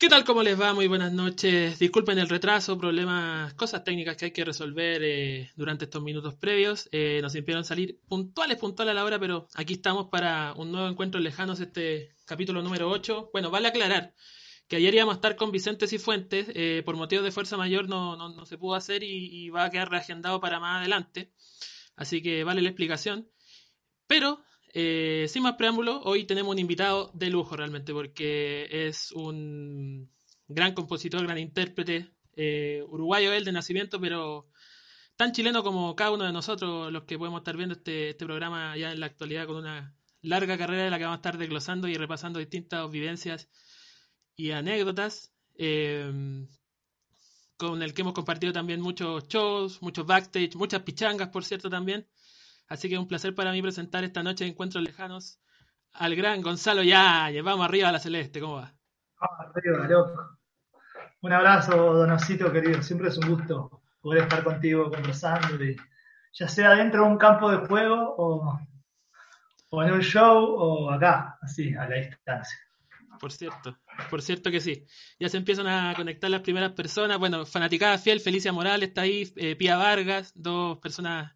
¿Qué 0.00 0.08
tal? 0.08 0.24
¿Cómo 0.24 0.42
les 0.42 0.58
va? 0.58 0.72
Muy 0.72 0.86
buenas 0.86 1.12
noches. 1.12 1.78
Disculpen 1.78 2.18
el 2.18 2.30
retraso, 2.30 2.78
problemas, 2.78 3.52
cosas 3.52 3.84
técnicas 3.84 4.16
que 4.16 4.24
hay 4.24 4.30
que 4.30 4.46
resolver 4.46 5.02
eh, 5.04 5.50
durante 5.56 5.84
estos 5.84 6.02
minutos 6.02 6.34
previos. 6.34 6.88
Eh, 6.90 7.18
nos 7.20 7.34
impidieron 7.34 7.66
salir 7.66 8.00
puntuales, 8.08 8.56
puntuales 8.56 8.92
a 8.92 8.94
la 8.94 9.04
hora, 9.04 9.18
pero 9.18 9.46
aquí 9.56 9.74
estamos 9.74 10.08
para 10.08 10.54
un 10.54 10.72
nuevo 10.72 10.88
encuentro 10.88 11.20
lejanos, 11.20 11.60
este 11.60 12.14
capítulo 12.24 12.62
número 12.62 12.88
8. 12.88 13.28
Bueno, 13.34 13.50
vale 13.50 13.68
aclarar 13.68 14.14
que 14.68 14.76
ayer 14.76 14.94
íbamos 14.94 15.12
a 15.12 15.16
estar 15.16 15.36
con 15.36 15.52
Vicente 15.52 15.86
Cifuentes, 15.86 16.46
eh, 16.54 16.80
por 16.82 16.96
motivos 16.96 17.22
de 17.22 17.30
fuerza 17.30 17.58
mayor 17.58 17.86
no, 17.86 18.46
se 18.46 18.56
pudo 18.56 18.76
hacer 18.76 19.02
y, 19.02 19.26
y, 19.44 19.50
va 19.50 19.64
a 19.64 19.70
quedar 19.70 19.90
reagendado 19.90 20.40
para 20.40 20.60
más 20.60 20.78
adelante. 20.78 21.30
Así 21.94 22.22
que 22.22 22.42
vale 22.42 22.62
la 22.62 22.70
explicación. 22.70 23.28
Pero 24.06 24.42
eh, 24.72 25.26
sin 25.28 25.42
más 25.42 25.54
preámbulo, 25.56 26.00
hoy 26.02 26.24
tenemos 26.24 26.52
un 26.52 26.58
invitado 26.58 27.10
de 27.14 27.30
lujo 27.30 27.56
realmente, 27.56 27.92
porque 27.92 28.68
es 28.70 29.12
un 29.12 30.10
gran 30.48 30.74
compositor, 30.74 31.22
gran 31.22 31.38
intérprete, 31.38 32.10
eh, 32.36 32.82
uruguayo 32.88 33.32
él 33.32 33.44
de 33.44 33.52
nacimiento, 33.52 34.00
pero 34.00 34.48
tan 35.16 35.32
chileno 35.32 35.62
como 35.62 35.94
cada 35.96 36.12
uno 36.12 36.24
de 36.24 36.32
nosotros, 36.32 36.92
los 36.92 37.04
que 37.04 37.18
podemos 37.18 37.40
estar 37.40 37.56
viendo 37.56 37.74
este, 37.74 38.10
este 38.10 38.24
programa 38.24 38.76
ya 38.76 38.92
en 38.92 39.00
la 39.00 39.06
actualidad 39.06 39.46
con 39.46 39.56
una 39.56 39.94
larga 40.22 40.56
carrera 40.58 40.84
de 40.84 40.90
la 40.90 40.98
que 40.98 41.04
vamos 41.04 41.18
a 41.18 41.20
estar 41.20 41.38
desglosando 41.38 41.88
y 41.88 41.94
repasando 41.94 42.38
distintas 42.38 42.90
vivencias 42.90 43.48
y 44.36 44.52
anécdotas. 44.52 45.32
Eh, 45.56 46.46
con 47.60 47.82
el 47.82 47.92
que 47.92 48.00
hemos 48.00 48.14
compartido 48.14 48.54
también 48.54 48.80
muchos 48.80 49.28
shows, 49.28 49.82
muchos 49.82 50.06
backstage, 50.06 50.56
muchas 50.56 50.80
pichangas, 50.80 51.28
por 51.28 51.44
cierto, 51.44 51.68
también. 51.68 52.08
Así 52.70 52.88
que 52.88 52.94
es 52.94 53.00
un 53.00 53.08
placer 53.08 53.34
para 53.34 53.50
mí 53.50 53.60
presentar 53.60 54.04
esta 54.04 54.22
noche 54.22 54.44
de 54.44 54.50
Encuentros 54.50 54.84
Lejanos 54.84 55.40
al 55.92 56.14
gran 56.14 56.40
Gonzalo 56.40 56.84
Yáñez. 56.84 57.42
Vamos 57.42 57.64
arriba 57.64 57.88
a 57.88 57.92
la 57.92 57.98
celeste, 57.98 58.40
¿cómo 58.40 58.54
va? 58.54 58.72
Vamos 59.20 59.56
arriba, 59.56 59.88
loco. 59.88 60.38
Un 61.20 61.32
abrazo, 61.32 61.94
Donosito 61.94 62.52
querido. 62.52 62.80
Siempre 62.80 63.08
es 63.08 63.18
un 63.18 63.28
gusto 63.28 63.82
poder 64.00 64.22
estar 64.22 64.44
contigo 64.44 64.88
conversando, 64.88 65.48
ya 66.32 66.48
sea 66.48 66.76
dentro 66.76 67.02
de 67.02 67.10
un 67.10 67.18
campo 67.18 67.50
de 67.50 67.66
juego 67.66 68.14
o, 68.16 68.60
o 69.70 69.82
en 69.82 69.92
un 69.92 70.00
show 70.00 70.38
o 70.38 70.92
acá, 70.92 71.38
así, 71.42 71.74
a 71.74 71.88
la 71.88 71.96
distancia. 71.96 72.56
Por 73.18 73.32
cierto, 73.32 73.76
por 74.08 74.22
cierto 74.22 74.50
que 74.50 74.60
sí. 74.60 74.84
Ya 75.18 75.28
se 75.28 75.36
empiezan 75.36 75.66
a 75.66 75.94
conectar 75.94 76.30
las 76.30 76.40
primeras 76.40 76.72
personas. 76.72 77.18
Bueno, 77.18 77.44
fanaticada 77.44 77.98
fiel, 77.98 78.20
Felicia 78.20 78.52
Morales 78.52 78.88
está 78.88 79.02
ahí, 79.02 79.32
eh, 79.36 79.56
Pía 79.56 79.76
Vargas, 79.76 80.32
dos 80.34 80.78
personas 80.78 81.32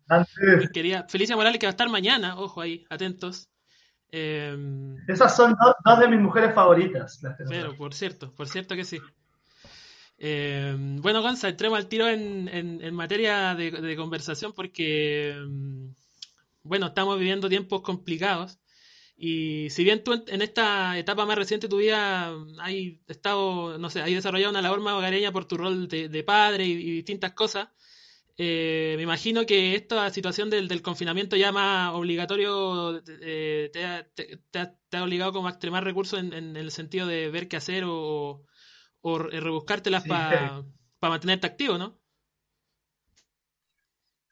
queridas. 0.73 1.11
Felicia 1.11 1.37
Morales 1.37 1.59
que 1.59 1.67
va 1.67 1.71
a 1.71 1.77
estar 1.77 1.89
mañana, 1.89 2.39
ojo 2.39 2.61
ahí, 2.61 2.87
atentos. 2.89 3.49
Eh, 4.11 4.57
Esas 5.09 5.37
son 5.37 5.57
dos, 5.61 5.75
dos, 5.85 5.99
de 5.99 6.09
mis 6.09 6.21
mujeres 6.21 6.55
favoritas. 6.55 7.21
Pero, 7.49 7.77
por 7.77 7.95
cierto, 7.95 8.33
por 8.33 8.49
cierto 8.49 8.77
que 8.77 8.85
sí. 8.85 9.01
Eh, 10.19 10.75
bueno, 10.79 11.21
Gonza, 11.23 11.49
entremos 11.49 11.79
al 11.79 11.89
tiro 11.89 12.09
en, 12.09 12.49
en, 12.49 12.81
en 12.83 12.95
materia 12.95 13.55
de, 13.55 13.71
de, 13.73 13.97
conversación 13.97 14.53
porque, 14.53 15.37
bueno, 16.63 16.87
estamos 16.87 17.19
viviendo 17.19 17.49
tiempos 17.49 17.83
complicados. 17.83 18.59
Y 19.17 19.71
si 19.71 19.85
bien 19.85 20.03
tú 20.03 20.25
en 20.27 20.43
esta 20.43 20.99
etapa 20.99 21.25
más 21.25 21.39
reciente 21.39 21.67
de 21.67 21.71
tu 21.71 21.77
vida 21.79 22.35
has 22.59 22.73
estado, 23.07 23.79
no 23.79 23.89
sé, 23.89 24.01
has 24.01 24.11
desarrollado 24.11 24.51
una 24.51 24.63
labor 24.63 24.81
más 24.81 24.95
hogareña 24.95 25.33
por 25.33 25.45
tu 25.45 25.57
rol 25.57 25.89
de, 25.89 26.09
de 26.09 26.25
padre 26.25 26.67
y, 26.67 26.73
y, 26.73 26.91
distintas 26.91 27.33
cosas, 27.33 27.69
eh, 28.37 28.95
me 28.97 29.05
imagino 29.05 29.47
que 29.47 29.77
esta 29.77 30.11
situación 30.11 30.51
del, 30.51 30.67
del 30.67 30.83
confinamiento 30.83 31.37
ya 31.37 31.53
más 31.53 31.95
obligatorio 31.95 33.01
eh, 33.21 33.71
te, 33.73 33.85
ha, 33.85 34.05
te, 34.09 34.39
te, 34.51 34.59
ha, 34.59 34.75
te, 34.89 34.97
ha, 34.97 35.05
obligado 35.05 35.33
como 35.33 35.47
a 35.47 35.53
extremar 35.53 35.85
recursos 35.85 36.19
en, 36.19 36.33
en, 36.33 36.57
el 36.57 36.73
sentido 36.73 37.07
de 37.07 37.31
ver 37.31 37.47
qué 37.47 37.57
hacer 37.57 37.85
o, 37.87 38.45
o 39.03 39.19
rebuscártelas 39.19 40.03
sí, 40.03 40.09
para 40.09 40.65
pa 40.99 41.11
mantenerte 41.11 41.47
activo, 41.47 41.79
¿no? 41.79 42.01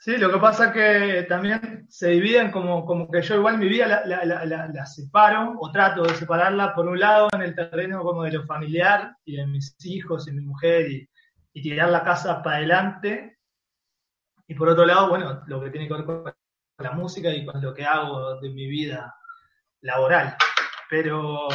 Sí, 0.05 0.17
lo 0.17 0.33
que 0.33 0.39
pasa 0.39 0.67
es 0.67 0.73
que 0.73 1.23
también 1.29 1.86
se 1.89 2.08
dividen 2.08 2.51
como, 2.51 2.85
como 2.85 3.08
que 3.08 3.23
yo 3.23 3.36
igual 3.36 3.57
mi 3.57 3.68
vida 3.68 4.02
la, 4.05 4.85
separo 4.85 5.55
o 5.61 5.70
trato 5.70 6.02
de 6.02 6.17
separarla 6.17 6.74
por 6.74 6.89
un 6.89 6.98
lado 6.98 7.29
en 7.33 7.42
el 7.42 7.55
terreno 7.55 8.02
como 8.02 8.24
de 8.24 8.33
lo 8.33 8.45
familiar 8.45 9.17
y 9.24 9.36
de 9.36 9.46
mis 9.46 9.77
hijos 9.85 10.27
y 10.27 10.33
mi 10.33 10.41
mujer 10.41 10.91
y, 10.91 11.08
tirar 11.62 11.91
la 11.91 12.02
casa 12.02 12.42
para 12.42 12.57
adelante 12.57 13.39
y 14.48 14.55
por 14.57 14.70
otro 14.70 14.85
lado, 14.86 15.08
bueno, 15.08 15.45
lo 15.46 15.62
que 15.62 15.70
tiene 15.70 15.86
que 15.86 15.95
ver 15.95 16.05
con 16.05 16.35
la 16.79 16.91
música 16.91 17.30
y 17.30 17.46
con 17.46 17.62
lo 17.62 17.73
que 17.73 17.85
hago 17.85 18.41
de 18.41 18.51
mi 18.51 18.67
vida 18.67 19.14
laboral. 19.83 20.35
Pero 20.91 21.46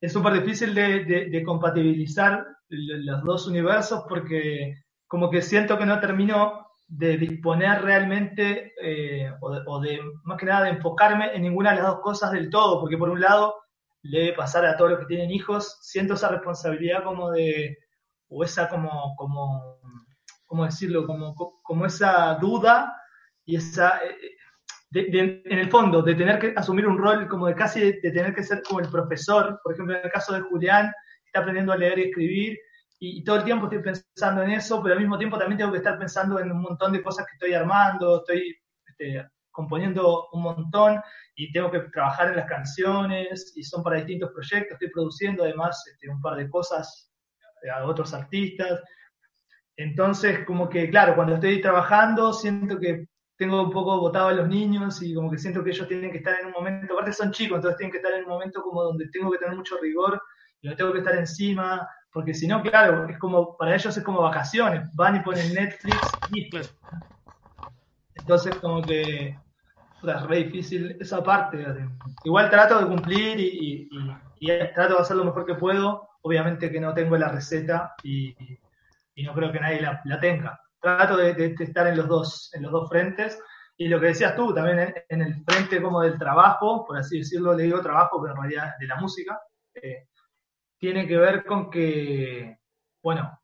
es 0.00 0.12
súper 0.12 0.32
difícil 0.32 0.74
de, 0.74 1.04
de, 1.04 1.30
de 1.30 1.42
compatibilizar 1.44 2.44
los 2.70 3.22
dos 3.22 3.46
universos 3.46 4.04
porque 4.08 4.82
como 5.06 5.30
que 5.30 5.42
siento 5.42 5.78
que 5.78 5.86
no 5.86 6.00
termino 6.00 6.61
de 6.94 7.16
disponer 7.16 7.80
realmente 7.80 8.74
eh, 8.82 9.32
o, 9.40 9.80
de, 9.80 9.98
más 10.24 10.38
que 10.38 10.44
nada 10.44 10.64
de 10.64 10.72
enfocarme 10.72 11.34
en 11.34 11.40
ninguna 11.40 11.70
de 11.70 11.76
las 11.76 11.86
dos 11.86 12.00
cosas 12.00 12.32
del 12.32 12.50
todo, 12.50 12.80
porque 12.80 12.98
por 12.98 13.08
un 13.08 13.18
lado 13.18 13.54
le 14.02 14.18
debe 14.18 14.32
pasar 14.34 14.66
a 14.66 14.76
todos 14.76 14.90
los 14.90 15.00
que 15.00 15.06
tienen 15.06 15.30
hijos, 15.30 15.78
siento 15.80 16.14
esa 16.14 16.28
responsabilidad 16.28 17.02
como 17.02 17.30
de, 17.30 17.78
o 18.28 18.44
esa 18.44 18.68
como, 18.68 19.16
como, 19.16 19.80
¿cómo 20.44 20.66
decirlo? 20.66 21.06
Como, 21.06 21.34
como 21.62 21.86
esa 21.86 22.34
duda 22.34 22.94
y 23.46 23.56
esa, 23.56 23.98
eh, 24.04 24.36
de, 24.90 25.42
en 25.46 25.58
el 25.58 25.70
fondo, 25.70 26.02
de 26.02 26.14
tener 26.14 26.38
que 26.38 26.52
asumir 26.54 26.86
un 26.86 26.98
rol 26.98 27.26
como 27.26 27.46
de 27.46 27.54
casi 27.54 27.80
de, 27.80 28.00
de 28.02 28.10
tener 28.10 28.34
que 28.34 28.42
ser 28.42 28.62
como 28.68 28.80
el 28.80 28.90
profesor, 28.90 29.58
por 29.64 29.72
ejemplo, 29.72 29.96
en 29.96 30.04
el 30.04 30.12
caso 30.12 30.34
de 30.34 30.42
Julián, 30.42 30.92
está 31.24 31.40
aprendiendo 31.40 31.72
a 31.72 31.78
leer 31.78 31.98
y 32.00 32.02
escribir, 32.10 32.58
y, 33.04 33.24
todo 33.24 33.36
el 33.38 33.44
tiempo 33.44 33.66
estoy 33.66 33.82
pensando 33.82 34.42
en 34.44 34.50
eso, 34.52 34.80
pero 34.80 34.94
al 34.94 35.00
mismo 35.00 35.18
tiempo 35.18 35.36
también 35.36 35.58
tengo 35.58 35.72
que 35.72 35.78
estar 35.78 35.98
pensando 35.98 36.38
en 36.38 36.52
un 36.52 36.62
montón 36.62 36.92
de 36.92 37.02
cosas 37.02 37.26
que 37.26 37.32
estoy 37.32 37.52
armando, 37.52 38.18
estoy 38.18 38.56
este, 38.86 39.28
componiendo 39.50 40.28
un 40.30 40.42
montón 40.42 41.00
y 41.34 41.50
tengo 41.50 41.68
que 41.68 41.80
trabajar 41.92 42.28
en 42.28 42.36
las 42.36 42.46
canciones 42.46 43.54
y 43.56 43.64
son 43.64 43.82
para 43.82 43.96
distintos 43.96 44.30
proyectos, 44.30 44.74
estoy 44.74 44.90
produciendo 44.90 45.42
además 45.42 45.82
este, 45.90 46.08
un 46.08 46.20
par 46.20 46.36
de 46.36 46.48
cosas 46.48 47.12
a 47.74 47.84
otros 47.84 48.14
artistas. 48.14 48.80
Entonces, 49.76 50.44
como 50.46 50.68
que, 50.68 50.88
claro, 50.88 51.16
cuando 51.16 51.34
estoy 51.34 51.60
trabajando 51.60 52.32
siento 52.32 52.78
que 52.78 53.08
tengo 53.36 53.64
un 53.64 53.72
poco 53.72 53.98
botado 53.98 54.28
a 54.28 54.32
los 54.32 54.46
niños 54.46 55.02
y 55.02 55.12
como 55.12 55.28
que 55.28 55.38
siento 55.38 55.64
que 55.64 55.70
ellos 55.70 55.88
tienen 55.88 56.12
que 56.12 56.18
estar 56.18 56.38
en 56.38 56.46
un 56.46 56.52
momento, 56.52 56.94
aparte 56.94 57.12
son 57.12 57.32
chicos, 57.32 57.56
entonces 57.56 57.78
tienen 57.78 57.90
que 57.90 57.98
estar 57.98 58.12
en 58.12 58.22
un 58.22 58.30
momento 58.30 58.62
como 58.62 58.80
donde 58.84 59.08
tengo 59.08 59.32
que 59.32 59.38
tener 59.38 59.56
mucho 59.56 59.76
rigor, 59.82 60.22
y 60.60 60.68
no 60.68 60.76
tengo 60.76 60.92
que 60.92 61.00
estar 61.00 61.16
encima, 61.16 61.84
porque 62.12 62.34
si 62.34 62.46
no, 62.46 62.62
claro, 62.62 63.08
es 63.08 63.18
como, 63.18 63.56
para 63.56 63.74
ellos 63.74 63.96
es 63.96 64.04
como 64.04 64.20
vacaciones, 64.20 64.94
van 64.94 65.16
y 65.16 65.20
ponen 65.20 65.54
Netflix 65.54 65.98
y 66.30 66.50
Entonces, 68.14 68.54
como 68.56 68.82
que 68.82 69.36
puta, 70.02 70.18
es 70.18 70.22
re 70.24 70.36
difícil 70.44 70.96
esa 71.00 71.22
parte. 71.22 71.64
Igual 72.24 72.50
trato 72.50 72.78
de 72.78 72.86
cumplir 72.86 73.40
y, 73.40 73.88
y, 73.90 74.10
y, 74.40 74.74
trato 74.74 74.94
de 74.94 75.00
hacer 75.00 75.16
lo 75.16 75.24
mejor 75.24 75.46
que 75.46 75.54
puedo. 75.54 76.08
Obviamente 76.22 76.70
que 76.70 76.80
no 76.80 76.92
tengo 76.92 77.16
la 77.16 77.28
receta 77.28 77.94
y, 78.02 78.36
y 79.14 79.22
no 79.24 79.32
creo 79.32 79.50
que 79.50 79.60
nadie 79.60 79.80
la, 79.80 80.00
la 80.04 80.20
tenga. 80.20 80.60
Trato 80.80 81.16
de, 81.16 81.34
de, 81.34 81.54
de, 81.54 81.64
estar 81.64 81.86
en 81.86 81.96
los 81.96 82.08
dos, 82.08 82.50
en 82.52 82.62
los 82.62 82.72
dos 82.72 82.88
frentes. 82.88 83.40
Y 83.76 83.88
lo 83.88 83.98
que 83.98 84.06
decías 84.06 84.36
tú, 84.36 84.52
también 84.52 84.80
en, 84.80 84.94
en, 85.08 85.22
el 85.22 85.42
frente 85.44 85.80
como 85.80 86.02
del 86.02 86.18
trabajo, 86.18 86.84
por 86.84 86.98
así 86.98 87.18
decirlo, 87.18 87.54
le 87.54 87.64
digo 87.64 87.80
trabajo, 87.80 88.20
pero 88.20 88.34
en 88.34 88.42
realidad 88.42 88.74
de 88.78 88.86
la 88.86 88.96
música. 88.96 89.40
Eh, 89.74 90.08
tiene 90.82 91.06
que 91.06 91.16
ver 91.16 91.44
con 91.44 91.70
que, 91.70 92.58
bueno, 93.00 93.40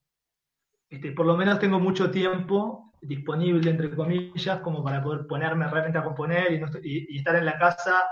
este, 0.91 1.13
por 1.13 1.25
lo 1.25 1.37
menos 1.37 1.61
tengo 1.61 1.79
mucho 1.79 2.11
tiempo 2.11 2.93
disponible, 3.01 3.71
entre 3.71 3.95
comillas, 3.95 4.59
como 4.59 4.83
para 4.83 5.01
poder 5.01 5.25
ponerme 5.29 5.69
realmente 5.69 5.99
a 5.99 6.03
componer 6.03 6.51
y, 6.51 6.59
no 6.59 6.67
estoy, 6.67 6.81
y, 6.83 7.15
y 7.15 7.19
estar 7.19 7.37
en 7.37 7.45
la 7.45 7.57
casa 7.57 8.03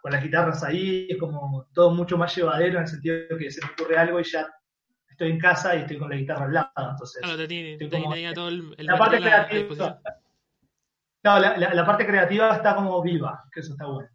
con 0.00 0.10
las 0.10 0.20
guitarras 0.20 0.64
ahí, 0.64 1.06
es 1.08 1.16
como 1.16 1.68
todo 1.72 1.92
mucho 1.92 2.18
más 2.18 2.34
llevadero 2.34 2.78
en 2.78 2.82
el 2.82 2.88
sentido 2.88 3.18
de 3.30 3.38
que 3.38 3.52
se 3.52 3.64
me 3.64 3.70
ocurre 3.70 3.96
algo 3.96 4.18
y 4.18 4.24
ya 4.24 4.48
estoy 5.08 5.30
en 5.30 5.38
casa 5.38 5.76
y 5.76 5.82
estoy 5.82 5.98
con 6.00 6.10
la 6.10 6.16
guitarra 6.16 6.46
al 6.46 6.52
lado. 6.52 6.90
Entonces, 6.90 7.22
claro, 7.22 7.38
te 7.38 7.46
tiene, 7.46 7.76
te 7.78 7.88
como, 7.88 8.12
todo 8.34 8.48
el, 8.48 8.74
el 8.78 8.86
la 8.86 8.98
parte 8.98 9.20
creativa. 9.20 10.00
No, 11.22 11.38
la, 11.38 11.56
la, 11.56 11.72
la, 11.72 11.86
parte 11.86 12.04
creativa 12.04 12.56
está 12.56 12.74
como 12.74 13.00
viva, 13.00 13.44
que 13.52 13.60
eso 13.60 13.74
está 13.74 13.86
bueno. 13.86 14.08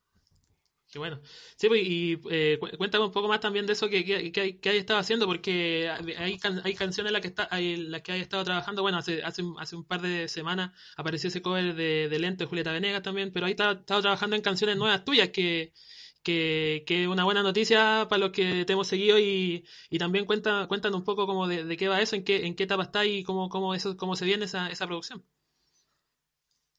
Qué 0.90 1.00
bueno. 1.00 1.20
Sí, 1.58 1.68
pues, 1.68 1.82
y 1.86 2.18
eh, 2.32 2.58
cuéntame 2.78 3.04
un 3.04 3.12
poco 3.12 3.28
más 3.28 3.42
también 3.42 3.66
de 3.66 3.74
eso 3.74 3.90
que, 3.90 4.06
que, 4.06 4.40
hay, 4.40 4.60
hay 4.64 4.78
estado 4.78 5.00
haciendo, 5.00 5.26
porque 5.26 5.90
hay, 5.90 6.40
hay 6.64 6.76
canciones 6.76 7.10
en 7.10 7.14
las 7.14 7.22
que, 7.22 7.28
está, 7.28 7.48
hay, 7.52 7.76
las 7.76 8.02
que 8.02 8.14
hay 8.14 8.22
estado 8.22 8.46
trabajando. 8.46 8.84
Bueno, 8.84 8.98
hace, 8.98 9.22
hace, 9.22 9.44
hace 9.60 9.76
un 9.76 9.84
par 9.84 10.02
de 10.02 10.30
semanas 10.30 10.72
apareció 10.96 11.28
ese 11.28 11.42
cover 11.42 11.76
de, 11.76 12.08
de 12.08 12.20
Lento 12.20 12.46
de 12.46 12.48
Julieta 12.50 12.72
Venegas 12.72 13.04
también, 13.04 13.34
pero 13.34 13.46
ahí 13.48 13.52
está, 13.52 13.72
estado 13.74 14.02
trabajando 14.02 14.38
en 14.38 14.42
canciones 14.42 14.78
nuevas 14.78 15.04
tuyas, 15.04 15.30
que, 15.30 15.74
que, 16.24 16.84
que 16.88 17.08
una 17.10 17.26
buena 17.26 17.44
noticia 17.44 18.08
para 18.10 18.20
los 18.20 18.32
que 18.32 18.64
te 18.66 18.74
hemos 18.74 18.88
seguido 18.88 19.20
y, 19.20 19.66
y 19.90 19.98
también 20.00 20.26
cuenta, 20.26 20.68
un 20.70 21.04
poco 21.04 21.28
como 21.28 21.48
de, 21.48 21.66
de, 21.66 21.76
qué 21.78 21.90
va 21.90 22.02
eso, 22.02 22.16
en 22.16 22.24
qué, 22.24 22.46
en 22.46 22.56
qué 22.56 22.64
etapa 22.64 22.84
está 22.84 23.06
y 23.06 23.24
cómo, 23.24 23.50
cómo, 23.50 23.76
eso, 23.76 23.98
cómo 23.98 24.16
se 24.16 24.24
viene 24.26 24.46
esa, 24.46 24.70
esa 24.70 24.88
producción. 24.88 25.26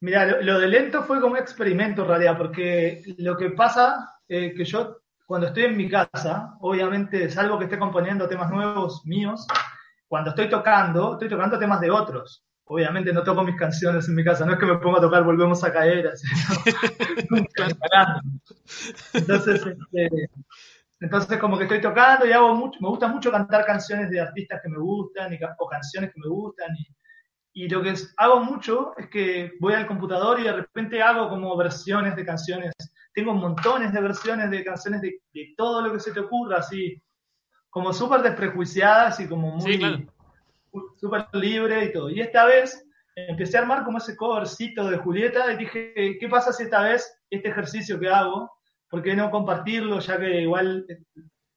Mira, 0.00 0.26
lo, 0.26 0.42
lo, 0.42 0.60
de 0.60 0.68
lento 0.68 1.02
fue 1.02 1.20
como 1.20 1.32
un 1.32 1.38
experimento 1.38 2.02
en 2.02 2.08
realidad, 2.08 2.38
porque 2.38 3.02
lo 3.18 3.36
que 3.36 3.50
pasa 3.50 4.14
es 4.28 4.52
eh, 4.52 4.54
que 4.54 4.64
yo 4.64 4.98
cuando 5.28 5.48
estoy 5.48 5.64
en 5.64 5.76
mi 5.76 5.90
casa, 5.90 6.56
obviamente, 6.60 7.28
salvo 7.28 7.58
que 7.58 7.64
esté 7.64 7.78
componiendo 7.78 8.26
temas 8.26 8.50
nuevos 8.50 9.04
míos, 9.04 9.46
cuando 10.06 10.30
estoy 10.30 10.48
tocando, 10.48 11.12
estoy 11.12 11.28
tocando 11.28 11.58
temas 11.58 11.82
de 11.82 11.90
otros. 11.90 12.46
Obviamente 12.64 13.12
no 13.12 13.22
toco 13.22 13.44
mis 13.44 13.56
canciones 13.56 14.08
en 14.08 14.14
mi 14.14 14.24
casa, 14.24 14.46
no 14.46 14.54
es 14.54 14.58
que 14.58 14.64
me 14.64 14.78
ponga 14.78 14.98
a 14.98 15.02
tocar 15.02 15.24
Volvemos 15.24 15.62
a 15.64 15.72
caer, 15.72 16.08
así, 16.08 16.26
Entonces, 19.14 19.66
este, 19.66 20.30
entonces 21.00 21.38
como 21.38 21.58
que 21.58 21.64
estoy 21.64 21.82
tocando 21.82 22.26
y 22.26 22.32
hago 22.32 22.54
mucho, 22.54 22.78
me 22.80 22.88
gusta 22.88 23.08
mucho 23.08 23.30
cantar 23.30 23.66
canciones 23.66 24.08
de 24.10 24.20
artistas 24.20 24.60
que 24.62 24.70
me 24.70 24.78
gustan 24.78 25.32
y, 25.32 25.38
o 25.58 25.66
canciones 25.66 26.12
que 26.12 26.20
me 26.20 26.28
gustan 26.28 26.74
y, 26.74 26.86
y 27.58 27.68
lo 27.68 27.82
que 27.82 27.92
hago 28.18 28.44
mucho 28.44 28.96
es 28.96 29.08
que 29.08 29.54
voy 29.58 29.74
al 29.74 29.88
computador 29.88 30.38
y 30.38 30.44
de 30.44 30.52
repente 30.52 31.02
hago 31.02 31.28
como 31.28 31.56
versiones 31.56 32.14
de 32.14 32.24
canciones. 32.24 32.72
Tengo 33.12 33.34
montones 33.34 33.92
de 33.92 34.00
versiones 34.00 34.48
de 34.48 34.62
canciones 34.62 35.00
de, 35.02 35.20
todo 35.56 35.82
lo 35.82 35.92
que 35.92 35.98
se 35.98 36.12
te 36.12 36.20
ocurra, 36.20 36.58
así 36.58 37.02
como 37.68 37.92
súper 37.92 38.22
desprejuiciadas 38.22 39.18
y 39.18 39.28
como 39.28 39.56
muy 39.56 40.08
súper 41.00 41.26
libre 41.32 41.86
y 41.86 41.92
todo. 41.92 42.10
Y 42.10 42.20
esta 42.20 42.44
vez 42.44 42.80
empecé 43.16 43.58
a 43.58 43.62
armar 43.62 43.84
como 43.84 43.98
ese 43.98 44.14
covercito 44.16 44.88
de 44.88 44.98
Julieta 44.98 45.52
y 45.52 45.56
dije, 45.56 46.16
¿qué 46.20 46.28
pasa 46.30 46.52
si 46.52 46.62
esta 46.62 46.82
vez 46.82 47.12
este 47.28 47.48
ejercicio 47.48 47.98
que 47.98 48.08
hago, 48.08 48.52
por 48.88 49.02
qué 49.02 49.16
no 49.16 49.32
compartirlo, 49.32 49.98
ya 49.98 50.16
que 50.16 50.42
igual 50.42 50.86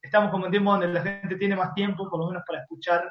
estamos 0.01 0.31
como 0.31 0.45
en 0.45 0.51
tiempo 0.51 0.71
donde 0.71 0.87
la 0.87 1.03
gente 1.03 1.35
tiene 1.35 1.55
más 1.55 1.75
tiempo, 1.75 2.09
por 2.09 2.21
lo 2.21 2.27
menos 2.29 2.41
para 2.47 2.61
escuchar 2.63 3.07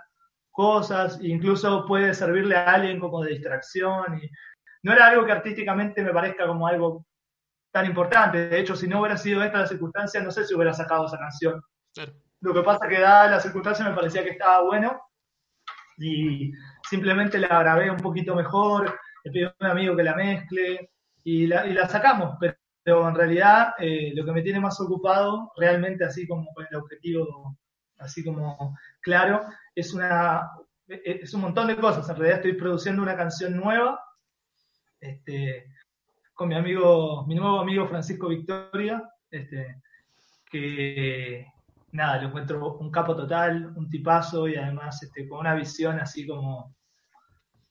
cosas, 0.50 1.18
incluso 1.22 1.86
puede 1.86 2.14
servirle 2.14 2.56
a 2.56 2.72
alguien 2.72 3.00
como 3.00 3.22
de 3.22 3.32
distracción. 3.32 4.18
Y 4.22 4.30
no 4.82 4.92
era 4.92 5.08
algo 5.08 5.24
que 5.24 5.32
artísticamente 5.32 6.02
me 6.02 6.12
parezca 6.12 6.46
como 6.46 6.66
algo 6.66 7.06
tan 7.72 7.86
importante. 7.86 8.48
De 8.48 8.60
hecho, 8.60 8.76
si 8.76 8.88
no 8.88 9.00
hubiera 9.00 9.16
sido 9.16 9.42
esta 9.42 9.58
la 9.60 9.66
circunstancia, 9.66 10.20
no 10.22 10.30
sé 10.30 10.44
si 10.44 10.54
hubiera 10.54 10.72
sacado 10.72 11.06
esa 11.06 11.18
canción. 11.18 11.62
Lo 12.40 12.54
que 12.54 12.62
pasa 12.62 12.88
que 12.88 13.00
dada 13.00 13.30
la 13.30 13.40
circunstancia 13.40 13.84
me 13.84 13.94
parecía 13.94 14.24
que 14.24 14.30
estaba 14.30 14.64
bueno 14.64 15.00
y 15.98 16.52
simplemente 16.88 17.38
la 17.38 17.48
grabé 17.48 17.90
un 17.90 17.98
poquito 17.98 18.34
mejor, 18.34 18.98
le 19.24 19.30
pedí 19.30 19.44
a 19.44 19.54
un 19.60 19.66
amigo 19.66 19.96
que 19.96 20.02
la 20.02 20.14
mezcle 20.14 20.90
y 21.22 21.46
la, 21.46 21.66
y 21.66 21.74
la 21.74 21.88
sacamos, 21.88 22.38
pero 22.82 23.08
en 23.08 23.14
realidad 23.14 23.74
eh, 23.78 24.12
lo 24.14 24.24
que 24.24 24.32
me 24.32 24.42
tiene 24.42 24.60
más 24.60 24.80
ocupado, 24.80 25.52
realmente 25.56 26.04
así 26.04 26.26
como 26.26 26.52
con 26.54 26.66
el 26.68 26.76
objetivo, 26.76 27.58
así 27.98 28.24
como 28.24 28.76
claro, 29.02 29.42
es, 29.80 29.94
una, 29.94 30.50
es 30.86 31.34
un 31.34 31.42
montón 31.42 31.68
de 31.68 31.76
cosas. 31.76 32.08
En 32.08 32.16
realidad 32.16 32.38
estoy 32.38 32.54
produciendo 32.54 33.02
una 33.02 33.16
canción 33.16 33.56
nueva 33.56 34.00
este, 35.00 35.66
con 36.34 36.48
mi 36.48 36.54
amigo, 36.54 37.26
mi 37.26 37.34
nuevo 37.34 37.60
amigo 37.60 37.88
Francisco 37.88 38.28
Victoria, 38.28 39.02
este, 39.30 39.82
que 40.50 41.46
nada, 41.92 42.20
lo 42.20 42.28
encuentro 42.28 42.76
un 42.78 42.90
capo 42.90 43.16
total, 43.16 43.72
un 43.76 43.88
tipazo 43.88 44.46
y 44.48 44.56
además 44.56 45.02
este, 45.02 45.28
con 45.28 45.40
una 45.40 45.54
visión 45.54 45.98
así 45.98 46.26
como 46.26 46.74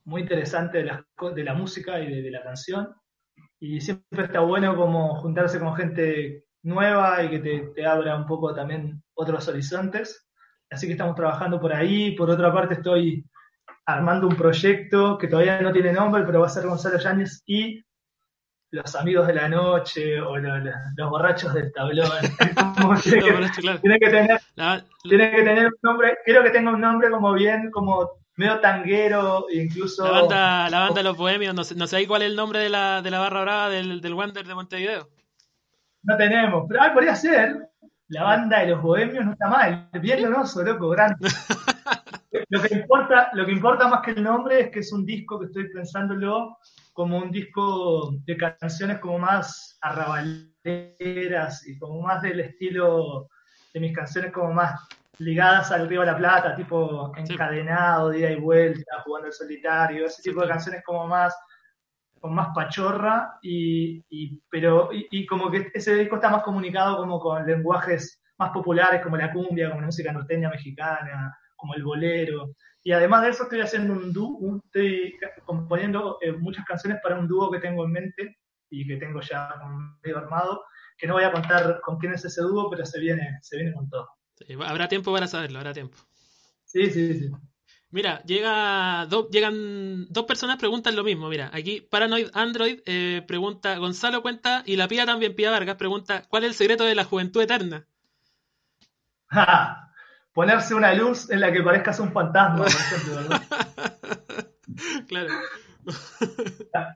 muy 0.06 0.22
interesante 0.22 0.80
de 0.80 0.86
la, 0.86 1.06
de 1.36 1.44
la 1.44 1.54
música 1.54 2.00
y 2.00 2.22
de, 2.22 2.32
la 2.32 2.44
canción. 2.44 2.96
Y 3.60 3.80
siempre 3.82 4.26
está 4.26 4.40
bueno 4.40 4.76
como 4.76 5.16
juntarse 5.22 5.60
con 5.60 5.76
gente 5.76 6.46
nueva 6.64 7.24
y 7.24 7.30
que 7.30 7.40
te, 7.40 7.60
te 7.76 7.86
abra 7.86 8.16
un 8.16 8.26
poco 8.26 8.54
también 8.54 9.04
otros 9.14 9.48
horizontes. 9.48 10.29
Así 10.70 10.86
que 10.86 10.94
estamos 10.94 11.16
trabajando 11.16 11.60
por 11.60 11.74
ahí. 11.74 12.12
Por 12.12 12.30
otra 12.30 12.54
parte, 12.54 12.76
estoy 12.76 13.26
armando 13.86 14.28
un 14.28 14.36
proyecto 14.36 15.18
que 15.18 15.28
todavía 15.28 15.62
no 15.62 15.72
tiene 15.72 15.92
nombre, 15.92 16.24
pero 16.24 16.42
va 16.42 16.48
a 16.48 16.50
ser 16.50 16.68
Gonzalo 16.68 17.00
Yáñez 17.00 17.42
y 17.46 17.84
los 18.72 18.96
amigos 18.96 19.26
de 19.26 19.34
la 19.34 19.50
noche 19.50 20.22
o 20.22 20.38
los, 20.38 21.10
borrachos 21.10 21.54
del 21.54 21.72
tablón. 21.74 22.08
tiene, 23.04 24.00
que, 24.00 24.10
tener, 24.10 24.42
tiene 25.04 25.32
que 25.32 25.44
tener 25.44 25.66
un 25.66 25.80
nombre, 25.82 26.18
quiero 26.24 26.44
que 26.44 26.52
tenga 26.52 26.72
un 26.72 26.82
nombre 26.82 27.10
como 27.10 27.34
bien, 27.34 27.72
como 27.72 28.12
medio 28.36 28.60
tanguero, 28.60 29.48
incluso... 29.52 30.06
La 30.06 30.22
banda, 30.22 30.70
la 30.70 30.80
banda 30.82 30.96
de 30.96 31.04
los 31.04 31.18
bohemios, 31.18 31.56
no 31.56 31.64
sé, 31.64 31.76
no 31.76 31.88
sé 31.88 32.08
cuál 32.08 32.22
es 32.22 32.30
el 32.30 32.36
nombre 32.36 32.60
de 32.60 32.70
la, 32.70 33.02
de 33.02 33.12
la 33.12 33.20
barra 33.20 33.42
brava 33.42 33.70
del, 33.70 34.02
del 34.02 34.14
Wander 34.14 34.46
de 34.46 34.56
Montevideo. 34.56 35.10
No 36.04 36.16
tenemos, 36.16 36.66
pero 36.70 36.82
ay, 36.82 36.92
podría 36.92 37.16
ser, 37.16 37.69
la 38.10 38.24
banda 38.24 38.60
de 38.60 38.68
los 38.68 38.82
bohemios 38.82 39.26
no 39.26 39.32
está 39.34 39.48
mal, 39.48 39.90
bien 40.02 40.32
loco, 40.32 40.90
grande. 40.90 41.30
lo, 42.50 42.62
que 42.62 42.76
importa, 42.76 43.30
lo 43.34 43.46
que 43.46 43.52
importa 43.52 43.88
más 43.88 44.02
que 44.02 44.12
el 44.12 44.24
nombre 44.24 44.62
es 44.62 44.72
que 44.72 44.80
es 44.80 44.92
un 44.92 45.06
disco 45.06 45.40
que 45.40 45.46
estoy 45.46 45.70
pensándolo 45.72 46.58
como 46.94 47.18
un 47.18 47.32
disco 47.32 48.12
de 48.26 48.36
canciones 48.36 49.00
como 49.00 49.20
más 49.20 49.78
arrabaleras 49.82 51.68
y 51.68 51.78
como 51.78 52.02
más 52.02 52.22
del 52.22 52.40
estilo 52.42 53.30
de 53.74 53.80
mis 53.80 53.96
canciones 53.96 54.32
como 54.32 54.54
más 54.54 54.82
ligadas 55.20 55.72
al 55.72 55.88
Río 55.88 56.00
de 56.00 56.08
la 56.08 56.18
Plata, 56.18 56.56
tipo 56.56 57.12
encadenado, 57.16 58.10
día 58.10 58.32
y 58.32 58.40
vuelta, 58.40 59.02
jugando 59.06 59.28
el 59.28 59.34
solitario, 59.34 60.08
ese 60.08 60.24
tipo 60.24 60.42
de 60.42 60.48
canciones 60.48 60.82
como 60.84 61.08
más 61.08 61.38
con 62.20 62.34
más 62.34 62.50
pachorra, 62.54 63.40
y, 63.42 64.04
pero, 64.50 64.90
y, 64.92 65.26
como 65.26 65.50
que 65.50 65.72
ese 65.74 65.96
disco 65.96 66.16
está 66.16 66.30
más 66.30 66.44
comunicado 66.44 66.98
como 66.98 67.20
con 67.20 67.46
lenguajes 67.46 68.22
más 68.38 68.52
populares 68.52 69.02
como 69.02 69.18
la 69.18 69.32
cumbia, 69.32 69.70
como 69.70 69.82
la 69.82 69.88
música 69.88 70.12
norteña 70.12 70.50
mexicana, 70.50 71.38
como 71.56 71.76
el 71.76 71.84
bolero. 71.84 72.56
Y 72.84 72.92
además 72.92 73.24
de 73.24 73.30
eso 73.30 73.44
estoy 73.44 73.62
haciendo 73.62 73.94
un 73.94 74.14
dúo, 74.14 74.62
estoy 74.66 75.18
componiendo 75.46 76.18
eh, 76.22 76.32
muchas 76.32 76.66
canciones 76.66 77.00
para 77.04 77.20
un 77.20 77.28
dúo 77.28 77.52
que 77.52 77.60
tengo 77.60 77.84
en 77.84 77.92
mente 77.92 78.38
y 78.70 78.88
que 78.88 78.98
tengo 78.98 79.20
ya 79.22 79.54
medio 80.02 80.18
armado, 80.18 80.64
que 80.98 81.08
no 81.08 81.16
voy 81.16 81.24
a 81.24 81.32
contar 81.32 81.82
con 81.82 81.98
quién 81.98 82.14
es 82.14 82.24
ese 82.24 82.42
dúo, 82.42 82.70
pero 82.70 82.86
se 82.86 83.00
viene, 83.00 83.40
se 83.42 83.58
viene 83.58 83.74
con 83.74 83.90
todo. 83.90 84.08
habrá 84.66 84.88
tiempo 84.88 85.12
para 85.12 85.28
saberlo, 85.28 85.60
habrá 85.60 85.74
tiempo. 85.74 85.98
Sí, 86.66 86.90
sí, 86.90 87.14
sí. 87.20 87.32
Mira, 87.92 88.22
llega 88.24 89.08
llegan 89.32 90.06
dos 90.10 90.26
personas 90.26 90.58
preguntan 90.58 90.96
lo 90.96 91.04
mismo. 91.04 91.28
Mira, 91.28 91.50
aquí 91.52 91.82
Paranoid 91.82 92.30
Android 92.34 92.82
eh, 92.86 93.24
pregunta, 93.28 93.78
Gonzalo 93.78 94.22
cuenta, 94.22 94.62
y 94.66 94.76
la 94.76 94.88
Pía 94.88 95.06
también, 95.06 95.36
Pía 95.36 95.50
Vargas, 95.50 95.76
pregunta, 95.76 96.24
¿cuál 96.30 96.44
es 96.44 96.50
el 96.50 96.56
secreto 96.56 96.84
de 96.84 96.96
la 96.96 97.04
juventud 97.04 97.42
eterna? 97.42 97.86
ponerse 100.34 100.74
una 100.74 100.94
luz 100.94 101.30
en 101.30 101.42
la 101.42 101.52
que 101.52 101.62
parezcas 101.62 102.00
un 102.00 102.12
fantasma, 102.12 102.66
por 102.66 102.68
ejemplo, 102.68 103.38
claro. 105.08 105.30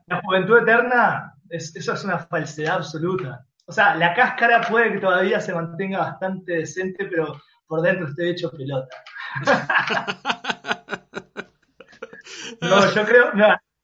La, 0.06 0.20
juventud 0.22 0.58
eterna, 0.58 1.34
es, 1.50 1.74
eso 1.76 1.92
es 1.92 2.04
una 2.04 2.18
falsedad 2.18 2.76
absoluta. 2.76 3.44
O 3.66 3.72
sea, 3.72 3.94
la 3.96 4.14
cáscara 4.14 4.60
puede 4.60 4.92
que 4.92 5.00
todavía 5.00 5.40
se 5.40 5.54
mantenga 5.54 5.98
bastante 5.98 6.52
decente, 6.52 7.04
pero 7.06 7.40
por 7.66 7.82
dentro 7.82 8.08
esté 8.08 8.30
hecho 8.30 8.50
pelota. 8.50 8.96
No, 12.60 12.92
yo 12.94 13.04
creo, 13.04 13.32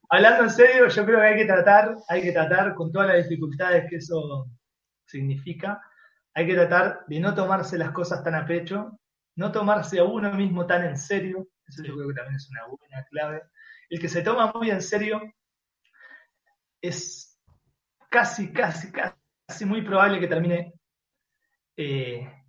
hablando 0.09 0.45
en 0.45 0.51
serio, 0.51 0.89
yo 0.89 1.05
creo 1.05 1.21
que 1.21 1.27
hay 1.27 1.37
que 1.37 1.45
tratar, 1.45 1.97
hay 2.09 2.23
que 2.23 2.33
tratar 2.33 2.75
con 2.75 2.91
todas 2.91 3.09
las 3.09 3.29
dificultades 3.29 3.89
que 3.89 3.97
eso 3.97 4.49
significa, 5.07 5.81
hay 6.35 6.47
que 6.47 6.55
tratar 6.55 7.01
de 7.07 7.21
no 7.21 7.35
tomarse 7.35 7.77
las 7.79 7.91
cosas 7.91 8.23
tan 8.23 8.35
a 8.35 8.47
pecho, 8.47 8.99
no 9.37 9.53
tomarse 9.53 9.99
a 9.99 10.05
uno 10.05 10.33
mismo 10.33 10.67
tan 10.67 10.85
en 10.85 10.97
serio, 10.97 11.49
eso 11.67 11.83
yo 11.83 11.95
creo 11.95 12.09
que 12.09 12.15
también 12.15 12.37
es 12.37 12.49
una 12.51 12.67
buena 12.67 13.05
clave. 13.11 13.43
El 13.89 14.01
que 14.01 14.09
se 14.09 14.23
toma 14.23 14.53
muy 14.55 14.71
en 14.71 14.83
serio 14.83 15.21
es 16.81 17.39
casi, 18.09 18.53
casi, 18.53 18.91
casi 18.93 19.65
muy 19.65 19.83
probable 19.83 20.21
que 20.21 20.29
termine 20.29 20.75
eh, 21.77 22.40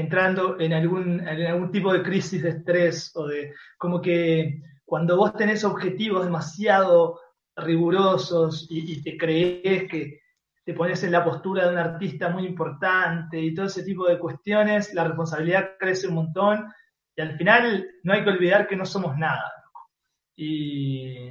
entrando 0.00 0.58
en 0.58 0.72
algún, 0.72 1.20
en 1.20 1.46
algún 1.46 1.70
tipo 1.70 1.92
de 1.92 2.02
crisis 2.02 2.42
de 2.42 2.50
estrés 2.50 3.12
o 3.14 3.26
de 3.26 3.54
como 3.78 4.00
que 4.00 4.62
cuando 4.84 5.16
vos 5.16 5.34
tenés 5.34 5.62
objetivos 5.64 6.24
demasiado 6.24 7.20
rigurosos 7.56 8.66
y, 8.70 9.02
te 9.02 9.16
crees 9.16 9.88
que 9.88 10.20
te 10.64 10.74
pones 10.74 11.02
en 11.04 11.12
la 11.12 11.24
postura 11.24 11.66
de 11.66 11.72
un 11.72 11.78
artista 11.78 12.28
muy 12.28 12.46
importante 12.46 13.40
y 13.40 13.54
todo 13.54 13.66
ese 13.66 13.82
tipo 13.82 14.06
de 14.08 14.18
cuestiones, 14.18 14.92
la 14.94 15.04
responsabilidad 15.04 15.72
crece 15.78 16.08
un 16.08 16.14
montón 16.14 16.72
y 17.14 17.20
al 17.20 17.36
final 17.36 17.86
no 18.02 18.12
hay 18.12 18.24
que 18.24 18.30
olvidar 18.30 18.66
que 18.66 18.76
no 18.76 18.84
somos 18.84 19.16
nada. 19.16 19.52
Y, 20.36 21.28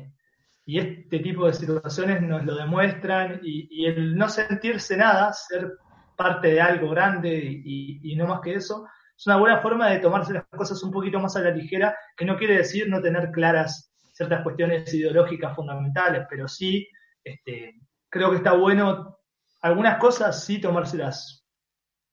este 0.65 1.17
tipo 1.19 1.47
de 1.47 1.53
situaciones 1.53 2.21
nos 2.21 2.45
lo 2.45 2.55
demuestran 2.55 3.41
y, 3.43 3.85
el 3.85 4.15
no 4.15 4.29
sentirse 4.29 4.95
nada, 4.95 5.33
ser 5.33 5.73
parte 6.19 6.49
de 6.49 6.61
algo 6.61 6.89
grande 6.89 7.61
y 7.63 8.15
no 8.17 8.27
más 8.27 8.41
que 8.41 8.55
eso, 8.55 8.85
es 9.19 9.27
una 9.27 9.35
buena 9.35 9.59
forma 9.59 9.89
de 9.89 9.99
tomarse 9.99 10.31
las 10.31 10.45
cosas 10.45 10.81
un 10.81 10.91
poquito 10.91 11.19
más 11.19 11.35
a 11.35 11.41
la 11.41 11.51
ligera, 11.51 11.93
que 12.15 12.23
no 12.23 12.37
quiere 12.37 12.57
decir 12.57 12.87
no 12.87 13.01
tener 13.01 13.31
claras 13.31 13.93
ciertas 14.13 14.43
cuestiones 14.43 14.93
ideológicas 14.93 15.53
fundamentales, 15.55 16.25
pero 16.29 16.47
sí, 16.47 16.87
este, 17.21 17.81
creo 18.09 18.31
que 18.31 18.37
está 18.37 18.53
bueno 18.53 19.17
algunas 19.61 19.97
cosas 19.97 20.45
sí 20.45 20.61
tomárselas 20.61 21.45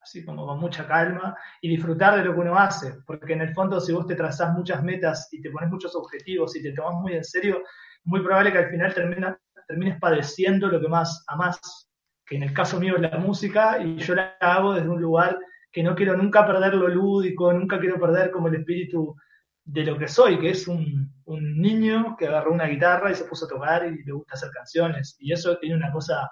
así 0.01 0.25
como 0.25 0.47
con 0.47 0.59
mucha 0.59 0.87
calma 0.87 1.37
y 1.61 1.69
disfrutar 1.69 2.17
de 2.17 2.25
lo 2.25 2.35
que 2.35 2.41
uno 2.41 2.59
hace, 2.59 2.95
porque 3.07 3.35
en 3.35 3.43
el 3.43 3.55
fondo 3.55 3.81
si 3.81 3.93
vos 3.93 4.07
te 4.07 4.17
trazás 4.17 4.53
muchas 4.53 4.83
metas 4.83 5.29
y 5.33 5.41
te 5.41 5.51
pones 5.51 5.71
muchos 5.71 5.95
objetivos 5.95 6.57
y 6.57 6.63
te 6.63 6.73
tomas 6.73 6.95
muy 6.95 7.15
en 7.15 7.25
serio, 7.25 7.63
muy 8.05 8.21
probable 8.21 8.53
que 8.53 8.59
al 8.59 8.71
final 8.71 8.95
termines 8.95 10.01
padeciendo 10.01 10.67
lo 10.69 10.81
que 10.81 10.89
más 10.89 11.25
amás, 11.29 11.86
que 12.27 12.37
en 12.37 12.43
el 12.43 12.53
caso 12.53 12.81
mío 12.81 12.97
es 12.97 13.03
la 13.03 13.19
música 13.19 13.79
y 13.83 13.97
yo 13.99 14.15
la 14.15 14.37
hago 14.41 14.75
desde 14.75 14.89
un 14.89 15.01
lugar 15.01 15.39
que 15.71 15.83
no 15.83 15.95
quiero 15.95 16.17
nunca 16.17 16.47
perder 16.47 16.75
lo 16.75 16.89
lúdico, 16.89 17.53
nunca 17.53 17.79
quiero 17.79 18.01
perder 18.01 18.31
como 18.31 18.49
el 18.49 18.57
espíritu 18.57 19.15
de 19.65 19.85
lo 19.85 19.99
que 19.99 20.09
soy, 20.09 20.39
que 20.39 20.51
es 20.51 20.67
un, 20.69 21.13
un 21.25 21.61
niño 21.61 22.17
que 22.17 22.27
agarró 22.27 22.53
una 22.53 22.67
guitarra 22.67 23.11
y 23.11 23.15
se 23.15 23.25
puso 23.25 23.47
a 23.47 23.49
tocar 23.49 23.87
y 23.87 24.03
le 24.05 24.13
gusta 24.13 24.35
hacer 24.35 24.51
canciones. 24.51 25.17
Y 25.19 25.33
eso 25.33 25.59
tiene 25.59 25.77
una 25.77 25.93
cosa 25.93 26.31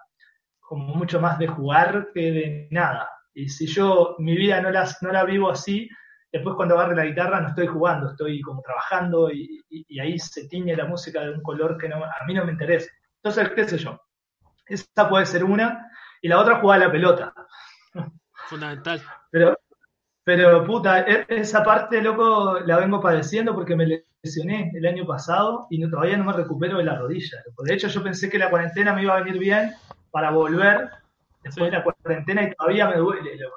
como 0.60 0.94
mucho 0.94 1.20
más 1.20 1.38
de 1.38 1.46
jugar 1.46 2.08
que 2.14 2.32
de 2.32 2.68
nada. 2.70 3.08
Y 3.34 3.48
si 3.48 3.66
yo 3.66 4.16
mi 4.18 4.36
vida 4.36 4.60
no, 4.60 4.70
las, 4.70 5.02
no 5.02 5.10
la 5.10 5.24
vivo 5.24 5.50
así, 5.50 5.88
después 6.32 6.56
cuando 6.56 6.76
agarre 6.76 6.96
la 6.96 7.04
guitarra 7.04 7.40
no 7.40 7.48
estoy 7.48 7.66
jugando, 7.66 8.10
estoy 8.10 8.40
como 8.40 8.62
trabajando 8.62 9.30
y, 9.30 9.60
ahí 10.00 10.18
se 10.18 10.48
tiñe 10.48 10.74
la 10.76 10.86
música 10.86 11.20
de 11.20 11.30
un 11.30 11.42
color 11.42 11.76
que 11.78 11.88
no, 11.88 12.04
a 12.04 12.24
mí 12.26 12.34
no 12.34 12.44
me 12.44 12.52
interesa. 12.52 12.90
Entonces, 13.22 13.50
qué 13.54 13.64
sé 13.68 13.78
yo, 13.78 13.98
esa 14.66 15.08
puede 15.08 15.26
ser 15.26 15.44
una, 15.44 15.90
y 16.22 16.28
la 16.28 16.38
otra 16.38 16.60
jugar 16.60 16.82
a 16.82 16.86
la 16.86 16.92
pelota. 16.92 17.34
Fundamental. 18.48 19.02
Pero, 19.30 19.58
pero 20.22 20.64
puta, 20.64 21.00
e, 21.00 21.26
esa 21.28 21.62
parte, 21.62 22.00
loco, 22.00 22.60
la 22.60 22.78
vengo 22.78 23.00
padeciendo 23.00 23.54
porque 23.54 23.76
me 23.76 24.04
lesioné 24.22 24.70
el 24.74 24.86
año 24.86 25.06
pasado 25.06 25.66
y 25.70 25.78
no, 25.78 25.90
todavía 25.90 26.16
no 26.16 26.24
me 26.24 26.32
recupero 26.32 26.78
de 26.78 26.84
la 26.84 26.98
rodilla. 26.98 27.42
De 27.58 27.74
hecho, 27.74 27.88
yo 27.88 28.02
pensé 28.02 28.30
que 28.30 28.38
la 28.38 28.50
cuarentena 28.50 28.94
me 28.94 29.02
iba 29.02 29.14
a 29.14 29.22
venir 29.22 29.38
bien 29.38 29.72
para 30.10 30.30
volver 30.30 30.90
después 31.42 31.70
de 31.70 31.78
la 31.78 31.84
cuarentena 31.84 32.44
y 32.44 32.54
todavía 32.54 32.88
me 32.88 32.96
duele, 32.96 33.36
loco. 33.36 33.56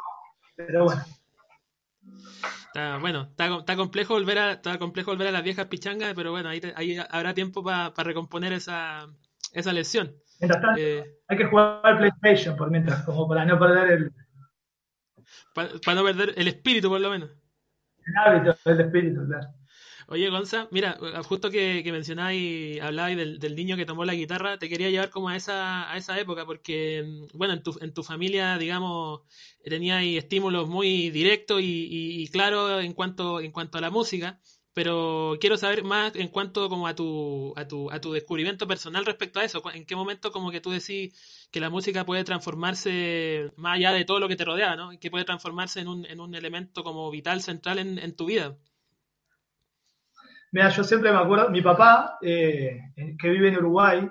Pero 0.56 0.84
bueno. 0.86 1.04
Está, 2.66 2.98
bueno, 2.98 3.30
está, 3.32 3.76
complejo 3.76 4.14
volver 4.14 4.38
a, 4.40 4.52
está 4.52 4.78
complejo 4.78 5.12
volver 5.12 5.28
a 5.28 5.32
las 5.32 5.44
viejas 5.44 5.68
pichangas, 5.68 6.14
pero 6.16 6.32
bueno, 6.32 6.50
ahí, 6.50 6.62
ahí 6.76 6.98
habrá 7.10 7.34
tiempo 7.34 7.64
para 7.64 7.92
recomponer 7.96 8.54
esa, 8.54 9.08
esa 9.54 9.74
lesión. 9.74 10.16
Mientras 10.39 10.62
tanto, 10.62 10.79
eh, 10.79 11.20
hay 11.27 11.38
que 11.38 11.46
jugar 11.46 11.82
al 11.84 11.98
PlayStation 11.98 12.56
por 12.56 12.70
mientras, 12.70 13.03
como 13.03 13.27
para 13.27 13.46
no 13.46 13.58
perder 13.60 13.91
el. 13.91 14.12
Para, 15.53 15.96
no 15.96 16.03
perder 16.03 16.34
el 16.38 16.48
espíritu, 16.48 16.89
por 16.89 17.01
lo 17.01 17.10
menos. 17.10 17.29
El 18.06 18.17
hábito, 18.17 18.56
el 18.65 18.82
espíritu, 18.82 19.25
claro. 19.27 19.48
Oye, 20.10 20.29
Gonza, 20.29 20.70
mira, 20.72 20.98
justo 21.25 21.51
que, 21.51 21.82
que 21.84 21.91
mencionabas 21.91 22.34
y 22.34 22.79
hablabas 22.79 23.17
del, 23.17 23.39
del, 23.39 23.56
niño 23.58 23.75
que 23.75 23.86
tomó 23.86 24.06
la 24.06 24.13
guitarra, 24.13 24.58
te 24.58 24.70
quería 24.70 24.89
llevar 24.89 25.10
como 25.10 25.27
a 25.27 25.36
esa, 25.36 25.91
a 25.91 25.98
esa 25.98 26.17
época, 26.17 26.46
porque, 26.46 27.25
bueno, 27.34 27.53
en 27.53 27.62
tu, 27.62 27.77
en 27.82 27.94
tu 27.94 28.03
familia, 28.03 28.58
digamos, 28.58 29.24
tenías 29.65 30.01
estímulos 30.03 30.70
muy 30.70 31.10
directos 31.10 31.62
y, 31.62 32.22
y, 32.22 32.27
claros 32.29 32.82
en 32.86 32.94
cuanto, 32.94 33.41
en 33.41 33.51
cuanto 33.51 33.79
a 33.79 33.82
la 33.82 33.89
música, 33.89 34.39
pero 34.77 35.39
quiero 35.41 35.57
saber 35.57 35.84
más 35.84 36.15
en 36.15 36.27
cuanto 36.27 36.69
como 36.69 36.86
a 36.86 36.93
tu, 36.93 37.51
a 37.57 37.67
tu, 37.67 37.89
a 37.89 38.00
tu 38.00 38.13
descubrimiento 38.13 38.67
personal 38.67 39.07
respecto 39.07 39.39
a 39.39 39.43
eso. 39.43 39.60
¿En 39.74 39.88
qué 39.88 39.96
momento 39.96 40.31
como 40.31 40.51
que 40.51 40.62
tú 40.62 40.69
decís 40.69 41.48
que 41.51 41.60
la 41.60 41.72
música 41.72 42.05
puede 42.05 42.24
transformarse 42.24 43.51
más 43.55 43.77
allá 43.77 43.91
de 43.91 44.05
todo 44.05 44.19
lo 44.19 44.27
que 44.27 44.36
te 44.36 44.46
rodea, 44.46 44.75
¿no? 44.75 44.91
Que 45.00 45.10
puede 45.10 45.25
transformarse 45.25 45.79
en 45.79 45.88
un, 45.88 46.05
en 46.05 46.22
un 46.22 46.36
elemento 46.36 46.84
como 46.84 47.10
vital, 47.10 47.41
central 47.41 47.79
en, 47.79 47.98
en 47.98 48.15
tu 48.15 48.27
vida. 48.27 48.55
Mira, 50.51 50.69
yo 50.69 50.84
siempre 50.84 51.12
me 51.12 51.17
acuerdo, 51.17 51.50
mi 51.50 51.63
papá, 51.63 52.19
eh, 52.22 52.79
que 53.19 53.29
vive 53.29 53.48
en 53.48 53.57
Uruguay, 53.57 54.07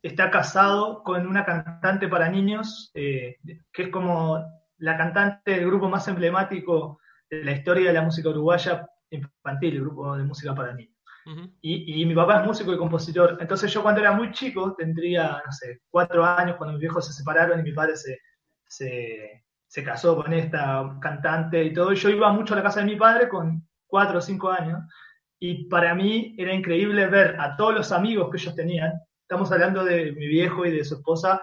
está 0.00 0.30
casado 0.30 1.02
con 1.02 1.26
una 1.26 1.44
cantante 1.44 2.08
para 2.08 2.30
niños, 2.30 2.90
eh, 2.94 3.36
que 3.70 3.82
es 3.82 3.88
como 3.90 4.42
la 4.78 4.96
cantante 4.96 5.50
del 5.50 5.66
grupo 5.66 5.90
más 5.90 6.08
emblemático 6.08 7.00
de 7.28 7.44
la 7.44 7.52
historia 7.52 7.88
de 7.88 7.92
la 7.92 8.02
música 8.02 8.30
uruguaya 8.30 8.88
infantil, 9.10 9.76
el 9.76 9.80
grupo 9.82 10.16
de 10.16 10.24
música 10.24 10.54
para 10.54 10.74
niños. 10.74 10.94
y, 11.60 12.04
mi 12.04 12.14
papá 12.14 12.40
es 12.40 12.46
músico 12.46 12.72
y 12.72 12.78
compositor. 12.78 13.36
Entonces 13.40 13.72
yo 13.72 13.82
cuando 13.82 14.00
era 14.00 14.12
muy 14.12 14.30
chico, 14.32 14.74
tendría, 14.76 15.42
no 15.44 15.52
sé, 15.52 15.82
cuatro 15.90 16.24
años, 16.24 16.56
cuando 16.56 16.74
mis 16.74 16.82
viejos 16.82 17.06
se 17.06 17.12
separaron 17.12 17.60
y 17.60 17.64
mi 17.64 17.72
padre 17.72 17.96
se, 17.96 18.18
se, 18.66 19.44
se 19.66 19.84
casó 19.84 20.16
con 20.16 20.32
esta 20.32 20.96
cantante 21.00 21.64
y 21.64 21.72
todo, 21.72 21.92
y 21.92 21.96
yo 21.96 22.08
iba 22.10 22.32
mucho 22.32 22.54
a 22.54 22.58
la 22.58 22.62
casa 22.62 22.80
de 22.80 22.86
mi 22.86 22.96
padre 22.96 23.28
con 23.28 23.66
cuatro 23.86 24.18
o 24.18 24.22
cinco 24.22 24.50
años 24.50 24.82
y 25.38 25.64
para 25.68 25.94
mí 25.94 26.34
era 26.38 26.54
increíble 26.54 27.06
ver 27.08 27.36
a 27.38 27.56
todos 27.56 27.74
los 27.74 27.92
amigos 27.92 28.30
que 28.30 28.38
ellos 28.38 28.54
tenían. 28.54 28.92
Estamos 29.22 29.50
hablando 29.52 29.84
de 29.84 30.12
mi 30.12 30.26
viejo 30.26 30.64
y 30.64 30.70
de 30.70 30.84
su 30.84 30.94
esposa, 30.94 31.40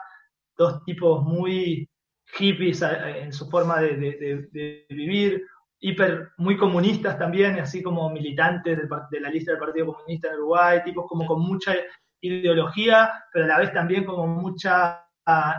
dos 0.58 0.84
tipos 0.86 1.24
muy 1.24 1.89
hippies 2.38 2.82
en 2.82 3.32
su 3.32 3.50
forma 3.50 3.82
de, 3.82 4.88
vivir, 4.89 5.46
hiper, 5.84 6.32
muy 6.38 6.56
comunistas 6.56 7.20
también, 7.20 7.60
así 7.60 7.84
como 7.84 8.10
militantes 8.10 8.80
de, 9.12 9.20
la 9.20 9.30
lista 9.30 9.52
del 9.52 9.60
Partido 9.60 9.88
Comunista 9.88 10.30
en 10.30 10.36
Uruguay, 10.36 10.82
tipos 10.84 11.06
como 11.08 11.25
con 11.25 11.42
mucha 11.42 11.75
ideología, 12.22 13.12
pero 13.34 13.46
a 13.46 13.50
la 13.50 13.60
vez 13.60 13.74
también 13.74 14.06
como 14.06 14.25
mucha, 14.25 15.06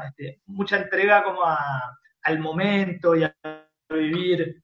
este, 0.09 0.41
mucha 0.47 0.79
entrega 0.79 1.23
como 1.23 1.43
al 1.45 2.39
momento 2.39 3.15
y 3.15 3.25
a 3.25 3.37
vivir. 3.91 4.63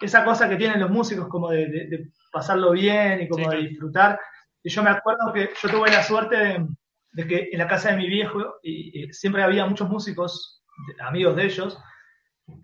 Esa 0.00 0.24
cosa 0.24 0.48
que 0.48 0.56
tienen 0.56 0.80
los 0.80 0.90
músicos 0.90 1.28
como 1.28 1.50
de, 1.50 2.10
pasarlo 2.32 2.72
bien 2.72 3.22
y 3.22 3.28
como 3.28 3.50
de 3.50 3.58
disfrutar. 3.58 4.18
Y 4.64 4.68
yo 4.68 4.82
me 4.82 4.90
acuerdo 4.90 5.32
que 5.32 5.50
yo 5.62 5.68
tuve 5.68 5.92
la 5.92 6.02
suerte 6.02 6.66
de, 7.12 7.26
que 7.26 7.50
en 7.52 7.58
la 7.58 7.68
casa 7.68 7.92
de 7.92 7.98
mi 7.98 8.08
viejo 8.08 8.56
y, 8.64 9.12
siempre 9.12 9.44
había 9.44 9.64
muchos 9.64 9.88
músicos, 9.88 10.64
amigos 10.98 11.36
de 11.36 11.44
ellos, 11.44 11.78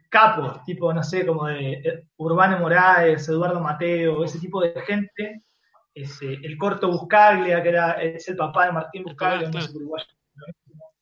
capos, 0.09 0.63
tipo, 0.65 0.93
no 0.93 1.03
sé, 1.03 1.27
como 1.27 1.47
de 1.47 1.73
eh, 1.73 2.07
Urbano 2.17 2.59
Morales, 2.59 3.29
Eduardo 3.29 3.61
Mateo, 3.61 4.25
ese 4.25 4.39
tipo 4.39 4.61
de 4.63 4.73
gente. 4.83 5.43
Ese, 5.95 6.35
el 6.35 6.57
corto 6.59 6.89
Buscaglia, 6.89 7.63
que 7.63 7.69
era, 7.69 7.93
es 8.03 8.29
el 8.29 8.37
papá 8.37 8.67
de 8.67 8.73
Martín 8.73 9.05
Buscaglia, 9.05 9.49
uruguayo. 9.49 10.07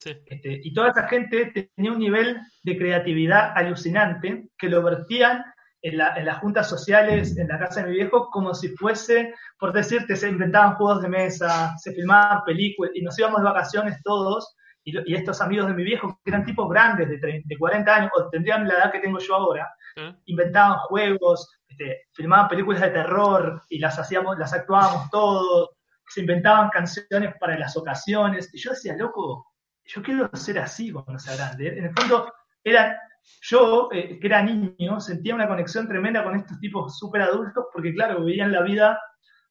Este, 0.04 0.60
y 0.64 0.72
toda 0.72 0.90
esa 0.90 1.06
gente 1.08 1.70
tenía 1.76 1.92
un 1.92 1.98
nivel 1.98 2.40
de 2.64 2.76
creatividad 2.76 3.52
alucinante 3.56 4.48
que 4.58 4.68
lo 4.68 4.82
vertían 4.82 5.44
en, 5.82 5.98
las 5.98 6.38
juntas 6.38 6.68
sociales 6.68 7.36
en 7.36 7.48
la 7.48 7.58
casa 7.58 7.82
de 7.82 7.88
mi 7.88 7.96
viejo 7.96 8.30
como 8.30 8.54
si 8.54 8.68
fuese, 8.76 9.34
por 9.58 9.72
decirte, 9.72 10.16
se 10.16 10.28
inventaban 10.28 10.74
juegos 10.74 11.02
de 11.02 11.08
mesa, 11.08 11.76
se 11.78 11.92
filmaban 11.92 12.44
películas 12.44 12.92
y 12.94 13.02
nos 13.02 13.18
íbamos 13.18 13.42
de 13.42 13.48
vacaciones 13.48 14.00
todos. 14.02 14.56
Y, 14.84 15.14
estos 15.14 15.40
amigos 15.40 15.68
de 15.68 15.74
mi 15.74 15.84
viejo, 15.84 16.20
que 16.24 16.30
eran 16.30 16.44
tipos 16.44 16.68
grandes 16.68 17.08
de, 17.08 17.42
de 17.44 17.58
40 17.58 17.94
años, 17.94 18.10
o 18.16 18.28
tendrían 18.28 18.66
la 18.66 18.74
edad 18.74 18.92
que 18.92 19.00
tengo 19.00 19.18
yo 19.18 19.34
ahora, 19.34 19.72
¿Eh? 19.96 20.14
inventaban 20.26 20.78
juegos, 20.78 21.60
este, 21.68 22.08
filmaban 22.12 22.48
películas 22.48 22.80
de 22.82 22.90
terror 22.90 23.62
y 23.68 23.78
las 23.78 23.98
hacíamos, 23.98 24.38
las 24.38 24.52
actuábamos 24.52 25.10
todos, 25.10 25.70
se 26.08 26.20
inventaban 26.20 26.70
canciones 26.70 27.34
para 27.38 27.58
las 27.58 27.76
ocasiones. 27.76 28.50
Y 28.52 28.58
yo 28.58 28.70
decía, 28.70 28.96
loco, 28.96 29.52
yo 29.84 30.02
quiero 30.02 30.30
ser 30.34 30.58
así 30.58 30.92
cuando 30.92 31.18
sea 31.18 31.36
grande. 31.36 31.78
En 31.78 31.84
el 31.84 31.94
fondo, 31.94 32.32
eran 32.64 32.94
yo, 33.42 33.88
eh, 33.92 34.18
que 34.18 34.26
era 34.26 34.42
niño, 34.42 35.00
sentía 35.00 35.34
una 35.34 35.48
conexión 35.48 35.88
tremenda 35.88 36.24
con 36.24 36.36
estos 36.36 36.58
tipos 36.58 36.98
súper 36.98 37.22
adultos 37.22 37.66
porque, 37.72 37.94
claro, 37.94 38.24
veían 38.24 38.52
la 38.52 38.62
vida 38.62 39.00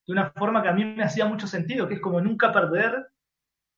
de 0.05 0.13
una 0.13 0.31
forma 0.31 0.61
que 0.61 0.69
a 0.69 0.73
mí 0.73 0.83
me 0.83 1.03
hacía 1.03 1.25
mucho 1.25 1.47
sentido, 1.47 1.87
que 1.87 1.95
es 1.95 2.01
como 2.01 2.19
nunca 2.21 2.51
perder 2.51 3.07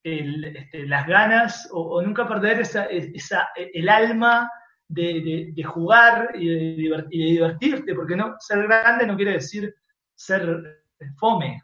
este, 0.04 0.86
las 0.86 1.08
ganas 1.08 1.70
o, 1.72 2.02
nunca 2.02 2.28
perder 2.28 2.62
esa, 2.62 2.86
esa, 2.86 3.50
el 3.56 3.88
alma 3.88 4.50
de, 4.88 5.64
jugar 5.66 6.32
y 6.36 6.50
de, 6.50 7.06
divertirte, 7.10 7.96
porque 7.96 8.16
no 8.16 8.36
ser 8.40 8.64
grande 8.64 9.08
no 9.08 9.16
quiere 9.16 9.34
decir 9.34 9.74
ser 10.16 10.84
fome, 11.18 11.62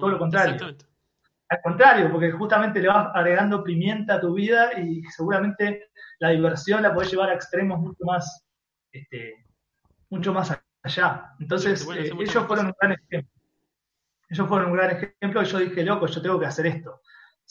Todo 0.00 0.10
lo 0.10 0.18
contrario. 0.18 0.76
Al 1.48 1.60
contrario, 1.62 2.10
porque 2.10 2.30
justamente 2.30 2.80
le 2.80 2.88
vas 2.88 3.10
agregando 3.14 3.62
pimienta 3.62 4.14
a 4.14 4.20
tu 4.20 4.32
vida 4.32 4.72
y 4.80 5.02
seguramente 5.04 5.90
la 6.18 6.30
diversión 6.30 6.82
la 6.82 6.94
podés 6.94 7.10
llevar 7.10 7.28
a 7.28 7.34
extremos 7.34 7.78
mucho 7.78 8.04
más, 8.06 8.46
este, 8.90 9.44
mucho 10.08 10.32
más 10.32 10.58
allá. 10.82 11.34
Entonces, 11.38 11.86
eh, 11.94 12.10
ellos 12.18 12.46
fueron 12.46 12.66
un 12.66 12.74
gran 12.80 12.92
ejemplo. 12.92 13.32
Ellos 14.30 14.48
fueron 14.48 14.70
un 14.70 14.76
gran 14.78 14.90
ejemplo 14.92 15.42
y 15.42 15.44
yo 15.44 15.58
dije, 15.58 15.84
loco, 15.84 16.06
yo 16.06 16.22
tengo 16.22 16.40
que 16.40 16.46
hacer 16.46 16.66
esto. 16.66 17.02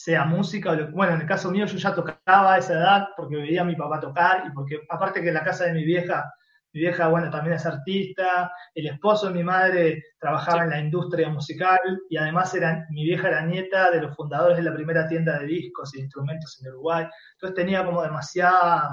Sea 0.04 0.26
música, 0.26 0.72
o 0.72 0.92
bueno, 0.92 1.14
en 1.14 1.22
el 1.22 1.28
caso 1.28 1.52
mío 1.52 1.66
yo 1.66 1.78
ya 1.78 1.94
tocaba 1.94 2.54
a 2.54 2.58
esa 2.58 2.74
edad 2.74 3.08
porque 3.16 3.36
veía 3.36 3.62
a 3.62 3.66
mi 3.66 3.76
papá 3.76 4.00
tocar 4.00 4.44
y 4.48 4.52
porque 4.52 4.80
aparte 4.90 5.22
que 5.22 5.32
la 5.32 5.44
casa 5.44 5.66
de 5.66 5.74
mi 5.74 5.84
vieja 5.84 6.26
mi 6.74 6.82
vieja, 6.82 7.10
bueno, 7.10 7.30
también 7.30 7.56
es 7.56 7.66
artista, 7.66 8.52
el 8.74 8.88
esposo 8.88 9.28
de 9.28 9.34
mi 9.34 9.44
madre 9.44 10.04
trabajaba 10.20 10.64
en 10.64 10.70
la 10.70 10.80
industria 10.80 11.30
musical 11.30 11.80
y 12.10 12.16
además 12.16 12.54
era, 12.56 12.88
mi 12.92 13.04
vieja 13.04 13.28
era 13.28 13.46
nieta 13.46 13.92
de 13.92 14.02
los 14.02 14.16
fundadores 14.16 14.58
de 14.58 14.64
la 14.64 14.74
primera 14.74 15.06
tienda 15.08 15.40
de 15.40 15.48
discos 15.48 15.94
e 15.94 16.00
instrumentos 16.00 16.62
en 16.62 16.72
Uruguay. 16.72 17.08
Entonces 17.34 17.56
tenía 17.56 17.86
como 17.86 18.02
demasiada, 18.02 18.90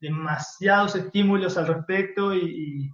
demasiados 0.00 0.96
estímulos 0.96 1.56
al 1.56 1.68
respecto 1.68 2.34
y, 2.34 2.90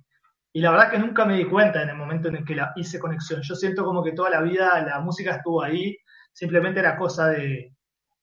y, 0.53 0.61
la 0.61 0.71
verdad 0.71 0.93
que 0.93 0.99
nunca 0.99 1.25
me 1.25 1.37
di 1.37 1.47
cuenta 1.47 1.83
en 1.83 1.89
el 1.89 1.97
momento 1.97 2.29
en 2.29 2.37
el 2.37 2.45
que 2.45 2.55
la 2.55 2.73
hice 2.77 3.01
conexión. 3.01 3.43
Yo 3.43 3.57
siento 3.57 3.85
como 3.85 4.05
que 4.05 4.13
toda 4.13 4.31
la 4.31 4.43
vida 4.43 4.81
la 4.87 5.01
música 5.01 5.35
estuvo 5.35 5.61
ahí, 5.61 5.97
simplemente 6.35 6.81
era 6.81 6.97
cosa 6.99 7.29
de, 7.29 7.75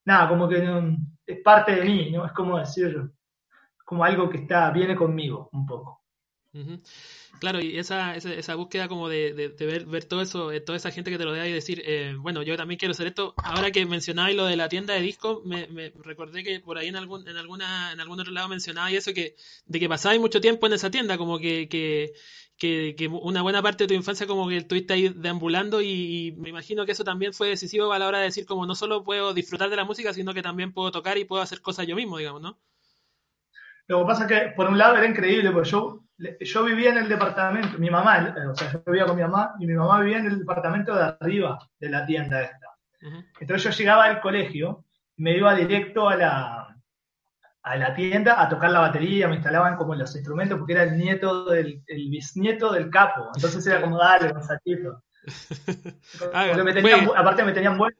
nada, 0.04 0.28
como 0.28 0.48
que 0.48 0.64
es 1.26 1.42
parte 1.42 1.74
de 1.74 1.84
mí, 1.84 2.10
¿no? 2.12 2.26
Es 2.26 2.32
como 2.32 2.58
decir, 2.58 3.10
como 3.84 4.04
algo 4.04 4.28
que 4.30 4.38
está, 4.38 4.70
viene 4.70 4.94
conmigo 4.94 5.48
un 5.52 5.66
poco. 5.66 6.01
Claro, 7.38 7.60
y 7.60 7.78
esa, 7.78 8.14
esa, 8.14 8.32
esa, 8.34 8.54
búsqueda 8.56 8.86
como 8.86 9.08
de, 9.08 9.32
de, 9.32 9.48
ver, 9.66 9.86
ver 9.86 10.04
todo 10.04 10.20
eso, 10.20 10.52
eh, 10.52 10.60
toda 10.60 10.76
esa 10.76 10.90
gente 10.90 11.10
que 11.10 11.16
te 11.16 11.24
lo 11.24 11.30
rodea 11.30 11.48
y 11.48 11.52
decir, 11.52 11.82
eh, 11.84 12.14
bueno, 12.18 12.42
yo 12.42 12.56
también 12.56 12.78
quiero 12.78 12.92
hacer 12.92 13.06
esto. 13.06 13.34
Ahora 13.38 13.70
que 13.70 13.86
mencionabais 13.86 14.36
lo 14.36 14.44
de 14.44 14.56
la 14.56 14.68
tienda 14.68 14.92
de 14.92 15.00
discos, 15.00 15.44
me, 15.44 15.66
me, 15.68 15.90
recordé 16.02 16.44
que 16.44 16.60
por 16.60 16.76
ahí 16.76 16.88
en 16.88 16.96
algún, 16.96 17.26
en 17.26 17.36
alguna, 17.38 17.92
en 17.92 18.00
algún 18.00 18.20
otro 18.20 18.32
lado 18.32 18.48
mencionabais 18.48 18.98
eso 18.98 19.14
que, 19.14 19.34
de 19.64 19.80
que 19.80 19.88
pasabais 19.88 20.20
mucho 20.20 20.40
tiempo 20.42 20.66
en 20.66 20.74
esa 20.74 20.90
tienda, 20.90 21.16
como 21.16 21.38
que, 21.38 21.68
que, 21.68 22.12
que, 22.58 22.94
que, 22.98 23.08
una 23.08 23.40
buena 23.40 23.62
parte 23.62 23.84
de 23.84 23.88
tu 23.88 23.94
infancia 23.94 24.26
como 24.26 24.46
que 24.48 24.58
estuviste 24.58 24.92
ahí 24.92 25.08
deambulando 25.08 25.80
y, 25.80 25.88
y, 26.28 26.32
me 26.32 26.50
imagino 26.50 26.84
que 26.84 26.92
eso 26.92 27.04
también 27.04 27.32
fue 27.32 27.48
decisivo 27.48 27.92
a 27.92 27.98
la 27.98 28.06
hora 28.08 28.18
de 28.18 28.24
decir 28.24 28.44
como 28.44 28.66
no 28.66 28.74
solo 28.74 29.04
puedo 29.04 29.32
disfrutar 29.32 29.70
de 29.70 29.76
la 29.76 29.84
música, 29.84 30.12
sino 30.12 30.34
que 30.34 30.42
también 30.42 30.72
puedo 30.72 30.92
tocar 30.92 31.16
y 31.16 31.24
puedo 31.24 31.42
hacer 31.42 31.62
cosas 31.62 31.86
yo 31.86 31.96
mismo, 31.96 32.18
digamos, 32.18 32.42
¿no? 32.42 32.58
Lo 33.88 34.00
que 34.00 34.06
pasa 34.06 34.22
es 34.22 34.28
que, 34.28 34.52
por 34.54 34.68
un 34.68 34.78
lado, 34.78 34.96
era 34.96 35.06
increíble, 35.06 35.50
porque 35.50 35.70
yo, 35.70 36.01
yo 36.18 36.64
vivía 36.64 36.90
en 36.90 36.98
el 36.98 37.08
departamento, 37.08 37.78
mi 37.78 37.90
mamá, 37.90 38.34
o 38.50 38.54
sea, 38.54 38.70
yo 38.70 38.82
vivía 38.86 39.06
con 39.06 39.16
mi 39.16 39.22
mamá, 39.22 39.54
y 39.58 39.66
mi 39.66 39.74
mamá 39.74 40.00
vivía 40.00 40.18
en 40.18 40.26
el 40.26 40.38
departamento 40.38 40.94
de 40.94 41.16
arriba 41.20 41.58
de 41.78 41.90
la 41.90 42.06
tienda 42.06 42.42
esta. 42.42 42.68
Entonces 43.40 43.64
yo 43.64 43.70
llegaba 43.78 44.04
al 44.04 44.20
colegio, 44.20 44.84
me 45.16 45.36
iba 45.36 45.54
directo 45.54 46.08
a 46.08 46.16
la, 46.16 46.76
a 47.62 47.76
la 47.76 47.94
tienda 47.94 48.40
a 48.40 48.48
tocar 48.48 48.70
la 48.70 48.80
batería, 48.80 49.28
me 49.28 49.36
instalaban 49.36 49.76
como 49.76 49.94
los 49.94 50.14
instrumentos, 50.14 50.58
porque 50.58 50.74
era 50.74 50.84
el 50.84 50.96
nieto 50.96 51.44
del, 51.46 51.82
el 51.86 52.10
bisnieto 52.10 52.72
del 52.72 52.90
capo. 52.90 53.30
Entonces 53.34 53.66
era 53.66 53.80
como, 53.80 53.98
dale, 53.98 54.32
Gonzalito. 54.32 55.02
ah, 56.34 56.46
me 56.64 56.72
tenían, 56.72 57.08
aparte 57.16 57.44
me 57.44 57.52
tenían 57.52 57.78
buena. 57.78 57.96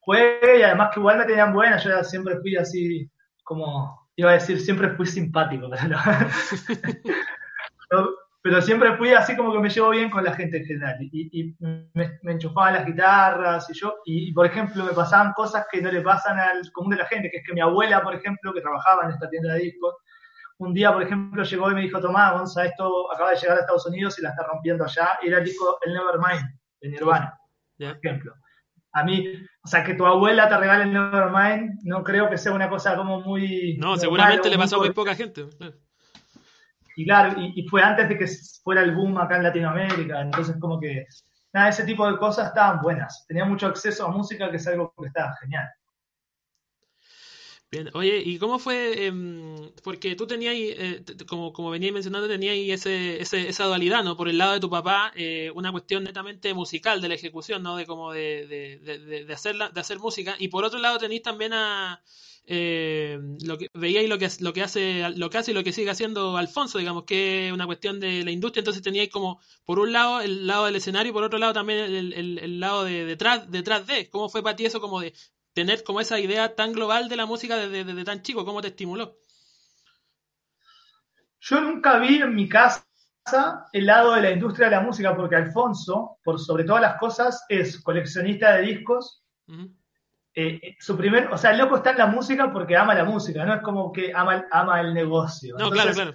Juegue 0.00 0.60
y 0.60 0.62
además 0.62 0.90
que 0.92 1.00
igual 1.00 1.18
me 1.18 1.24
tenían 1.24 1.52
buena, 1.52 1.78
yo 1.78 2.04
siempre 2.04 2.38
fui 2.40 2.56
así 2.56 3.10
como 3.42 4.05
iba 4.16 4.30
a 4.30 4.34
decir, 4.34 4.60
siempre 4.60 4.90
fui 4.90 5.06
simpático, 5.06 5.70
pero, 8.42 8.60
siempre 8.62 8.96
fui 8.96 9.12
así 9.12 9.36
como 9.36 9.52
que 9.52 9.58
me 9.58 9.68
llevo 9.68 9.90
bien 9.90 10.08
con 10.10 10.24
la 10.24 10.32
gente 10.32 10.56
en 10.58 10.64
general. 10.64 10.96
Y, 11.00 11.54
me, 11.58 11.90
me, 12.22 12.32
enchufaban 12.32 12.74
las 12.74 12.86
guitarras 12.86 13.68
y 13.70 13.74
yo, 13.74 13.96
y, 14.04 14.32
por 14.32 14.46
ejemplo 14.46 14.84
me 14.84 14.92
pasaban 14.92 15.32
cosas 15.34 15.66
que 15.70 15.82
no 15.82 15.92
le 15.92 16.00
pasan 16.00 16.38
al 16.38 16.70
común 16.72 16.92
de 16.92 16.98
la 16.98 17.06
gente, 17.06 17.28
que 17.30 17.38
es 17.38 17.46
que 17.46 17.52
mi 17.52 17.60
abuela, 17.60 18.02
por 18.02 18.14
ejemplo, 18.14 18.54
que 18.54 18.60
trabajaba 18.60 19.04
en 19.04 19.10
esta 19.10 19.28
tienda 19.28 19.54
de 19.54 19.60
discos, 19.60 19.94
un 20.58 20.72
día, 20.72 20.92
por 20.92 21.02
ejemplo, 21.02 21.42
llegó 21.42 21.70
y 21.70 21.74
me 21.74 21.82
dijo, 21.82 22.00
Tomás, 22.00 22.32
Gonza, 22.32 22.64
esto 22.64 23.12
acaba 23.12 23.32
de 23.32 23.36
llegar 23.36 23.58
a 23.58 23.60
Estados 23.60 23.86
Unidos 23.86 24.18
y 24.18 24.22
la 24.22 24.30
está 24.30 24.44
rompiendo 24.44 24.84
allá, 24.84 25.10
y 25.22 25.28
era 25.28 25.38
el 25.38 25.44
disco 25.44 25.78
El 25.84 25.92
Nevermind, 25.92 26.48
de 26.80 26.88
Nirvana, 26.88 27.38
por 27.76 27.86
ejemplo 27.86 28.34
a 28.96 29.04
mí, 29.04 29.26
o 29.62 29.68
sea, 29.68 29.84
que 29.84 29.92
tu 29.92 30.06
abuela 30.06 30.48
te 30.48 30.56
regale 30.56 30.84
el 30.84 30.92
Nevermind, 30.92 31.80
no 31.82 32.02
creo 32.02 32.30
que 32.30 32.38
sea 32.38 32.52
una 32.52 32.70
cosa 32.70 32.96
como 32.96 33.20
muy... 33.20 33.76
No, 33.76 33.94
seguramente 33.98 34.48
le 34.48 34.56
pasó 34.56 34.76
a 34.76 34.78
muy 34.78 34.92
poca 34.92 35.14
gente. 35.14 35.46
Y 36.96 37.04
claro, 37.04 37.38
y, 37.38 37.62
fue 37.68 37.82
antes 37.82 38.08
de 38.08 38.16
que 38.16 38.26
fuera 38.64 38.80
el 38.80 38.94
boom 38.94 39.18
acá 39.18 39.36
en 39.36 39.42
Latinoamérica, 39.42 40.22
entonces 40.22 40.56
como 40.58 40.80
que, 40.80 41.04
nada, 41.52 41.68
ese 41.68 41.84
tipo 41.84 42.10
de 42.10 42.16
cosas 42.16 42.48
estaban 42.48 42.80
buenas. 42.80 43.26
Tenía 43.28 43.44
mucho 43.44 43.66
acceso 43.66 44.06
a 44.06 44.10
música, 44.10 44.50
que 44.50 44.56
es 44.56 44.66
algo 44.66 44.94
que 44.98 45.08
estaba 45.08 45.36
genial. 45.42 45.68
Bien, 47.68 47.90
oye, 47.94 48.22
¿y 48.24 48.38
cómo 48.38 48.58
fue? 48.60 49.06
Em, 49.06 49.56
porque 49.82 50.14
tú 50.14 50.26
tenías, 50.26 50.54
eh, 50.56 51.04
como, 51.28 51.52
como 51.52 51.70
venías 51.70 51.92
mencionando, 51.92 52.28
tenías 52.28 52.54
ese, 52.80 53.20
ese, 53.20 53.48
esa 53.48 53.64
dualidad, 53.64 54.04
¿no? 54.04 54.16
Por 54.16 54.28
el 54.28 54.38
lado 54.38 54.52
de 54.52 54.60
tu 54.60 54.70
papá, 54.70 55.12
eh, 55.16 55.50
una 55.54 55.72
cuestión 55.72 56.04
netamente 56.04 56.54
musical 56.54 57.00
de 57.00 57.08
la 57.08 57.14
ejecución, 57.16 57.62
¿no? 57.64 57.76
De 57.76 57.84
como 57.84 58.12
de, 58.12 58.46
de, 58.46 59.24
de, 59.24 59.34
hacer, 59.34 59.56
de 59.56 59.80
hacer 59.80 59.98
música. 59.98 60.36
Y 60.38 60.46
por 60.48 60.64
otro 60.64 60.78
lado 60.78 60.98
tenéis 60.98 61.22
también 61.22 61.52
a... 61.54 62.02
Eh, 62.48 63.18
lo 63.44 63.58
que 63.58 63.66
veíais 63.74 64.08
lo 64.08 64.18
que 64.18 64.28
lo 64.38 64.52
que 64.52 64.62
hace 64.62 65.08
lo 65.16 65.30
que 65.30 65.38
hace 65.38 65.50
y 65.50 65.54
lo 65.54 65.64
que 65.64 65.72
sigue 65.72 65.90
haciendo 65.90 66.36
Alfonso 66.36 66.78
digamos 66.78 67.02
que 67.02 67.48
es 67.48 67.52
una 67.52 67.66
cuestión 67.66 67.98
de 67.98 68.22
la 68.22 68.30
industria 68.30 68.60
entonces 68.60 68.84
teníais 68.84 69.08
como 69.10 69.40
por 69.64 69.80
un 69.80 69.92
lado 69.92 70.20
el 70.20 70.46
lado 70.46 70.66
del 70.66 70.76
escenario 70.76 71.10
y 71.10 71.12
por 71.12 71.24
otro 71.24 71.40
lado 71.40 71.52
también 71.54 71.80
el, 71.80 72.38
el 72.38 72.60
lado 72.60 72.84
de 72.84 73.04
detrás 73.04 73.50
detrás 73.50 73.84
de 73.88 74.08
cómo 74.10 74.28
fue 74.28 74.44
para 74.44 74.54
ti 74.54 74.64
eso 74.64 74.80
como 74.80 75.00
de 75.00 75.12
tener 75.56 75.82
como 75.82 76.02
esa 76.02 76.20
idea 76.20 76.54
tan 76.54 76.74
global 76.74 77.08
de 77.08 77.16
la 77.16 77.24
música 77.24 77.56
desde, 77.56 78.04
tan 78.04 78.20
chico? 78.20 78.44
¿Cómo 78.44 78.60
te 78.60 78.68
estimuló? 78.68 79.16
Yo 81.40 81.62
nunca 81.62 81.98
vi 81.98 82.20
en 82.20 82.34
mi 82.34 82.46
casa 82.46 82.84
el 83.72 83.86
lado 83.86 84.12
de 84.12 84.20
la 84.20 84.30
industria 84.32 84.68
de 84.68 84.76
la 84.76 84.82
música, 84.82 85.16
porque 85.16 85.36
Alfonso, 85.36 86.18
por 86.22 86.38
sobre 86.38 86.64
todas 86.64 86.82
las 86.82 86.98
cosas, 86.98 87.46
es 87.48 87.80
coleccionista 87.80 88.54
de 88.54 88.62
discos. 88.62 89.24
Eh, 90.34 90.60
eh, 90.62 90.76
su 90.78 90.94
primer, 90.94 91.28
o 91.32 91.38
sea, 91.38 91.52
el 91.52 91.58
loco 91.58 91.76
está 91.76 91.92
en 91.92 91.98
la 91.98 92.06
música 92.06 92.52
porque 92.52 92.76
ama 92.76 92.94
la 92.94 93.04
música, 93.04 93.46
no 93.46 93.54
es 93.54 93.62
como 93.62 93.90
que 93.90 94.12
ama, 94.14 94.44
ama 94.50 94.82
el 94.82 94.92
negocio. 94.92 95.56
No, 95.58 95.70
claro, 95.70 95.92
claro. 95.94 96.14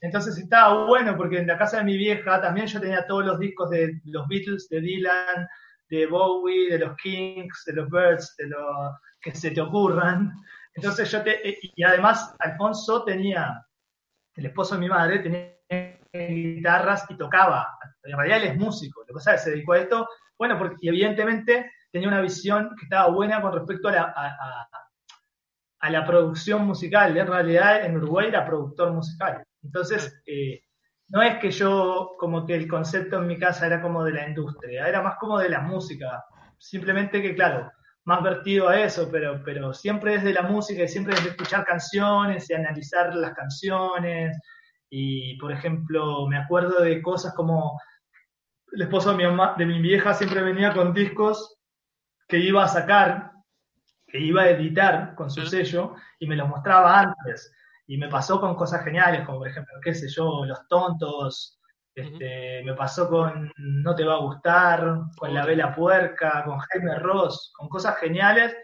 Entonces 0.00 0.38
estaba 0.38 0.86
bueno 0.86 1.16
porque 1.16 1.38
en 1.38 1.48
la 1.48 1.58
casa 1.58 1.78
de 1.78 1.84
mi 1.84 1.96
vieja 1.96 2.40
también 2.40 2.68
yo 2.68 2.80
tenía 2.80 3.04
todos 3.04 3.24
los 3.24 3.40
discos 3.40 3.70
de 3.70 4.00
los 4.04 4.28
Beatles, 4.28 4.68
de 4.68 4.80
Dylan, 4.80 5.48
de 5.88 6.06
Bowie, 6.06 6.70
de 6.70 6.78
los 6.78 6.96
Kings, 6.96 7.64
de 7.66 7.72
los 7.74 7.90
Birds, 7.90 8.34
de 8.36 8.46
los 8.48 8.96
que 9.20 9.34
se 9.34 9.50
te 9.50 9.60
ocurran. 9.60 10.32
Entonces 10.74 11.10
yo 11.10 11.22
te, 11.22 11.48
eh, 11.48 11.58
y 11.62 11.82
además 11.82 12.34
Alfonso 12.38 13.04
tenía, 13.04 13.64
el 14.34 14.46
esposo 14.46 14.74
de 14.74 14.80
mi 14.80 14.88
madre, 14.88 15.20
tenía 15.20 15.54
guitarras 16.12 17.06
y 17.08 17.16
tocaba. 17.16 17.68
En 18.02 18.16
realidad 18.16 18.42
él 18.42 18.50
es 18.50 18.56
músico, 18.56 19.00
lo 19.00 19.06
que 19.06 19.12
pasa 19.14 19.34
es 19.34 19.44
se 19.44 19.50
dedicó 19.50 19.72
a 19.72 19.78
esto, 19.78 20.08
bueno, 20.38 20.58
porque 20.58 20.76
evidentemente 20.82 21.70
tenía 21.90 22.08
una 22.08 22.20
visión 22.20 22.70
que 22.78 22.84
estaba 22.84 23.08
buena 23.10 23.40
con 23.40 23.52
respecto 23.52 23.88
a 23.88 23.92
la, 23.92 24.14
a, 25.80 25.90
la 25.90 26.04
producción 26.04 26.66
musical. 26.66 27.16
En 27.16 27.26
realidad 27.26 27.84
en 27.84 27.96
Uruguay 27.96 28.28
era 28.28 28.44
productor 28.44 28.92
musical. 28.92 29.44
Entonces, 29.62 30.20
eh, 30.26 30.63
no 31.08 31.22
es 31.22 31.38
que 31.38 31.50
yo, 31.50 32.12
como 32.18 32.46
que 32.46 32.54
el 32.54 32.68
concepto 32.68 33.18
en 33.18 33.26
mi 33.26 33.38
casa 33.38 33.66
era 33.66 33.82
como 33.82 34.04
de 34.04 34.12
la 34.12 34.28
industria, 34.28 34.88
era 34.88 35.02
más 35.02 35.16
como 35.18 35.38
de 35.38 35.48
la 35.48 35.60
música. 35.60 36.24
Simplemente 36.58 37.20
que, 37.20 37.34
claro, 37.34 37.70
más 38.04 38.22
vertido 38.22 38.68
a 38.68 38.80
eso, 38.80 39.08
pero, 39.10 39.42
pero 39.44 39.72
siempre 39.72 40.14
desde 40.14 40.32
la 40.32 40.42
música 40.42 40.82
y 40.82 40.88
siempre 40.88 41.14
desde 41.14 41.30
escuchar 41.30 41.64
canciones 41.64 42.48
y 42.48 42.54
analizar 42.54 43.14
las 43.14 43.34
canciones. 43.34 44.38
Y, 44.90 45.36
por 45.38 45.52
ejemplo, 45.52 46.26
me 46.26 46.38
acuerdo 46.38 46.82
de 46.82 47.02
cosas 47.02 47.34
como 47.34 47.80
el 48.72 48.82
esposo 48.82 49.10
de 49.10 49.16
mi, 49.16 49.24
mamá, 49.24 49.54
de 49.56 49.66
mi 49.66 49.80
vieja 49.80 50.14
siempre 50.14 50.42
venía 50.42 50.72
con 50.72 50.92
discos 50.92 51.58
que 52.28 52.38
iba 52.38 52.64
a 52.64 52.68
sacar, 52.68 53.32
que 54.06 54.18
iba 54.18 54.42
a 54.42 54.50
editar 54.50 55.14
con 55.14 55.30
su 55.30 55.46
sello, 55.46 55.94
y 56.18 56.26
me 56.26 56.36
los 56.36 56.48
mostraba 56.48 57.00
antes. 57.00 57.52
Y 57.86 57.98
me 57.98 58.08
pasó 58.08 58.40
con 58.40 58.54
cosas 58.54 58.82
geniales, 58.84 59.26
como 59.26 59.38
por 59.38 59.48
ejemplo, 59.48 59.74
qué 59.82 59.94
sé 59.94 60.08
yo, 60.08 60.44
Los 60.44 60.66
Tontos, 60.68 61.60
este, 61.94 62.62
me 62.64 62.74
pasó 62.74 63.08
con 63.08 63.52
No 63.56 63.94
Te 63.94 64.04
Va 64.04 64.14
a 64.14 64.20
Gustar, 64.20 65.00
con 65.16 65.32
La 65.32 65.46
Vela 65.46 65.74
Puerca, 65.74 66.42
con 66.44 66.58
Jaime 66.58 66.98
Ross, 66.98 67.52
con 67.56 67.68
cosas 67.68 67.96
geniales. 67.98 68.56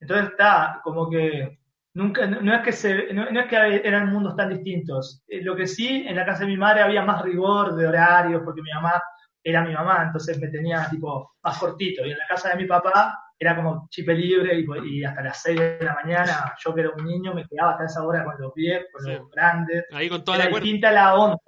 Entonces 0.00 0.30
está 0.30 0.80
como 0.82 1.10
que 1.10 1.58
nunca, 1.94 2.26
no, 2.26 2.54
es 2.54 2.62
que 2.62 2.72
se, 2.72 3.12
no, 3.12 3.28
es 3.28 3.46
que 3.48 3.82
eran 3.84 4.10
mundos 4.10 4.36
tan 4.36 4.48
distintos. 4.48 5.22
Eh, 5.28 5.42
lo 5.42 5.54
que 5.56 5.66
sí, 5.66 6.04
en 6.06 6.16
la 6.16 6.24
casa 6.24 6.40
de 6.40 6.50
mi 6.50 6.56
madre 6.56 6.82
había 6.82 7.02
más 7.04 7.22
rigor 7.22 7.74
de 7.74 7.86
horarios, 7.86 8.42
porque 8.44 8.62
mi 8.62 8.72
mamá 8.72 9.00
era 9.42 9.62
mi 9.64 9.72
mamá, 9.74 10.04
entonces 10.04 10.38
me 10.40 10.48
tenía 10.48 10.88
tipo 10.90 11.32
más 11.42 11.58
cortito. 11.58 12.04
Y 12.04 12.12
en 12.12 12.18
la 12.18 12.26
casa 12.26 12.50
de 12.50 12.56
mi 12.56 12.66
papá 12.66 13.18
era 13.40 13.56
como 13.56 13.88
chipe 13.88 14.14
libre 14.14 14.62
y, 14.84 15.02
hasta 15.02 15.22
las 15.22 15.42
6 15.42 15.58
de 15.58 15.78
la 15.80 15.94
mañana, 15.94 16.54
yo 16.62 16.74
que 16.74 16.82
era 16.82 16.90
un 16.90 17.06
niño, 17.06 17.32
me 17.32 17.46
quedaba 17.46 17.70
hasta 17.72 17.86
esa 17.86 18.04
hora 18.04 18.22
con 18.22 18.38
los 18.38 18.52
pies, 18.52 18.84
con 18.92 19.10
los 19.10 19.30
grandes. 19.30 19.86
Ahí 19.92 20.10
con 20.10 20.22
toda 20.22 20.36
era 20.36 20.50
la 20.50 20.60
distinta 20.60 20.92
la 20.92 21.14
onda. 21.14 21.38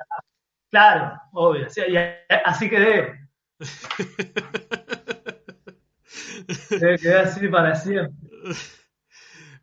Claro, 0.71 1.21
obvio. 1.33 1.67
Así, 2.47 2.71
quedé. 2.71 3.29
quedé 6.71 7.19
así 7.19 7.47
para 7.49 7.75
siempre. 7.75 8.17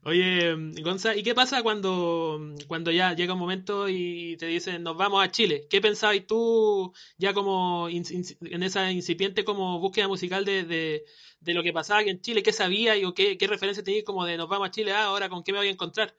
Oye, 0.04 0.56
Gonza, 0.82 1.14
¿y 1.14 1.24
qué 1.24 1.36
pasa 1.36 1.62
cuando, 1.62 2.40
cuando 2.68 2.90
ya 2.90 3.14
llega 3.14 3.34
un 3.34 3.40
momento 3.40 3.90
y 3.90 4.38
te 4.38 4.46
dicen 4.46 4.82
nos 4.82 4.96
vamos 4.96 5.22
a 5.24 5.30
Chile? 5.30 5.68
¿Qué 5.70 5.82
pensabas 5.82 6.26
tú 6.26 6.94
ya 7.18 7.34
como 7.34 7.90
en 7.90 8.64
esa 8.64 8.92
incipiente 8.92 9.44
como 9.44 9.78
búsqueda 9.80 10.08
musical 10.08 10.46
de, 10.46 11.04
de, 11.42 11.54
lo 11.54 11.64
que 11.64 11.74
pasaba 11.74 12.00
aquí 12.00 12.12
en 12.12 12.22
Chile? 12.22 12.44
¿Qué 12.44 12.54
sabías 12.54 12.98
y 12.98 13.04
o 13.04 13.14
qué, 13.14 13.38
qué 13.38 13.46
referencia 13.48 13.84
tenías 13.84 14.06
como 14.06 14.26
de 14.26 14.38
nos 14.38 14.48
vamos 14.48 14.70
a 14.70 14.72
Chile? 14.72 14.94
Ah, 14.94 15.06
ahora 15.06 15.28
con 15.28 15.44
qué 15.44 15.52
me 15.52 15.58
voy 15.58 15.68
a 15.68 15.72
encontrar? 15.72 16.14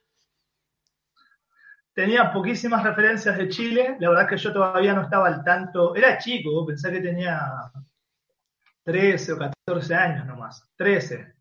Tenía 1.95 2.31
poquísimas 2.33 2.85
referencias 2.85 3.37
de 3.39 3.49
Chile, 3.49 3.97
la 3.99 4.11
verdad 4.11 4.29
que 4.29 4.37
yo 4.37 4.53
todavía 4.53 4.93
no 4.93 5.03
estaba 5.03 5.27
al 5.27 5.43
tanto, 5.43 5.97
era 5.97 6.19
chico, 6.19 6.67
pensé 6.67 6.93
que 6.93 7.01
tenía 7.01 7.41
13 8.85 9.33
o 9.33 9.39
14 9.39 9.95
años 9.95 10.27
nomás, 10.27 10.69
13 10.77 11.40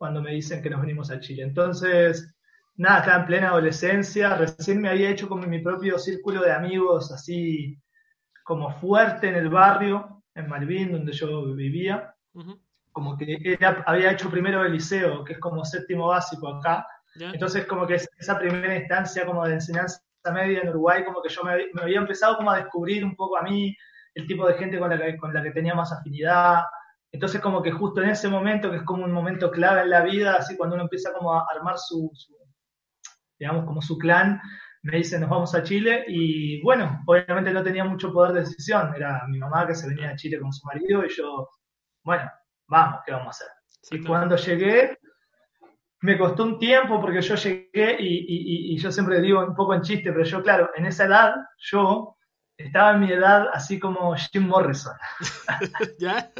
cuando 0.00 0.22
me 0.22 0.32
dicen 0.32 0.62
que 0.62 0.70
nos 0.70 0.80
venimos 0.80 1.10
a 1.10 1.20
Chile. 1.20 1.42
Entonces, 1.42 2.34
nada, 2.76 3.00
estaba 3.00 3.20
en 3.20 3.26
plena 3.26 3.48
adolescencia, 3.48 4.34
recién 4.34 4.80
me 4.80 4.88
había 4.88 5.10
hecho 5.10 5.28
como 5.28 5.46
mi 5.46 5.58
propio 5.58 5.98
círculo 5.98 6.40
de 6.40 6.52
amigos, 6.52 7.12
así 7.12 7.78
como 8.42 8.72
fuerte 8.80 9.28
en 9.28 9.34
el 9.34 9.50
barrio, 9.50 10.22
en 10.34 10.48
Malvin, 10.48 10.92
donde 10.92 11.12
yo 11.12 11.54
vivía. 11.54 12.14
Como 12.92 13.18
que 13.18 13.58
había 13.84 14.12
hecho 14.12 14.30
primero 14.30 14.64
el 14.64 14.72
liceo, 14.72 15.22
que 15.22 15.34
es 15.34 15.38
como 15.38 15.66
séptimo 15.66 16.06
básico 16.06 16.48
acá. 16.48 16.86
Entonces, 17.16 17.66
como 17.66 17.86
que 17.86 17.96
esa 17.96 18.38
primera 18.38 18.74
instancia 18.74 19.26
como 19.26 19.46
de 19.46 19.52
enseñanza 19.52 20.00
media 20.32 20.62
en 20.62 20.70
Uruguay, 20.70 21.04
como 21.04 21.20
que 21.20 21.28
yo 21.28 21.42
me, 21.44 21.52
había 21.82 21.98
empezado 21.98 22.38
como 22.38 22.50
a 22.50 22.56
descubrir 22.56 23.04
un 23.04 23.14
poco 23.14 23.36
a 23.36 23.42
mí 23.42 23.76
el 24.14 24.26
tipo 24.26 24.48
de 24.48 24.54
gente 24.54 24.78
con 24.78 24.88
la 24.88 24.96
que, 24.96 25.18
con 25.18 25.34
la 25.34 25.42
que 25.42 25.50
tenía 25.50 25.74
más 25.74 25.92
afinidad. 25.92 26.62
Entonces 27.12 27.40
como 27.40 27.62
que 27.62 27.72
justo 27.72 28.02
en 28.02 28.10
ese 28.10 28.28
momento, 28.28 28.70
que 28.70 28.78
es 28.78 28.82
como 28.84 29.04
un 29.04 29.12
momento 29.12 29.50
clave 29.50 29.82
en 29.82 29.90
la 29.90 30.02
vida, 30.02 30.36
así 30.36 30.56
cuando 30.56 30.74
uno 30.74 30.84
empieza 30.84 31.12
como 31.12 31.34
a 31.34 31.44
armar 31.52 31.76
su, 31.78 32.10
su 32.14 32.34
digamos, 33.38 33.64
como 33.64 33.82
su 33.82 33.98
clan, 33.98 34.40
me 34.82 34.98
dicen 34.98 35.20
nos 35.20 35.30
vamos 35.30 35.54
a 35.54 35.62
Chile 35.62 36.04
y 36.08 36.62
bueno, 36.62 37.02
obviamente 37.06 37.52
no 37.52 37.62
tenía 37.62 37.84
mucho 37.84 38.12
poder 38.12 38.32
de 38.32 38.40
decisión, 38.40 38.94
era 38.94 39.22
mi 39.28 39.38
mamá 39.38 39.66
que 39.66 39.74
se 39.74 39.88
venía 39.88 40.10
a 40.10 40.16
Chile 40.16 40.38
con 40.38 40.52
su 40.52 40.64
marido 40.66 41.04
y 41.04 41.08
yo, 41.08 41.48
bueno, 42.04 42.30
vamos, 42.68 43.00
¿qué 43.04 43.12
vamos 43.12 43.26
a 43.26 43.30
hacer? 43.30 43.48
y 43.92 44.04
cuando 44.04 44.36
llegué, 44.36 44.98
me 46.02 46.18
costó 46.18 46.44
un 46.44 46.58
tiempo 46.58 47.00
porque 47.00 47.20
yo 47.20 47.34
llegué 47.34 47.96
y, 47.98 48.74
y, 48.74 48.78
yo 48.78 48.90
siempre 48.90 49.20
digo 49.20 49.44
un 49.44 49.54
poco 49.54 49.74
en 49.74 49.82
chiste, 49.82 50.12
pero 50.12 50.24
yo, 50.24 50.42
claro, 50.42 50.70
en 50.76 50.86
esa 50.86 51.04
edad, 51.06 51.34
yo 51.58 52.16
estaba 52.56 52.92
en 52.92 53.00
mi 53.00 53.12
edad 53.12 53.48
así 53.52 53.78
como 53.78 54.14
Jim 54.16 54.46
Morrison. 54.46 54.94
¿Ya? 55.98 56.30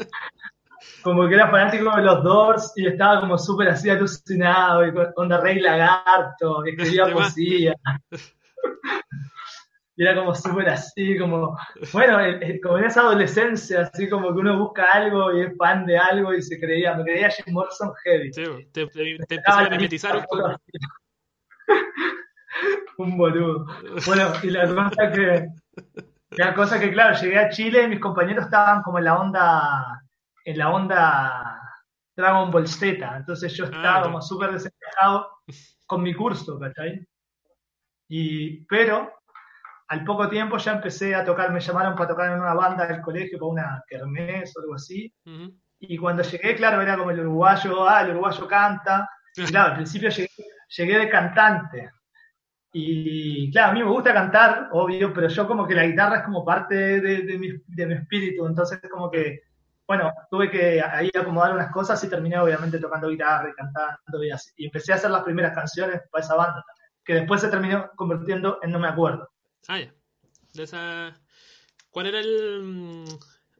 Como 1.03 1.27
que 1.27 1.35
era 1.35 1.49
fanático 1.49 1.95
de 1.95 2.03
los 2.03 2.23
Doors 2.23 2.73
y 2.75 2.87
estaba 2.87 3.19
como 3.21 3.37
súper 3.37 3.69
así 3.69 3.89
alucinado 3.89 4.85
y 4.85 4.93
con 4.93 5.11
onda 5.15 5.39
rey 5.39 5.59
lagarto, 5.59 6.63
escribía 6.65 7.11
poesía. 7.11 7.75
y 9.95 10.03
era 10.03 10.15
como 10.15 10.33
súper 10.33 10.69
así, 10.69 11.17
como, 11.17 11.57
bueno, 11.93 12.17
como 12.63 12.77
en 12.77 12.85
esa 12.85 13.01
adolescencia, 13.01 13.81
así 13.81 14.09
como 14.09 14.33
que 14.33 14.39
uno 14.39 14.57
busca 14.57 14.85
algo 14.91 15.33
y 15.33 15.41
es 15.41 15.57
fan 15.57 15.85
de 15.85 15.97
algo 15.97 16.33
y 16.33 16.41
se 16.41 16.59
creía, 16.59 16.95
me 16.95 17.03
creía 17.03 17.29
Jim 17.29 17.53
Morrison 17.53 17.91
heavy. 18.03 18.33
Sí, 18.33 18.43
te, 18.71 18.87
te, 18.87 19.41
a 19.45 19.69
mimetizar 19.69 20.17
un 20.17 20.23
poco. 20.23 20.55
un 22.97 23.17
boludo. 23.17 23.65
Bueno, 24.05 24.31
y 24.43 24.49
la 24.49 24.67
cosa 24.67 25.11
que, 25.11 25.47
la 26.31 26.53
cosa 26.53 26.79
que, 26.79 26.91
claro, 26.91 27.19
llegué 27.19 27.37
a 27.37 27.49
Chile 27.49 27.83
y 27.83 27.87
mis 27.89 27.99
compañeros 27.99 28.45
estaban 28.45 28.81
como 28.83 28.99
en 28.99 29.05
la 29.05 29.19
onda, 29.19 30.01
en 30.45 30.57
la 30.57 30.69
onda 30.69 31.61
Dragon 32.15 32.51
Ball 32.51 32.67
Z, 32.67 33.17
entonces 33.17 33.53
yo 33.53 33.65
estaba 33.65 33.99
ah, 33.99 34.03
como 34.03 34.21
súper 34.21 34.51
desencajado 34.51 35.29
con 35.85 36.03
mi 36.03 36.13
curso, 36.13 36.59
¿cachai? 36.59 37.05
Y, 38.07 38.65
pero 38.65 39.21
al 39.91 40.05
poco 40.05 40.29
tiempo 40.29 40.57
ya 40.57 40.71
empecé 40.73 41.13
a 41.13 41.25
tocar, 41.25 41.51
me 41.51 41.59
llamaron 41.59 41.95
para 41.95 42.07
tocar 42.07 42.31
en 42.31 42.39
una 42.39 42.53
banda 42.53 42.87
del 42.87 43.01
colegio, 43.01 43.37
para 43.37 43.51
una 43.51 43.83
kermés 43.87 44.55
o 44.55 44.61
algo 44.61 44.75
así. 44.75 45.13
Y 45.79 45.97
cuando 45.97 46.23
llegué, 46.23 46.55
claro, 46.55 46.81
era 46.81 46.97
como 46.97 47.11
el 47.11 47.19
uruguayo, 47.19 47.89
ah, 47.89 48.01
el 48.01 48.11
uruguayo 48.11 48.47
canta. 48.47 49.09
Y 49.35 49.45
claro, 49.45 49.69
al 49.69 49.75
principio 49.75 50.09
llegué, 50.09 50.99
de 50.99 51.09
cantante. 51.09 51.89
Y 52.73 53.49
claro, 53.51 53.71
a 53.71 53.73
mí 53.73 53.83
me 53.83 53.89
gusta 53.89 54.13
cantar, 54.13 54.67
obvio, 54.73 55.13
pero 55.13 55.29
yo 55.29 55.47
como 55.47 55.65
que 55.65 55.73
la 55.73 55.85
guitarra 55.85 56.17
es 56.17 56.23
como 56.23 56.43
parte 56.43 56.99
de, 56.99 57.37
mi, 57.37 57.49
de 57.65 57.85
mi, 57.85 57.93
espíritu, 57.93 58.45
entonces 58.45 58.81
como 58.89 59.09
que, 59.09 59.39
bueno, 59.91 60.09
tuve 60.29 60.49
que 60.49 60.81
ahí 60.81 61.11
acomodar 61.13 61.53
unas 61.53 61.69
cosas 61.69 62.01
y 62.01 62.09
terminé 62.09 62.39
obviamente 62.39 62.79
tocando 62.79 63.09
guitarra 63.09 63.49
y 63.49 63.53
cantando 63.53 64.23
y 64.23 64.31
así. 64.31 64.49
Y 64.55 64.67
empecé 64.67 64.93
a 64.93 64.95
hacer 64.95 65.11
las 65.11 65.23
primeras 65.23 65.53
canciones 65.53 65.99
para 66.09 66.23
esa 66.23 66.35
banda 66.35 66.63
también, 66.65 66.91
que 67.03 67.13
después 67.15 67.41
se 67.41 67.49
terminó 67.49 67.91
convirtiendo 67.97 68.59
en 68.61 68.71
No 68.71 68.79
Me 68.79 68.87
Acuerdo. 68.87 69.29
Ah, 69.67 69.79
ya. 69.79 69.93
De 70.53 70.63
esa... 70.63 71.13
¿Cuál 71.89 72.05
era 72.05 72.21
el...? 72.21 72.63
Mm, 72.63 73.05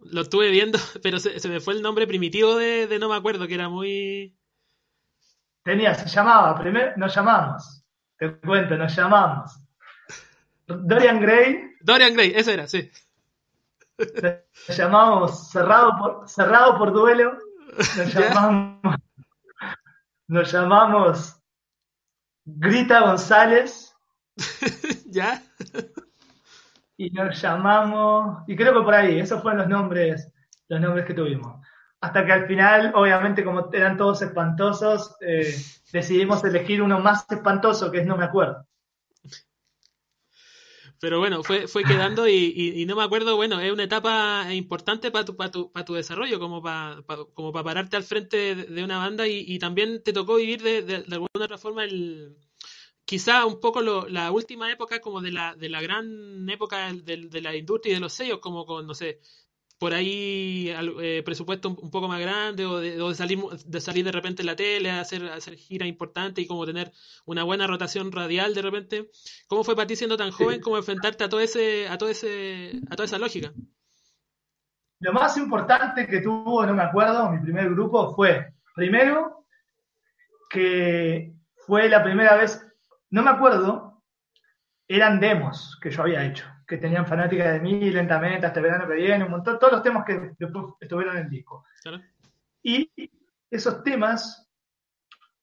lo 0.10 0.22
estuve 0.22 0.52
viendo, 0.52 0.80
pero 1.04 1.20
se, 1.20 1.50
me 1.50 1.60
fue 1.60 1.74
el 1.74 1.82
nombre 1.82 2.08
primitivo 2.08 2.56
de, 2.56 2.98
No 2.98 3.10
Me 3.10 3.16
Acuerdo, 3.16 3.46
que 3.46 3.56
era 3.56 3.68
muy... 3.68 4.34
Tenía, 5.66 5.94
se 5.96 6.08
llamaba, 6.08 6.58
primero 6.58 6.94
nos 6.96 7.14
llamamos. 7.14 7.84
Te 8.18 8.38
cuento, 8.38 8.78
nos 8.78 8.96
llamamos. 8.96 9.52
Dorian 10.66 11.20
Gray. 11.20 11.72
Dorian 11.82 12.14
Gray, 12.14 12.32
ese 12.34 12.54
era, 12.54 12.68
sí. 12.70 12.90
Nos 13.98 14.78
llamamos 14.78 15.52
Cerrado 15.52 15.98
por, 15.98 16.30
cerrado 16.30 16.78
por 16.78 16.92
Duelo. 16.94 17.38
Nos 17.98 18.14
llamamos... 18.14 18.96
Nos 20.28 20.52
llamamos 20.52 21.42
Grita 22.46 23.02
González. 23.02 23.96
¿Ya? 25.06 25.44
y 27.02 27.10
nos 27.10 27.42
llamamos, 27.42 28.44
y 28.46 28.56
creo 28.56 28.76
que 28.76 28.84
por 28.84 28.94
ahí, 28.94 29.20
esos 29.20 29.42
fueron 29.42 29.62
los 29.62 29.68
nombres, 29.68 30.32
los 30.68 30.80
nombres 30.80 31.08
que 31.08 31.16
tuvimos. 31.16 31.60
Hasta 32.00 32.24
que 32.24 32.32
al 32.32 32.46
final, 32.46 32.92
obviamente, 32.94 33.44
como 33.44 33.70
eran 33.74 33.98
todos 33.98 34.22
espantosos, 34.22 35.16
eh, 35.20 35.52
decidimos 35.92 36.44
elegir 36.44 36.80
uno 36.80 37.00
más 37.00 37.26
espantoso, 37.32 37.90
que 37.90 38.02
es 38.02 38.06
No 38.06 38.18
Me 38.18 38.26
Acuerdo. 38.26 38.68
Pero 41.02 41.20
bueno, 41.20 41.44
fue, 41.44 41.68
fue 41.68 41.84
quedando 41.84 42.28
y, 42.28 42.86
no 42.88 42.96
me 42.96 43.04
acuerdo, 43.04 43.36
bueno, 43.36 43.60
es 43.60 43.72
una 43.72 43.84
etapa 43.84 44.46
importante 44.54 45.12
para 45.12 45.26
tu, 45.26 45.36
para 45.36 45.52
tu, 45.52 45.72
tu 45.86 45.94
desarrollo, 45.96 46.40
como 46.40 46.62
para, 46.62 47.02
como 47.34 47.52
para 47.52 47.64
pararte 47.64 47.98
al 47.98 48.04
frente 48.04 48.56
de, 48.56 48.84
una 48.84 49.00
banda 49.00 49.28
y, 49.28 49.58
también 49.60 50.04
te 50.04 50.14
tocó 50.14 50.36
vivir 50.36 50.62
de, 50.62 50.84
de 50.84 50.96
alguna 50.96 51.28
otra 51.34 51.58
forma 51.58 51.84
el, 51.84 52.38
quizá 53.12 53.46
un 53.46 53.60
poco 53.60 53.82
la 53.82 54.32
última 54.32 54.72
época 54.72 55.02
como 55.02 55.20
de 55.22 55.32
la, 55.32 55.54
de 55.56 55.68
la 55.68 55.82
gran 55.82 56.50
época 56.50 56.94
de, 56.94 57.42
la 57.42 57.56
industria 57.56 57.92
y 57.92 57.96
de 57.96 58.00
los 58.00 58.14
sellos, 58.14 58.40
como 58.40 58.66
con, 58.66 58.88
no 58.88 58.94
sé, 58.94 59.20
por 59.82 59.96
ahí 59.96 60.70
eh, 61.02 61.24
presupuesto 61.26 61.70
un, 61.70 61.90
poco 61.90 62.08
más 62.08 62.20
grande 62.20 62.68
o 62.68 62.80
de, 62.80 63.16
salir, 63.16 63.40
de 63.66 63.82
salir 63.82 64.06
de 64.06 64.12
repente 64.12 64.44
en 64.44 64.46
la 64.46 64.56
tele, 64.56 64.92
hacer, 64.92 65.26
hacer 65.32 65.56
giras 65.56 65.88
importantes 65.88 66.46
y 66.46 66.48
como 66.48 66.68
tener 66.68 66.92
una 67.26 67.44
buena 67.44 67.66
rotación 67.66 68.12
radial 68.12 68.54
de 68.54 68.62
repente. 68.62 69.10
¿Cómo 69.48 69.64
fue 69.64 69.76
para 69.76 69.88
ti 69.88 69.96
siendo 69.96 70.18
tan 70.18 70.30
joven 70.30 70.62
como 70.62 70.78
enfrentarte 70.78 71.24
a 71.24 71.30
todo 71.30 71.40
ese, 71.40 71.90
a 71.90 71.98
todo 71.98 72.10
ese, 72.10 72.80
a 72.92 72.96
toda 72.96 73.06
esa 73.06 73.18
lógica? 73.18 73.54
Lo 75.00 75.14
más 75.14 75.36
importante 75.38 76.06
que 76.06 76.22
tuvo, 76.22 76.64
no 76.64 76.76
me 76.76 76.84
acuerdo, 76.84 77.32
mi 77.32 77.40
primer 77.40 77.72
grupo 77.72 78.14
fue, 78.14 78.54
primero, 78.76 79.48
que 80.48 81.34
fue 81.56 81.90
la 81.90 82.04
primera 82.04 82.36
vez 82.36 82.64
no 83.10 83.24
me 83.24 83.32
acuerdo, 83.32 84.04
eran 84.88 85.20
demos 85.20 85.80
que 85.82 85.90
yo 85.90 86.04
había 86.04 86.24
hecho, 86.24 86.46
que 86.72 86.78
tenían 86.78 87.06
fanática 87.06 87.52
de 87.52 87.60
mí 87.60 87.92
lentamente 87.92 88.46
hasta 88.46 88.62
el 88.62 88.64
verano 88.64 88.88
que 88.88 88.94
viene, 88.94 89.26
un 89.26 89.32
montón, 89.32 89.60
todos 89.60 89.74
los 89.74 89.84
temas 89.84 90.06
que 90.06 90.32
después 90.40 90.68
estuvieron 90.80 91.18
en 91.18 91.24
el 91.24 91.30
disco. 91.30 91.66
Y 92.64 92.90
esos 93.50 93.84
temas 93.84 94.50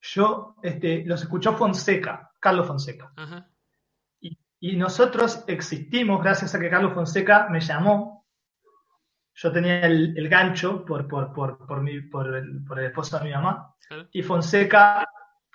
yo 0.01 0.55
este, 0.63 1.05
los 1.05 1.21
escuchó 1.21 1.53
Fonseca, 1.55 2.33
Carlos 2.41 2.67
Fonseca. 2.67 3.13
Y, 4.59 4.75
nosotros 4.77 5.45
existimos 5.47 6.23
gracias 6.23 6.55
a 6.55 6.59
que 6.59 6.71
Carlos 6.71 6.95
Fonseca 6.95 7.47
me 7.51 7.61
llamó. 7.61 8.27
Yo 9.35 9.53
tenía 9.53 9.83
el, 9.83 10.29
gancho 10.31 10.83
por, 10.83 11.07
por, 11.07 11.31
por, 11.35 11.67
por, 11.67 11.83
mi, 11.83 12.01
por, 12.01 12.35
el, 12.35 12.65
por 12.65 12.79
el 12.79 12.87
esposo 12.87 13.19
de 13.19 13.27
mi 13.27 13.33
mamá. 13.33 13.75
Y 14.13 14.23
Fonseca 14.23 15.07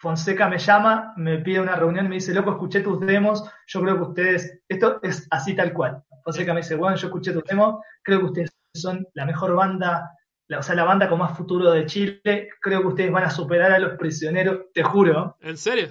Fonseca 0.03 0.49
me 0.49 0.59
llama, 0.59 1.13
me 1.15 1.37
pide 1.37 1.61
una 1.61 1.77
reunión, 1.77 2.09
me 2.09 2.15
dice, 2.15 2.33
loco, 2.33 2.51
escuché 2.51 2.81
tus 2.81 2.99
demos, 2.99 3.49
yo 3.67 3.81
creo 3.81 3.95
que 3.95 4.01
ustedes, 4.01 4.59
esto 4.67 4.99
es 5.01 5.25
así 5.31 5.55
tal 5.55 5.71
cual. 5.71 6.03
Fonseca 6.25 6.53
me 6.53 6.59
dice, 6.59 6.75
bueno, 6.75 6.97
yo 6.97 7.07
escuché 7.07 7.31
tus 7.31 7.45
demos, 7.45 7.81
creo 8.01 8.19
que 8.19 8.25
ustedes 8.25 8.51
son 8.75 9.07
la 9.13 9.25
mejor 9.25 9.55
banda, 9.55 10.11
o 10.59 10.61
sea, 10.61 10.75
la 10.75 10.83
banda 10.83 11.07
con 11.07 11.19
más 11.19 11.37
futuro 11.37 11.71
de 11.71 11.85
Chile, 11.85 12.49
creo 12.59 12.81
que 12.81 12.87
ustedes 12.87 13.11
van 13.13 13.23
a 13.23 13.29
superar 13.29 13.71
a 13.71 13.79
los 13.79 13.97
prisioneros, 13.97 14.73
te 14.73 14.83
juro. 14.83 15.37
¿En 15.39 15.55
serio? 15.55 15.87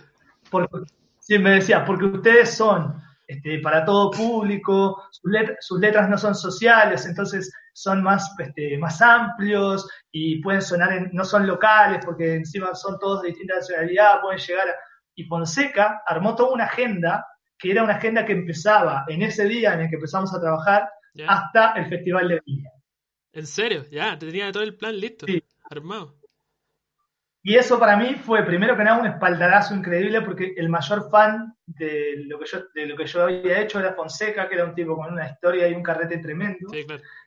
Porque, 0.51 0.81
sí, 1.18 1.38
me 1.38 1.53
decía, 1.53 1.83
porque 1.83 2.05
ustedes 2.05 2.55
son 2.55 2.94
este, 3.33 3.61
para 3.61 3.85
todo 3.85 4.11
público, 4.11 5.03
sus, 5.11 5.81
letras 5.81 6.09
no 6.09 6.18
son 6.18 6.35
sociales, 6.35 7.07
entonces 7.07 7.51
son 7.73 8.03
más, 8.03 8.35
este, 8.38 8.77
más 8.77 9.01
amplios 9.01 9.88
y 10.11 10.42
pueden 10.42 10.61
sonar, 10.61 10.92
en, 10.92 11.11
no 11.12 11.25
son 11.25 11.47
locales 11.47 12.05
porque 12.05 12.35
encima 12.35 12.75
son 12.75 12.99
todos 12.99 13.23
de 13.23 13.29
distinta 13.29 13.57
nacionalidad, 13.57 14.21
pueden 14.21 14.38
llegar 14.38 14.68
a... 14.68 14.75
Y 15.14 15.25
Fonseca 15.25 16.03
armó 16.07 16.35
toda 16.35 16.53
una 16.53 16.64
agenda 16.64 17.27
que 17.59 17.71
era 17.71 17.85
una 17.85 17.95
agenda 17.95 18.25
que 18.25 18.33
empezaba 18.33 19.05
en 19.09 19.23
ese 19.23 19.47
día 19.47 19.75
en 19.75 19.83
el 19.83 19.88
que 19.88 19.97
empezamos 19.97 20.35
a 20.35 20.40
trabajar 20.40 20.88
hasta 21.27 21.73
el 21.73 21.88
Festival 21.88 22.29
de 22.29 22.40
Viña. 22.45 22.71
¿En 23.33 23.47
serio? 23.47 23.85
Ya, 23.90 24.18
te 24.18 24.27
tenía 24.27 24.51
todo 24.53 24.62
el 24.62 24.77
plan 24.77 24.99
listo, 24.99 25.27
armado. 25.71 26.22
Y 27.45 27.57
eso 27.57 27.79
para 27.79 27.97
mí 27.97 28.15
fue, 28.15 28.45
primero 28.45 28.77
que 28.77 28.85
nada, 28.85 29.01
un 29.01 29.07
espaldarazo 29.07 29.75
increíble 29.75 30.23
porque 30.23 30.55
el 30.57 30.69
mayor 30.69 31.11
fan 31.11 31.55
de 31.67 32.25
lo 32.27 32.39
que 32.39 32.47
yo, 32.47 32.59
de 32.73 32.87
lo 32.87 32.97
que 32.97 33.07
yo 33.07 33.25
había 33.25 33.61
hecho 33.61 33.81
era 33.81 33.95
Fonseca, 33.95 34.49
que 34.49 34.55
era 34.55 34.65
un 34.65 34.75
tipo 34.75 34.97
con 34.97 35.13
una 35.13 35.29
historia 35.29 35.69
y 35.69 35.75
un 35.75 35.83
carrete 35.83 36.19
tremendo. 36.19 36.69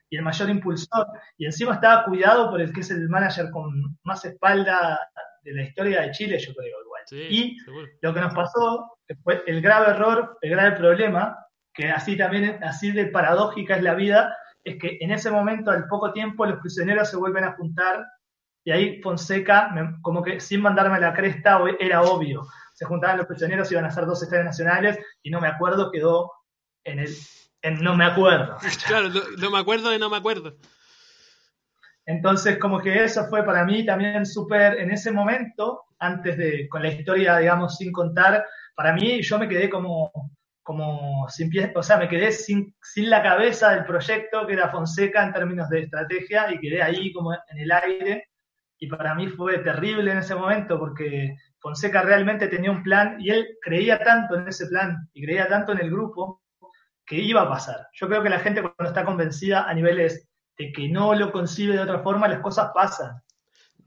Y 0.08 0.16
el 0.16 0.22
mayor 0.22 0.48
impulsor. 0.48 1.06
Y 1.36 1.44
encima 1.44 1.74
estaba 1.74 2.04
cuidado 2.04 2.48
por 2.48 2.62
el 2.62 2.72
que 2.72 2.80
es 2.80 2.90
el 2.90 3.08
manager 3.08 3.50
con 3.50 3.98
más 4.04 4.24
espalda 4.24 4.98
de 5.42 5.52
la 5.52 5.62
historia 5.62 6.02
de 6.02 6.10
Chile, 6.12 6.38
yo 6.38 6.54
creo, 6.54 6.78
igual. 6.82 7.02
y 7.30 7.56
lo 8.00 8.14
que 8.14 8.20
nos 8.20 8.34
pasó 8.34 8.96
fue 9.22 9.42
el 9.46 9.60
grave 9.60 9.90
error, 9.90 10.38
el 10.40 10.50
grave 10.50 10.76
problema, 10.76 11.36
que 11.74 11.90
así 11.90 12.16
también, 12.16 12.58
así 12.64 12.90
de 12.90 13.06
paradójica 13.06 13.76
es 13.76 13.82
la 13.82 13.94
vida, 13.94 14.36
es 14.64 14.76
que 14.78 14.98
en 15.00 15.12
ese 15.12 15.30
momento, 15.30 15.70
al 15.70 15.86
poco 15.86 16.12
tiempo, 16.12 16.46
los 16.46 16.58
prisioneros 16.60 17.10
se 17.10 17.16
vuelven 17.16 17.44
a 17.44 17.52
juntar 17.52 18.04
y 18.66 18.72
ahí 18.72 19.00
Fonseca, 19.00 19.70
como 20.02 20.24
que 20.24 20.40
sin 20.40 20.60
mandarme 20.60 20.98
la 20.98 21.14
cresta, 21.14 21.60
era 21.78 22.02
obvio. 22.02 22.48
Se 22.74 22.84
juntaban 22.84 23.18
los 23.18 23.28
prisioneros, 23.28 23.70
iban 23.70 23.84
a 23.84 23.88
hacer 23.88 24.06
dos 24.06 24.20
estadios 24.24 24.46
nacionales, 24.46 24.98
y 25.22 25.30
no 25.30 25.40
me 25.40 25.46
acuerdo, 25.46 25.92
quedó 25.92 26.32
en 26.82 26.98
el 26.98 27.16
en 27.62 27.80
no 27.80 27.96
me 27.96 28.04
acuerdo. 28.04 28.56
Claro, 28.88 29.08
no, 29.08 29.50
me 29.52 29.58
acuerdo 29.58 29.90
de 29.90 30.00
no 30.00 30.10
me 30.10 30.16
acuerdo. 30.16 30.56
Entonces, 32.06 32.58
como 32.58 32.80
que 32.80 33.04
eso 33.04 33.28
fue 33.28 33.44
para 33.44 33.64
mí 33.64 33.86
también 33.86 34.26
súper, 34.26 34.80
en 34.80 34.90
ese 34.90 35.12
momento, 35.12 35.84
antes 36.00 36.36
de, 36.36 36.68
con 36.68 36.82
la 36.82 36.88
historia, 36.88 37.38
digamos, 37.38 37.76
sin 37.76 37.92
contar, 37.92 38.44
para 38.74 38.92
mí 38.92 39.22
yo 39.22 39.38
me 39.38 39.48
quedé 39.48 39.70
como, 39.70 40.10
como 40.64 41.28
sin 41.28 41.50
pie, 41.50 41.72
o 41.72 41.84
sea, 41.84 41.98
me 41.98 42.08
quedé 42.08 42.32
sin, 42.32 42.74
sin 42.82 43.10
la 43.10 43.22
cabeza 43.22 43.70
del 43.70 43.84
proyecto 43.84 44.44
que 44.44 44.54
era 44.54 44.72
Fonseca 44.72 45.24
en 45.24 45.32
términos 45.32 45.68
de 45.68 45.82
estrategia 45.82 46.52
y 46.52 46.58
quedé 46.58 46.82
ahí 46.82 47.12
como 47.12 47.32
en 47.32 47.58
el 47.58 47.70
aire. 47.70 48.28
Y 48.78 48.88
para 48.88 49.14
mí 49.14 49.28
fue 49.28 49.58
terrible 49.58 50.12
en 50.12 50.18
ese 50.18 50.34
momento 50.34 50.78
porque 50.78 51.34
Fonseca 51.58 52.02
realmente 52.02 52.48
tenía 52.48 52.70
un 52.70 52.82
plan 52.82 53.16
y 53.18 53.30
él 53.30 53.56
creía 53.62 53.98
tanto 53.98 54.36
en 54.36 54.48
ese 54.48 54.66
plan 54.66 55.08
y 55.14 55.24
creía 55.24 55.48
tanto 55.48 55.72
en 55.72 55.80
el 55.80 55.90
grupo 55.90 56.42
que 57.06 57.16
iba 57.16 57.42
a 57.42 57.48
pasar. 57.48 57.88
Yo 57.94 58.08
creo 58.08 58.22
que 58.22 58.28
la 58.28 58.40
gente 58.40 58.60
cuando 58.60 58.84
está 58.84 59.04
convencida 59.04 59.64
a 59.64 59.74
niveles 59.74 60.28
de 60.58 60.72
que 60.72 60.88
no 60.88 61.14
lo 61.14 61.32
concibe 61.32 61.74
de 61.74 61.80
otra 61.80 62.00
forma, 62.00 62.28
las 62.28 62.40
cosas 62.40 62.70
pasan. 62.74 63.22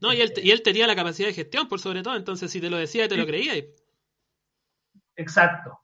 No, 0.00 0.12
y 0.12 0.20
él, 0.20 0.32
y 0.36 0.50
él 0.50 0.62
tenía 0.62 0.86
la 0.86 0.96
capacidad 0.96 1.28
de 1.28 1.34
gestión, 1.34 1.68
por 1.68 1.78
sobre 1.78 2.02
todo, 2.02 2.16
entonces 2.16 2.50
si 2.50 2.60
te 2.60 2.70
lo 2.70 2.78
decía, 2.78 3.06
te 3.06 3.16
lo 3.16 3.26
creía. 3.26 3.52
Exacto. 5.16 5.80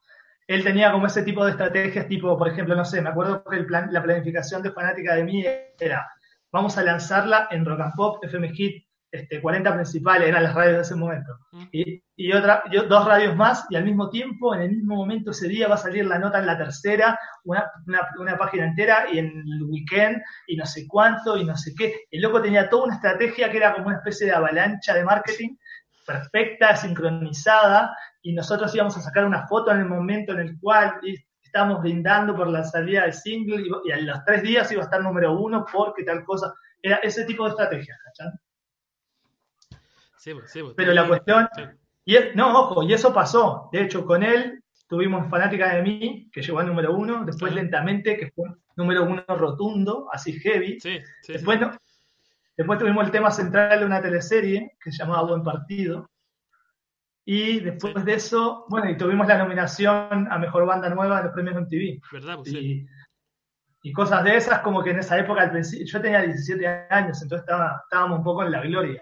Él 0.47 0.63
tenía 0.63 0.91
como 0.91 1.07
ese 1.07 1.23
tipo 1.23 1.45
de 1.45 1.51
estrategias, 1.51 2.07
tipo, 2.07 2.37
por 2.37 2.47
ejemplo, 2.47 2.75
no 2.75 2.85
sé, 2.85 3.01
me 3.01 3.09
acuerdo 3.09 3.43
que 3.43 3.57
el 3.57 3.65
plan, 3.65 3.89
la 3.91 4.01
planificación 4.01 4.63
de 4.63 4.71
Fanática 4.71 5.15
de 5.15 5.23
mí 5.23 5.45
era, 5.79 6.09
vamos 6.51 6.77
a 6.77 6.83
lanzarla 6.83 7.47
en 7.51 7.65
Rock 7.65 7.81
and 7.81 7.95
Pop, 7.95 8.23
FM 8.23 8.49
Hit, 8.53 8.86
este, 9.11 9.41
40 9.41 9.73
principales 9.73 10.27
eran 10.27 10.43
las 10.43 10.53
radios 10.53 10.75
de 10.75 10.81
ese 10.81 10.95
momento. 10.95 11.37
Y, 11.71 12.03
y 12.15 12.33
otra, 12.33 12.63
dos 12.89 13.05
radios 13.05 13.35
más, 13.35 13.65
y 13.69 13.75
al 13.75 13.83
mismo 13.83 14.09
tiempo, 14.09 14.53
en 14.53 14.61
el 14.61 14.71
mismo 14.71 14.95
momento, 14.95 15.31
ese 15.31 15.47
día 15.47 15.67
va 15.67 15.75
a 15.75 15.79
salir 15.79 16.05
la 16.05 16.19
nota 16.19 16.39
en 16.39 16.45
la 16.45 16.57
tercera, 16.57 17.17
una, 17.45 17.71
una, 18.17 18.37
página 18.37 18.65
entera, 18.65 19.05
y 19.11 19.19
en 19.19 19.27
el 19.27 19.63
weekend, 19.63 20.21
y 20.47 20.57
no 20.57 20.65
sé 20.65 20.85
cuánto, 20.87 21.37
y 21.37 21.45
no 21.45 21.55
sé 21.55 21.73
qué. 21.75 22.05
El 22.11 22.21
loco 22.21 22.41
tenía 22.41 22.69
toda 22.69 22.85
una 22.85 22.95
estrategia 22.95 23.49
que 23.49 23.57
era 23.57 23.73
como 23.73 23.87
una 23.87 23.97
especie 23.97 24.27
de 24.27 24.33
avalancha 24.33 24.93
de 24.93 25.05
marketing, 25.05 25.55
perfecta, 26.05 26.75
sincronizada, 26.75 27.95
y 28.21 28.33
nosotros 28.33 28.73
íbamos 28.75 28.97
a 28.97 29.01
sacar 29.01 29.25
una 29.25 29.47
foto 29.47 29.71
en 29.71 29.79
el 29.79 29.85
momento 29.85 30.33
en 30.33 30.39
el 30.39 30.59
cual 30.59 30.99
estábamos 31.41 31.81
brindando 31.81 32.35
por 32.35 32.47
la 32.49 32.63
salida 32.63 33.03
del 33.03 33.13
single, 33.13 33.63
y, 33.85 33.91
a 33.91 33.97
los 33.99 34.25
tres 34.25 34.43
días 34.43 34.71
iba 34.71 34.81
a 34.81 34.85
estar 34.85 35.01
número 35.01 35.39
uno 35.39 35.65
porque 35.71 36.03
tal 36.03 36.25
cosa. 36.25 36.53
Era 36.81 36.97
ese 36.97 37.25
tipo 37.25 37.43
de 37.45 37.51
estrategia, 37.51 37.95
¿cachai? 38.03 38.31
Pues, 40.23 40.51
pues, 40.51 40.73
Pero 40.75 40.93
la 40.93 41.07
cuestión, 41.07 41.47
y 42.05 42.15
no, 42.35 42.59
ojo, 42.59 42.83
y 42.83 42.93
eso 42.93 43.13
pasó. 43.13 43.69
De 43.71 43.83
hecho, 43.83 44.05
con 44.05 44.23
él 44.23 44.63
tuvimos 44.87 45.29
Fanática 45.29 45.75
de 45.75 45.81
mí, 45.81 46.29
que 46.31 46.41
llegó 46.41 46.59
al 46.59 46.67
número 46.67 46.95
uno, 46.95 47.25
después 47.25 47.53
Lentamente, 47.53 48.17
que 48.17 48.31
fue 48.31 48.49
número 48.75 49.03
uno 49.03 49.23
rotundo, 49.27 50.07
así 50.11 50.33
heavy. 50.39 50.79
después, 51.27 51.59
después 52.55 52.79
tuvimos 52.79 53.05
el 53.05 53.11
tema 53.11 53.31
central 53.31 53.79
de 53.79 53.85
una 53.85 54.01
teleserie 54.01 54.77
que 54.81 54.91
se 54.91 54.99
llamaba 54.99 55.27
Buen 55.27 55.43
Partido. 55.43 56.09
Y 57.25 57.59
después 57.59 58.05
de 58.05 58.13
eso, 58.13 58.65
bueno, 58.69 58.89
y 58.89 58.95
tuvimos 58.95 59.27
la 59.27 59.37
nominación 59.37 60.31
a 60.31 60.37
Mejor 60.37 60.65
Banda 60.65 60.89
Nueva 60.89 61.17
de 61.17 61.23
los 61.25 61.33
premios 61.33 61.55
MTV. 61.57 61.99
¿Verdad? 62.13 62.35
Pues 62.37 62.53
y, 62.53 62.87
y 63.81 63.91
cosas 63.91 64.23
de 64.23 64.37
esas, 64.37 64.59
como 64.61 64.81
que 64.81 64.91
en 64.91 64.99
esa 64.99 65.19
época, 65.19 65.41
al 65.41 65.63
yo 65.63 66.01
tenía 66.01 66.21
17 66.21 66.65
años, 66.89 67.21
entonces 67.21 67.45
estaba, 67.45 67.81
estábamos 67.83 68.19
un 68.19 68.23
poco 68.23 68.43
en 68.43 68.51
la 68.51 68.61
gloria. 68.61 69.01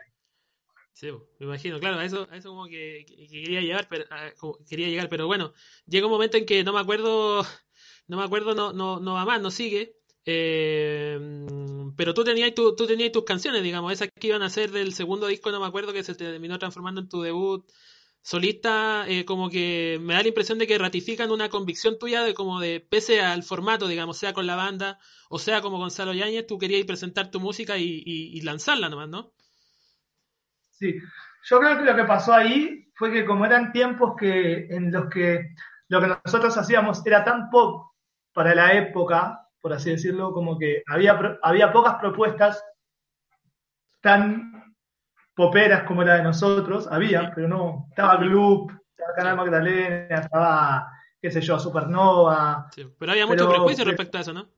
Sí, 0.96 1.12
me 1.40 1.46
imagino, 1.46 1.78
claro, 1.78 2.00
a 2.00 2.06
eso, 2.06 2.26
eso 2.32 2.50
como 2.52 2.68
que, 2.68 3.06
quería 3.30 3.60
llegar, 3.60 3.88
pero 3.90 4.06
quería 4.70 4.88
llegar, 4.88 5.10
pero 5.10 5.28
bueno, 5.28 5.52
llega 5.86 6.06
un 6.08 6.12
momento 6.14 6.38
en 6.38 6.46
que 6.46 6.64
no 6.64 6.72
me 6.72 6.80
acuerdo, 6.80 7.44
no 8.08 8.18
me 8.18 8.24
acuerdo, 8.24 8.56
no, 8.56 8.72
no, 8.72 9.02
no 9.02 9.14
va 9.14 9.26
más, 9.26 9.42
no 9.42 9.52
sigue. 9.52 9.98
Eh, 10.26 11.20
pero 11.98 12.14
tú 12.14 12.24
tenías, 12.24 12.56
tú, 12.56 12.76
tú 12.78 12.88
tenías 12.88 13.12
tus 13.12 13.26
canciones, 13.26 13.62
digamos, 13.62 13.92
esas 13.92 14.10
que 14.18 14.28
iban 14.28 14.42
a 14.42 14.50
ser 14.50 14.72
del 14.72 14.94
segundo 14.94 15.28
disco, 15.28 15.52
no 15.52 15.60
me 15.60 15.66
acuerdo, 15.68 15.92
que 15.92 16.04
se 16.04 16.16
terminó 16.16 16.58
transformando 16.60 17.02
en 17.02 17.10
tu 17.10 17.22
debut 17.22 17.70
solista, 18.22 19.06
eh, 19.10 19.26
como 19.26 19.50
que 19.50 20.00
me 20.02 20.14
da 20.14 20.22
la 20.22 20.30
impresión 20.30 20.58
de 20.60 20.66
que 20.68 20.78
ratifican 20.78 21.30
una 21.30 21.50
convicción 21.50 22.00
tuya 22.00 22.24
de 22.24 22.34
como 22.34 22.62
de, 22.62 22.80
pese 22.80 23.20
al 23.22 23.44
formato, 23.44 23.88
digamos, 23.90 24.18
sea 24.18 24.34
con 24.34 24.48
la 24.48 24.56
banda, 24.56 25.00
o 25.30 25.40
sea 25.40 25.62
como 25.62 25.78
Gonzalo 25.78 26.14
Yáñez, 26.14 26.48
tú 26.48 26.58
querías 26.58 26.86
presentar 26.86 27.32
tu 27.32 27.42
música 27.42 27.78
y, 27.78 28.02
y 28.06 28.42
lanzarla 28.42 28.90
nomás, 28.90 29.10
¿no? 29.10 29.35
Sí, 30.78 31.00
yo 31.44 31.60
creo 31.60 31.78
que 31.78 31.86
lo 31.86 31.96
que 31.96 32.04
pasó 32.04 32.34
ahí 32.34 32.90
fue 32.96 33.12
que 33.12 33.26
como 33.26 33.46
eran 33.46 33.72
tiempos 33.72 34.16
que 34.18 34.68
en 34.70 34.92
los 34.92 35.10
que 35.10 35.56
lo 35.88 36.02
que 36.02 36.08
nosotros 36.08 36.58
hacíamos 36.58 37.06
era 37.06 37.24
tan 37.24 37.50
pop 37.50 37.92
para 38.34 38.56
la 38.56 38.74
época, 38.74 39.48
por 39.62 39.74
así 39.74 39.92
decirlo, 39.92 40.34
como 40.34 40.58
que 40.58 40.84
había, 40.88 41.38
había 41.42 41.72
pocas 41.72 41.96
propuestas 41.96 42.64
tan 44.02 44.76
poperas 45.36 45.84
como 45.84 46.04
la 46.04 46.16
de 46.16 46.24
nosotros, 46.24 46.88
había, 46.90 47.32
pero 47.34 47.48
no, 47.48 47.88
estaba 47.90 48.18
Gloop, 48.18 48.72
estaba 48.90 49.14
Canal 49.16 49.38
Magdalena, 49.38 50.16
estaba, 50.16 50.92
qué 51.22 51.30
sé 51.30 51.42
yo, 51.42 51.60
Supernova. 51.60 52.70
pero 52.98 53.12
había 53.12 53.28
mucho 53.28 53.50
prejuicio 53.50 53.86
respecto 53.86 54.18
a 54.18 54.22
eso, 54.22 54.34
¿no? 54.34 54.50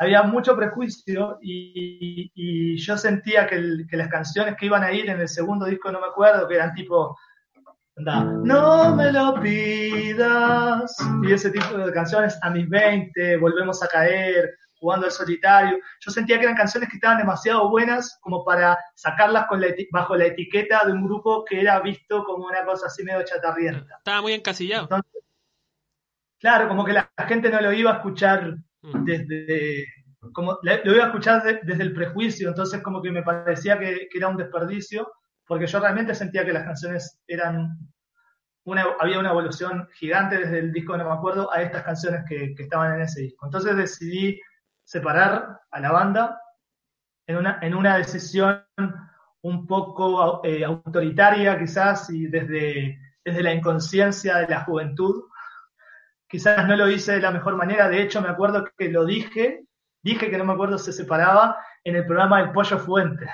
Había 0.00 0.22
mucho 0.22 0.56
prejuicio 0.56 1.38
y, 1.42 2.76
yo 2.78 2.96
sentía 2.96 3.46
que, 3.46 3.60
las 3.92 4.08
canciones 4.08 4.56
que 4.56 4.66
iban 4.66 4.82
a 4.82 4.92
ir 4.92 5.10
en 5.10 5.20
el 5.20 5.28
segundo 5.28 5.66
disco, 5.66 5.92
no 5.92 6.00
me 6.00 6.06
acuerdo, 6.06 6.48
que 6.48 6.54
eran 6.54 6.72
tipo, 6.72 7.18
no 7.96 8.96
me 8.96 9.12
lo 9.12 9.38
pidas, 9.42 10.96
y 11.22 11.32
ese 11.32 11.50
tipo 11.50 11.76
de 11.76 11.92
canciones, 11.92 12.38
a 12.40 12.48
mis 12.48 12.66
20, 12.70 13.36
volvemos 13.36 13.82
a 13.82 13.88
caer, 13.88 14.54
jugando 14.78 15.04
al 15.04 15.12
solitario, 15.12 15.78
yo 16.00 16.10
sentía 16.10 16.38
que 16.38 16.44
eran 16.44 16.56
canciones 16.56 16.88
que 16.88 16.96
estaban 16.96 17.18
demasiado 17.18 17.68
buenas 17.68 18.18
como 18.22 18.42
para 18.42 18.78
sacarlas 18.94 19.48
con 19.48 19.62
bajo 19.92 20.16
la 20.16 20.24
etiqueta 20.24 20.80
de 20.86 20.92
un 20.92 21.04
grupo 21.04 21.44
que 21.44 21.60
era 21.60 21.78
visto 21.80 22.24
como 22.24 22.46
una 22.46 22.64
cosa 22.64 22.86
así 22.86 23.04
medio 23.04 23.22
chatarrienta. 23.22 23.96
Estaba 23.98 24.22
muy 24.22 24.32
encasillado. 24.32 24.88
claro, 26.38 26.68
como 26.68 26.86
que 26.86 26.94
la 26.94 27.10
gente 27.28 27.50
no 27.50 27.60
lo 27.60 27.70
iba 27.74 27.90
a 27.90 27.96
escuchar. 27.96 28.56
Desde, 28.82 29.86
como, 30.32 30.58
lo 30.62 30.94
iba 30.94 31.04
a 31.04 31.08
escuchar 31.08 31.42
desde 31.62 31.82
el 31.82 31.92
prejuicio, 31.92 32.48
entonces 32.48 32.82
como 32.82 33.02
que 33.02 33.10
me 33.10 33.22
parecía 33.22 33.78
que, 33.78 34.08
era 34.14 34.28
un 34.28 34.36
desperdicio, 34.36 35.10
porque 35.46 35.66
yo 35.66 35.80
realmente 35.80 36.14
sentía 36.14 36.44
que 36.44 36.52
las 36.52 36.64
canciones 36.64 37.20
eran, 37.26 37.76
una, 38.64 38.84
había 39.00 39.18
una 39.18 39.30
evolución 39.30 39.88
gigante 39.94 40.38
desde 40.38 40.58
el 40.60 40.72
disco, 40.72 40.96
no 40.96 41.04
me 41.04 41.14
acuerdo, 41.14 41.52
a 41.52 41.62
estas 41.62 41.82
canciones 41.82 42.24
que, 42.28 42.54
estaban 42.58 42.94
en 42.94 43.02
ese 43.02 43.22
disco. 43.22 43.46
Entonces 43.46 43.76
decidí 43.76 44.40
separar 44.84 45.60
a 45.70 45.80
la 45.80 45.92
banda 45.92 46.40
en 47.26 47.36
una, 47.36 47.58
en 47.62 47.74
una 47.74 47.96
decisión 47.96 48.64
un 49.42 49.66
poco 49.66 50.44
eh, 50.44 50.64
autoritaria 50.64 51.58
quizás 51.58 52.10
y 52.10 52.26
desde, 52.26 52.98
desde 53.24 53.42
la 53.42 53.54
inconsciencia 53.54 54.38
de 54.38 54.48
la 54.48 54.64
juventud, 54.64 55.24
quizás 56.30 56.66
no 56.66 56.76
lo 56.76 56.88
hice 56.88 57.12
de 57.12 57.20
la 57.20 57.32
mejor 57.32 57.56
manera, 57.56 57.88
de 57.88 58.02
hecho 58.02 58.22
me 58.22 58.28
acuerdo 58.28 58.64
que 58.78 58.88
lo 58.88 59.04
dije, 59.04 59.64
dije 60.00 60.30
que 60.30 60.38
no 60.38 60.44
me 60.44 60.52
acuerdo 60.52 60.78
se 60.78 60.92
separaba 60.92 61.56
en 61.82 61.96
el 61.96 62.06
programa 62.06 62.40
del 62.40 62.52
Pollo 62.52 62.78
Fuente. 62.78 63.26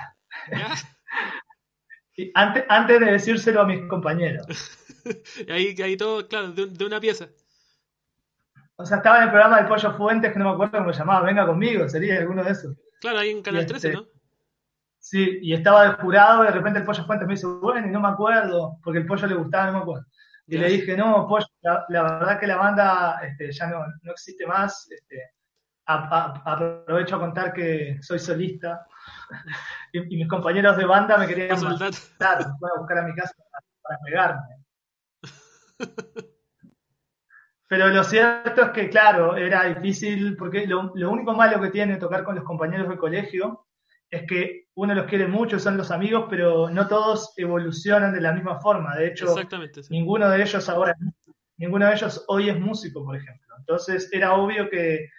antes, 2.33 2.65
antes 2.67 2.99
de 2.99 3.05
decírselo 3.05 3.61
a 3.61 3.67
mis 3.67 3.87
compañeros. 3.87 4.47
ahí, 5.49 5.75
ahí 5.81 5.95
todo, 5.95 6.27
claro, 6.27 6.51
de, 6.51 6.85
una 6.85 6.99
pieza. 6.99 7.27
O 8.77 8.85
sea, 8.85 8.97
estaba 8.97 9.17
en 9.17 9.23
el 9.25 9.29
programa 9.29 9.57
del 9.57 9.67
Pollo 9.67 9.93
Fuentes, 9.93 10.33
que 10.33 10.39
no 10.39 10.45
me 10.45 10.51
acuerdo 10.51 10.79
cómo 10.79 10.91
se 10.91 10.99
llamaba, 10.99 11.25
Venga 11.25 11.45
conmigo, 11.45 11.87
sería 11.87 12.17
alguno 12.17 12.43
de 12.43 12.51
esos. 12.51 12.75
Claro, 12.99 13.19
ahí 13.19 13.29
en 13.29 13.43
Canal 13.43 13.67
13, 13.67 13.87
este, 13.87 13.99
¿no? 13.99 14.07
Sí, 14.97 15.39
y 15.43 15.53
estaba 15.53 15.87
de 15.87 15.93
jurado 16.01 16.43
y 16.43 16.47
de 16.47 16.53
repente 16.53 16.79
el 16.79 16.85
Pollo 16.85 17.05
Fuentes 17.05 17.27
me 17.27 17.35
dice, 17.35 17.45
bueno, 17.45 17.87
y 17.87 17.91
no 17.91 17.99
me 17.99 18.07
acuerdo, 18.09 18.79
porque 18.83 18.99
el 18.99 19.05
pollo 19.05 19.27
le 19.27 19.35
gustaba, 19.35 19.67
no 19.67 19.73
me 19.73 19.79
acuerdo. 19.83 20.05
Y 20.47 20.57
le 20.57 20.69
dije, 20.69 20.95
no, 20.95 21.27
pues 21.27 21.45
la, 21.89 22.03
verdad 22.03 22.39
que 22.39 22.47
la 22.47 22.57
banda 22.57 23.19
este, 23.23 23.51
ya 23.51 23.67
no, 23.67 23.85
no, 24.03 24.11
existe 24.11 24.45
más. 24.45 24.89
Este, 24.91 25.31
aprovecho 25.85 27.15
a 27.15 27.19
contar 27.19 27.53
que 27.53 27.97
soy 28.01 28.19
solista 28.19 28.85
y, 29.93 30.01
mis 30.17 30.27
compañeros 30.27 30.75
de 30.75 30.85
banda 30.85 31.17
me 31.17 31.27
querían 31.27 31.63
matar, 31.63 31.91
me 32.19 32.67
a 32.67 32.79
buscar 32.79 32.97
a 32.97 33.03
mi 33.03 33.15
casa 33.15 33.33
para, 33.81 33.99
pegarme. 34.05 34.65
Pero 37.69 37.89
lo 37.89 38.03
cierto 38.03 38.61
es 38.63 38.69
que, 38.71 38.89
claro, 38.89 39.35
era 39.35 39.65
difícil, 39.65 40.37
porque 40.37 40.65
lo, 40.65 40.91
lo, 40.95 41.11
único 41.11 41.33
malo 41.33 41.59
que 41.59 41.69
tiene 41.69 41.97
tocar 41.97 42.23
con 42.23 42.35
los 42.35 42.45
compañeros 42.45 42.87
del 42.87 42.97
colegio 42.97 43.67
es 44.09 44.25
que 44.25 44.67
uno 44.75 44.93
los 44.93 45.05
quiere 45.05 45.27
mucho, 45.27 45.59
son 45.59 45.75
los 45.77 45.91
amigos, 45.91 46.27
pero 46.29 46.69
no 46.69 46.87
todos 46.87 47.33
evolucionan 47.35 48.13
de 48.13 48.21
la 48.21 48.31
misma 48.31 48.59
forma. 48.59 48.95
De 48.95 49.07
hecho, 49.07 49.35
ninguno 49.89 50.29
de 50.29 50.41
ellos 50.41 50.69
ahora, 50.69 50.95
ninguno 51.57 51.87
de 51.87 51.93
ellos 51.93 52.23
hoy 52.27 52.49
es 52.49 52.59
músico, 52.59 53.03
por 53.03 53.15
ejemplo. 53.15 53.55
Entonces 53.59 54.09
era 54.11 54.33
obvio 54.33 54.69
que, 54.69 55.09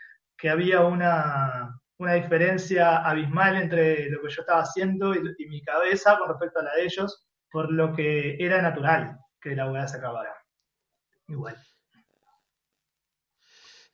había 0.48 0.82
una, 0.82 1.80
una 1.98 2.14
diferencia 2.14 2.98
abismal 2.98 3.56
entre 3.56 4.08
lo 4.10 4.22
que 4.22 4.30
yo 4.30 4.40
estaba 4.40 4.62
haciendo 4.62 5.14
y, 5.14 5.46
mi 5.48 5.62
cabeza 5.62 6.16
con 6.18 6.28
respecto 6.28 6.60
a 6.60 6.62
la 6.62 6.74
de 6.74 6.84
ellos, 6.84 7.26
por 7.50 7.72
lo 7.72 7.92
que 7.94 8.36
era 8.38 8.62
natural 8.62 9.18
que 9.40 9.56
la 9.56 9.70
hueá 9.70 9.86
se 9.88 9.98
acabara. 9.98 10.34
Igual. 11.28 11.56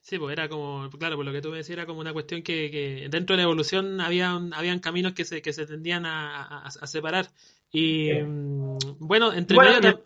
Sí, 0.01 0.19
pues 0.19 0.35
era 0.35 0.51
como, 0.51 0.91
claro, 0.91 1.17
por 1.17 1.25
lo 1.25 1.33
que 1.33 1.41
tú 1.41 1.49
me 1.49 1.57
decías, 1.57 1.79
era 1.79 1.87
como 1.87 2.01
una 2.01 2.13
cuestión 2.13 2.43
que, 2.43 3.09
dentro 3.11 3.35
de 3.35 3.39
la 3.39 3.45
evolución 3.45 4.03
había, 4.03 4.39
habían 4.53 4.81
caminos 4.81 5.15
que 5.15 5.25
se, 5.25 5.41
que 5.41 5.55
se 5.55 5.65
tendían 5.67 6.05
a, 6.05 6.71
separar. 6.85 7.29
Y 7.73 8.13
mm, 8.13 8.79
bueno, 8.99 9.33
entre 9.33 9.57
medio... 9.57 10.05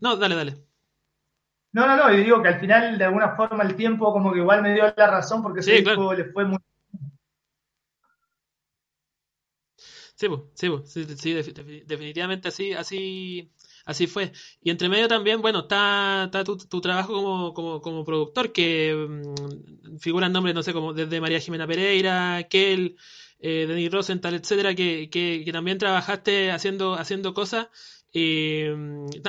No, 0.00 0.16
dale, 0.16 0.36
dale. 0.36 0.69
No, 1.72 1.86
no, 1.86 1.96
no, 1.96 2.12
y 2.12 2.24
digo 2.24 2.42
que 2.42 2.48
al 2.48 2.60
final, 2.60 2.98
de 2.98 3.04
alguna 3.04 3.36
forma, 3.36 3.62
el 3.62 3.76
tiempo 3.76 4.12
como 4.12 4.32
que 4.32 4.40
igual 4.40 4.62
me 4.62 4.74
dio 4.74 4.92
la 4.96 5.06
razón 5.06 5.42
porque 5.42 5.60
ese 5.60 5.82
le 5.82 6.24
fue 6.32 6.44
muy 6.44 6.58
Sí, 10.20 10.26
sí, 10.84 11.04
sí, 11.16 11.32
definitivamente 11.86 12.48
así, 12.48 12.72
así, 12.74 13.50
así 13.86 14.06
fue. 14.06 14.32
Y 14.60 14.68
entre 14.70 14.90
medio 14.90 15.08
también, 15.08 15.40
bueno, 15.40 15.60
está, 15.60 16.24
está 16.24 16.44
tu, 16.44 16.80
trabajo 16.82 17.14
como, 17.14 17.54
como, 17.54 17.80
como, 17.80 18.04
productor, 18.04 18.52
que 18.52 18.94
mm, 18.94 19.96
figuran 19.98 20.32
nombres, 20.32 20.54
no 20.54 20.62
sé, 20.62 20.74
como 20.74 20.92
desde 20.92 21.22
María 21.22 21.40
Jimena 21.40 21.66
Pereira, 21.66 22.46
Kel, 22.50 22.96
eh, 23.38 23.64
Denis 23.66 23.90
Rosenthal, 23.90 24.34
etcétera, 24.34 24.74
que, 24.74 25.08
que, 25.10 25.42
que, 25.42 25.52
también 25.52 25.78
trabajaste 25.78 26.50
haciendo, 26.50 26.94
haciendo 26.94 27.32
cosas 27.32 27.68
eh, 28.12 28.74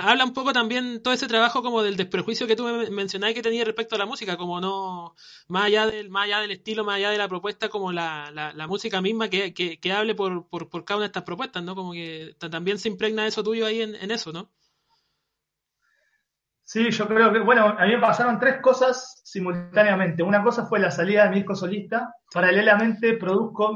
habla 0.01 0.25
un 0.25 0.33
poco 0.33 0.53
también 0.53 1.03
todo 1.03 1.13
ese 1.13 1.27
trabajo 1.27 1.61
como 1.61 1.83
del 1.83 1.97
desprejuicio 1.97 2.47
que 2.47 2.55
tú 2.55 2.63
me 2.63 2.89
mencionabas 2.89 3.35
que 3.35 3.43
tenía 3.43 3.63
respecto 3.63 3.95
a 3.95 3.99
la 3.99 4.07
música, 4.07 4.37
como 4.37 4.59
no, 4.59 5.13
más 5.47 5.65
allá 5.65 5.85
del, 5.85 6.09
más 6.09 6.25
allá 6.25 6.39
del 6.39 6.51
estilo, 6.51 6.83
más 6.83 6.95
allá 6.95 7.11
de 7.11 7.19
la 7.19 7.27
propuesta, 7.27 7.69
como 7.69 7.91
la, 7.91 8.31
la, 8.31 8.67
música 8.67 8.99
misma 9.01 9.29
que, 9.29 9.53
que, 9.53 9.93
hable 9.93 10.15
por, 10.15 10.47
por, 10.47 10.69
por, 10.69 10.83
cada 10.83 10.97
una 10.97 11.03
de 11.03 11.07
estas 11.07 11.23
propuestas, 11.23 11.63
¿no? 11.63 11.75
Como 11.75 11.91
que 11.93 12.35
también 12.39 12.79
se 12.79 12.89
impregna 12.89 13.27
eso 13.27 13.43
tuyo 13.43 13.67
ahí 13.67 13.81
en, 13.81 14.09
eso, 14.09 14.31
¿no? 14.31 14.49
Sí, 16.63 16.89
yo 16.89 17.07
creo 17.07 17.31
que, 17.33 17.39
bueno, 17.39 17.75
a 17.77 17.85
mí 17.85 17.91
me 17.91 17.99
pasaron 17.99 18.39
tres 18.39 18.61
cosas 18.61 19.21
simultáneamente. 19.25 20.23
Una 20.23 20.41
cosa 20.41 20.65
fue 20.65 20.79
la 20.79 20.89
salida 20.89 21.25
de 21.25 21.31
mi 21.31 21.35
disco 21.37 21.53
solista. 21.53 22.15
Paralelamente 22.33 23.17
produzco 23.17 23.75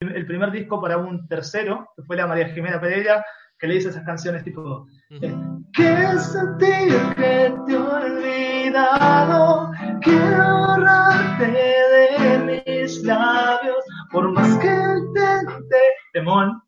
el 0.00 0.26
primer 0.26 0.50
disco 0.50 0.80
para 0.80 0.98
un 0.98 1.28
tercero, 1.28 1.88
que 1.96 2.02
fue 2.02 2.16
la 2.16 2.26
María 2.26 2.48
Jimena 2.48 2.80
Pereira, 2.80 3.24
que 3.62 3.68
le 3.68 3.74
dice 3.74 3.90
esas 3.90 4.04
canciones 4.04 4.42
tipo 4.42 4.88
¿Qué 5.08 6.18
sentir 6.18 6.92
que 7.14 7.54
te 7.64 7.72
he 7.72 7.76
olvidado? 7.76 9.70
Quiero 10.00 10.58
borrarte 10.66 11.46
de 11.46 12.38
mis 12.40 13.02
labios 13.04 13.84
Por 14.10 14.32
más 14.32 14.58
que 14.58 14.66
intente 14.66 15.76
Temón 16.12 16.60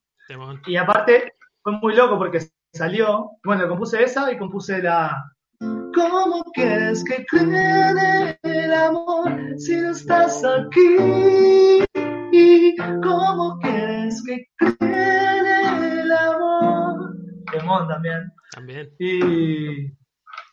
Y 0.66 0.76
aparte 0.76 1.32
fue 1.64 1.72
muy 1.82 1.96
loco 1.96 2.16
porque 2.16 2.46
salió 2.72 3.32
Bueno, 3.42 3.68
compuse 3.68 4.04
esa 4.04 4.30
y 4.30 4.38
compuse 4.38 4.80
la 4.80 5.20
¿Cómo 5.58 6.44
quieres 6.54 7.02
que 7.04 7.26
cree 7.26 8.38
el 8.42 8.72
amor 8.72 9.32
si 9.58 9.76
no 9.80 9.90
estás 9.90 10.44
aquí? 10.44 11.84
¿Cómo 13.02 13.58
quieres 13.60 14.22
que 14.24 14.46
cree 14.58 14.68
el 14.68 14.80
amor 14.80 14.93
también. 17.88 18.32
También. 18.52 18.90
Y, 18.98 19.92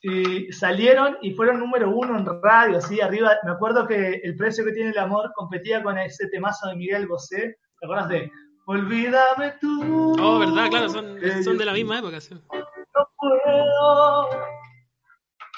y, 0.04 0.52
salieron 0.52 1.18
y 1.22 1.34
fueron 1.34 1.60
número 1.60 1.90
uno 1.90 2.18
en 2.18 2.42
radio, 2.42 2.78
así 2.78 3.02
arriba. 3.02 3.38
Me 3.44 3.52
acuerdo 3.52 3.88
que 3.88 4.22
el 4.24 4.36
precio 4.36 4.66
que 4.66 4.72
tiene 4.72 4.90
el 4.90 4.98
amor 4.98 5.32
competía 5.36 5.84
con 5.84 5.98
ese 5.98 6.28
temazo 6.28 6.70
de 6.70 6.76
Miguel 6.76 7.08
Bosé. 7.08 7.58
¿Te 7.80 7.86
acuerdas 7.86 8.10
de 8.10 8.32
Olvídame 8.66 9.56
tú? 9.60 10.16
Oh, 10.20 10.40
verdad, 10.40 10.70
claro, 10.70 10.90
son, 10.90 11.18
son 11.44 11.58
de 11.58 11.66
la 11.66 11.74
misma 11.74 12.00
época. 12.00 12.20
No 12.52 13.10
puedo. 13.18 14.30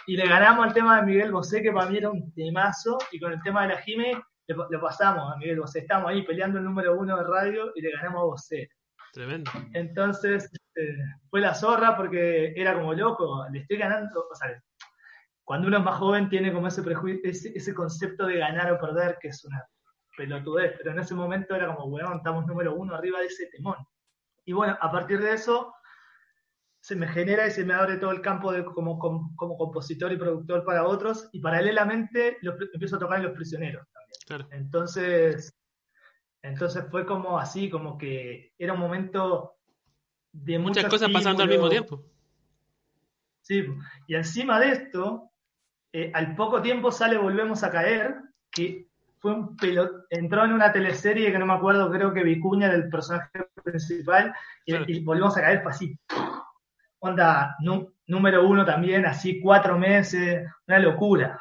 Y 0.06 0.18
le 0.18 0.28
ganamos 0.28 0.66
al 0.66 0.74
tema 0.74 0.98
de 0.98 1.06
Miguel 1.06 1.32
Bosé, 1.32 1.62
que 1.62 1.72
para 1.72 1.90
mí 1.90 1.98
era 1.98 2.10
un 2.10 2.34
temazo, 2.34 2.98
y 3.12 3.20
con 3.20 3.32
el 3.32 3.42
tema 3.42 3.64
de 3.64 3.76
la 3.76 3.82
Jime 3.82 4.22
le, 4.48 4.80
pasamos 4.80 5.34
a 5.34 5.38
Miguel 5.38 5.60
Bosé. 5.60 5.80
Estamos 5.80 6.10
ahí 6.10 6.24
peleando 6.24 6.60
el 6.60 6.66
número 6.66 6.98
uno 6.98 7.18
de 7.18 7.24
radio 7.24 7.72
y 7.76 7.82
le 7.82 7.92
ganamos 7.92 8.22
a 8.22 8.26
Bosé. 8.26 8.70
Tremendo. 9.14 9.52
Entonces, 9.74 10.50
este, 10.76 10.98
fue 11.30 11.42
la 11.42 11.54
zorra 11.54 11.96
porque 11.96 12.54
era 12.56 12.74
como 12.74 12.94
loco, 12.94 13.46
le 13.52 13.60
estoy 13.60 13.78
ganando, 13.78 14.28
o 14.30 14.36
sea, 14.36 14.62
cuando 15.44 15.68
uno 15.68 15.78
es 15.78 15.84
más 15.84 16.00
joven 16.00 16.30
tiene 16.30 16.54
como 16.54 16.68
ese 16.68 16.84
prejuicio, 16.84 17.30
ese, 17.30 17.74
concepto 17.74 18.26
de 18.26 18.38
ganar 18.38 18.72
o 18.72 18.80
perder, 18.80 19.18
que 19.22 19.28
es 19.28 19.44
una 19.46 19.66
pelotudez, 20.18 20.74
pero 20.78 20.92
en 20.92 21.00
ese 21.00 21.14
momento 21.16 21.56
era 21.56 21.76
como, 21.76 21.96
weón, 21.96 22.18
estamos 22.18 22.46
número 22.48 22.76
uno 22.76 22.96
arriba 22.96 23.20
de 23.20 23.28
ese 23.28 23.48
temón. 23.48 23.76
Y 24.46 24.54
bueno, 24.54 24.78
a 24.80 24.92
partir 24.92 25.20
de 25.20 25.34
eso 25.34 25.74
se 26.82 26.96
me 26.96 27.08
genera 27.08 27.48
y 27.48 27.52
se 27.52 27.66
me 27.66 27.74
abre 27.74 27.98
todo 27.98 28.12
el 28.12 28.22
campo 28.22 28.52
de, 28.52 28.64
como, 28.66 29.00
como, 29.00 29.58
compositor 29.58 30.12
y 30.12 30.18
productor 30.18 30.66
para 30.66 30.86
otros, 30.86 31.30
y 31.34 31.40
paralelamente 31.40 32.38
empiezo 32.74 32.96
a 32.98 33.00
tocar 33.00 33.18
en 33.20 33.26
Los 33.26 33.34
Prisioneros 33.34 33.86
también. 34.28 34.48
Entonces, 34.52 35.58
entonces 36.42 36.86
fue 36.90 37.06
como 37.06 37.40
así, 37.40 37.70
como 37.70 37.98
que 37.98 38.54
era 38.58 38.74
un 38.74 38.80
momento 38.80 39.58
de 40.34 40.60
muchas 40.60 40.86
cosas 40.86 41.10
pasando 41.12 41.44
al 41.44 41.50
mismo 41.50 41.70
tiempo. 41.70 42.04
Sí, 43.42 43.66
y 44.08 44.16
encima 44.16 44.60
de 44.60 44.72
esto, 44.72 45.32
eh, 45.92 46.12
al 46.14 46.36
poco 46.36 46.62
tiempo 46.62 46.92
sale 46.92 47.18
Volvemos 47.18 47.64
a 47.64 47.72
Caer, 47.72 48.16
que 48.52 48.88
fue 49.20 49.34
un 49.34 49.56
pelot 49.56 50.06
entró 50.10 50.44
en 50.44 50.54
una 50.54 50.72
teleserie 50.74 51.32
que 51.32 51.40
no 51.40 51.46
me 51.46 51.54
acuerdo, 51.54 51.92
creo 51.92 52.14
que 52.14 52.24
Vicuña 52.24 52.70
del 52.70 52.90
personaje 52.90 53.30
principal, 53.64 54.34
y, 54.66 55.04
Volvemos 55.04 55.38
a 55.38 55.42
Caer 55.42 55.62
fue 55.62 55.72
así, 55.72 56.00
onda 57.00 57.56
número 58.08 58.48
uno 58.48 58.66
también, 58.66 59.06
así 59.06 59.40
cuatro 59.40 59.78
meses, 59.78 60.50
una 60.68 60.80
locura. 60.80 61.40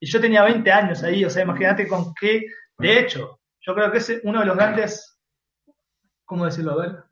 Y 0.00 0.06
yo 0.06 0.20
tenía 0.20 0.42
20 0.42 0.70
años 0.70 1.02
ahí, 1.02 1.24
o 1.24 1.30
sea, 1.30 1.44
imagínate 1.44 1.88
con 1.88 2.12
qué, 2.14 2.46
de 2.78 2.98
hecho, 2.98 3.40
yo 3.60 3.74
creo 3.74 3.90
que 3.90 3.98
es 3.98 4.20
uno 4.24 4.40
de 4.40 4.46
los 4.46 4.56
grandes, 4.56 5.18
¿cómo 6.24 6.44
decirlo? 6.44 6.72
A 6.72 6.76
ver, 6.76 7.04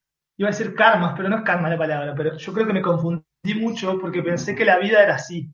iba 0.43 0.49
a 0.49 0.53
decir 0.53 0.75
karmas, 0.75 1.15
pero 1.17 1.29
no 1.29 1.39
es 1.39 1.43
karma 1.45 1.71
la 1.71 1.79
palabra, 1.79 2.15
pero 2.17 2.37
yo 2.37 2.53
creo 2.53 2.67
que 2.67 2.73
me 2.73 2.83
confundí 2.83 3.55
mucho 3.55 3.99
porque 4.01 4.23
pensé 4.23 4.55
que 4.55 4.65
la 4.65 4.79
vida 4.79 5.03
era 5.03 5.15
así. 5.15 5.49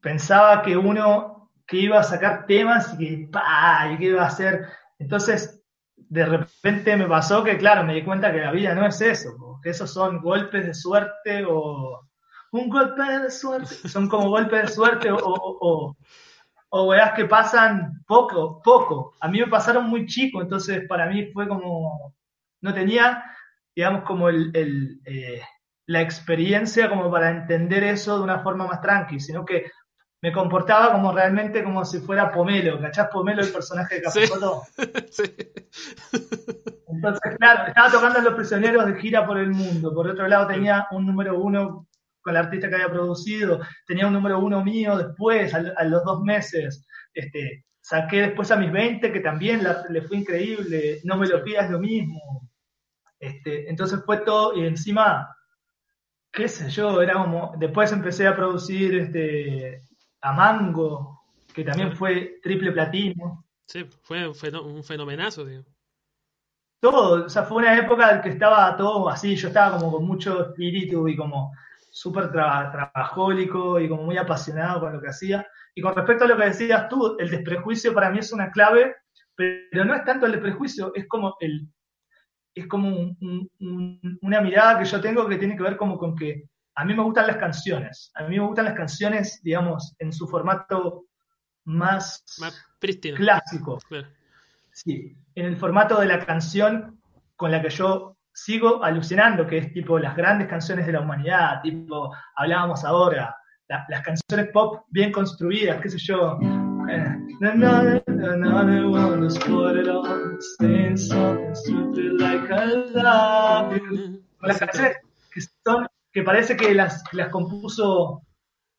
Pensaba 0.00 0.62
que 0.62 0.76
uno 0.76 1.50
que 1.66 1.76
iba 1.76 2.00
a 2.00 2.02
sacar 2.02 2.46
temas 2.46 2.94
y 2.94 2.98
que, 2.98 3.28
¡pah! 3.30 3.92
y 3.92 3.98
que 3.98 4.06
iba 4.06 4.22
a 4.22 4.28
hacer. 4.28 4.66
Entonces, 4.98 5.62
de 5.96 6.24
repente 6.24 6.96
me 6.96 7.06
pasó 7.06 7.44
que, 7.44 7.56
claro, 7.56 7.84
me 7.84 7.94
di 7.94 8.04
cuenta 8.04 8.32
que 8.32 8.40
la 8.40 8.52
vida 8.52 8.74
no 8.74 8.86
es 8.86 9.00
eso, 9.00 9.60
que 9.62 9.70
esos 9.70 9.92
son 9.92 10.20
golpes 10.20 10.66
de 10.66 10.74
suerte 10.74 11.44
o 11.46 12.00
un 12.52 12.68
golpe 12.68 13.02
de 13.02 13.30
suerte, 13.30 13.88
son 13.88 14.08
como 14.08 14.30
golpes 14.30 14.62
de 14.62 14.68
suerte 14.68 15.10
o, 15.12 15.18
o 15.20 15.96
weas 16.70 17.12
que 17.12 17.24
pasan 17.24 18.02
poco, 18.06 18.60
poco. 18.62 19.14
A 19.20 19.28
mí 19.28 19.40
me 19.40 19.46
pasaron 19.46 19.88
muy 19.88 20.06
chico, 20.06 20.42
entonces 20.42 20.86
para 20.88 21.06
mí 21.06 21.30
fue 21.32 21.48
como, 21.48 22.14
no 22.60 22.74
tenía, 22.74 23.24
digamos, 23.74 24.04
como 24.04 24.28
el, 24.28 24.50
el 24.54 25.00
eh, 25.04 25.40
la 25.88 26.02
experiencia 26.02 26.88
como 26.88 27.10
para 27.10 27.30
entender 27.30 27.82
eso 27.82 28.18
de 28.18 28.24
una 28.24 28.40
forma 28.40 28.66
más 28.66 28.82
tranqui, 28.82 29.18
sino 29.20 29.44
que 29.44 29.70
me 30.20 30.32
comportaba 30.32 30.92
como 30.92 31.12
realmente 31.12 31.64
como 31.64 31.84
si 31.84 32.00
fuera 32.00 32.30
Pomelo, 32.30 32.78
¿cachás 32.80 33.08
Pomelo 33.08 33.40
el 33.40 33.50
personaje 33.50 33.96
de 33.96 34.02
Café 34.02 34.26
Sí. 35.10 35.22
Entonces, 36.88 37.36
claro, 37.38 37.68
estaba 37.68 37.90
tocando 37.90 38.18
a 38.18 38.22
los 38.22 38.34
prisioneros 38.34 38.84
de 38.86 39.00
gira 39.00 39.26
por 39.26 39.38
el 39.38 39.50
mundo. 39.50 39.94
Por 39.94 40.08
otro 40.08 40.28
lado, 40.28 40.46
tenía 40.48 40.86
un 40.90 41.06
número 41.06 41.38
uno 41.38 41.87
con 42.28 42.36
el 42.36 42.44
artista 42.44 42.68
que 42.68 42.74
había 42.74 42.90
producido, 42.90 43.60
tenía 43.86 44.06
un 44.06 44.12
número 44.12 44.38
uno 44.38 44.62
mío 44.62 44.98
después, 44.98 45.54
a, 45.54 45.84
los 45.84 46.04
dos 46.04 46.22
meses, 46.22 46.86
este, 47.14 47.64
saqué 47.80 48.20
después 48.20 48.50
a 48.50 48.56
mis 48.56 48.70
20, 48.70 49.10
que 49.10 49.20
también 49.20 49.62
le 49.88 50.02
fue 50.02 50.18
increíble, 50.18 51.00
no 51.04 51.16
me 51.16 51.26
lo 51.26 51.42
pidas 51.42 51.70
lo 51.70 51.78
mismo. 51.78 52.50
Este, 53.18 53.68
entonces 53.70 54.00
fue 54.04 54.18
todo, 54.18 54.54
y 54.54 54.66
encima, 54.66 55.34
qué 56.30 56.48
sé 56.48 56.68
yo, 56.68 57.00
era 57.00 57.14
como, 57.14 57.54
después 57.58 57.90
empecé 57.92 58.26
a 58.26 58.36
producir 58.36 58.94
este, 58.94 59.80
a 60.20 60.32
Mango, 60.32 61.22
que 61.54 61.64
también 61.64 61.96
fue 61.96 62.38
triple 62.42 62.72
platino. 62.72 63.46
Sí, 63.66 63.86
fue 64.02 64.28
un 64.28 64.84
fenomenazo, 64.84 65.46
digo. 65.46 65.64
Todo, 66.80 67.24
o 67.24 67.28
sea, 67.28 67.42
fue 67.44 67.56
una 67.56 67.76
época 67.76 68.10
en 68.10 68.20
que 68.20 68.28
estaba 68.28 68.76
todo 68.76 69.08
así, 69.08 69.34
yo 69.34 69.48
estaba 69.48 69.78
como 69.78 69.90
con 69.90 70.06
mucho 70.06 70.50
espíritu 70.50 71.08
y 71.08 71.16
como 71.16 71.52
súper 71.98 72.30
trabajólico 72.30 73.80
y 73.80 73.88
como 73.88 74.04
muy 74.04 74.16
apasionado 74.16 74.78
con 74.78 74.92
lo 74.92 75.00
que 75.00 75.08
hacía. 75.08 75.44
Y 75.74 75.82
con 75.82 75.96
respecto 75.96 76.24
a 76.24 76.28
lo 76.28 76.36
que 76.36 76.44
decías 76.44 76.88
tú, 76.88 77.16
el 77.18 77.28
desprejuicio 77.28 77.92
para 77.92 78.08
mí 78.10 78.20
es 78.20 78.32
una 78.32 78.52
clave, 78.52 78.94
pero 79.34 79.84
no 79.84 79.96
es 79.96 80.04
tanto 80.04 80.26
el 80.26 80.32
desprejuicio, 80.32 80.92
es 80.94 81.08
como 81.08 81.34
el 81.40 81.68
es 82.54 82.66
como 82.66 83.16
una 84.20 84.40
mirada 84.40 84.78
que 84.78 84.84
yo 84.84 85.00
tengo 85.00 85.28
que 85.28 85.38
tiene 85.38 85.56
que 85.56 85.62
ver 85.62 85.76
como 85.76 85.96
con 85.98 86.14
que 86.16 86.44
a 86.74 86.84
mí 86.84 86.94
me 86.94 87.02
gustan 87.02 87.26
las 87.26 87.36
canciones, 87.36 88.12
a 88.14 88.24
mí 88.24 88.38
me 88.38 88.46
gustan 88.46 88.66
las 88.66 88.74
canciones, 88.74 89.40
digamos, 89.42 89.94
en 89.98 90.12
su 90.12 90.26
formato 90.28 91.06
más, 91.64 92.24
Más 92.40 92.68
clásico. 93.16 93.78
Claro. 93.88 94.08
Sí, 94.72 95.16
en 95.34 95.46
el 95.46 95.56
formato 95.56 96.00
de 96.00 96.06
la 96.06 96.24
canción 96.24 97.00
con 97.36 97.50
la 97.50 97.60
que 97.60 97.70
yo 97.70 98.17
sigo 98.44 98.82
alucinando, 98.84 99.46
que 99.46 99.58
es 99.58 99.72
tipo 99.72 99.98
las 99.98 100.16
grandes 100.16 100.48
canciones 100.48 100.86
de 100.86 100.92
la 100.92 101.00
humanidad, 101.00 101.60
tipo, 101.62 102.14
hablábamos 102.36 102.84
ahora, 102.84 103.34
la- 103.68 103.84
las 103.88 104.02
canciones 104.02 104.48
pop 104.52 104.84
bien 104.90 105.10
construidas, 105.12 105.80
qué 105.82 105.88
sé 105.90 105.98
yo. 105.98 106.38
eh, 106.90 107.16
na, 107.40 107.54
na, 107.54 107.82
na, 107.82 108.36
na, 108.36 108.62
na, 108.64 108.88
wanna 108.88 109.28
put 109.46 109.76
it 109.76 109.88
on, 109.88 110.38
saying 110.58 110.96
something 110.96 111.54
stupid 111.54 112.12
like 112.18 112.50
I 112.50 112.74
love 112.94 113.76
you. 113.76 114.22
Las 114.40 114.58
canciones 114.58 114.96
que, 115.30 115.40
son, 115.64 115.86
que 116.12 116.22
parece 116.22 116.56
que 116.56 116.74
las, 116.74 117.02
las 117.12 117.28
compuso 117.28 118.22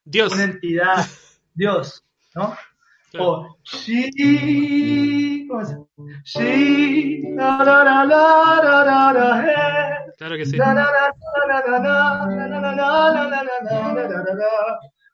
Dios. 0.05 0.33
una 0.33 0.45
entidad, 0.45 1.05
Dios, 1.53 2.03
¿no? 2.33 2.55
O 3.17 3.57
sí, 3.63 5.47
¿cómo 5.47 5.61
es? 5.61 5.75
Sí, 6.25 7.23
la 7.35 7.63
la 7.63 7.83
la 7.83 8.05
la 8.05 8.83
la 8.83 9.13
la. 9.13 10.05
Claro 10.17 10.37
que 10.37 10.45
sí. 10.45 10.57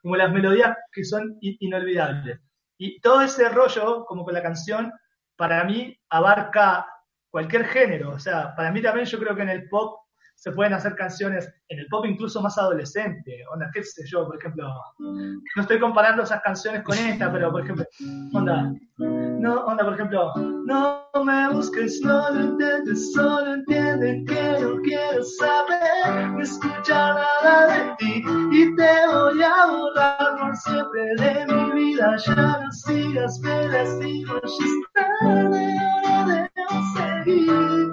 Como 0.01 0.15
las 0.17 0.31
melodías 0.31 0.77
que 0.91 1.03
son 1.05 1.37
inolvidables. 1.41 2.39
Y 2.77 2.99
todo 2.99 3.21
ese 3.21 3.47
rollo, 3.49 4.05
como 4.05 4.25
con 4.25 4.33
la 4.33 4.43
canción, 4.43 4.91
para 5.37 5.63
mí 5.63 5.97
abarca 6.09 6.85
cualquier 7.29 7.65
género. 7.65 8.11
O 8.11 8.19
sea, 8.19 8.53
para 8.55 8.71
mí 8.71 8.81
también 8.81 9.05
yo 9.05 9.17
creo 9.19 9.35
que 9.35 9.43
en 9.43 9.49
el 9.49 9.69
pop 9.69 10.04
se 10.35 10.51
pueden 10.51 10.73
hacer 10.73 10.95
canciones, 10.95 11.51
en 11.69 11.79
el 11.79 11.87
pop 11.87 12.05
incluso 12.05 12.41
más 12.41 12.57
adolescente. 12.57 13.43
Onda, 13.51 13.69
qué 13.73 13.83
sé 13.83 14.03
yo, 14.05 14.25
por 14.27 14.37
ejemplo, 14.37 14.69
no 14.99 15.61
estoy 15.61 15.79
comparando 15.79 16.23
esas 16.23 16.41
canciones 16.41 16.83
con 16.83 16.97
esta, 16.97 17.31
pero 17.31 17.51
por 17.51 17.63
ejemplo, 17.63 17.85
onda, 18.33 18.71
no, 18.97 19.65
onda, 19.65 19.83
por 19.83 19.93
ejemplo, 19.95 20.33
no 20.65 21.09
me 21.23 21.49
busques, 21.53 21.99
no 22.03 22.29
lo 22.29 22.43
intentes, 22.43 23.13
solo 23.13 23.53
entiende 23.53 24.23
que 24.27 24.59
no 24.59 24.81
quiero 24.81 25.23
saber, 25.23 26.29
no 26.31 26.41
escuchar 26.41 27.15
nada 27.15 27.67
de 27.67 27.95
ti 27.97 28.23
y 28.51 28.75
te 28.75 29.07
voy 29.07 29.41
a 29.41 29.65
borrar 29.67 30.37
por 30.39 30.55
siempre 30.57 31.15
de 31.17 31.45
mi 31.47 31.71
vida. 31.71 32.15
Ya 32.17 32.59
no 32.61 32.71
sigas, 32.71 33.39
me 33.39 33.67
lastimo, 33.69 34.33
ya 34.33 34.65
es 34.65 34.71
tarde, 34.93 35.77
ahora 36.05 36.51
debo 36.55 37.23
seguir. 37.23 37.87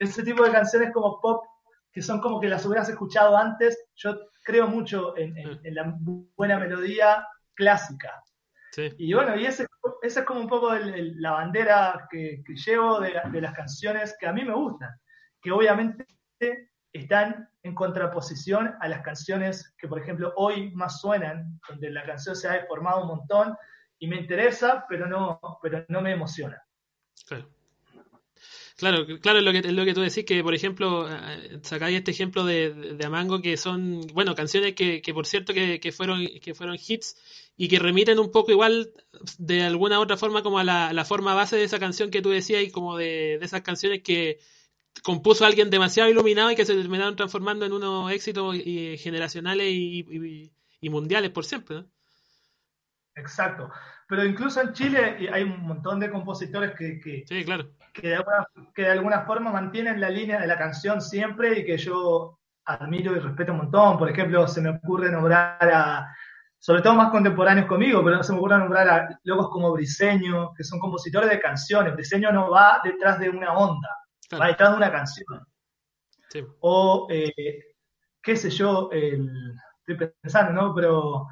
Ese 0.00 0.22
tipo 0.22 0.44
de 0.44 0.52
canciones 0.52 0.92
como 0.92 1.20
pop 1.20 1.44
que 1.98 2.02
son 2.02 2.20
como 2.20 2.40
que 2.40 2.48
las 2.48 2.64
hubieras 2.64 2.88
escuchado 2.88 3.36
antes, 3.36 3.76
yo 3.96 4.16
creo 4.44 4.68
mucho 4.68 5.16
en, 5.16 5.36
en- 5.36 5.58
en 5.64 5.74
la 5.74 5.92
buena 6.36 6.56
melodía 6.56 7.26
clásica. 7.56 8.22
Sí. 8.70 8.94
Y 8.98 9.12
bueno, 9.14 9.34
y 9.34 9.46
ese, 9.46 9.66
esa 10.02 10.20
es 10.20 10.26
como 10.26 10.38
un 10.38 10.46
poco 10.48 10.72
el- 10.74 10.94
el- 10.94 11.20
la 11.20 11.32
bandera 11.32 12.06
que, 12.08 12.40
que 12.46 12.54
llevo 12.54 13.00
de, 13.00 13.20
de 13.32 13.40
las 13.40 13.52
canciones 13.52 14.16
que 14.20 14.28
a 14.28 14.32
mí 14.32 14.44
me 14.44 14.54
gustan, 14.54 14.90
que 15.42 15.50
obviamente 15.50 16.06
están 16.92 17.48
en 17.64 17.74
contraposición 17.74 18.76
a 18.80 18.86
las 18.86 19.02
canciones 19.02 19.74
que, 19.76 19.88
por 19.88 19.98
ejemplo, 20.00 20.32
hoy 20.36 20.70
más 20.76 21.00
suenan, 21.00 21.58
donde 21.68 21.90
la 21.90 22.04
canción 22.06 22.36
se 22.36 22.46
ha 22.48 22.52
deformado 22.52 23.02
un 23.02 23.08
montón 23.08 23.56
y 23.98 24.06
me 24.06 24.20
interesa, 24.20 24.84
pero 24.88 25.06
no, 25.08 25.40
pero 25.60 25.84
no 25.88 26.00
me 26.00 26.12
emociona. 26.12 26.62
Claro. 27.26 27.48
Claro, 28.78 29.04
claro, 29.20 29.40
es 29.40 29.44
lo 29.44 29.50
que, 29.50 29.58
es 29.58 29.72
lo 29.72 29.84
que 29.84 29.92
tú 29.92 30.02
decís, 30.02 30.24
que 30.24 30.40
por 30.44 30.54
ejemplo, 30.54 31.08
eh, 31.10 31.58
sacáis 31.62 31.98
este 31.98 32.12
ejemplo 32.12 32.44
de, 32.44 32.72
de, 32.94 33.06
Amango, 33.06 33.42
que 33.42 33.56
son, 33.56 34.02
bueno, 34.14 34.36
canciones 34.36 34.76
que, 34.76 35.02
que 35.02 35.12
por 35.12 35.26
cierto 35.26 35.52
que, 35.52 35.80
que 35.80 35.90
fueron, 35.90 36.24
que 36.40 36.54
fueron 36.54 36.76
hits 36.76 37.16
y 37.56 37.66
que 37.66 37.80
remiten 37.80 38.20
un 38.20 38.30
poco 38.30 38.52
igual 38.52 38.92
de 39.36 39.64
alguna 39.64 39.98
u 39.98 40.02
otra 40.02 40.16
forma 40.16 40.44
como 40.44 40.60
a 40.60 40.64
la, 40.64 40.92
la 40.92 41.04
forma 41.04 41.34
base 41.34 41.56
de 41.56 41.64
esa 41.64 41.80
canción 41.80 42.12
que 42.12 42.22
tú 42.22 42.30
decías 42.30 42.62
y 42.62 42.70
como 42.70 42.96
de, 42.96 43.38
de 43.40 43.44
esas 43.44 43.62
canciones 43.62 44.00
que 44.04 44.38
compuso 45.02 45.44
alguien 45.44 45.70
demasiado 45.70 46.08
iluminado 46.08 46.52
y 46.52 46.54
que 46.54 46.64
se 46.64 46.76
terminaron 46.76 47.16
transformando 47.16 47.66
en 47.66 47.72
unos 47.72 48.12
éxitos 48.12 48.54
y, 48.54 48.96
generacionales 48.96 49.66
y, 49.72 50.06
y, 50.08 50.52
y 50.80 50.88
mundiales 50.88 51.32
por 51.32 51.44
siempre, 51.44 51.78
¿no? 51.78 51.86
Exacto. 53.16 53.72
Pero 54.08 54.24
incluso 54.24 54.60
en 54.62 54.72
Chile 54.72 55.28
hay 55.32 55.42
un 55.42 55.62
montón 55.62 55.98
de 55.98 56.12
compositores 56.12 56.76
que, 56.78 57.00
que, 57.00 57.24
Sí, 57.26 57.44
claro. 57.44 57.68
Que, 58.00 58.08
de 58.08 58.16
alguna, 58.16 58.46
que 58.74 58.82
de 58.82 58.90
alguna 58.90 59.20
forma 59.22 59.50
mantienen 59.52 60.00
la 60.00 60.10
línea 60.10 60.40
de 60.40 60.46
la 60.46 60.56
canción 60.56 61.00
siempre 61.00 61.58
y 61.60 61.64
que 61.64 61.76
yo 61.78 62.38
admiro 62.64 63.16
y 63.16 63.18
respeto 63.18 63.52
un 63.52 63.58
montón. 63.58 63.98
Por 63.98 64.10
ejemplo, 64.10 64.46
se 64.46 64.60
me 64.60 64.70
ocurre 64.70 65.10
nombrar 65.10 65.58
a, 65.62 66.14
sobre 66.58 66.82
todo 66.82 66.94
más 66.94 67.10
contemporáneos 67.10 67.66
conmigo, 67.66 68.02
pero 68.04 68.22
se 68.22 68.32
me 68.32 68.38
ocurre 68.38 68.58
nombrar 68.58 68.88
a 68.88 69.20
locos 69.24 69.48
como 69.50 69.72
Briseño, 69.72 70.52
que 70.54 70.64
son 70.64 70.78
compositores 70.78 71.30
de 71.30 71.40
canciones. 71.40 71.94
Briseño 71.94 72.30
no 72.32 72.50
va 72.50 72.80
detrás 72.84 73.18
de 73.18 73.30
una 73.30 73.52
onda, 73.54 73.88
Claro. 74.28 74.42
va 74.42 74.48
detrás 74.48 74.70
de 74.72 74.76
una 74.76 74.92
canción. 74.92 75.46
Sí. 76.28 76.44
O, 76.60 77.06
eh, 77.10 77.32
qué 78.22 78.36
sé 78.36 78.50
yo, 78.50 78.90
el, 78.92 79.30
estoy 79.86 80.08
pensando, 80.22 80.52
¿no? 80.52 80.74
Pero 80.74 81.26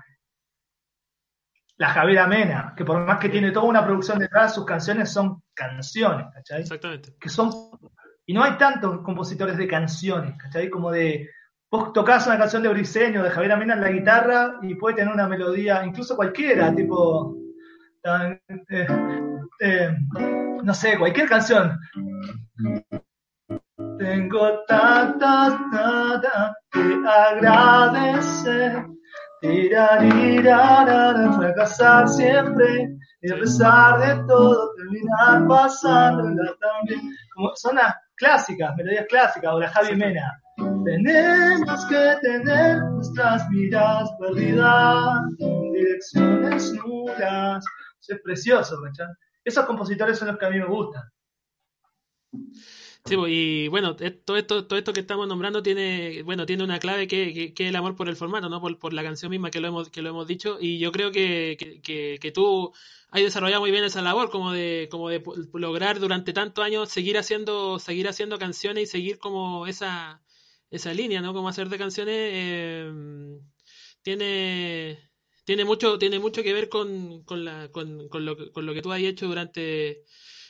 la 1.79 1.91
Javiera 1.91 2.27
Mena, 2.27 2.74
que 2.77 2.85
por 2.85 3.05
más 3.05 3.18
que 3.18 3.29
tiene 3.29 3.51
toda 3.51 3.66
una 3.66 3.85
producción 3.85 4.18
detrás, 4.18 4.55
sus 4.55 4.64
canciones 4.64 5.12
son 5.12 5.43
canciones, 5.55 6.27
¿cachai? 6.33 6.62
Exactamente. 6.62 7.14
Que 7.20 7.29
son, 7.29 7.51
y 8.24 8.33
no 8.33 8.43
hay 8.43 8.57
tantos 8.57 9.03
compositores 9.03 9.57
de 9.59 9.68
canciones, 9.68 10.37
¿cachai? 10.39 10.70
Como 10.70 10.91
de, 10.91 11.29
vos 11.70 11.93
tocás 11.93 12.27
una 12.27 12.39
canción 12.39 12.62
de 12.62 12.70
Briseño, 12.70 13.22
de 13.22 13.31
Javiera 13.31 13.57
Mena 13.57 13.74
en 13.74 13.83
la 13.83 13.91
guitarra 13.91 14.59
y 14.62 14.74
puede 14.74 14.97
tener 14.97 15.12
una 15.12 15.29
melodía, 15.29 15.85
incluso 15.85 16.16
cualquiera, 16.16 16.74
tipo, 16.74 17.37
tan, 18.03 18.41
eh, 18.70 18.87
eh, 19.61 19.97
no 20.62 20.74
sé, 20.74 20.99
cualquier 20.99 21.29
canción. 21.29 21.79
Tengo 23.99 24.64
tantas 24.66 25.61
nada 25.72 26.57
que 26.70 27.03
agradecer. 27.07 28.96
Fracasar 31.37 32.09
siempre 32.09 32.97
y 33.21 33.33
a 33.33 33.37
pesar 33.37 33.99
de 34.01 34.25
todo 34.27 34.73
terminar 34.75 35.47
pasándola 35.49 36.57
también. 36.61 37.01
Como 37.35 37.51
son 37.57 37.77
las 37.77 37.95
clásicas, 38.17 38.75
melodías 38.77 39.07
clásicas, 39.09 39.53
o 39.53 39.61
la 39.61 39.69
Javi 39.69 39.97
Mena. 39.97 40.41
Tenemos 40.85 41.87
que 41.87 42.17
tener 42.23 42.83
nuestras 42.93 43.49
vidas 43.51 44.11
perdidas 44.19 45.21
en 45.39 45.73
direcciones 45.73 46.73
nulas. 46.75 47.65
Eso 48.01 48.15
es 48.15 48.23
precioso, 48.23 48.77
¿cachai? 48.83 49.09
Esos 49.45 49.67
compositores 49.67 50.19
son 50.19 50.29
los 50.29 50.39
que 50.39 50.47
a 50.47 50.51
mí 50.51 50.59
me 50.59 50.67
gustan. 50.67 51.03
Sí, 53.07 53.17
pues, 53.17 53.33
y 53.33 53.69
bueno, 53.69 53.97
eh, 54.01 54.11
todo 54.11 54.37
esto, 54.37 54.67
todo 54.67 54.79
esto 54.79 54.93
que 54.93 54.99
estamos 55.01 55.29
nombrando 55.29 55.63
tiene, 55.63 56.23
bueno, 56.25 56.45
tiene 56.45 56.65
una 56.65 56.81
clave 56.81 57.07
que, 57.07 57.55
que, 57.55 57.65
es 57.65 57.69
el 57.69 57.77
amor 57.77 57.95
por 57.95 58.09
el 58.09 58.17
formato, 58.17 58.49
¿no? 58.49 58.61
Por, 58.61 58.79
por 58.81 58.93
la 58.93 59.05
canción 59.05 59.31
misma 59.31 59.51
que 59.51 59.61
lo 59.61 59.69
hemos, 59.69 59.91
que 59.91 60.03
lo 60.03 60.11
hemos 60.11 60.27
dicho, 60.27 60.59
y 60.61 60.79
yo 60.79 60.91
creo 60.91 61.13
que, 61.13 61.57
que, 61.85 62.33
tú 62.33 62.73
has 63.11 63.23
desarrollado 63.23 63.61
muy 63.61 63.71
bien 63.71 63.85
esa 63.85 64.03
labor, 64.03 64.31
como 64.31 64.51
de, 64.51 64.89
como 64.91 65.09
de 65.09 65.23
lograr 65.55 66.01
durante 66.01 66.33
tantos 66.33 66.65
años 66.65 66.89
seguir 66.91 67.17
haciendo, 67.17 67.79
seguir 67.79 68.09
haciendo 68.09 68.39
canciones 68.39 68.85
y 68.85 68.87
seguir 68.87 69.19
como 69.19 69.69
esa, 69.69 70.21
esa 70.71 70.93
línea, 70.93 71.21
¿no? 71.21 71.33
Como 71.33 71.49
hacer 71.49 71.69
de 71.69 71.79
canciones, 71.79 72.17
eh, 72.19 73.39
tiene, 74.03 74.99
tiene 75.45 75.65
mucho, 75.65 75.99
tiene 75.99 76.19
mucho 76.19 76.43
que 76.43 76.53
ver 76.53 76.69
con, 76.69 77.23
con 77.25 77.45
la, 77.45 77.71
con, 77.71 78.09
con 78.09 78.25
lo, 78.25 78.53
con 78.53 78.67
lo 78.67 78.75
que 78.75 78.83
tú 78.83 78.93
has 78.93 79.01
hecho 79.01 79.29
durante, 79.29 80.03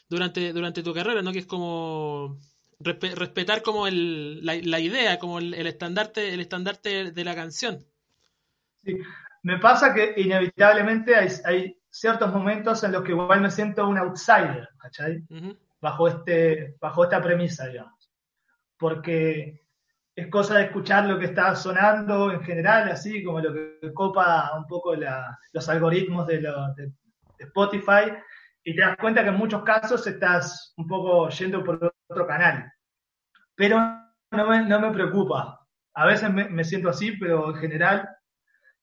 durante, 0.09 0.53
durante 0.53 0.83
tu 0.83 0.93
carrera, 0.95 1.23
¿no? 1.23 1.33
Que 1.33 1.41
es 1.41 1.47
como 1.47 2.39
respe- 2.81 3.15
respetar 3.15 3.63
como 3.63 3.87
el, 3.87 4.45
la, 4.45 4.55
la 4.63 4.81
idea, 4.81 5.19
como 5.19 5.39
el, 5.39 5.55
el 5.55 5.67
estandarte, 5.67 6.33
el 6.35 6.41
estandarte 6.41 7.11
de 7.13 7.25
la 7.25 7.35
canción. 7.35 7.85
Sí. 8.85 8.97
Me 9.43 9.59
pasa 9.59 9.95
que 9.95 10.15
inevitablemente 10.17 11.15
hay, 11.15 11.29
hay 11.45 11.79
ciertos 11.91 12.33
momentos 12.33 12.83
en 12.85 12.93
los 12.93 13.03
que 13.05 13.13
igual 13.13 13.41
me 13.41 13.51
siento 13.51 13.87
un 13.89 13.99
outsider, 13.99 14.69
¿cachai? 14.79 15.23
Ujú, 15.31 15.57
Bajo, 15.81 16.09
este, 16.09 16.77
bajo 16.81 17.05
esta 17.05 17.23
premisa, 17.23 17.67
digamos. 17.69 18.11
Porque 18.79 19.61
es 20.15 20.29
cosa 20.29 20.57
de 20.57 20.65
escuchar 20.65 21.07
lo 21.07 21.19
que 21.19 21.27
está 21.27 21.55
sonando 21.55 22.33
en 22.33 22.43
general, 22.43 22.89
así 22.91 23.23
como 23.23 23.41
lo 23.41 23.53
que 23.53 23.93
copa 23.95 24.51
un 24.57 24.67
poco 24.67 24.95
la- 24.97 25.39
los 25.53 25.69
algoritmos 25.69 26.27
de, 26.27 26.41
lo- 26.41 26.75
de- 26.75 26.87
de 26.87 27.45
Spotify, 27.45 28.13
y 28.67 28.77
te 28.77 28.83
das 28.83 28.99
cuenta 28.99 29.25
que 29.25 29.31
en 29.31 29.37
muchos 29.39 29.65
casos 29.65 30.07
estás 30.07 30.75
un 30.79 30.89
poco 30.89 31.31
yendo 31.31 31.65
por 31.65 31.95
otro 32.11 32.29
canal. 32.29 32.73
Pero 33.57 33.79
no 34.33 34.47
me, 34.49 34.65
no 34.67 34.81
me 34.81 34.93
preocupa. 34.93 35.61
A 35.95 36.07
veces 36.07 36.33
me, 36.33 36.65
siento 36.65 36.89
así, 36.91 37.13
pero 37.19 37.51
en 37.51 37.57
general 37.57 38.09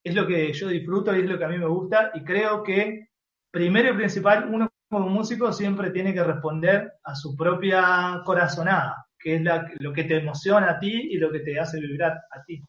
es 0.03 0.15
lo 0.15 0.27
que 0.27 0.53
yo 0.53 0.67
disfruto 0.69 1.15
y 1.15 1.21
es 1.21 1.29
lo 1.29 1.37
que 1.37 1.45
a 1.45 1.49
mí 1.49 1.57
me 1.57 1.67
gusta, 1.67 2.11
y 2.15 2.23
creo 2.23 2.63
que 2.63 3.07
primero 3.51 3.91
y 3.93 3.97
principal, 3.97 4.49
uno 4.49 4.69
como 4.89 5.09
músico 5.09 5.53
siempre 5.53 5.91
tiene 5.91 6.13
que 6.13 6.23
responder 6.23 6.93
a 7.03 7.15
su 7.15 7.35
propia 7.35 8.21
corazonada, 8.25 9.07
que 9.19 9.35
es 9.37 9.41
la- 9.43 9.69
lo 9.79 9.93
que 9.93 10.03
te 10.05 10.17
emociona 10.17 10.71
a 10.71 10.79
ti 10.79 10.91
y 11.11 11.17
lo 11.17 11.31
que 11.31 11.39
te 11.41 11.59
hace 11.59 11.79
vibrar 11.79 12.13
a 12.31 12.43
ti. 12.45 12.61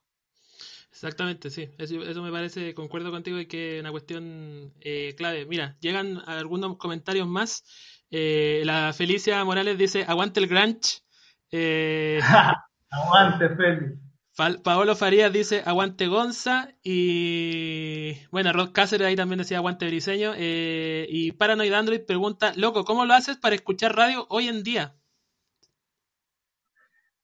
Exactamente, 0.95 1.51
sí. 1.51 1.69
Eso, 1.77 2.01
eso 2.03 2.23
me 2.23 2.31
parece, 2.31 2.73
concuerdo 2.73 3.11
contigo, 3.11 3.41
y 3.41 3.47
que 3.47 3.77
es 3.77 3.81
una 3.81 3.91
cuestión 3.91 4.73
eh, 4.81 5.17
clave. 5.17 5.45
Mira, 5.45 5.77
llegan 5.81 6.23
algunos 6.25 6.77
comentarios 6.77 7.27
más. 7.27 7.65
Eh, 8.13 8.63
la 8.65 8.93
Felicia 8.93 9.45
Morales 9.45 9.77
dice, 9.77 10.05
aguante 10.07 10.39
el 10.39 10.47
grunge. 10.47 11.03
Eh, 11.51 12.21
aguante, 12.91 13.49
Feli. 13.57 14.05
Paolo 14.37 14.97
Farías 14.97 15.33
dice 15.33 15.63
aguante 15.65 16.09
Gonza 16.09 16.69
y 16.83 18.27
bueno, 18.33 18.53
Rod 18.53 18.73
Cáceres 18.73 19.07
ahí 19.07 19.15
también 19.15 19.39
decía 19.39 19.59
aguante 19.59 19.87
Briseño 19.87 20.33
eh, 20.37 21.07
y 21.09 21.31
Paranoid 21.31 21.73
Android 21.73 22.01
pregunta, 22.05 22.53
loco, 22.57 22.85
¿cómo 22.85 23.05
lo 23.05 23.15
haces 23.15 23.37
para 23.37 23.55
escuchar 23.55 23.95
radio 23.95 24.27
hoy 24.31 24.49
en 24.49 24.65
día? 24.65 24.97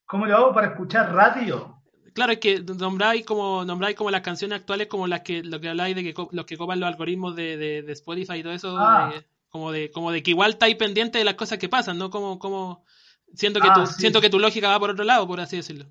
¿Cómo 0.07 0.27
lo 0.27 0.37
hago 0.37 0.55
para 0.55 0.69
escuchar 0.69 1.13
radio? 1.13 1.80
Claro, 2.21 2.35
es 2.35 2.39
que 2.39 2.61
nombráis 2.61 3.25
como 3.25 3.65
nombráis 3.65 3.97
como 3.97 4.11
las 4.11 4.21
canciones 4.21 4.59
actuales 4.59 4.89
como 4.89 5.07
las 5.07 5.23
que 5.23 5.43
lo 5.43 5.59
que 5.59 5.71
habláis 5.71 5.97
de 5.97 6.03
que 6.03 6.15
los 6.33 6.45
que 6.45 6.59
copan 6.59 6.79
los 6.79 6.87
algoritmos 6.87 7.35
de, 7.35 7.57
de, 7.57 7.93
Spotify 7.93 8.35
y 8.35 8.43
todo 8.43 8.53
eso, 8.53 8.77
ah. 8.79 9.11
como 9.49 9.73
de 9.73 9.91
como 9.91 10.13
de 10.13 10.23
que 10.23 10.33
igual 10.33 10.51
estáis 10.51 10.77
pendiente 10.77 11.17
de 11.17 11.25
las 11.25 11.37
cosas 11.37 11.57
que 11.57 11.71
pasan, 11.71 11.97
¿no? 11.97 12.11
Como 12.11 12.39
como 12.39 12.85
siento 13.33 13.59
que 13.59 13.69
ah, 13.71 13.87
siento 13.87 14.21
que 14.21 14.29
tu 14.29 14.39
lógica 14.39 14.69
va 14.69 14.79
por 14.79 14.91
otro 14.91 15.03
lado, 15.03 15.27
por 15.27 15.41
así 15.41 15.57
decirlo. 15.57 15.87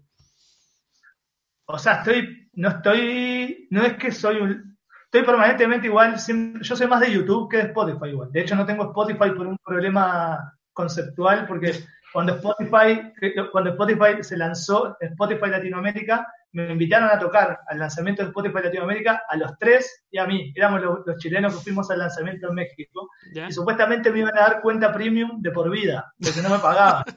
O 1.66 1.80
sea, 1.80 1.94
estoy, 1.94 2.48
no 2.54 2.70
estoy, 2.70 3.68
no 3.72 3.84
es 3.84 3.98
que 3.98 4.12
soy 4.12 4.38
un, 4.38 4.78
estoy 5.06 5.24
permanentemente 5.24 5.88
igual, 5.88 6.16
yo 6.62 6.76
soy 6.76 6.86
más 6.86 7.00
de 7.00 7.12
YouTube 7.12 7.50
que 7.50 7.58
de 7.58 7.64
Spotify 7.64 8.10
igual. 8.10 8.32
De 8.32 8.42
hecho, 8.42 8.56
no 8.56 8.68
tengo 8.68 8.84
Spotify 8.84 9.32
por 9.36 9.48
un 9.48 9.58
problema 9.66 10.54
conceptual, 10.74 11.48
porque 11.48 11.74
cuando 12.12 12.34
Spotify, 12.36 13.14
cuando 13.52 13.72
Spotify 13.72 14.24
se 14.24 14.38
lanzó, 14.38 14.98
Spotify 15.00 15.50
Latinoamérica, 15.50 16.28
me 16.52 16.72
invitaron 16.72 17.10
a 17.10 17.20
tocar 17.20 17.60
al 17.68 17.80
lanzamiento 17.80 18.24
de 18.24 18.30
Spotify 18.30 18.64
Latinoamérica 18.64 19.24
a 19.28 19.38
los 19.38 19.58
tres 19.60 20.06
y 20.10 20.18
a 20.18 20.26
mí. 20.26 20.52
Éramos 20.56 20.82
los, 20.82 21.18
chilenos 21.18 21.56
que 21.56 21.62
fuimos 21.62 21.90
al 21.92 22.00
lanzamiento 22.00 22.50
en 22.50 22.56
México. 22.56 23.10
Y 23.34 23.52
supuestamente 23.52 24.12
me 24.12 24.20
iban 24.20 24.38
a 24.38 24.42
dar 24.42 24.62
cuenta 24.62 24.92
premium 24.92 25.42
de 25.42 25.52
por 25.52 25.70
vida, 25.70 26.12
porque 26.20 26.42
no 26.42 26.50
me 26.50 26.60
pagaban. 26.60 27.04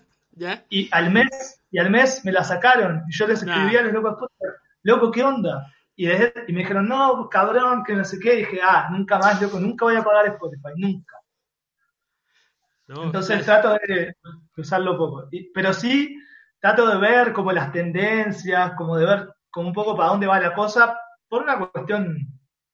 Y 0.70 0.88
al 0.92 1.10
mes 1.10 1.62
y 1.70 1.78
al 1.78 1.90
mes 1.90 2.24
me 2.24 2.32
la 2.32 2.42
sacaron. 2.42 3.04
Y 3.06 3.12
yo 3.12 3.26
les 3.26 3.42
escribía 3.42 3.80
a 3.80 3.82
los 3.82 3.92
locos, 3.92 4.30
loco, 4.82 5.10
¿qué 5.10 5.22
onda? 5.22 5.70
Y, 5.94 6.10
y, 6.10 6.52
me 6.52 6.60
dijeron, 6.60 6.88
no, 6.88 7.28
cabrón, 7.28 7.84
que 7.84 7.92
no 7.94 8.02
sé 8.02 8.18
qué. 8.18 8.34
Y 8.34 8.38
dije, 8.38 8.60
ah, 8.62 8.88
nunca 8.90 9.18
más, 9.18 9.42
loco, 9.42 9.60
nunca 9.60 9.84
voy 9.84 9.96
a 9.96 10.02
pagar 10.02 10.26
Spotify, 10.28 10.70
nunca. 10.76 11.16
Entonces 12.88 13.44
trato 13.44 13.78
de, 13.86 14.14
usarlo 14.56 14.98
poco. 14.98 15.28
pero 15.54 15.72
sí, 15.72 16.18
trato 16.60 16.86
de 16.88 16.98
ver 16.98 17.32
como 17.32 17.52
las 17.52 17.72
tendencias, 17.72 18.72
como 18.76 18.96
de 18.96 19.06
ver 19.06 19.28
como 19.50 19.68
un 19.68 19.74
poco 19.74 19.96
para 19.96 20.10
dónde 20.10 20.26
va 20.26 20.40
la 20.40 20.54
cosa, 20.54 20.98
por 21.28 21.42
una 21.42 21.58
cuestión 21.58 22.16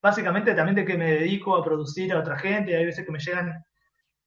básicamente 0.01 0.55
también 0.55 0.77
de 0.77 0.85
que 0.85 0.97
me 0.97 1.13
dedico 1.13 1.57
a 1.57 1.65
producir 1.65 2.13
a 2.13 2.21
otra 2.21 2.39
gente. 2.39 2.77
Hay 2.77 2.87
veces 2.87 3.05
que 3.05 3.13
me 3.13 3.19
llegan 3.19 3.65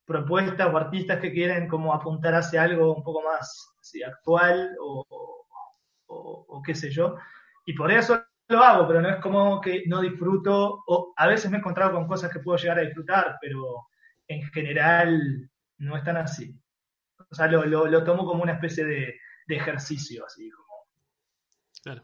propuestas 0.06 0.68
o 0.68 0.78
artistas 0.78 1.20
que 1.20 1.32
quieren 1.32 1.68
como 1.68 1.94
apuntar 1.94 2.36
hacia 2.36 2.64
algo 2.64 2.94
un 2.94 3.04
poco 3.04 3.24
más 3.24 3.74
actual 4.06 4.76
o, 4.80 5.46
qué 6.66 6.76
sé 6.76 6.92
yo. 6.92 7.16
Y 7.66 7.74
por 7.74 7.92
eso 7.92 8.24
lo 8.48 8.60
hago, 8.60 8.88
pero 8.88 9.02
no 9.02 9.10
es 9.10 9.18
como 9.18 9.62
que 9.62 9.84
no 9.88 10.02
disfruto, 10.02 10.84
o 10.86 11.14
a 11.16 11.28
veces 11.28 11.50
me 11.50 11.58
he 11.58 11.60
encontrado 11.60 11.94
con 11.94 12.08
cosas 12.08 12.32
que 12.32 12.40
puedo 12.40 12.58
llegar 12.58 12.80
a 12.80 12.84
disfrutar, 12.84 13.38
pero 13.42 13.88
en 14.28 14.44
general 14.52 15.50
no 15.82 15.98
es 15.98 16.04
tan 16.04 16.18
así. 16.18 16.56
O 17.30 17.36
sea, 17.36 17.48
lo, 17.48 18.04
tomo 18.04 18.26
como 18.26 18.44
una 18.44 18.54
especie 18.54 18.86
de, 18.86 19.20
ejercicio, 19.48 20.26
así 20.26 20.50
como. 20.50 20.68
Claro. 21.84 22.04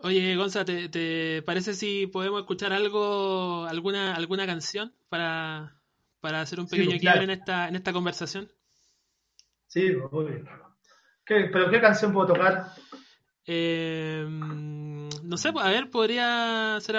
Oye, 0.00 0.34
Gonza, 0.34 0.64
¿te, 0.64 1.42
parece 1.42 1.74
si 1.74 2.08
podemos 2.08 2.40
escuchar 2.40 2.72
algo, 2.72 3.64
alguna, 3.66 4.16
alguna 4.16 4.46
canción 4.46 4.92
para, 5.08 5.80
para 6.20 6.40
hacer 6.40 6.58
un 6.58 6.66
pequeño 6.66 6.98
sí, 6.98 7.06
en 7.06 7.30
esta, 7.30 7.68
en 7.68 7.76
esta 7.76 7.92
conversación? 7.92 8.50
Sí, 9.68 9.92
muy 10.10 10.24
bien. 10.26 10.48
¿Pero 11.24 11.70
qué 11.70 11.80
canción 11.80 12.12
puedo 12.12 12.34
tocar? 12.34 12.72
Em, 13.48 15.08
no 15.22 15.36
sé, 15.36 15.52
a 15.56 15.70
ver, 15.70 15.88
podría 15.90 16.78
ser, 16.80 16.96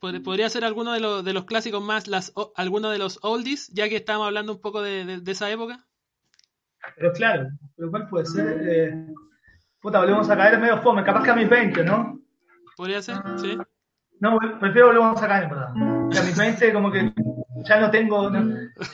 podría 0.00 0.48
ser 0.48 0.64
alguno 0.64 0.94
de 0.94 1.00
los, 1.00 1.22
de 1.22 1.34
los 1.34 1.44
clásicos 1.44 1.82
más, 1.82 2.08
las, 2.08 2.32
alguno 2.56 2.88
de 2.88 2.98
los 2.98 3.18
oldies, 3.22 3.68
ya 3.68 3.88
que 3.88 3.96
estábamos 3.96 4.26
hablando 4.26 4.52
un 4.52 4.60
poco 4.62 4.80
de, 4.80 5.20
esa 5.26 5.50
época. 5.50 5.84
Pero 6.96 7.12
claro, 7.12 7.48
pero 7.76 7.90
¿cuál 7.90 8.08
puede 8.08 8.24
ser? 8.24 8.60
Eh, 8.66 9.06
puta, 9.80 10.00
volvemos 10.00 10.30
a 10.30 10.36
caer 10.36 10.58
medio 10.58 10.80
fome, 10.80 11.04
capaz 11.04 11.22
que 11.22 11.30
a 11.30 11.36
mis 11.36 11.50
20, 11.50 11.84
¿no? 11.84 12.18
Podría 12.76 13.02
ser, 13.02 13.16
sí. 13.36 13.58
No, 14.20 14.38
prefiero 14.58 14.86
volvemos 14.88 15.22
a 15.22 15.28
caer, 15.28 15.50
verdad. 15.50 15.74
Que 16.10 16.18
a 16.18 16.22
mis 16.22 16.36
20 16.36 16.72
como 16.72 16.90
que 16.90 17.12
ya 17.64 17.78
no 17.78 17.90
tengo, 17.90 18.30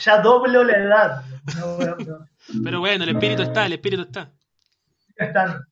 ya 0.00 0.20
doblo 0.20 0.64
la 0.64 0.76
edad. 0.76 1.22
No, 1.56 1.78
pero 2.64 2.80
bueno, 2.80 3.04
el 3.04 3.10
espíritu 3.10 3.42
está, 3.42 3.66
el 3.66 3.74
espíritu 3.74 4.02
está. 4.02 4.32
Están. 5.16 5.64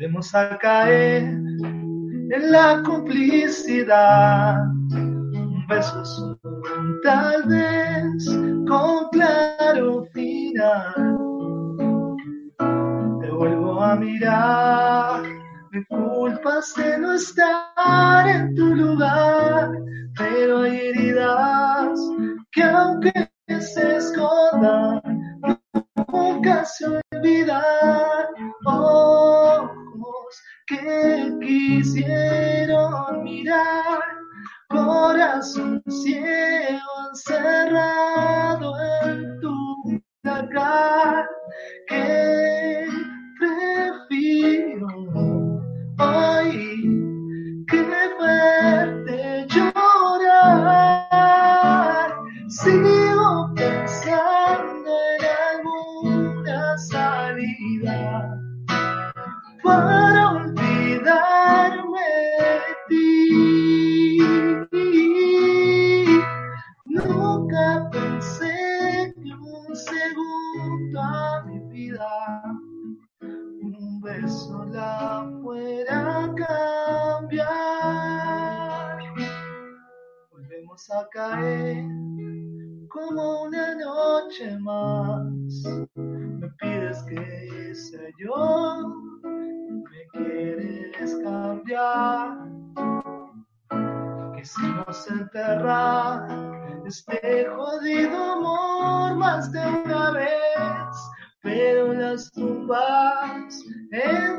Volvemos 0.00 0.34
a 0.34 0.56
caer 0.56 1.24
en 1.24 2.50
la 2.50 2.82
complicidad. 2.86 4.56
Un 4.94 5.66
beso 5.68 6.00
azul, 6.00 6.40
tal 7.04 7.42
vez 7.44 8.24
con 8.66 9.10
claro 9.10 10.06
final. 10.14 11.18
Te 13.20 13.30
vuelvo 13.30 13.82
a 13.82 13.94
mirar. 13.96 15.22
Me 15.70 15.84
culpas 15.84 16.72
de 16.76 16.98
no 16.98 17.12
estar 17.12 18.26
en 18.26 18.54
tu 18.54 18.74
lugar, 18.74 19.70
pero 20.16 20.62
hay 20.62 20.78
heridas 20.78 22.00
que 22.52 22.62
aunque 22.62 23.12
se 23.60 23.96
escondan, 23.98 25.02
nunca 26.10 26.64
se 26.64 26.86
olvidan. 26.86 27.60
Ojos 28.64 29.19
que 30.70 31.36
quisieron 31.40 33.24
mirar, 33.24 34.00
corazón 34.68 35.82
ciego 35.88 36.92
encerrado 37.10 38.72
en 39.02 39.40
tu 39.40 40.00
placar, 40.22 41.26
que 41.88 42.86
prefiero 43.40 44.86
hoy 45.98 46.46
que 47.66 47.82
verte 48.20 49.46
llorar. 49.48 50.30
Sigo 52.48 53.52
pensando 53.56 54.90
en 55.18 55.22
alguna 55.50 56.78
salida 56.78 58.38
para 59.64 60.29
caer 81.12 81.84
como 82.88 83.42
una 83.44 83.74
noche 83.74 84.58
más. 84.58 85.24
Me 85.94 86.48
pides 86.58 87.02
que 87.04 87.74
sea 87.74 88.08
yo, 88.18 88.94
me 89.22 90.06
quieres 90.12 91.16
cambiar. 91.22 92.38
Que 94.36 94.44
si 94.44 94.62
nos 94.62 95.10
enterra 95.10 96.26
este 96.86 97.46
jodido 97.46 98.32
amor 98.32 99.16
más 99.16 99.50
de 99.52 99.60
una 99.60 100.10
vez, 100.12 100.96
pero 101.42 101.92
las 101.92 102.30
tumbas 102.32 103.62
entierran 103.66 104.29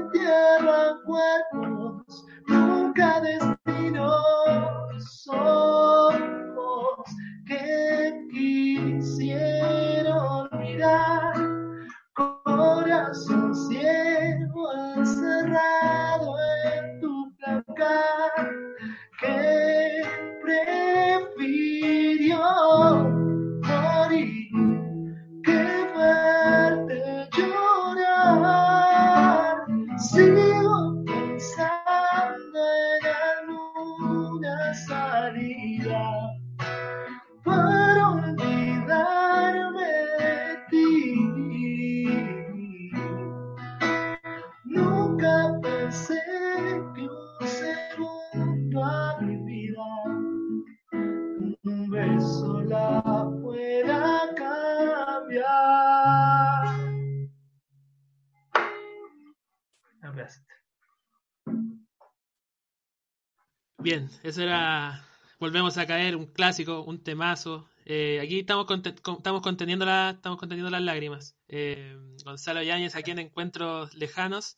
Volvemos 65.41 65.75
a 65.79 65.87
caer, 65.87 66.15
un 66.15 66.27
clásico, 66.27 66.83
un 66.83 67.03
temazo. 67.03 67.67
Eh, 67.85 68.19
aquí 68.21 68.41
estamos, 68.41 68.67
estamos, 68.69 69.41
conteniendo 69.41 69.85
la, 69.85 70.11
estamos 70.11 70.37
conteniendo 70.37 70.69
las 70.69 70.83
lágrimas. 70.83 71.35
Eh, 71.47 71.97
Gonzalo 72.23 72.61
Yáñez 72.61 72.95
aquí 72.95 73.09
en 73.09 73.17
Encuentros 73.17 73.91
Lejanos. 73.95 74.55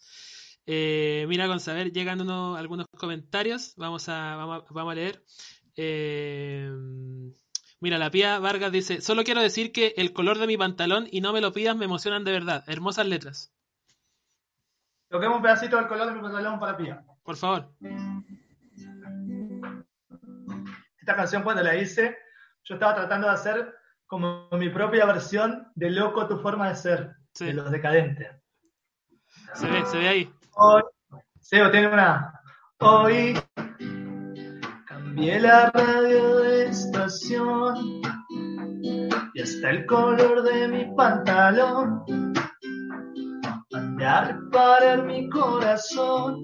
Eh, 0.65 1.25
mira, 1.29 1.57
saber, 1.59 1.93
llegan 1.93 2.19
unos, 2.19 2.59
algunos 2.59 2.87
comentarios. 2.97 3.75
Vamos 3.77 4.09
a, 4.09 4.35
vamos 4.35 4.65
a, 4.69 4.73
vamos 4.73 4.91
a 4.91 4.95
leer. 4.95 5.23
mira, 7.79 7.97
la 7.97 8.11
Pía 8.11 8.39
Vargas 8.39 8.73
dice: 8.73 8.99
Solo 8.99 9.23
quiero 9.23 9.41
decir 9.41 9.71
que 9.71 9.93
el 9.95 10.11
color 10.11 10.37
de 10.37 10.47
mi 10.47 10.57
pantalón 10.57 11.07
y 11.09 11.21
no 11.21 11.31
me 11.31 11.39
lo 11.39 11.53
pidas 11.53 11.77
me 11.77 11.85
emocionan 11.85 12.25
de 12.25 12.33
verdad. 12.33 12.65
Hermosas 12.67 13.07
letras. 13.07 13.53
Toquemos 15.07 15.37
un 15.37 15.43
pedacito 15.43 15.77
del 15.77 15.87
color 15.87 16.07
de 16.09 16.15
mi 16.15 16.21
pantalón 16.21 16.59
para 16.59 16.75
Pía. 16.75 17.05
Por 17.23 17.37
favor. 17.37 17.71
Esta 21.03 21.17
canción, 21.17 21.43
cuando 21.43 21.61
la 21.61 21.75
hice, 21.75 22.17
yo 22.63 22.75
estaba 22.75 22.95
tratando 22.95 23.27
de 23.27 23.33
hacer 23.33 23.75
como 24.07 24.47
mi 24.53 24.69
propia 24.69 25.05
versión 25.05 25.67
de 25.75 25.89
Loco 25.89 26.29
tu 26.29 26.37
forma 26.39 26.69
de 26.69 26.75
ser, 26.75 27.17
de 27.41 27.51
los 27.51 27.69
decadentes. 27.69 28.31
Se 29.53 29.67
ve, 29.67 29.85
se 29.85 29.97
ve 29.97 30.07
ahí. 30.07 30.33
Hoy, 30.55 30.81
Seo 31.41 31.69
tiene 31.71 31.87
una. 31.89 32.39
Hoy 32.79 33.37
cambié 34.87 35.41
la 35.41 35.69
radio 35.71 36.37
de 36.37 36.67
estación 36.67 38.01
y 39.33 39.41
hasta 39.41 39.71
el 39.71 39.85
color 39.85 40.43
de 40.43 40.69
mi 40.69 40.95
pantalón. 40.95 42.05
Mandé 43.71 44.05
a 44.05 44.21
reparar 44.21 45.03
mi 45.03 45.29
corazón 45.29 46.41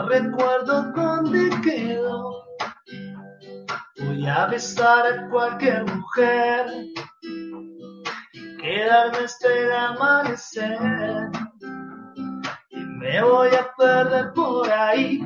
no 0.00 0.08
recuerdo 0.08 0.92
dónde 0.92 1.50
quedó. 1.62 2.44
Voy 3.98 4.26
a 4.26 4.46
besar 4.46 5.06
a 5.06 5.28
cualquier 5.28 5.84
mujer 5.84 6.66
y 8.32 8.56
quedarme 8.56 9.18
hasta 9.18 9.48
el 9.48 9.72
amanecer. 9.72 11.30
Y 12.70 12.76
me 12.76 13.22
voy 13.22 13.48
a 13.48 13.70
perder 13.76 14.32
por 14.32 14.70
ahí. 14.70 15.20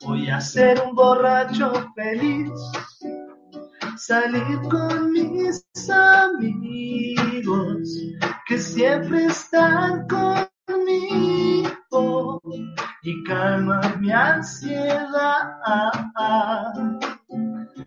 Voy 0.00 0.28
a 0.28 0.40
ser 0.40 0.82
un 0.84 0.94
borracho 0.94 1.72
feliz. 1.94 2.50
Salir 3.96 4.60
con 4.70 5.12
mis 5.12 5.64
amigos 5.90 7.88
que 8.46 8.58
siempre 8.58 9.26
están 9.26 10.08
conmigo 10.08 10.49
y 13.02 13.24
calmar 13.24 13.98
mi 14.00 14.10
ansiedad. 14.10 15.50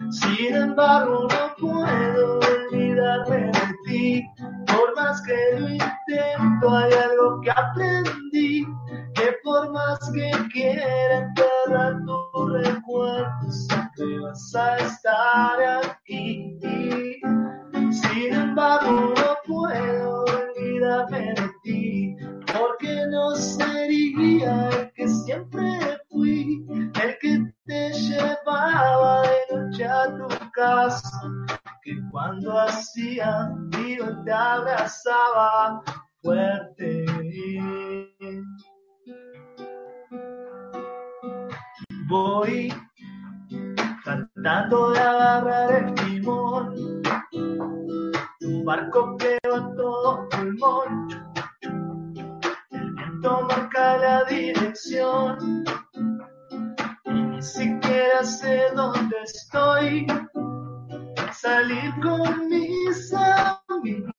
Sin 0.09 0.55
embargo, 0.55 1.27
no 1.29 1.55
puedo 1.59 2.39
olvidarme 2.39 3.51
de 3.51 3.75
ti. 3.85 4.25
Por 4.67 4.95
más 4.95 5.21
que 5.21 5.59
lo 5.59 5.69
intento, 5.69 6.75
hay 6.75 6.93
algo 6.93 7.41
que 7.41 7.51
aprendí. 7.51 8.65
Que 9.15 9.35
por 9.43 9.71
más 9.71 9.99
que 10.13 10.31
quiera 10.51 11.17
enterrar 11.19 12.01
tu 12.05 12.47
recuerdo, 12.47 13.51
siempre 13.51 14.19
vas 14.19 14.55
a 14.55 14.77
estar 14.77 15.61
aquí. 15.83 16.59
Sin 17.91 18.33
embargo, 18.33 19.13
no 19.15 19.37
puedo 19.45 20.23
olvidarme 20.23 21.19
de 21.19 21.33
ti, 21.35 21.52
porque 22.83 23.07
no 23.07 23.35
sería 23.35 24.69
el 24.69 24.91
que 24.93 25.07
siempre 25.07 25.61
fui, 26.09 26.65
el 27.01 27.17
que 27.19 27.53
te 27.65 27.93
llevaba 27.93 29.21
de 29.21 29.55
noche 29.55 29.85
a 29.85 30.17
tu 30.17 30.51
casa, 30.51 31.21
que 31.81 31.95
cuando 32.11 32.59
hacía 32.59 33.51
frío 33.71 34.23
te 34.23 34.31
abrazaba 34.31 35.81
fuerte. 36.21 37.05
Voy 42.07 42.73
tratando 44.03 44.91
de 44.91 44.99
agarrar 44.99 45.71
el 45.71 45.93
timón, 45.95 46.75
un 48.41 48.65
barco 48.65 49.15
que 49.17 49.37
va 49.49 49.73
todo 49.75 50.27
pulmón, 50.29 51.32
viento 53.23 53.47
marca 53.47 53.97
la 53.97 54.23
dirección 54.25 55.63
y 57.05 57.13
ni 57.13 57.41
siquiera 57.41 58.23
sé 58.23 58.65
dónde 58.75 59.15
estoy. 59.23 60.05
Salir 61.31 61.93
con 62.01 62.49
mis 62.49 63.13
amigos 63.69 64.11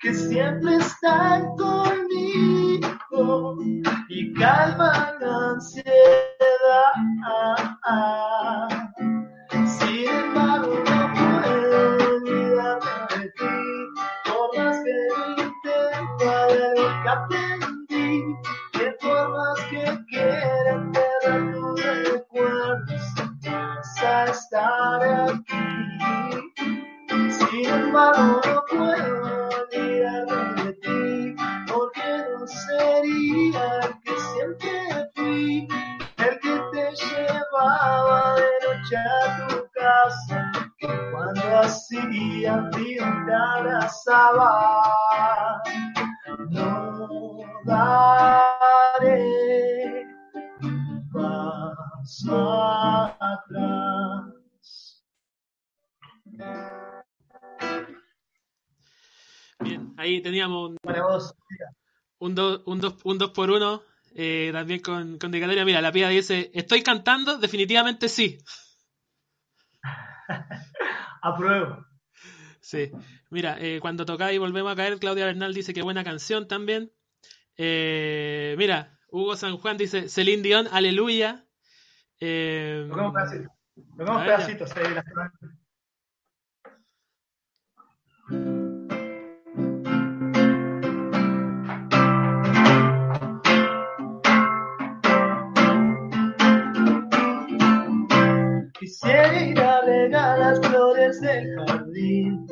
que 0.00 0.14
siempre 0.14 0.76
están 0.76 1.56
conmigo 1.56 2.88
y 4.08 4.32
calman 4.34 5.11
ahí 60.02 60.20
teníamos 60.20 60.70
un, 60.70 60.76
Para 60.82 61.02
vos, 61.02 61.34
un, 62.18 62.34
do- 62.34 62.62
un, 62.66 62.80
dos, 62.80 62.94
un 63.04 63.18
dos 63.18 63.30
por 63.30 63.50
uno 63.50 63.82
eh, 64.14 64.50
también 64.52 64.80
con, 64.80 65.18
con. 65.18 65.30
Mira, 65.30 65.80
la 65.80 65.92
pía 65.92 66.08
dice, 66.08 66.50
¿estoy 66.54 66.82
cantando? 66.82 67.38
Definitivamente 67.38 68.08
sí. 68.08 68.38
apruebo. 71.22 71.86
Sí. 72.60 72.90
Mira, 73.30 73.56
eh, 73.60 73.78
cuando 73.80 74.04
tocáis 74.04 74.36
y 74.36 74.38
volvemos 74.38 74.72
a 74.72 74.76
caer, 74.76 74.98
Claudia 74.98 75.26
Bernal 75.26 75.54
dice 75.54 75.72
que 75.74 75.82
buena 75.82 76.04
canción 76.04 76.46
también. 76.46 76.92
Eh, 77.56 78.54
mira, 78.58 78.98
Hugo 79.08 79.36
San 79.36 79.56
Juan 79.58 79.76
dice, 79.76 80.08
Celine 80.08 80.42
Dion, 80.42 80.68
aleluya. 80.70 81.44
Eh, 82.20 82.88
pedacitos. 83.12 83.52
Ya. 83.98 84.24
pedacitos 84.24 84.76
ahí. 84.76 84.94
las- 84.94 85.04
Quisiera 98.92 99.42
ir 99.42 99.58
a 99.58 99.80
regar 99.80 100.38
las 100.38 100.60
flores 100.60 101.18
del 101.22 101.46
jardín, 101.66 102.46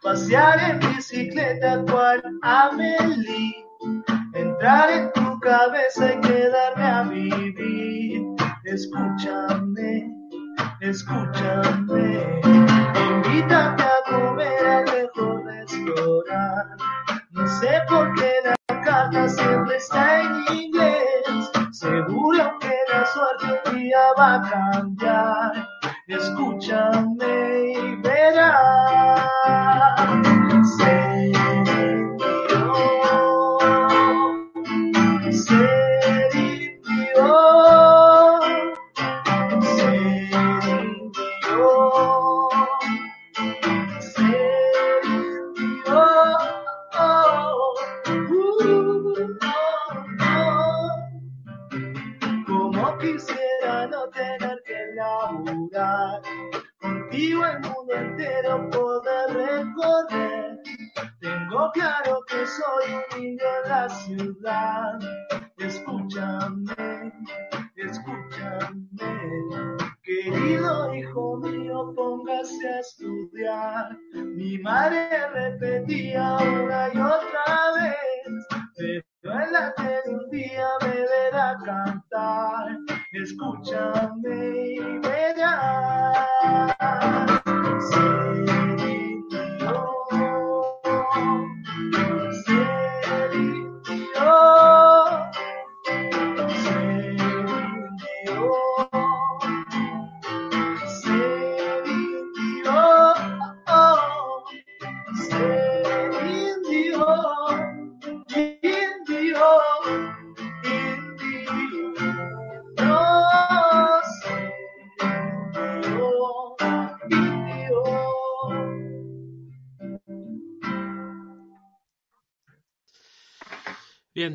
pasear 0.00 0.58
en 0.58 0.78
bicicleta 0.78 1.84
cual 1.84 2.22
Amelie, 2.40 3.66
entrar 4.32 4.90
en 4.90 5.12
tu 5.12 5.38
cabeza 5.40 6.14
y 6.14 6.20
quedarme 6.22 6.82
a 6.82 7.02
vivir. 7.02 8.22
Escúchame, 8.64 10.10
escúchame, 10.80 12.40
invítame 12.42 13.82
a 13.82 14.10
comer 14.10 14.66
al 14.66 14.84
mejor 14.84 15.44
restaurante. 15.44 16.84
No 17.32 17.46
sé 17.60 17.82
por 17.86 18.14
qué 18.14 18.32
la 18.46 18.80
carta 18.82 19.28
siempre 19.28 19.76
está 19.76 20.22
en 20.22 20.56
inglés, 20.56 21.50
seguro 21.72 22.58
que 22.60 22.74
la 22.90 23.04
suerte 23.04 23.60
un 23.66 23.78
día 23.78 23.98
va 24.18 24.34
a 24.36 24.50
cambiar 24.50 25.61
escúchame 26.06 27.72
y 27.72 27.96
verás. 27.96 29.22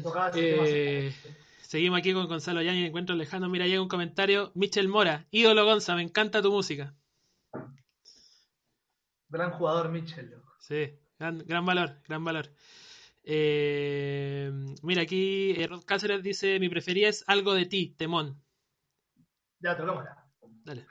Este 0.07 1.07
eh, 1.07 1.13
seguimos 1.61 1.99
aquí 1.99 2.13
con 2.13 2.27
Gonzalo 2.27 2.61
Yáñez, 2.61 2.87
Encuentro 2.87 3.15
Lejano. 3.15 3.49
Mira, 3.49 3.67
llega 3.67 3.81
un 3.81 3.89
comentario. 3.89 4.51
Michel 4.55 4.87
Mora, 4.87 5.27
ídolo 5.31 5.65
Gonza, 5.65 5.95
me 5.95 6.01
encanta 6.01 6.41
tu 6.41 6.51
música. 6.51 6.95
Gran 9.29 9.51
jugador, 9.51 9.89
Michel. 9.89 10.33
Sí, 10.59 10.97
gran, 11.19 11.65
valor, 11.65 12.01
gran 12.07 12.23
valor. 12.23 12.49
Eh, 13.23 14.49
mira, 14.81 15.01
aquí 15.01 15.51
eh, 15.57 15.67
Rod 15.67 15.83
Cáceres 15.83 16.23
dice: 16.23 16.59
Mi 16.59 16.69
preferida 16.69 17.09
es 17.09 17.25
algo 17.27 17.53
de 17.53 17.65
ti, 17.65 17.95
Temón. 17.97 18.41
Ya, 19.59 19.75
tocámosla. 19.75 20.25
Dale. 20.63 20.87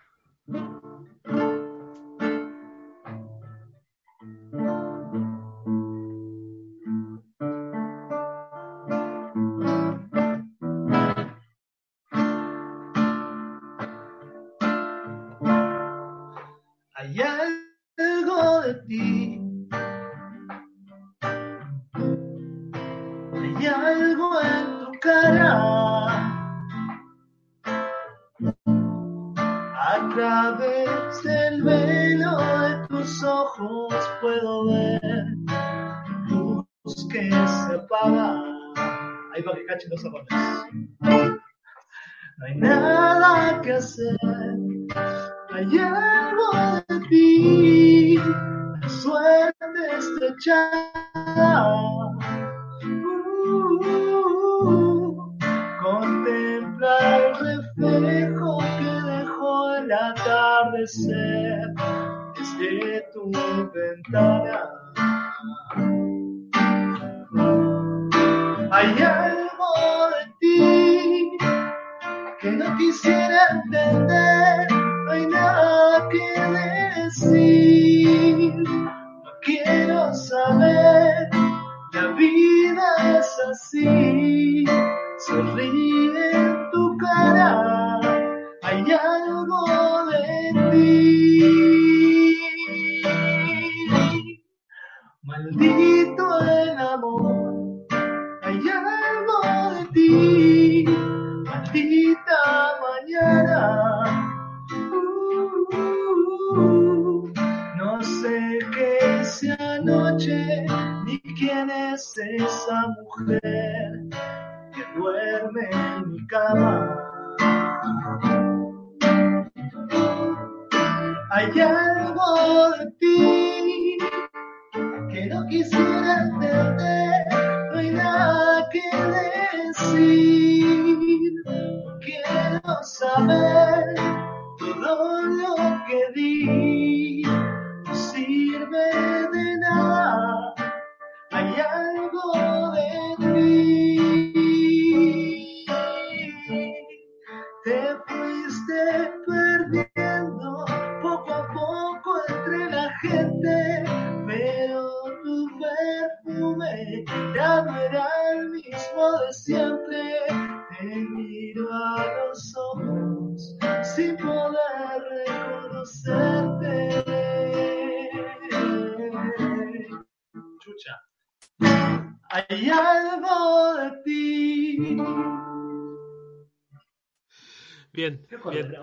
Bien, 177.97 178.27
bien. 178.53 178.75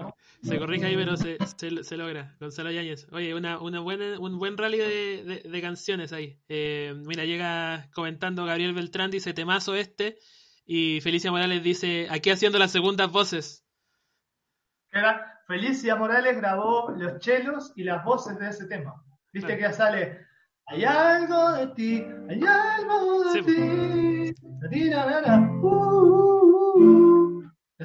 Se 0.41 0.57
corrige 0.57 0.87
ahí, 0.87 0.95
pero 0.95 1.15
se, 1.15 1.37
se, 1.83 1.97
logra. 1.97 2.35
Gonzalo 2.39 2.71
Yáñez. 2.71 3.07
Oye, 3.11 3.35
una, 3.35 3.59
una 3.59 3.79
buena, 3.79 4.19
un 4.19 4.39
buen 4.39 4.57
rally 4.57 4.79
de, 4.79 5.43
de, 5.45 5.61
canciones 5.61 6.11
ahí. 6.11 6.39
Eh, 6.49 6.93
mira, 7.05 7.23
llega 7.23 7.89
comentando 7.93 8.43
Gabriel 8.43 8.73
Beltrán, 8.73 9.11
dice 9.11 9.33
temazo 9.33 9.75
este. 9.75 10.17
Y 10.65 10.99
Felicia 11.01 11.29
Morales 11.29 11.61
dice, 11.63 12.07
aquí 12.09 12.31
haciendo 12.31 12.57
las 12.57 12.71
segundas 12.71 13.11
voces. 13.11 13.63
Felicia 15.47 15.95
Morales 15.95 16.37
grabó 16.37 16.89
los 16.91 17.19
chelos 17.19 17.71
y 17.75 17.83
las 17.83 18.03
voces 18.03 18.39
de 18.39 18.49
ese 18.49 18.65
tema. 18.65 18.95
Viste 19.31 19.55
que 19.55 19.61
ya 19.61 19.73
sale, 19.73 20.25
hay 20.65 20.85
algo 20.85 21.51
de 21.51 21.67
ti, 21.67 22.03
hay 22.29 22.41
algo 22.41 23.31
de 23.31 23.43
ti. 23.43 24.33
Uh, 25.61 25.67
uh, 25.67 26.42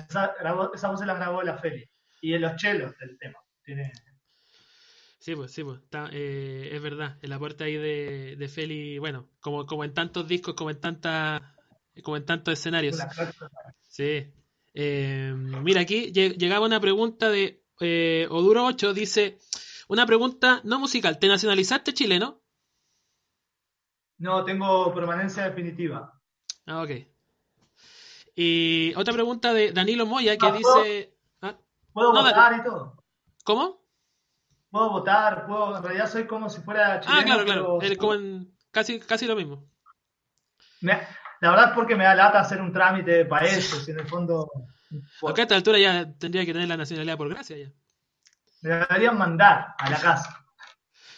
esa, 0.09 0.35
esa 0.75 0.89
voz 0.91 1.05
la 1.05 1.15
grabó 1.15 1.43
la 1.43 1.59
Feli. 1.59 1.89
Y 2.21 2.35
en 2.35 2.43
los 2.43 2.57
chelos 2.57 2.97
del 2.99 3.17
tema. 3.19 3.39
Tiene... 3.63 3.93
Sí, 5.19 5.35
pues, 5.37 5.53
sí, 5.53 5.63
pues, 5.63 5.81
eh, 6.13 6.71
es 6.73 6.81
verdad, 6.81 7.19
el 7.21 7.33
aporte 7.33 7.65
ahí 7.65 7.77
de, 7.77 8.37
de 8.37 8.49
Feli, 8.49 8.99
bueno, 8.99 9.29
como, 9.41 9.67
como 9.67 9.85
en 9.85 9.93
tantos 9.93 10.27
discos, 10.27 10.55
como 10.55 10.71
en 10.71 10.81
tantas 10.81 11.43
como 12.03 12.17
en 12.17 12.25
tantos 12.25 12.55
escenarios. 12.55 12.97
Sí. 13.89 14.33
Eh, 14.75 15.35
mira, 15.35 15.81
aquí 15.81 16.13
llegaba 16.13 16.67
una 16.67 16.81
pregunta 16.81 17.31
de 17.31 17.65
eh, 17.81 18.27
Oduro 18.31 18.65
8, 18.67 18.95
dice, 18.95 19.39
una 19.89 20.07
pregunta 20.07 20.61
no 20.65 20.79
musical, 20.79 21.19
¿te 21.19 21.27
nacionalizaste 21.27 21.93
chileno? 21.95 22.41
No, 24.19 24.45
tengo 24.45 24.95
permanencia 24.95 25.45
definitiva. 25.45 26.21
Ah, 26.67 26.83
ok. 26.83 26.91
Y 28.41 28.95
otra 28.95 29.13
pregunta 29.13 29.53
de 29.53 29.73
Danilo 29.73 30.07
Moya 30.07 30.39
que 30.39 30.53
dice... 30.53 31.13
¿ah? 31.43 31.57
¿Puedo 31.93 32.13
votar 32.13 32.57
y 32.57 32.63
todo? 32.63 33.03
¿Cómo? 33.43 33.83
Puedo 34.71 34.91
votar, 34.91 35.45
puedo, 35.45 35.77
en 35.77 35.83
realidad 35.83 36.09
soy 36.09 36.25
como 36.25 36.49
si 36.49 36.61
fuera 36.61 37.01
chileno. 37.01 37.21
Ah, 37.21 37.25
claro, 37.25 37.45
claro, 37.45 37.79
como 37.99 38.47
casi, 38.71 39.01
casi 39.01 39.27
lo 39.27 39.35
mismo. 39.35 39.69
la 40.83 41.51
verdad 41.51 41.71
es 41.71 41.75
porque 41.75 41.97
me 41.97 42.05
da 42.05 42.15
lata 42.15 42.39
hacer 42.39 42.61
un 42.61 42.73
trámite 42.73 43.25
para 43.25 43.45
eso, 43.47 43.81
si 43.81 43.91
en 43.91 43.99
el 43.99 44.07
fondo... 44.07 44.49
Acá 45.29 45.43
a 45.43 45.43
esta 45.43 45.57
altura 45.57 45.81
ya 45.81 46.09
tendría 46.13 46.47
que 46.47 46.53
tener 46.53 46.69
la 46.69 46.77
nacionalidad 46.77 47.17
por 47.17 47.31
gracia 47.31 47.57
ya. 47.57 47.73
Me 48.61 48.71
deberían 48.71 49.19
mandar 49.19 49.75
a 49.77 49.91
la 49.91 49.99
casa. 49.99 50.45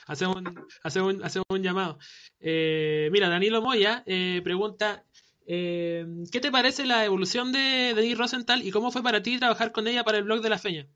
Hacemos 0.06 0.36
un, 0.36 1.22
un, 1.50 1.62
llamado. 1.62 1.98
Eh, 2.40 3.10
mira, 3.12 3.28
Danilo 3.28 3.60
Moya 3.60 4.02
eh, 4.06 4.40
pregunta, 4.42 5.04
eh, 5.52 6.06
¿qué 6.30 6.38
te 6.38 6.52
parece 6.52 6.86
la 6.86 7.04
evolución 7.04 7.50
de 7.50 7.92
Denise 7.96 8.14
Rosenthal 8.16 8.62
y 8.62 8.70
cómo 8.70 8.92
fue 8.92 9.02
para 9.02 9.20
ti 9.20 9.36
trabajar 9.36 9.72
con 9.72 9.88
ella 9.88 10.04
para 10.04 10.18
el 10.18 10.22
blog 10.22 10.42
de 10.42 10.48
la 10.48 10.58
feña? 10.58 10.86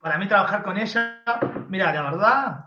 Para 0.00 0.18
mí 0.18 0.28
trabajar 0.28 0.62
con 0.62 0.78
ella, 0.78 1.20
mira, 1.68 1.92
la 1.92 2.02
verdad, 2.02 2.64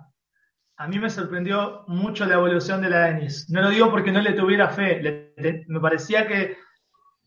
a 0.75 0.87
mí 0.89 0.99
me 0.99 1.09
sorprendió 1.09 1.85
mucho 1.87 2.25
la 2.25 2.33
evolución 2.33 2.81
de 2.81 2.89
la 2.89 3.05
Denise. 3.05 3.45
No 3.47 3.61
lo 3.61 3.69
digo 3.69 3.89
porque 3.89 4.11
no 4.11 4.19
le 4.19 4.33
tuviera 4.33 4.67
fe, 4.67 5.33
me 5.67 5.79
parecía 5.79 6.27
que 6.27 6.57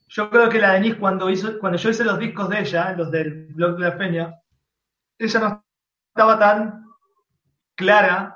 yo 0.08 0.28
creo 0.28 0.50
que 0.50 0.58
la 0.58 0.74
Denise 0.74 0.98
cuando 0.98 1.30
hizo, 1.30 1.58
cuando 1.58 1.78
yo 1.78 1.88
hice 1.88 2.04
los 2.04 2.18
discos 2.18 2.50
de 2.50 2.60
ella, 2.60 2.92
los 2.92 3.10
del 3.10 3.46
blog 3.54 3.78
de 3.78 3.88
la 3.88 3.96
feña, 3.96 4.34
ella 5.18 5.40
no 5.40 5.64
estaba 6.14 6.38
tan 6.38 6.84
clara 7.74 8.35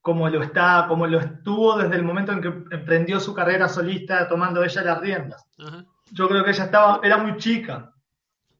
como 0.00 0.28
lo 0.28 0.42
está, 0.42 0.86
como 0.88 1.06
lo 1.06 1.20
estuvo 1.20 1.76
desde 1.76 1.96
el 1.96 2.02
momento 2.02 2.32
en 2.32 2.40
que 2.40 2.48
emprendió 2.48 3.20
su 3.20 3.34
carrera 3.34 3.68
solista 3.68 4.28
tomando 4.28 4.64
ella 4.64 4.82
las 4.82 5.00
riendas. 5.00 5.44
Yo 6.12 6.28
creo 6.28 6.42
que 6.44 6.50
ella 6.50 6.64
estaba, 6.64 7.00
era 7.02 7.18
muy 7.18 7.36
chica, 7.36 7.92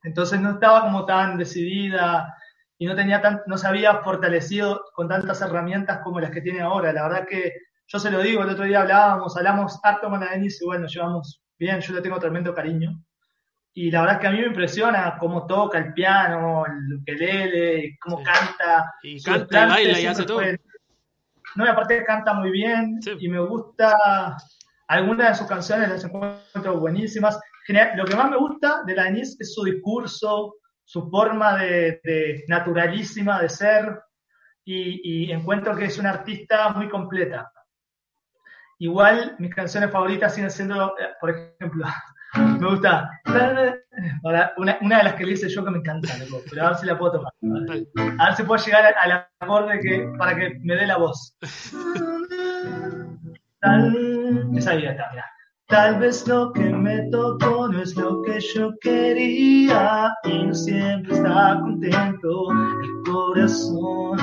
entonces 0.02 0.40
no 0.40 0.52
estaba 0.52 0.82
como 0.82 1.04
tan 1.04 1.38
decidida 1.38 2.34
y 2.78 2.86
no 2.86 2.94
tenía 2.94 3.20
tan, 3.20 3.42
no 3.46 3.58
se 3.58 3.66
había 3.66 3.96
fortalecido 3.98 4.84
con 4.94 5.08
tantas 5.08 5.40
herramientas 5.42 6.00
como 6.02 6.20
las 6.20 6.30
que 6.30 6.40
tiene 6.40 6.60
ahora. 6.60 6.92
La 6.92 7.08
verdad 7.08 7.26
que 7.26 7.54
yo 7.86 7.98
se 7.98 8.10
lo 8.10 8.20
digo, 8.20 8.42
el 8.42 8.50
otro 8.50 8.64
día 8.64 8.82
hablábamos, 8.82 9.36
hablamos 9.36 9.78
harto 9.82 10.08
con 10.08 10.20
la 10.20 10.30
Denise 10.30 10.62
y 10.62 10.66
bueno, 10.66 10.86
llevamos 10.86 11.42
bien, 11.58 11.80
yo 11.80 11.94
le 11.94 12.02
tengo 12.02 12.18
tremendo 12.18 12.54
cariño. 12.54 13.02
Y 13.72 13.90
la 13.90 14.00
verdad 14.00 14.16
es 14.16 14.20
que 14.20 14.26
a 14.26 14.30
mí 14.32 14.38
me 14.38 14.46
impresiona 14.46 15.16
cómo 15.18 15.46
toca 15.46 15.78
el 15.78 15.92
piano, 15.92 16.64
el 16.66 16.94
ukelele, 16.96 17.98
cómo 18.00 18.22
canta. 18.22 18.92
Y 19.02 19.22
canta, 19.22 19.66
y 19.66 19.68
baila 19.68 20.00
y 20.00 20.06
hace 20.06 20.24
todo. 20.24 20.40
No, 21.56 21.64
y 21.64 21.68
aparte 21.68 22.04
canta 22.04 22.34
muy 22.34 22.50
bien 22.50 23.00
y 23.18 23.28
me 23.28 23.40
gusta, 23.40 24.36
algunas 24.88 25.28
de 25.30 25.34
sus 25.34 25.46
canciones 25.46 25.88
las 25.88 26.04
encuentro 26.04 26.78
buenísimas. 26.78 27.38
Lo 27.96 28.04
que 28.04 28.16
más 28.16 28.30
me 28.30 28.36
gusta 28.36 28.82
de 28.84 28.94
la 28.94 29.04
Denise 29.04 29.36
es 29.38 29.54
su 29.54 29.64
discurso, 29.64 30.56
su 30.84 31.08
forma 31.08 31.56
de, 31.56 32.44
naturalísima 32.48 33.40
de 33.40 33.48
ser 33.48 34.00
y, 34.64 35.28
y 35.28 35.32
encuentro 35.32 35.76
que 35.76 35.84
es 35.84 35.98
una 35.98 36.10
artista 36.10 36.70
muy 36.70 36.88
completa. 36.88 37.50
Igual 38.78 39.36
mis 39.38 39.54
canciones 39.54 39.90
favoritas 39.90 40.34
siguen 40.34 40.50
siendo, 40.50 40.98
eh, 40.98 41.10
por 41.20 41.30
ejemplo, 41.30 41.86
me 42.34 42.68
gusta. 42.68 43.10
Una, 44.22 44.78
una, 44.80 44.98
de 44.98 45.04
las 45.04 45.14
que 45.14 45.26
le 45.26 45.32
hice 45.32 45.48
yo 45.48 45.64
que 45.64 45.70
me 45.70 45.78
encanta, 45.78 46.08
pero 46.48 46.66
a 46.66 46.70
ver 46.70 46.78
si 46.78 46.86
la 46.86 46.98
puedo 46.98 47.12
tocar. 47.12 47.32
A 48.18 48.26
ver 48.26 48.36
si 48.36 48.42
puedo 48.44 48.64
llegar 48.64 48.94
al 49.02 49.26
acorde 49.40 49.80
que, 49.80 50.12
para 50.18 50.36
que 50.36 50.58
me 50.62 50.76
dé 50.76 50.86
la 50.86 50.96
voz. 50.96 51.36
Esa 54.54 54.74
vida 54.74 54.90
está, 54.92 55.10
mira. 55.10 55.26
Tal 55.70 56.00
vez 56.00 56.26
lo 56.26 56.52
que 56.52 56.64
me 56.64 57.08
tocó 57.10 57.68
no 57.68 57.80
es 57.80 57.94
lo 57.94 58.22
que 58.22 58.40
yo 58.40 58.72
quería 58.80 60.12
y 60.24 60.46
no 60.46 60.52
siempre 60.52 61.14
está 61.14 61.60
contento 61.60 62.48
el 62.82 63.12
corazón. 63.12 64.18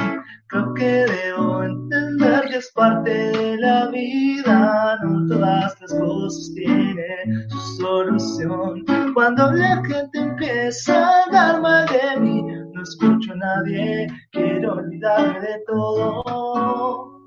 Creo 0.49 0.73
que 0.75 0.85
debo 0.85 1.63
entender 1.63 2.41
que 2.49 2.57
es 2.57 2.71
parte 2.73 3.09
de 3.09 3.57
la 3.57 3.87
vida, 3.87 4.97
no 5.03 5.27
todas 5.27 5.75
las 5.81 5.93
cosas 5.99 6.53
tienen 6.55 7.49
su 7.49 7.81
solución. 7.81 8.85
Cuando 9.13 9.51
la 9.51 9.83
gente 9.83 10.19
empieza 10.19 11.05
a 11.05 11.23
hablar 11.25 11.61
mal 11.61 11.85
de 11.87 12.21
mí, 12.21 12.41
no 12.73 12.81
escucho 12.81 13.33
a 13.33 13.35
nadie, 13.35 14.07
quiero 14.31 14.75
olvidarme 14.75 15.39
de 15.41 15.63
todo. 15.67 17.17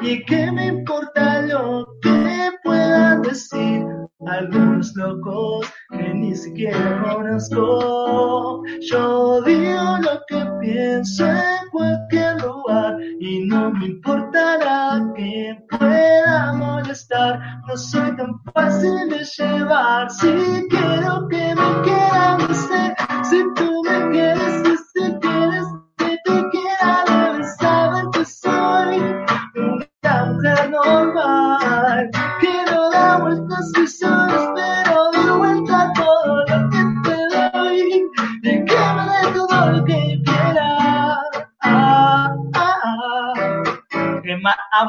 ¿Y 0.00 0.24
qué 0.24 0.50
me 0.50 0.68
importa 0.68 1.42
lo 1.42 1.86
que 2.00 2.50
puedan 2.64 3.20
decir 3.22 3.84
algunos 4.26 4.96
locos 4.96 5.70
que 5.90 6.14
ni 6.14 6.34
siquiera 6.34 7.02
conozco? 7.02 8.62
Yo 8.80 9.42
digo 9.42 9.98
lo 10.00 10.20
que 10.28 10.46
pienso 10.60 11.26
en 11.26 11.59
cualquier 11.70 12.40
lugar 12.42 12.96
y 13.20 13.46
no 13.46 13.70
me 13.70 13.86
importará 13.86 15.00
que 15.14 15.64
pueda 15.70 16.52
molestar. 16.52 17.40
No 17.66 17.76
soy 17.76 18.16
tan 18.16 18.40
fácil 18.52 19.08
de 19.08 19.24
llevar 19.24 20.10
si 20.10 20.28
quiero 20.68 21.28
que 21.28 21.54
me 21.54 21.82
quieran 21.82 22.38
decir, 22.48 22.94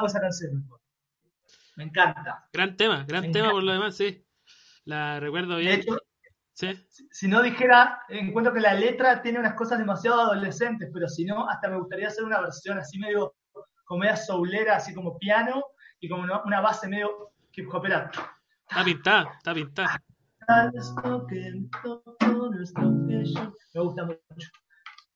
esa 0.08 0.20
canción. 0.20 0.68
Me 1.76 1.86
encanta. 1.86 2.48
Gran 2.54 2.76
tema, 2.76 3.06
gran 3.08 3.32
tema 3.32 3.52
por 3.52 3.64
lo 3.64 3.72
demás, 3.72 3.96
sí. 3.96 4.26
La 4.86 5.20
recuerdo 5.20 5.58
bien. 5.58 5.76
De 5.76 5.82
hecho, 5.82 5.98
¿Sí? 6.54 6.86
si 7.12 7.28
no 7.28 7.42
dijera, 7.42 8.02
encuentro 8.10 8.54
que 8.54 8.60
la 8.60 8.74
letra 8.74 9.22
tiene 9.22 9.40
unas 9.40 9.54
cosas 9.54 9.80
demasiado 9.80 10.22
adolescentes, 10.22 10.90
pero 10.94 11.08
si 11.08 11.26
no, 11.26 11.50
hasta 11.50 11.70
me 11.70 11.78
gustaría 11.78 12.08
hacer 12.08 12.24
una 12.24 12.42
versión 12.42 12.78
así 12.78 13.00
medio 13.00 13.36
comedia 13.86 14.16
soulera, 14.16 14.78
así 14.78 14.94
como 14.94 15.18
piano, 15.18 15.64
y 16.00 16.08
como 16.10 16.24
una, 16.24 16.62
base 16.62 16.88
medio 16.88 17.32
hip 17.54 17.74
hopera. 17.74 18.10
Está 18.70 18.84
pintada, 18.84 19.34
está 19.38 19.54
pintada. 19.54 20.02
Me 23.74 23.82
gusta 23.82 24.06
mucho. 24.06 24.50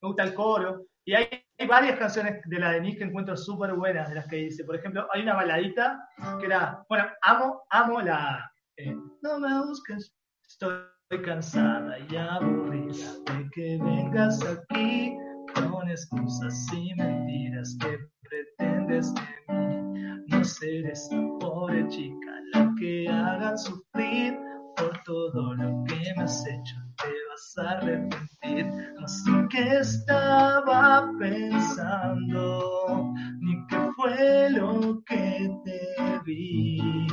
Me 0.02 0.08
gusta 0.08 0.24
el 0.24 0.34
coro. 0.34 0.86
Y 1.08 1.14
hay, 1.14 1.28
varias 1.68 2.00
canciones 2.00 2.42
de 2.46 2.60
la 2.60 2.72
Denise 2.72 2.98
que 2.98 3.04
encuentro 3.04 3.38
súper 3.38 3.74
buenas 3.74 4.10
de 4.10 4.16
las 4.16 4.28
que 4.28 4.38
dice. 4.38 4.64
Por 4.64 4.76
ejemplo, 4.76 5.08
hay 5.14 5.22
una 5.22 5.36
baladita 5.36 6.10
que 6.40 6.48
era, 6.48 6.84
bueno, 6.90 7.06
amo, 7.22 7.62
amo 7.70 8.02
la... 8.02 8.52
Eh, 8.78 8.96
no 9.22 9.40
me 9.40 9.66
busques, 9.66 10.14
estoy 10.48 10.82
cansada 11.24 11.98
y 12.00 12.16
aburrida 12.16 13.14
de 13.26 13.50
que 13.54 13.78
vengas 13.82 14.44
aquí 14.44 15.16
con 15.54 15.90
excusas 15.90 16.68
y 16.74 16.94
mentiras 16.96 17.78
que 17.80 18.00
pretendes 18.28 19.14
de 19.14 19.22
mí. 19.54 20.26
No 20.28 20.44
ser 20.44 20.88
esa 20.88 21.16
pobre 21.40 21.88
chica 21.88 22.32
la 22.54 22.74
que 22.80 23.08
hagan 23.08 23.58
sufrir 23.58 24.38
por 24.76 24.98
todo 25.04 25.54
lo 25.54 25.84
que 25.86 26.14
me 26.18 26.24
has 26.24 26.46
hecho, 26.48 26.76
te 26.98 27.25
arrepentir. 27.58 28.66
No 29.00 29.08
sé 29.08 29.32
qué 29.50 29.80
estaba 29.80 31.10
pensando, 31.20 33.14
ni 33.40 33.66
qué 33.68 33.78
fue 33.96 34.50
lo 34.52 35.02
que 35.06 35.50
te 35.64 36.20
vi. 36.26 37.08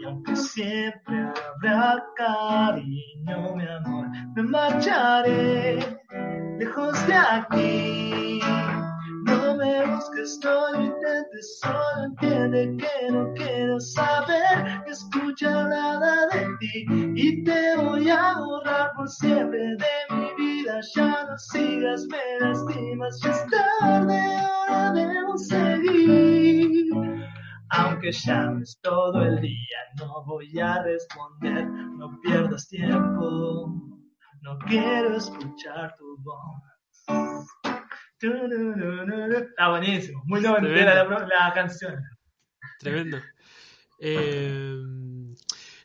Y 0.00 0.04
aunque 0.06 0.36
siempre 0.36 1.26
habrá 1.62 2.04
cariño, 2.16 3.54
mi 3.56 3.66
amor, 3.66 4.08
me 4.34 4.42
marcharé 4.42 5.78
lejos 6.58 7.06
de 7.06 7.14
aquí. 7.14 8.40
No 9.54 9.60
me 9.60 9.86
busques, 9.86 10.40
no 10.42 10.72
lo 10.72 11.42
solo 11.60 12.04
entiende 12.06 12.76
que 12.76 13.12
no 13.12 13.32
quiero 13.34 13.78
saber, 13.78 14.82
escucha 14.88 15.68
nada 15.68 16.26
de 16.32 16.44
ti 16.58 16.84
y 17.14 17.44
te 17.44 17.76
voy 17.76 18.08
a 18.08 18.34
borrar 18.36 18.90
por 18.96 19.08
siempre 19.08 19.60
de 19.60 20.16
mi 20.16 20.34
vida. 20.36 20.80
Ya 20.96 21.24
no 21.28 21.38
sigas, 21.38 22.04
me 22.06 22.40
lastimas, 22.40 23.20
ya 23.22 23.30
es 23.30 23.46
tarde, 23.46 24.36
ahora 24.38 24.92
debo 24.92 25.38
seguir. 25.38 26.90
Aunque 27.70 28.10
llames 28.10 28.76
todo 28.82 29.22
el 29.22 29.40
día, 29.40 29.78
no 30.00 30.24
voy 30.24 30.58
a 30.58 30.82
responder, 30.82 31.64
no 31.68 32.18
pierdas 32.22 32.66
tiempo, 32.68 33.72
no 34.42 34.58
quiero 34.66 35.16
escuchar 35.16 35.94
tu 35.96 36.16
voz. 36.24 37.63
Está 38.20 39.68
buenísimo, 39.70 40.22
muy 40.26 40.40
noventera 40.40 41.04
la, 41.04 41.18
la 41.26 41.52
canción. 41.54 42.02
Tremendo. 42.78 43.18
Eh, 44.00 44.76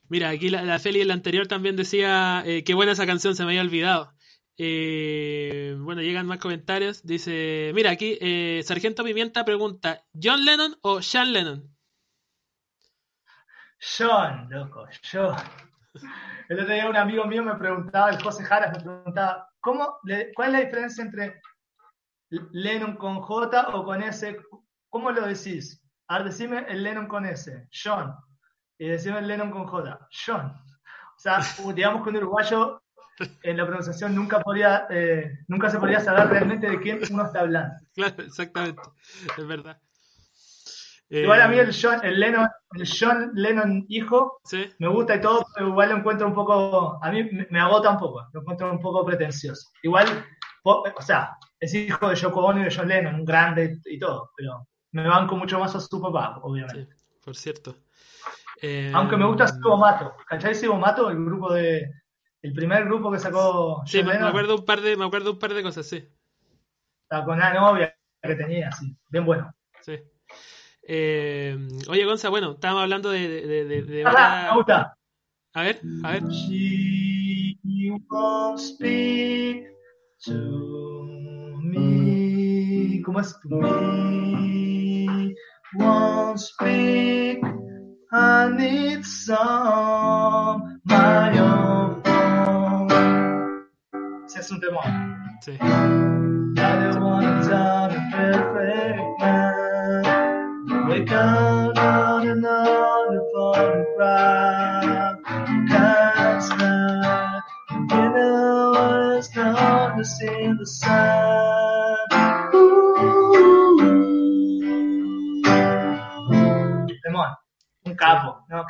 mira, 0.10 0.30
aquí 0.30 0.50
la, 0.50 0.64
la 0.64 0.80
Feli 0.80 1.00
en 1.00 1.08
la 1.10 1.14
anterior 1.14 1.48
también 1.48 1.76
decía 1.78 2.44
eh, 2.46 2.64
qué 2.66 2.74
buena 2.74 2.92
esa 2.94 3.06
canción, 3.06 3.36
se 3.36 3.44
me 3.46 3.52
había 3.52 3.62
olvidado. 3.62 4.12
Eh, 4.58 5.76
bueno, 5.80 6.02
llegan 6.02 6.26
más 6.26 6.40
comentarios. 6.40 7.04
Dice, 7.06 7.72
mira, 7.76 7.92
aquí 7.92 8.18
Sargento 8.64 9.04
Pimienta 9.06 9.46
pregunta, 9.46 10.04
¿John 10.22 10.44
Lennon 10.44 10.76
o 10.82 11.02
Sean 11.02 11.32
Lennon? 11.32 11.70
John, 13.80 14.48
loco, 14.50 14.86
John. 15.10 15.36
El 16.50 16.60
otro 16.60 16.74
día 16.74 16.90
un 16.90 16.98
amigo 16.98 17.26
mío 17.26 17.44
me 17.44 17.56
preguntaba, 17.56 18.10
el 18.10 18.22
José 18.22 18.44
Jaras 18.44 18.76
me 18.76 18.84
preguntaba, 18.84 19.48
¿cómo, 19.62 20.00
le- 20.04 20.34
¿cuál 20.34 20.48
es 20.50 20.54
la 20.54 20.66
diferencia 20.66 21.04
entre 21.04 21.40
Lennon 22.30 22.96
con 22.96 23.22
J 23.22 23.70
o 23.74 23.84
con 23.84 24.02
S? 24.04 24.38
¿Cómo 24.90 25.12
lo 25.12 25.26
decís? 25.26 25.84
A 26.08 26.18
ver, 26.18 26.28
decime 26.28 26.66
el 26.68 26.84
Lennon 26.84 27.08
con 27.08 27.26
S, 27.26 27.68
John. 27.72 28.16
Y 28.78 28.88
decime 28.88 29.20
el 29.20 29.28
Lennon 29.28 29.52
con 29.52 29.68
J, 29.68 30.08
John. 30.26 30.46
O 30.48 31.20
sea, 31.20 31.40
digamos 31.76 32.04
que 32.04 32.10
un 32.10 32.18
uruguayo 32.18 32.82
en 33.44 33.58
la 33.58 33.66
pronunciación 33.66 34.16
nunca 34.16 34.42
podría, 34.42 34.88
eh, 34.90 35.40
nunca 35.48 35.70
se 35.70 35.78
podría 35.78 36.00
saber 36.00 36.30
realmente 36.30 36.70
de 36.70 36.80
quién 36.80 37.02
uno 37.12 37.26
está 37.26 37.42
hablando. 37.42 37.76
Claro, 37.94 38.24
exactamente, 38.24 38.82
es 39.38 39.48
verdad. 39.48 39.78
Igual 41.10 41.42
a 41.42 41.48
mí 41.48 41.58
Eh, 41.58 41.62
el 41.62 41.76
John, 41.76 42.00
el 42.04 42.20
Lennon, 42.20 42.48
el 42.76 42.88
John 42.88 43.32
Lennon 43.34 43.86
hijo, 43.90 44.40
Sí, 44.46 44.72
me 44.78 44.88
gusta 44.88 45.16
y 45.16 45.22
todo, 45.22 45.46
pero 45.54 45.70
igual 45.70 45.90
lo 45.90 45.98
encuentro 45.98 46.28
un 46.28 46.36
poco, 46.36 47.00
a 47.04 47.12
mí 47.12 47.30
me, 47.50 47.60
agota 47.60 47.90
un 47.90 47.98
poco, 47.98 48.28
lo 48.32 48.42
encuentro 48.42 48.72
un 48.72 48.80
poco 48.80 49.04
pretencioso. 49.06 49.70
Igual, 49.84 50.08
o 50.64 51.02
sea, 51.02 51.36
es 51.60 51.74
hijo 51.74 52.10
de 52.10 52.16
Yoko 52.16 52.42
Ono 52.46 52.62
y 52.62 52.64
de 52.66 52.74
John 52.76 52.88
Lennon, 52.88 53.16
un 53.16 53.26
grande 53.26 53.78
y 53.86 54.00
todo, 54.00 54.32
pero 54.36 54.68
me 54.92 55.08
banco 55.08 55.36
mucho 55.36 55.60
más 55.60 55.76
a 55.76 55.80
su 55.80 56.02
papá, 56.02 56.40
obviamente. 56.42 56.88
sí, 56.96 57.06
por 57.24 57.36
cierto. 57.36 57.76
Eh, 58.62 58.92
Aunque 58.94 59.16
me 59.18 59.26
gusta 59.26 59.48
Sibo 59.48 59.78
Mato, 59.78 60.16
¿cachai 60.28 60.54
Sibo 60.56 60.76
Mato? 60.78 61.10
El 61.10 61.24
grupo 61.24 61.54
de, 61.54 61.90
el 62.42 62.54
primer 62.54 62.86
grupo 62.86 63.12
que 63.12 63.20
sacó 63.20 63.82
Sí, 63.86 64.00
John 64.00 64.08
me, 64.08 64.14
acuerdo 64.16 64.56
un 64.56 64.66
par 64.66 64.82
de, 64.82 64.98
me 64.98 65.06
acuerdo 65.06 65.32
un 65.32 65.40
par 65.40 65.54
de 65.54 65.64
cosas, 65.64 65.86
sí. 65.86 66.08
la 67.10 67.24
con 67.24 67.40
la 67.40 67.54
novia 67.54 67.96
que 68.22 68.36
tenía, 68.36 68.70
así, 68.70 68.96
bien 69.10 69.26
bueno. 69.26 69.54
sí. 69.82 69.98
Eh, 70.92 71.56
oye, 71.88 72.04
Gonza, 72.06 72.30
bueno, 72.30 72.54
estábamos 72.54 72.82
hablando 72.84 73.12
de, 73.12 73.28
de, 73.30 73.66
de- 73.66 73.84
de 73.84 74.04
Ah, 74.06 74.10
otra- 74.12 74.50
me 74.52 74.56
gusta. 74.58 74.98
A 75.54 75.62
ver, 75.64 75.82
a 76.04 76.12
ver. 76.14 76.24
She 76.30 77.56
won't 78.10 78.60
speak 78.60 79.66
to 80.26 80.89
me. 81.80 83.02
¿Cómo 83.04 83.20
es? 83.20 83.36
To 83.42 83.50
me. 83.50 85.36
Won't 85.76 86.40
speak. 86.40 87.40
I 88.12 88.50
need 88.58 89.06
some 89.06 90.80
my 90.86 91.38
own 91.38 92.02
phone. 92.04 92.90
Ese 94.26 94.40
es 94.40 94.52
un 94.52 94.60
temor. 94.60 94.84
Sí. 95.42 95.58
I 95.62 96.58
don't 96.58 97.02
wanna 97.04 97.42
turn 97.44 97.92
a 97.92 98.02
perfect 98.12 99.20
man. 99.20 100.88
Wake 100.90 101.12
up 101.12 101.49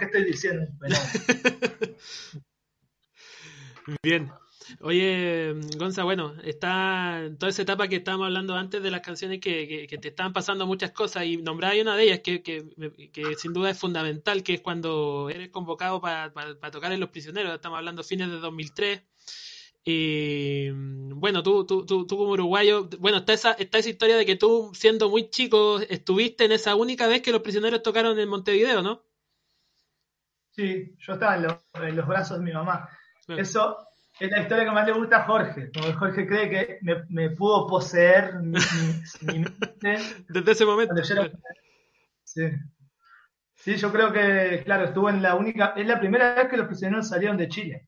estoy 0.10 0.26
diciendo? 0.26 0.66
Bueno, 0.80 0.96
Bien. 4.04 4.32
Oye, 4.82 5.54
Gonza, 5.78 6.04
bueno, 6.04 6.36
está 6.44 7.24
toda 7.40 7.50
esa 7.50 7.62
etapa 7.64 7.88
que 7.88 7.96
estábamos 7.98 8.26
hablando 8.26 8.56
antes 8.56 8.84
de 8.84 8.92
las 8.92 9.02
canciones 9.02 9.40
que, 9.40 9.88
que- 9.90 9.98
te 9.98 10.10
estaban 10.10 10.34
pasando 10.34 10.68
muchas 10.68 10.92
cosas 10.92 11.26
y 11.26 11.38
nombraba 11.38 11.74
una 11.82 11.96
de 11.96 12.04
ellas 12.04 12.20
que, 12.20 12.44
que, 12.44 12.66
que 13.12 13.36
sin 13.36 13.54
duda 13.54 13.72
es 13.72 13.80
fundamental, 13.80 14.44
que 14.44 14.56
es 14.56 14.62
cuando 14.62 15.30
eres 15.30 15.50
convocado 15.50 16.02
para 16.02 16.32
tocar 16.72 16.92
en 16.92 17.00
Los 17.00 17.10
Prisioneros, 17.10 17.54
estamos 17.54 17.78
hablando 17.78 18.04
fines 18.04 18.30
de 18.30 18.38
2003. 18.40 19.02
Y 19.86 20.70
bueno, 20.72 21.42
tú, 21.42 21.66
tú, 21.66 21.86
tú, 21.86 22.06
tú 22.06 22.18
como 22.18 22.32
uruguayo, 22.34 22.90
bueno, 23.00 23.20
está 23.20 23.34
esa, 23.34 23.54
está 23.54 23.80
esa 23.80 23.90
historia 23.90 24.18
de 24.18 24.26
que 24.26 24.36
tú, 24.36 24.72
siendo 24.76 25.10
muy 25.10 25.30
chico, 25.32 25.80
estuviste 25.80 26.46
en 26.46 26.52
esa 26.52 26.76
única 26.76 27.08
vez 27.08 27.22
que 27.22 27.32
Los 27.32 27.42
Prisioneros 27.42 27.82
tocaron 27.82 28.20
en 28.20 28.30
Montevideo, 28.30 28.82
¿no? 28.84 29.04
Sí, 30.62 30.96
yo 31.00 31.14
estaba 31.14 31.36
en 31.38 31.44
los, 31.44 31.56
en 31.76 31.96
los 31.96 32.08
brazos 32.08 32.38
de 32.40 32.44
mi 32.46 32.54
mamá. 32.54 32.90
Claro. 33.26 33.42
Eso 33.42 33.78
es 34.20 34.30
la 34.32 34.42
historia 34.42 34.66
que 34.66 34.72
más 34.72 34.86
le 34.86 34.94
gusta 34.94 35.18
a 35.18 35.26
Jorge. 35.26 35.72
Como 35.74 35.94
Jorge 35.94 36.28
cree 36.28 36.50
que 36.50 36.78
me, 36.82 37.04
me 37.10 37.30
pudo 37.32 37.68
poseer 37.68 38.36
mi, 38.42 38.58
mi- 38.60 39.34
mi 39.34 39.40
mente 39.40 39.98
Desde 40.30 40.52
ese 40.52 40.66
momento. 40.66 40.94
era- 40.96 41.32
Sí. 42.24 42.44
Sí, 43.56 43.76
yo 43.76 43.92
creo 43.92 44.14
que, 44.14 44.62
claro, 44.64 44.86
estuvo 44.86 45.10
en 45.10 45.22
la 45.22 45.36
única, 45.36 45.74
es 45.76 45.86
la 45.86 46.00
primera 46.00 46.34
vez 46.34 46.48
que 46.50 46.56
los 46.58 46.68
prisioneros 46.68 47.10
salieron 47.10 47.36
de 47.38 47.50
Chile. 47.50 47.88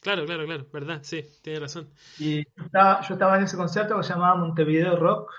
Claro, 0.00 0.24
claro, 0.26 0.44
claro, 0.44 0.66
verdad, 0.72 1.00
sí, 1.02 1.24
tiene 1.42 1.60
razón. 1.60 1.90
Y 2.18 2.44
yo 2.44 2.64
estaba, 2.64 3.00
yo 3.02 3.14
estaba 3.14 3.36
en 3.36 3.44
ese 3.44 3.56
concierto 3.56 3.96
que 3.96 4.02
se 4.02 4.12
llamaba 4.12 4.36
Montevideo 4.36 4.96
Rock. 4.96 5.32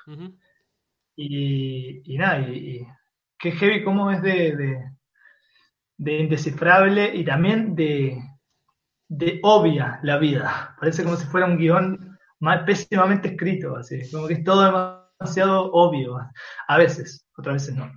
Y, 1.16 2.02
y 2.14 2.18
nada, 2.18 2.40
y, 2.48 2.78
y 2.82 2.88
qué 3.38 3.52
heavy 3.52 3.84
cómo 3.84 4.12
es 4.12 4.22
de, 4.22 4.56
de, 4.56 4.92
de 6.00 6.18
indescifrable 6.18 7.14
y 7.14 7.26
también 7.26 7.76
de, 7.76 8.18
de 9.10 9.40
obvia 9.44 10.00
la 10.02 10.18
vida. 10.18 10.76
Parece 10.80 11.04
como 11.04 11.18
si 11.18 11.26
fuera 11.26 11.46
un 11.46 11.58
guion 11.58 12.18
mal, 12.40 12.64
pésimamente 12.64 13.30
escrito, 13.30 13.76
así, 13.76 14.10
como 14.10 14.28
que 14.28 14.36
es 14.36 14.44
todo 14.44 14.64
demasiado 15.20 15.72
obvio. 15.74 16.18
A 16.68 16.78
veces, 16.78 17.28
otras 17.38 17.56
veces 17.56 17.76
no. 17.76 17.92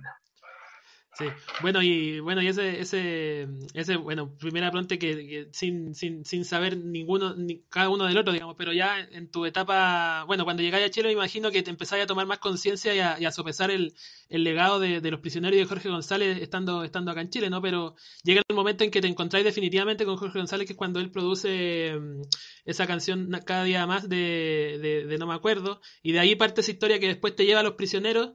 Sí, 1.15 1.25
bueno, 1.61 1.83
y 1.83 2.19
bueno, 2.21 2.41
y 2.41 2.47
ese, 2.47 2.79
ese, 2.81 3.47
ese, 3.75 3.97
bueno, 3.97 4.35
primera 4.39 4.71
pronto 4.71 4.97
que, 4.97 5.47
sin, 5.51 5.93
sin, 5.93 6.25
sin 6.25 6.43
saber 6.43 6.75
ninguno, 6.75 7.35
ni 7.35 7.61
cada 7.69 7.89
uno 7.89 8.05
del 8.05 8.17
otro, 8.17 8.33
digamos, 8.33 8.55
pero 8.57 8.73
ya 8.73 8.99
en 8.99 9.29
tu 9.29 9.45
etapa, 9.45 10.23
bueno, 10.25 10.43
cuando 10.43 10.63
llegáis 10.63 10.87
a 10.87 10.89
Chile 10.89 11.09
me 11.09 11.13
imagino 11.13 11.51
que 11.51 11.61
te 11.61 11.69
empezáis 11.69 12.03
a 12.03 12.07
tomar 12.07 12.25
más 12.25 12.39
conciencia 12.39 12.95
y 12.95 13.21
y 13.21 13.25
a 13.25 13.31
sopesar 13.31 13.69
el, 13.69 13.93
el 14.29 14.43
legado 14.43 14.79
de, 14.79 15.01
de 15.01 15.11
los 15.11 15.19
prisioneros 15.19 15.55
y 15.55 15.59
de 15.59 15.65
Jorge 15.67 15.89
González 15.89 16.41
estando, 16.41 16.83
estando 16.83 17.11
acá 17.11 17.21
en 17.21 17.29
Chile, 17.29 17.49
¿no? 17.51 17.61
Pero 17.61 17.95
llega 18.23 18.41
el 18.47 18.55
momento 18.55 18.83
en 18.83 18.89
que 18.89 18.99
te 19.01 19.07
encontráis 19.07 19.45
definitivamente 19.45 20.05
con 20.05 20.17
Jorge 20.17 20.39
González, 20.39 20.65
que 20.65 20.73
es 20.73 20.77
cuando 20.77 20.99
él 20.99 21.11
produce 21.11 21.93
mm, 21.95 22.21
esa 22.65 22.87
canción 22.87 23.29
cada 23.45 23.63
día 23.65 23.85
más 23.85 24.09
de, 24.09 24.79
de, 24.81 25.05
de 25.05 25.17
No 25.19 25.27
me 25.27 25.35
acuerdo, 25.35 25.79
y 26.01 26.11
de 26.11 26.19
ahí 26.19 26.35
parte 26.35 26.61
esa 26.61 26.71
historia 26.71 26.99
que 26.99 27.07
después 27.07 27.35
te 27.35 27.45
lleva 27.45 27.59
a 27.59 27.63
los 27.63 27.73
prisioneros. 27.73 28.31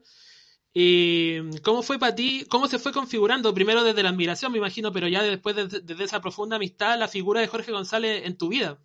¿Y 0.75 1.61
cómo 1.62 1.83
fue 1.83 1.99
para 1.99 2.14
ti? 2.14 2.47
¿Cómo 2.49 2.69
se 2.69 2.79
fue 2.79 2.93
configurando? 2.93 3.55
Primero 3.55 3.83
desde 3.83 4.03
la 4.03 4.11
admiración, 4.11 4.53
me 4.53 4.59
imagino, 4.59 4.93
pero 4.93 5.09
ya 5.09 5.23
después 5.23 5.57
desde, 5.57 5.81
desde 5.81 6.05
esa 6.05 6.21
profunda 6.21 6.57
amistad, 6.57 6.99
la 6.99 7.09
figura 7.09 7.41
de 7.41 7.49
Jorge 7.49 7.73
González 7.73 8.27
en 8.27 8.37
tu 8.37 8.49
vida. 8.49 8.79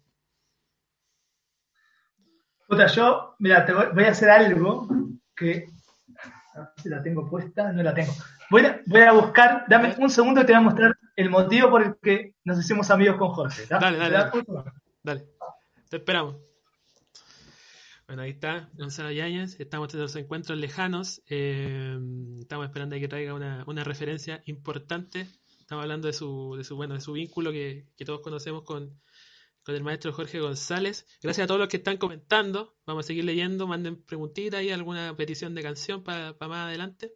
Puta, 2.68 2.88
yo, 2.88 3.36
mira, 3.40 3.66
te 3.66 3.74
voy, 3.74 3.88
voy 3.94 4.04
a 4.06 4.12
hacer 4.12 4.30
algo 4.30 4.88
que. 5.36 5.68
Si 6.78 6.88
la 6.88 7.02
tengo 7.02 7.30
puesta, 7.30 7.72
no 7.72 7.82
la 7.82 7.94
tengo. 7.94 8.14
Voy 8.50 8.66
a, 8.66 8.80
voy 8.86 9.02
a 9.02 9.12
buscar, 9.12 9.66
dame 9.68 9.96
un 9.98 10.10
segundo 10.10 10.42
y 10.42 10.46
te 10.46 10.54
voy 10.54 10.62
a 10.62 10.66
mostrar 10.66 10.98
el 11.16 11.30
motivo 11.30 11.72
por 11.72 11.82
el 11.82 11.96
que 12.02 12.36
nos 12.44 12.60
hicimos 12.60 12.92
amigos 12.92 13.18
con 13.18 13.30
Jorge. 13.30 13.66
¿tá? 13.66 13.80
Dale, 13.80 13.98
dale, 13.98 14.10
¿Te 14.10 14.18
das 14.18 14.32
dale. 14.32 14.72
Dale, 15.04 15.26
te 15.90 15.98
esperamos. 15.98 16.36
Bueno, 18.08 18.24
ahí 18.24 18.32
está 18.32 18.70
Gonzalo 18.74 19.12
Yáñez. 19.12 19.60
Estamos 19.60 19.94
en 19.94 20.02
los 20.02 20.16
encuentros 20.16 20.58
lejanos. 20.58 21.22
eh, 21.28 21.98
estamos 22.40 22.66
esperando 22.66 22.96
a 22.96 23.00
que 23.00 23.08
traiga 23.08 23.34
una, 23.34 23.64
una 23.66 23.84
referencia 23.84 24.44
importante. 24.46 25.28
Estamos 25.60 25.84
hablando 25.84 26.08
de 26.08 26.14
su, 26.14 26.56
de 26.58 26.64
su, 26.64 26.76
bueno, 26.76 26.96
de 26.96 27.02
su 27.02 27.14
vínculo 27.14 27.52
que, 27.52 27.88
todos 28.06 28.20
conocemos 28.22 28.64
con, 28.64 29.00
con 29.64 29.76
el 29.76 29.84
maestro 29.84 30.12
Jorge 30.12 30.40
González. 30.40 31.08
Gracias 31.22 31.46
a 31.46 31.48
todos 31.48 31.60
los 31.60 31.70
que 31.70 31.78
están 31.78 31.98
comentando. 31.98 32.76
Vamos 32.86 33.06
a 33.06 33.08
seguir 33.08 33.24
leyendo. 33.24 33.68
Manden 33.68 34.04
preguntitas 34.04 34.62
y 34.64 34.72
alguna 34.72 35.16
petición 35.16 35.56
de 35.56 35.64
canción 35.64 36.04
para 36.04 36.36
más 36.42 36.68
adelante. 36.68 37.14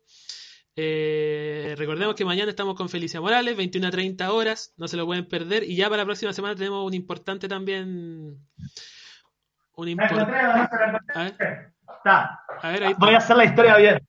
Eh, 0.79 1.73
recordemos 1.75 2.15
que 2.15 2.23
mañana 2.23 2.51
estamos 2.51 2.75
con 2.75 2.88
Felicia 2.88 3.19
Morales, 3.19 3.57
21 3.57 3.88
a 3.88 3.91
30 3.91 4.31
horas, 4.31 4.73
no 4.77 4.88
se 4.88 4.95
lo 4.95 5.07
pueden 5.07 5.27
perder. 5.27 5.63
Y 5.63 5.75
ya 5.75 5.89
para 5.89 6.03
la 6.03 6.05
próxima 6.05 6.33
semana 6.33 6.55
tenemos 6.55 6.85
un 6.85 6.93
importante 6.93 7.47
también. 7.47 8.38
Un 9.78 9.86
La 9.86 9.91
impor- 9.93 10.11
encontré, 10.11 10.43
no 10.43 10.67
se 10.67 10.75
la 10.75 10.88
encontré. 10.88 11.15
A 11.15 11.23
ver, 11.23 11.71
Está. 11.97 12.39
a 12.61 12.69
ver, 12.71 12.84
ahí 12.84 12.93
Voy 12.97 13.13
a 13.13 13.17
hacer 13.17 13.38
la 13.38 13.45
historia 13.45 13.78
bien. 13.78 14.07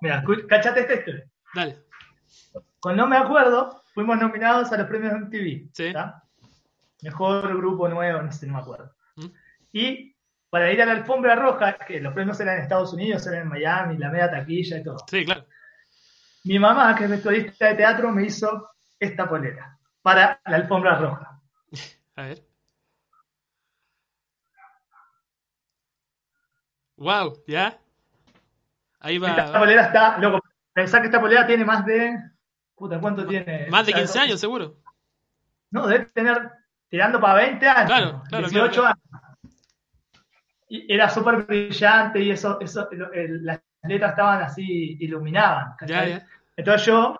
Mira, 0.00 0.24
cachate 0.48 0.80
esta 0.80 0.94
historia. 0.94 1.24
Dale. 1.54 1.78
Con 2.80 2.96
No 2.96 3.06
Me 3.06 3.16
Acuerdo, 3.18 3.82
fuimos 3.94 4.18
nominados 4.18 4.72
a 4.72 4.78
los 4.78 4.86
premios 4.86 5.12
MTV. 5.12 5.68
Sí. 5.74 5.92
Mejor 7.02 7.56
grupo 7.56 7.88
nuevo, 7.88 8.22
no 8.22 8.32
sé, 8.32 8.46
no 8.46 8.54
me 8.54 8.60
acuerdo. 8.60 8.94
¿Mm? 9.16 9.26
Y 9.72 10.16
para 10.48 10.72
ir 10.72 10.80
a 10.82 10.86
la 10.86 10.92
alfombra 10.92 11.34
roja, 11.36 11.74
que 11.74 12.00
los 12.00 12.12
premios 12.14 12.40
eran 12.40 12.56
en 12.56 12.62
Estados 12.62 12.92
Unidos, 12.92 13.26
eran 13.26 13.42
en 13.42 13.48
Miami, 13.48 13.96
la 13.98 14.10
media 14.10 14.30
taquilla 14.30 14.78
y 14.78 14.82
todo. 14.82 14.96
Sí, 15.08 15.24
claro. 15.24 15.46
Mi 16.44 16.58
mamá, 16.58 16.94
que 16.96 17.04
es 17.04 17.10
vestuarista 17.10 17.66
de 17.68 17.74
teatro, 17.74 18.10
me 18.10 18.24
hizo 18.24 18.70
esta 18.98 19.28
polera 19.28 19.78
para 20.02 20.40
la 20.46 20.56
alfombra 20.56 20.96
roja. 20.98 21.40
A 22.16 22.22
ver. 22.22 22.42
Wow, 27.00 27.42
¿ya? 27.46 27.78
Ahí 29.00 29.16
Esta 29.16 29.50
va. 29.52 29.58
polera 29.58 29.82
está, 29.86 30.18
loco, 30.18 30.40
pensá 30.74 31.00
que 31.00 31.06
esta 31.06 31.18
polera 31.18 31.46
tiene 31.46 31.64
más 31.64 31.84
de... 31.86 32.14
Puta, 32.76 33.00
¿cuánto 33.00 33.26
tiene? 33.26 33.68
Más 33.70 33.86
de 33.86 33.92
O 33.92 33.96
sea, 33.96 34.04
15 34.04 34.18
años, 34.18 34.40
seguro. 34.40 34.76
No, 35.70 35.86
debe 35.86 36.04
tener 36.06 36.50
tirando 36.90 37.18
para 37.18 37.34
20 37.46 37.66
años. 37.66 37.86
Claro, 37.86 38.22
claro, 38.28 38.48
18 38.48 38.72
claro, 38.82 38.86
años. 38.88 39.22
Y 40.68 40.92
era 40.92 41.08
súper 41.08 41.36
brillante 41.46 42.20
y 42.20 42.30
eso, 42.30 42.60
eso 42.60 42.90
el- 42.90 43.44
las 43.46 43.60
letras 43.82 44.10
estaban 44.10 44.42
así, 44.42 44.96
iluminaban. 45.00 45.74
Ya, 45.86 46.04
ya. 46.06 46.26
Entonces 46.56 46.86
yo 46.86 47.16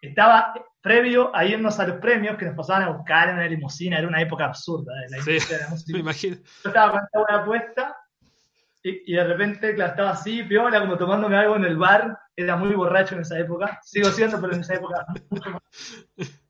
estaba 0.00 0.52
previo 0.80 1.34
a 1.34 1.44
irnos 1.44 1.78
a 1.78 1.86
los 1.86 1.98
premios 2.00 2.36
que 2.36 2.46
nos 2.46 2.56
pasaban 2.56 2.82
a 2.84 2.90
buscar 2.90 3.28
en 3.28 3.36
una 3.36 3.46
limusina, 3.46 3.98
era 3.98 4.08
una 4.08 4.20
época 4.20 4.46
absurda 4.46 4.92
de 4.94 5.16
la 5.16 5.22
Sí, 5.22 5.32
de 5.54 5.58
la 5.60 5.68
música. 5.68 5.92
me 5.92 5.98
imagino. 6.00 6.36
Yo 6.64 6.70
estaba 6.70 6.92
con 6.92 7.00
esta 7.04 7.18
buena 7.20 7.44
puesta 7.44 7.96
y, 8.82 9.12
y 9.12 9.16
de 9.16 9.24
repente 9.24 9.74
claro, 9.74 9.90
estaba 9.92 10.10
así, 10.10 10.42
piola, 10.44 10.80
como 10.80 10.96
tomándome 10.96 11.36
algo 11.36 11.56
en 11.56 11.64
el 11.64 11.76
bar. 11.76 12.18
Era 12.36 12.56
muy 12.56 12.74
borracho 12.74 13.14
en 13.14 13.22
esa 13.22 13.38
época. 13.38 13.78
Sigo 13.82 14.08
siendo, 14.10 14.40
pero 14.40 14.54
en 14.54 14.60
esa 14.60 14.74
época 14.74 15.06
mucho 15.30 15.50
más. 15.50 15.62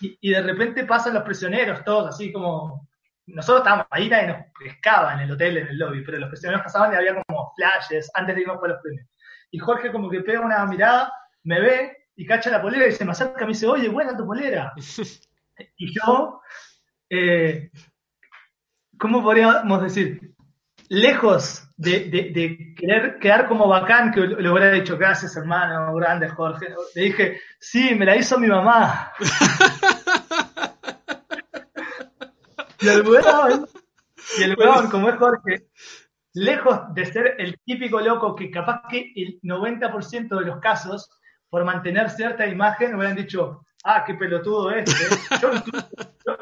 Y, 0.00 0.18
y 0.20 0.30
de 0.30 0.42
repente 0.42 0.84
pasan 0.84 1.14
los 1.14 1.22
prisioneros, 1.22 1.82
todos 1.84 2.08
así 2.14 2.32
como. 2.32 2.86
Nosotros 3.28 3.60
estábamos 3.60 3.86
ahí, 3.90 4.08
nadie 4.08 4.28
nos 4.28 4.36
pescaba 4.58 5.14
en 5.14 5.20
el 5.20 5.32
hotel, 5.32 5.56
en 5.56 5.68
el 5.68 5.78
lobby, 5.78 6.04
pero 6.04 6.18
los 6.18 6.28
prisioneros 6.28 6.62
pasaban 6.62 6.92
y 6.92 6.96
había 6.96 7.14
como 7.24 7.52
flashes 7.56 8.08
antes 8.14 8.36
de 8.36 8.42
irnos 8.42 8.58
por 8.58 8.68
los 8.68 8.80
premios. 8.80 9.08
Y 9.50 9.58
Jorge, 9.58 9.90
como 9.90 10.08
que 10.08 10.20
pega 10.20 10.40
una 10.42 10.64
mirada, 10.66 11.12
me 11.42 11.60
ve 11.60 11.96
y 12.14 12.24
cacha 12.26 12.50
la 12.50 12.62
polera 12.62 12.86
y 12.86 12.92
se 12.92 13.04
me 13.04 13.12
acerca 13.12 13.40
y 13.42 13.46
me 13.46 13.52
dice: 13.52 13.66
Oye, 13.66 13.88
buena 13.88 14.16
tu 14.16 14.26
polera. 14.26 14.72
Y 15.78 15.94
yo, 15.94 16.42
eh, 17.08 17.70
¿cómo 18.98 19.22
podríamos 19.22 19.82
decir? 19.82 20.35
Lejos 20.88 21.64
de, 21.76 22.00
de- 22.10 22.30
de 22.32 22.74
querer 22.76 23.18
quedar 23.18 23.48
como 23.48 23.66
bacán, 23.68 24.12
que 24.12 24.20
le 24.20 24.48
hubiera 24.50 24.70
dicho 24.70 24.96
gracias 24.96 25.36
hermano, 25.36 25.94
grande 25.94 26.28
Jorge, 26.28 26.68
le 26.94 27.02
dije, 27.02 27.40
sí, 27.58 27.94
me 27.94 28.04
la 28.06 28.16
hizo 28.16 28.38
mi 28.38 28.46
mamá. 28.46 29.12
y 32.80 32.88
el 32.88 33.02
weón, 33.08 33.66
y 34.38 34.42
el 34.44 34.56
weón, 34.56 34.90
como 34.90 35.08
es 35.08 35.16
Jorge, 35.16 35.66
lejos 36.34 36.80
de 36.94 37.06
ser 37.06 37.34
el 37.38 37.58
típico 37.64 38.00
loco 38.00 38.34
que 38.34 38.50
capaz 38.50 38.82
que 38.88 39.12
el 39.16 39.40
90% 39.42 40.38
de 40.38 40.44
los 40.46 40.60
casos, 40.60 41.10
por 41.48 41.64
mantener 41.64 42.10
cierta 42.10 42.46
imagen, 42.46 42.94
hubieran 42.94 43.16
dicho, 43.16 43.64
ah, 43.84 44.04
qué 44.06 44.14
pelotudo 44.14 44.70
este. 44.70 44.92
Yo 45.40 45.52
yo- 46.26 46.36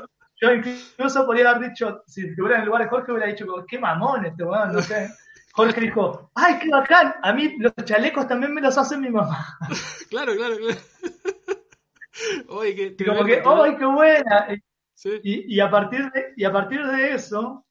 yo 0.44 0.54
incluso 0.54 1.26
podría 1.26 1.50
haber 1.50 1.70
dicho, 1.70 2.02
si 2.06 2.26
estuviera 2.26 2.56
en 2.56 2.62
el 2.62 2.66
lugar 2.66 2.82
de 2.82 2.88
Jorge, 2.88 3.12
hubiera 3.12 3.28
dicho, 3.28 3.46
qué 3.66 3.78
mamón 3.78 4.26
este 4.26 4.44
weón, 4.44 4.72
no 4.72 4.80
sé. 4.82 5.08
Jorge 5.52 5.80
dijo, 5.80 6.30
ay, 6.34 6.58
qué 6.58 6.68
bacán, 6.68 7.14
a 7.22 7.32
mí 7.32 7.56
los 7.58 7.72
chalecos 7.84 8.26
también 8.26 8.52
me 8.52 8.60
los 8.60 8.76
hace 8.76 8.96
mi 8.96 9.10
mamá. 9.10 9.56
Claro, 10.10 10.34
claro, 10.36 10.56
claro. 10.56 10.78
Oye, 12.48 12.74
qué 12.74 12.96
Y 12.98 13.04
como 13.06 13.24
que, 13.24 13.36
tremendo, 13.36 13.62
ay, 13.64 13.76
qué 13.76 13.84
buena. 13.84 14.48
Sí. 14.94 15.20
Y, 15.24 15.56
y 15.56 15.60
a 15.60 15.70
partir 15.70 16.10
de, 16.12 16.32
y 16.36 16.44
a 16.44 16.52
partir 16.52 16.86
de 16.86 17.14
eso, 17.14 17.64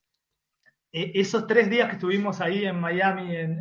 eh, 0.92 1.12
esos 1.16 1.48
tres 1.48 1.70
días 1.70 1.88
que 1.88 1.96
estuvimos 1.96 2.40
ahí 2.42 2.66
en 2.66 2.80
Miami, 2.80 3.36
en, 3.36 3.60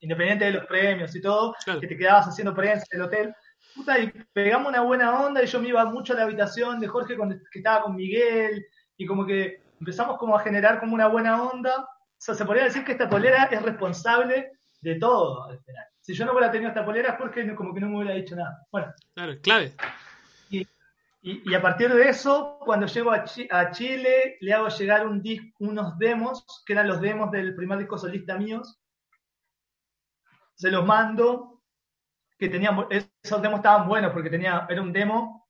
independiente 0.00 0.44
de 0.46 0.50
los 0.52 0.66
premios 0.66 1.14
y 1.16 1.20
todo, 1.22 1.54
Claro. 1.64 1.80
que 1.80 1.86
te 1.86 1.96
quedabas 1.96 2.26
haciendo 2.26 2.54
prensa 2.54 2.84
en 2.90 3.00
el 3.00 3.06
hotel, 3.06 3.34
puta, 3.74 3.98
y 3.98 4.10
pegamos 4.32 4.68
una 4.68 4.80
buena 4.82 5.20
onda 5.24 5.42
y 5.42 5.46
yo 5.46 5.60
me 5.60 5.68
iba 5.68 5.84
mucho 5.86 6.12
a 6.12 6.16
la 6.16 6.22
habitación 6.24 6.80
de 6.80 6.88
Jorge 6.88 7.16
cuando 7.16 7.36
que 7.50 7.58
estaba 7.58 7.82
con 7.82 7.96
Miguel 7.96 8.64
y 8.96 9.06
como 9.06 9.26
que 9.26 9.62
empezamos 9.80 10.18
como 10.18 10.36
a 10.36 10.40
generar 10.40 10.80
como 10.80 10.94
una 10.94 11.08
buena 11.08 11.42
onda. 11.42 11.80
O 11.82 11.86
sea, 12.18 12.34
se 12.34 12.44
podría 12.44 12.64
decir 12.64 12.84
que 12.84 12.92
esta 12.92 13.08
polera 13.08 13.44
es 13.44 13.60
responsable 13.62 14.52
de 14.80 14.94
todo. 14.96 15.48
Si 16.00 16.14
yo 16.14 16.24
no 16.24 16.32
hubiera 16.32 16.50
tenido 16.50 16.68
esta 16.68 16.84
polera 16.84 17.16
porque 17.18 17.44
no- 17.44 17.54
como 17.56 17.74
que 17.74 17.80
no 17.80 17.88
me 17.88 17.96
hubiera 17.98 18.14
dicho 18.14 18.36
nada. 18.36 18.58
Bueno, 18.70 18.92
Claro, 19.14 19.34
clave. 19.42 19.72
y, 20.50 20.60
y- 21.22 21.50
y 21.50 21.54
a 21.54 21.60
partir 21.62 21.92
de 21.92 22.08
eso, 22.08 22.58
cuando 22.64 22.86
llego 22.86 23.10
a, 23.10 23.24
Chi- 23.24 23.48
a 23.50 23.70
Chile, 23.70 24.36
le 24.40 24.52
hago 24.52 24.68
llegar 24.68 25.06
un 25.06 25.22
unos 25.58 25.98
demos, 25.98 26.44
que 26.66 26.74
eran 26.74 26.88
los 26.88 27.00
demos 27.00 27.30
del 27.30 27.54
primer 27.56 27.78
disco 27.78 27.98
solista 27.98 28.36
míos. 28.38 28.78
Se 30.54 30.70
los 30.70 30.86
mando, 30.86 31.53
que 32.38 32.48
tenían, 32.48 32.86
esos 33.22 33.40
demos 33.42 33.58
estaban 33.60 33.86
buenos 33.88 34.12
porque 34.12 34.30
tenía, 34.30 34.66
era 34.68 34.82
un 34.82 34.92
demo 34.92 35.48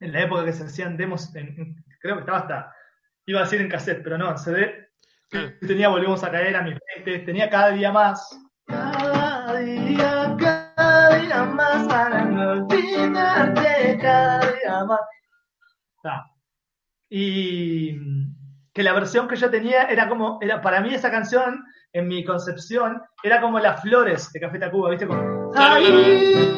en 0.00 0.12
la 0.12 0.20
época 0.22 0.44
que 0.44 0.52
se 0.52 0.64
hacían 0.64 0.96
demos, 0.96 1.34
en- 1.36 1.54
en- 1.58 1.84
creo 2.00 2.16
que 2.16 2.20
estaba 2.20 2.38
hasta, 2.38 2.74
iba 3.26 3.40
a 3.40 3.44
decir 3.44 3.60
en 3.60 3.68
cassette, 3.68 4.02
pero 4.02 4.18
no, 4.18 4.30
en 4.30 4.38
CD. 4.38 4.88
Tenía 5.66 5.88
Volvemos 5.88 6.22
a 6.24 6.30
caer 6.30 6.54
a 6.56 6.62
mis 6.62 6.76
20, 6.96 7.20
tenía 7.20 7.48
cada 7.48 7.70
día 7.70 7.90
más. 7.92 8.38
Cada 8.66 9.56
día, 9.60 10.36
cada 10.38 11.16
día 11.16 11.44
más 11.44 11.86
para 11.88 12.24
no 12.24 12.50
olvidarte, 12.50 13.98
cada 14.00 14.40
día 14.40 14.84
más. 14.84 15.00
Está. 15.96 16.26
Y 17.08 17.98
que 18.74 18.82
la 18.82 18.92
versión 18.92 19.28
que 19.28 19.36
yo 19.36 19.50
tenía 19.50 19.84
era 19.84 20.08
como, 20.08 20.38
era 20.42 20.60
para 20.60 20.80
mí 20.80 20.94
esa 20.94 21.10
canción, 21.10 21.64
en 21.94 22.08
mi 22.08 22.24
concepción, 22.24 23.02
era 23.22 23.40
como 23.40 23.58
las 23.58 23.82
flores 23.82 24.32
de 24.32 24.40
Café 24.40 24.58
Tacuba, 24.58 24.90
¿viste? 24.90 25.06
Como, 25.06 25.41
"Ay, 25.54 26.56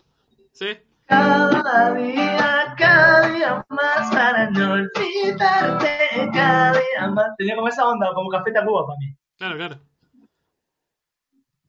Sí. 0.52 0.78
cada 1.06 1.94
día, 1.94 2.74
cada 2.78 3.28
día 3.28 3.64
más 3.68 4.10
para 4.12 4.50
no 4.50 4.72
olvidarte, 4.74 6.30
cada 6.32 6.72
día 6.72 7.08
más. 7.10 7.36
Tenía 7.36 7.56
como 7.56 7.68
esa 7.68 7.86
onda, 7.88 8.12
como 8.14 8.30
Café 8.30 8.52
Tacuba 8.52 8.86
para 8.86 8.98
mí. 8.98 9.16
Claro, 9.36 9.56
claro. 9.56 9.80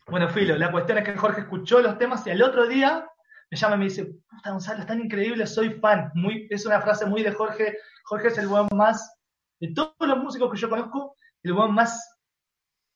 Bueno, 0.07 0.29
Filo, 0.29 0.55
la 0.55 0.71
cuestión 0.71 0.99
es 0.99 1.03
que 1.03 1.17
Jorge 1.17 1.41
escuchó 1.41 1.79
los 1.81 1.97
temas 1.97 2.25
y 2.27 2.29
al 2.29 2.41
otro 2.43 2.67
día 2.67 3.07
me 3.49 3.57
llama 3.57 3.75
y 3.75 3.79
me 3.79 3.85
dice, 3.85 4.05
puta 4.29 4.51
Gonzalo, 4.51 4.81
es 4.81 4.85
tan 4.85 4.99
increíble, 4.99 5.47
soy 5.47 5.71
fan. 5.79 6.11
Muy, 6.13 6.47
es 6.49 6.65
una 6.65 6.79
frase 6.81 7.05
muy 7.07 7.23
de 7.23 7.31
Jorge. 7.31 7.77
Jorge 8.03 8.27
es 8.27 8.37
el 8.37 8.47
buen 8.47 8.67
más, 8.75 9.17
de 9.59 9.73
todos 9.73 9.95
los 9.99 10.17
músicos 10.19 10.51
que 10.51 10.59
yo 10.59 10.69
conozco, 10.69 11.15
el 11.41 11.53
buen 11.53 11.71
más 11.73 12.17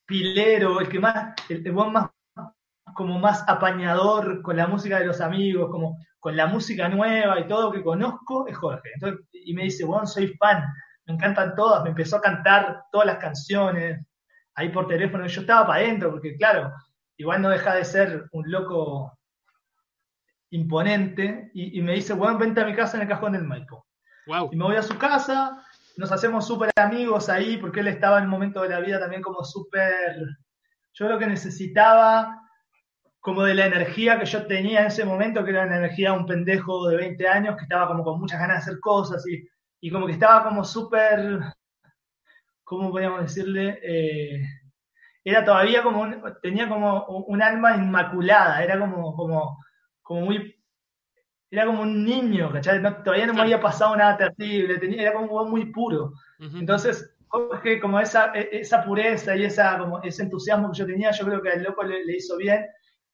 pilero, 0.06 0.80
el 0.80 0.88
que 0.89 0.99
más, 0.99 1.34
el, 1.49 1.65
el 1.65 1.72
buen 1.72 1.91
más 1.91 2.10
como 2.94 3.20
más 3.20 3.44
apañador 3.48 4.41
con 4.41 4.57
la 4.57 4.68
música 4.68 4.99
de 4.99 5.06
los 5.06 5.22
amigos, 5.22 5.70
como 5.72 5.98
con 6.20 6.36
la 6.36 6.48
música 6.48 6.90
nueva 6.90 7.40
y 7.40 7.48
todo 7.48 7.72
que 7.72 7.84
conozco, 7.84 8.48
es 8.48 8.57
Jorge. 8.57 8.90
Entonces, 8.94 9.26
y 9.32 9.53
me 9.53 9.64
dice, 9.64 9.86
bueno, 9.86 10.06
soy 10.06 10.28
fan, 10.38 10.64
me 11.06 11.14
encantan 11.14 11.56
todas, 11.56 11.84
me 11.84 11.90
empezó 11.90 12.18
a 12.18 12.22
cantar 12.22 12.84
todas 12.91 13.07
las 13.07 13.18
canciones 13.18 14.06
ahí 14.56 14.70
por 14.70 14.88
teléfono, 14.88 15.26
yo 15.26 15.41
estaba 15.41 15.66
para 15.66 15.80
adentro, 15.80 16.11
porque 16.11 16.36
claro, 16.36 16.74
igual 17.18 17.41
no 17.41 17.49
deja 17.49 17.76
de 17.76 17.86
ser 17.86 18.28
un 18.32 18.52
loco 18.52 19.18
imponente, 20.52 21.52
y, 21.53 21.80
y 21.80 21.82
me 21.82 21.94
dice, 21.94 22.14
bueno, 22.14 22.38
vente 22.38 22.60
a 22.60 22.66
mi 22.66 22.76
casa 22.76 22.98
en 22.98 23.03
el 23.03 23.10
cajón 23.10 23.34
del 23.34 23.44
Maipo. 23.44 23.86
Wow. 24.28 24.49
Y 24.52 24.57
me 24.57 24.66
voy 24.66 24.76
a 24.76 24.84
su 24.84 24.98
casa, 24.98 25.64
nos 25.95 26.11
hacemos 26.11 26.45
súper 26.45 26.72
amigos 26.76 27.30
ahí, 27.30 27.57
porque 27.57 27.80
él 27.80 27.88
estaba 27.88 28.18
en 28.18 28.26
un 28.26 28.32
momento 28.32 28.61
de 28.61 28.70
la 28.70 28.80
vida 28.80 28.99
también 28.99 29.22
como 29.22 29.44
súper... 29.44 30.18
Yo 30.94 31.07
lo 31.07 31.18
que 31.18 31.28
necesitaba 31.28 32.41
como 33.20 33.44
de 33.44 33.54
la 33.54 33.66
energía 33.66 34.18
que 34.20 34.26
yo 34.26 34.46
tenía 34.48 34.82
en 34.82 34.88
ese 34.88 35.06
momento, 35.06 35.44
que 35.44 35.52
era 35.52 35.66
una 35.66 35.78
energía 35.78 36.12
de 36.12 36.18
un 36.18 36.26
pendejo 36.26 36.88
de 36.88 36.98
20 36.98 37.28
años 37.28 37.58
que 37.58 37.64
estaba 37.64 37.88
como 37.88 38.04
con 38.04 38.20
muchas 38.20 38.40
ganas 38.40 38.58
de 38.58 38.72
hacer 38.72 38.80
cosas 38.80 39.26
y, 39.28 39.46
y 39.82 39.91
como 39.91 40.06
que 40.06 40.14
estaba 40.14 40.44
como 40.44 40.64
súper, 40.64 41.40
¿cómo 42.64 42.91
podríamos 42.91 43.22
decirle? 43.22 43.80
Eh, 43.84 44.41
era 45.24 45.44
todavía 45.44 45.84
como, 45.84 46.02
un, 46.02 46.24
tenía 46.41 46.70
como 46.70 47.06
un 47.06 47.41
alma 47.41 47.76
inmaculada, 47.76 48.64
era 48.64 48.80
como, 48.80 49.14
como, 49.16 49.58
como 50.02 50.22
muy, 50.22 50.56
era 51.52 51.66
como 51.66 51.82
un 51.82 52.06
niño, 52.06 52.52
¿cachai? 52.52 52.82
todavía 52.82 53.28
no 53.28 53.34
me 53.34 53.41
había 53.41 53.60
pasado 53.60 53.96
nada 53.96 54.18
terrible, 54.18 54.78
tenía, 54.78 55.02
era 55.02 55.14
como 55.14 55.46
muy 55.46 55.66
puro. 55.72 56.14
Entonces, 56.40 57.16
que 57.62 57.80
como 57.80 58.00
esa, 58.00 58.32
e, 58.34 58.62
esa 58.62 58.84
pureza 58.84 59.36
y 59.36 59.44
esa, 59.44 59.78
como 59.78 60.02
ese 60.02 60.24
entusiasmo 60.24 60.72
que 60.72 60.80
yo 60.80 60.86
tenía, 60.86 61.12
yo 61.12 61.26
creo 61.26 61.41
que 61.41 61.50
al 61.50 61.64
loco 61.64 61.84
le, 61.84 62.06
le 62.06 62.16
hizo 62.16 62.38
bien 62.38 62.66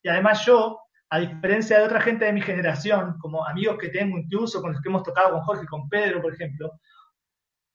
y 0.06 0.07
además 0.07 0.45
yo, 0.45 0.82
a 1.10 1.18
diferencia 1.18 1.80
de 1.80 1.86
otra 1.86 1.99
gente 1.99 2.26
de 2.26 2.34
mi 2.34 2.40
generación, 2.40 3.18
como 3.18 3.44
amigos 3.44 3.80
que 3.80 3.90
tengo 3.90 4.19
incluso, 4.19 4.61
con 4.61 4.72
los 4.72 4.80
que 4.80 4.90
hemos 4.90 5.02
tocado 5.02 5.32
con 5.32 5.41
Jorge, 5.41 5.65
con 5.65 5.90
Pedro, 5.90 6.22
por 6.22 6.32
ejemplo, 6.32 6.73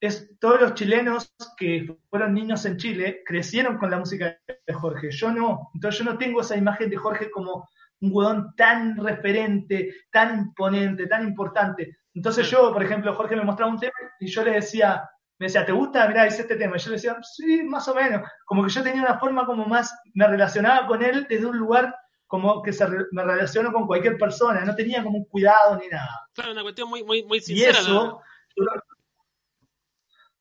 es 0.01 0.39
todos 0.39 0.61
los 0.61 0.75
chilenos 0.75 1.35
que 1.57 1.93
fueron 2.09 2.33
niños 2.33 2.65
en 2.67 2.77
Chile 2.77 3.25
crecieron 3.27 3.79
con 3.79 3.91
la 3.91 3.99
música 3.99 4.39
de 4.47 4.73
Jorge. 4.73 5.11
Yo 5.11 5.33
no. 5.33 5.73
Entonces 5.75 5.99
yo 5.99 6.05
no 6.05 6.19
tengo 6.19 6.41
esa 6.41 6.57
imagen 6.57 6.89
de 6.89 6.99
Jorge 6.99 7.33
como 7.33 7.69
un 8.01 8.11
huevón 8.13 8.55
tan 8.57 8.97
referente, 8.97 9.93
tan 10.13 10.39
imponente, 10.39 11.09
tan 11.09 11.27
importante. 11.27 11.97
Entonces 12.15 12.49
yo, 12.49 12.73
por 12.73 12.85
ejemplo, 12.85 13.13
Jorge 13.13 13.35
me 13.35 13.45
mostraba 13.45 13.73
un 13.73 13.81
tema 13.81 13.93
y 14.21 14.29
yo 14.29 14.45
le 14.45 14.53
decía, 14.53 15.03
me 15.41 15.47
decía, 15.47 15.67
¿te 15.67 15.73
gusta? 15.73 16.07
Mirá, 16.07 16.27
dice 16.27 16.43
este 16.43 16.55
tema. 16.55 16.77
Y 16.77 16.79
yo 16.79 16.91
le 16.91 16.97
decía, 16.97 17.17
sí, 17.23 17.65
más 17.65 17.89
o 17.89 17.95
menos. 17.97 18.23
Como 18.45 18.63
que 18.63 18.71
yo 18.71 18.85
tenía 18.85 19.03
una 19.03 19.19
forma 19.19 19.45
como 19.47 19.67
más, 19.67 19.93
me 20.15 20.29
relacionaba 20.29 20.87
con 20.87 21.03
él 21.03 21.27
desde 21.29 21.47
un 21.47 21.59
lugar 21.59 21.93
como 22.31 22.63
que 22.63 22.73
se 22.73 22.87
me 23.11 23.25
relaciono 23.25 23.73
con 23.73 23.89
cualquier 23.89 24.17
persona, 24.17 24.65
no 24.65 24.77
tenía 24.77 25.03
como 25.03 25.19
un 25.19 25.25
cuidado 25.25 25.77
ni 25.77 25.89
nada. 25.89 26.29
Claro, 26.33 26.53
una 26.53 26.63
cuestión 26.63 26.89
muy, 26.89 27.03
muy, 27.03 27.25
muy 27.25 27.41
sincera. 27.41 27.77
Y 27.81 27.83
eso, 27.83 28.23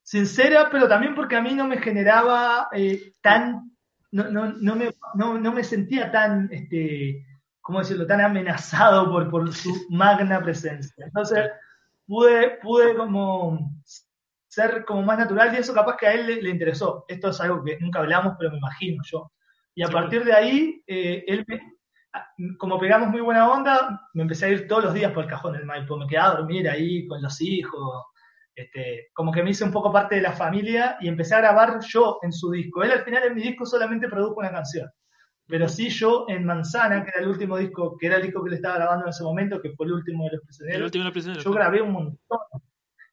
sincera, 0.04 0.70
pero 0.70 0.88
también 0.88 1.16
porque 1.16 1.36
a 1.36 1.42
mí 1.42 1.56
no 1.56 1.66
me 1.66 1.80
generaba 1.80 2.70
eh, 2.74 3.16
tan, 3.22 3.76
no, 4.12 4.30
no, 4.30 4.54
no, 4.54 4.76
me, 4.76 4.92
no, 5.16 5.40
no, 5.40 5.52
me 5.52 5.64
sentía 5.64 6.12
tan, 6.12 6.48
este, 6.52 7.26
¿cómo 7.60 7.80
decirlo?, 7.80 8.06
tan 8.06 8.22
amenazado 8.22 9.10
por, 9.10 9.28
por 9.32 9.52
su 9.52 9.74
magna 9.90 10.44
presencia. 10.44 11.08
Entonces, 11.08 11.50
pude, 12.06 12.60
pude 12.62 12.96
como 12.96 13.72
ser 14.48 14.86
como 14.86 15.02
más 15.02 15.18
natural 15.18 15.56
y 15.56 15.58
eso 15.58 15.74
capaz 15.74 15.98
que 15.98 16.06
a 16.06 16.14
él 16.14 16.28
le, 16.28 16.42
le 16.44 16.52
interesó. 16.52 17.04
Esto 17.08 17.30
es 17.30 17.42
algo 17.42 17.64
que 17.64 17.80
nunca 17.80 17.98
hablamos, 17.98 18.36
pero 18.38 18.52
me 18.52 18.60
imagino 18.60 19.02
yo. 19.10 19.32
Y 19.74 19.82
a 19.82 19.88
partir 19.88 20.24
de 20.24 20.34
ahí, 20.34 20.84
eh, 20.86 21.24
él 21.26 21.44
me, 21.48 21.79
como 22.58 22.80
pegamos 22.80 23.10
muy 23.10 23.22
buena 23.22 23.50
onda, 23.50 24.10
me 24.14 24.24
empecé 24.24 24.46
a 24.46 24.50
ir 24.50 24.68
todos 24.68 24.86
los 24.86 24.94
días 24.94 25.12
por 25.12 25.24
el 25.24 25.30
cajón 25.30 25.54
del 25.54 25.66
Maipo, 25.66 25.98
me 25.98 26.08
quedaba 26.08 26.34
a 26.34 26.38
dormir 26.38 26.70
ahí 26.70 27.08
con 27.08 27.22
los 27.22 27.42
hijos, 27.42 28.06
este, 28.56 29.10
como 29.14 29.32
que 29.32 29.44
me 29.44 29.52
hice 29.52 29.64
un 29.64 29.72
poco 29.72 29.92
parte 29.92 30.16
de 30.16 30.22
la 30.22 30.34
familia 30.34 30.98
y 31.00 31.08
empecé 31.08 31.36
a 31.36 31.40
grabar 31.40 31.80
yo 31.88 32.20
en 32.22 32.32
su 32.32 32.52
disco. 32.52 32.84
Él 32.84 32.92
al 32.92 33.04
final 33.04 33.24
en 33.24 33.36
mi 33.36 33.42
disco 33.42 33.66
solamente 33.66 34.10
produjo 34.10 34.40
una 34.40 34.52
canción, 34.52 34.90
pero 35.48 35.68
sí 35.68 35.90
yo 35.90 36.26
en 36.28 36.46
Manzana, 36.46 37.04
que 37.04 37.10
era 37.10 37.22
el 37.22 37.30
último 37.30 37.58
disco, 37.58 37.98
que 37.98 38.08
era 38.08 38.18
el 38.18 38.24
disco 38.24 38.44
que 38.44 38.52
le 38.52 38.56
estaba 38.58 38.76
grabando 38.76 39.06
en 39.06 39.10
ese 39.10 39.24
momento, 39.24 39.62
que 39.62 39.72
fue 39.72 39.86
el 39.86 39.94
último 39.94 40.26
de 40.26 40.32
los 40.32 40.42
prisioneros, 40.46 40.92
yo 41.44 41.52
grabé 41.52 41.82
un 41.82 41.92
montón. 41.92 42.40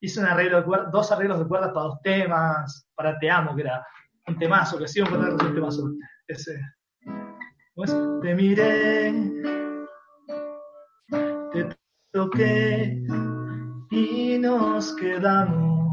Hice 0.01 0.20
un 0.20 0.27
arreglo 0.27 0.61
de 0.61 0.91
dos 0.93 1.11
arreglos 1.11 1.39
de 1.39 1.47
cuerdas 1.47 1.70
para 1.73 1.87
dos 1.87 2.03
temas, 2.03 2.87
para 2.95 3.19
Te 3.19 3.31
Amo, 3.31 3.57
que 3.57 3.62
era 3.62 3.85
un 4.27 4.39
temazo, 4.39 4.78
que 4.78 4.87
sí, 4.87 5.01
un 5.01 5.55
temazo. 5.55 5.91
Ese, 6.28 6.61
pues 7.77 7.94
te 8.23 8.35
miré, 8.35 9.12
te 11.53 11.69
toqué 12.11 13.05
y 13.90 14.39
nos 14.39 14.97
quedamos. 14.97 15.93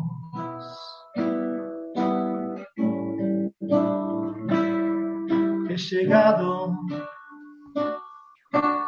He 5.70 5.76
llegado 5.76 6.74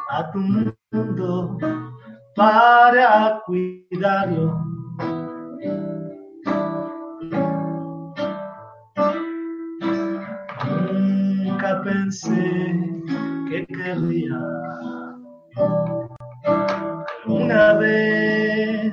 a 0.10 0.32
tu 0.32 0.40
mundo 0.40 1.58
para 2.34 3.42
cuidarlo. 3.46 4.58
Pensé 11.86 12.82
que 13.48 13.66
querría 13.68 14.40
una 17.28 17.74
vez. 17.76 18.92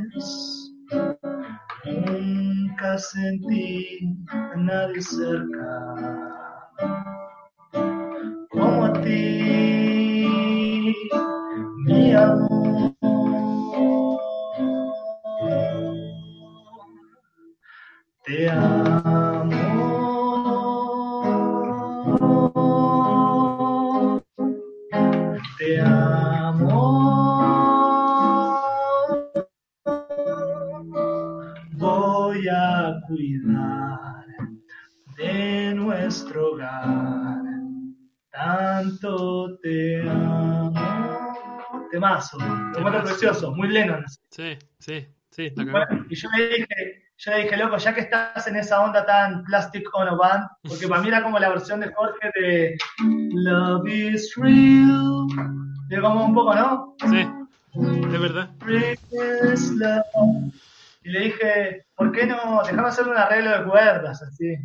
Nunca 1.87 2.99
sentí 2.99 4.15
nadie 4.57 5.01
cerca 5.01 5.69
como 8.51 8.85
a 8.85 8.93
ti, 9.03 10.29
mi 11.87 12.13
amor. 12.13 12.95
Te 18.25 18.49
amo. 18.51 19.32
Tanto 39.03 39.59
te 39.61 40.09
amo. 40.09 40.73
Temazo, 41.91 42.39
temazo 42.73 43.03
precioso, 43.03 43.51
muy 43.51 43.69
Lennon. 43.69 44.05
Sí, 44.31 44.57
sí, 44.79 45.05
sí. 45.31 45.53
y 46.09 46.15
yo 46.15 46.29
le 46.37 46.49
dije, 46.49 47.03
yo 47.19 47.33
le 47.33 47.43
dije, 47.43 47.57
loco, 47.57 47.79
ya 47.79 47.93
que 47.93 48.03
estás 48.03 48.47
en 48.47 48.57
esa 48.57 48.81
onda 48.81 49.05
tan 49.05 49.43
Plastic 49.43 49.89
on 49.95 50.07
a 50.07 50.15
Band, 50.15 50.45
porque 50.63 50.87
para 50.87 51.03
mí 51.03 51.09
era 51.09 51.23
como 51.23 51.41
la 51.41 51.49
versión 51.49 51.81
de 51.81 51.93
Jorge 51.93 52.31
de 52.41 52.79
Love 53.01 53.89
is 53.89 54.35
Real. 54.37 55.27
De 55.89 56.01
como 56.01 56.25
un 56.25 56.35
poco, 56.35 56.55
¿no? 56.55 56.95
Sí, 57.01 57.29
de 57.75 58.19
verdad. 58.19 58.51
Y 61.03 61.11
le 61.11 61.21
dije, 61.21 61.87
¿por 61.97 62.13
qué 62.13 62.27
no? 62.27 62.63
Dejame 62.63 62.89
hacer 62.89 63.09
un 63.09 63.17
arreglo 63.17 63.51
de 63.51 63.65
cuerdas, 63.65 64.23
así. 64.23 64.57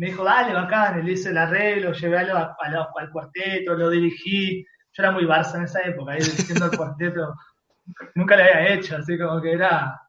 Me 0.00 0.06
dijo, 0.06 0.24
dale, 0.24 0.54
bacán. 0.54 1.04
Le 1.04 1.12
hice 1.12 1.28
el 1.28 1.36
arreglo, 1.36 1.92
llevé 1.92 2.18
a 2.20 2.56
al 2.58 3.10
cuarteto, 3.12 3.74
lo 3.74 3.90
dirigí. 3.90 4.64
Yo 4.92 5.02
era 5.02 5.10
muy 5.10 5.24
Barça 5.24 5.56
en 5.56 5.64
esa 5.64 5.82
época, 5.82 6.12
ahí 6.12 6.20
dirigiendo 6.20 6.70
el 6.70 6.76
cuarteto. 6.76 7.34
Nunca 8.14 8.34
lo 8.34 8.42
había 8.42 8.72
hecho, 8.72 8.96
así 8.96 9.18
como 9.18 9.42
que 9.42 9.52
era. 9.52 10.00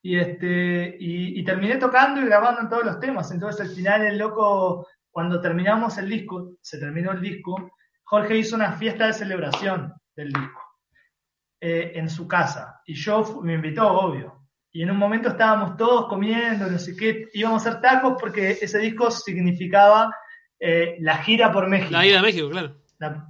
Y, 0.00 0.18
este, 0.18 0.96
y, 0.98 1.44
terminé 1.44 1.76
tocando 1.76 2.22
y 2.22 2.24
grabando 2.24 2.62
en 2.62 2.70
todos 2.70 2.86
los 2.86 2.98
temas. 2.98 3.30
Entonces, 3.30 3.60
al 3.60 3.76
final, 3.76 4.06
el 4.06 4.16
loco, 4.16 4.88
cuando 5.10 5.38
terminamos 5.42 5.98
el 5.98 6.08
disco, 6.08 6.56
se 6.62 6.78
terminó 6.78 7.12
el 7.12 7.20
disco, 7.20 7.72
Jorge 8.04 8.38
hizo 8.38 8.56
una 8.56 8.72
fiesta 8.72 9.08
de 9.08 9.12
celebración 9.12 9.92
del 10.16 10.32
disco 10.32 10.62
eh, 11.60 11.92
en 11.94 12.08
su 12.08 12.26
casa. 12.26 12.80
Y 12.86 12.94
yo 12.94 13.42
me 13.42 13.52
invitó, 13.52 13.86
obvio. 13.86 14.39
Y 14.72 14.82
en 14.82 14.90
un 14.90 14.98
momento 14.98 15.30
estábamos 15.30 15.76
todos 15.76 16.08
comiendo, 16.08 16.70
no 16.70 16.78
sé 16.78 16.94
qué, 16.96 17.28
íbamos 17.32 17.66
a 17.66 17.70
hacer 17.70 17.80
tacos 17.80 18.16
porque 18.20 18.58
ese 18.60 18.78
disco 18.78 19.10
significaba 19.10 20.14
eh, 20.60 20.96
la 21.00 21.16
gira 21.18 21.52
por 21.52 21.68
México. 21.68 21.90
La 21.90 22.06
ida 22.06 22.20
a 22.20 22.22
México, 22.22 22.48
claro. 22.50 22.76
La, 22.98 23.26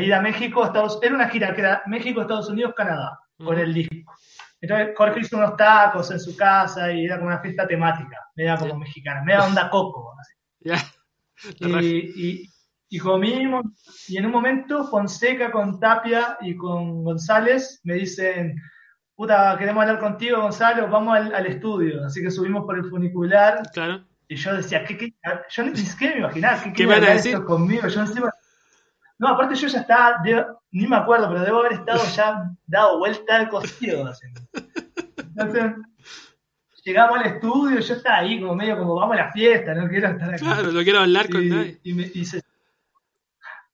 ida 0.00 0.18
a 0.18 0.22
México, 0.22 0.64
Estados 0.64 0.98
Era 1.02 1.14
una 1.14 1.28
gira 1.28 1.54
que 1.54 1.60
era 1.60 1.82
México, 1.86 2.22
Estados 2.22 2.48
Unidos, 2.48 2.72
Canadá, 2.76 3.20
con 3.36 3.58
el 3.58 3.74
disco. 3.74 4.14
Entonces 4.60 4.88
Jorge 4.96 5.20
hizo 5.20 5.36
unos 5.36 5.56
tacos 5.56 6.10
en 6.10 6.20
su 6.20 6.36
casa 6.36 6.92
y 6.92 7.04
era 7.04 7.16
como 7.16 7.28
una 7.28 7.40
fiesta 7.40 7.66
temática, 7.66 8.28
media 8.34 8.56
como 8.56 8.78
mexicana, 8.78 9.22
media 9.22 9.44
onda 9.44 9.70
coco. 9.70 10.14
Y, 11.60 12.50
y 12.88 12.98
comimos, 12.98 13.64
y 14.08 14.16
en 14.16 14.26
un 14.26 14.32
momento 14.32 14.88
Fonseca 14.88 15.52
con 15.52 15.78
Tapia 15.78 16.36
y 16.40 16.56
con 16.56 17.04
González 17.04 17.80
me 17.84 17.94
dicen, 17.94 18.60
puta, 19.18 19.56
queremos 19.58 19.82
hablar 19.82 19.98
contigo, 19.98 20.40
Gonzalo, 20.40 20.88
vamos 20.88 21.18
al, 21.18 21.46
estudio. 21.46 22.06
Así 22.06 22.22
que 22.22 22.30
subimos 22.30 22.64
por 22.64 22.78
el 22.78 22.84
funicular. 22.84 23.62
Claro. 23.72 24.04
Y 24.28 24.36
yo 24.36 24.54
decía, 24.54 24.84
¿qué, 24.84 24.96
qué? 24.96 25.12
Yo 25.50 25.64
ni 25.64 25.76
siquiera 25.76 26.14
me 26.14 26.20
imaginaba, 26.20 26.62
¿qué, 26.62 26.72
¿Qué 26.72 26.86
van 26.86 27.02
a 27.02 27.14
decir? 27.14 27.42
conmigo? 27.42 27.88
Yo 27.88 28.04
no, 29.18 29.26
aparte 29.26 29.56
yo 29.56 29.66
ya 29.66 29.80
estaba, 29.80 30.22
ni 30.70 30.86
me 30.86 30.94
acuerdo, 30.94 31.28
pero 31.28 31.42
debo 31.42 31.58
haber 31.58 31.72
estado 31.72 32.00
ya 32.14 32.52
dado 32.64 32.98
vuelta 32.98 33.34
al 33.34 33.48
cocido. 33.48 34.08
Entonces, 35.16 35.72
llegamos 36.84 37.18
al 37.18 37.26
estudio, 37.26 37.80
yo 37.80 37.94
estaba 37.94 38.18
ahí 38.18 38.40
como 38.40 38.54
medio 38.54 38.78
como 38.78 38.94
vamos 38.94 39.16
a 39.16 39.24
la 39.24 39.32
fiesta, 39.32 39.74
no 39.74 39.88
quiero 39.88 40.10
estar 40.10 40.32
aquí. 40.32 40.44
Claro, 40.44 40.70
no 40.70 40.82
quiero 40.84 41.00
hablar 41.00 41.28
con 41.28 41.48
nadie. 41.48 41.80
Y, 41.82 41.94
me, 41.94 42.04
y 42.04 42.24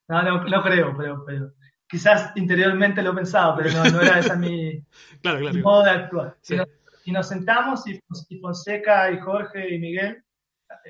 No, 0.08 0.22
no, 0.22 0.44
no 0.44 0.62
creo, 0.62 0.96
pero, 0.96 1.22
pero 1.26 1.52
quizás 1.88 2.32
interiormente 2.36 3.02
lo 3.02 3.12
he 3.12 3.16
pensado, 3.16 3.56
pero 3.56 3.70
no, 3.72 3.84
no 3.84 4.00
era 4.00 4.18
esa 4.18 4.36
mi, 4.36 4.80
claro, 5.22 5.40
claro. 5.40 5.58
modo 5.60 5.84
de 5.84 5.90
actuar. 5.90 6.36
Sí. 6.40 6.56
Y, 7.04 7.12
nos, 7.12 7.28
sentamos 7.28 7.86
y, 7.86 8.00
y, 8.28 8.40
Fonseca 8.40 9.10
y 9.10 9.18
Jorge 9.18 9.74
y 9.74 9.78
Miguel, 9.78 10.24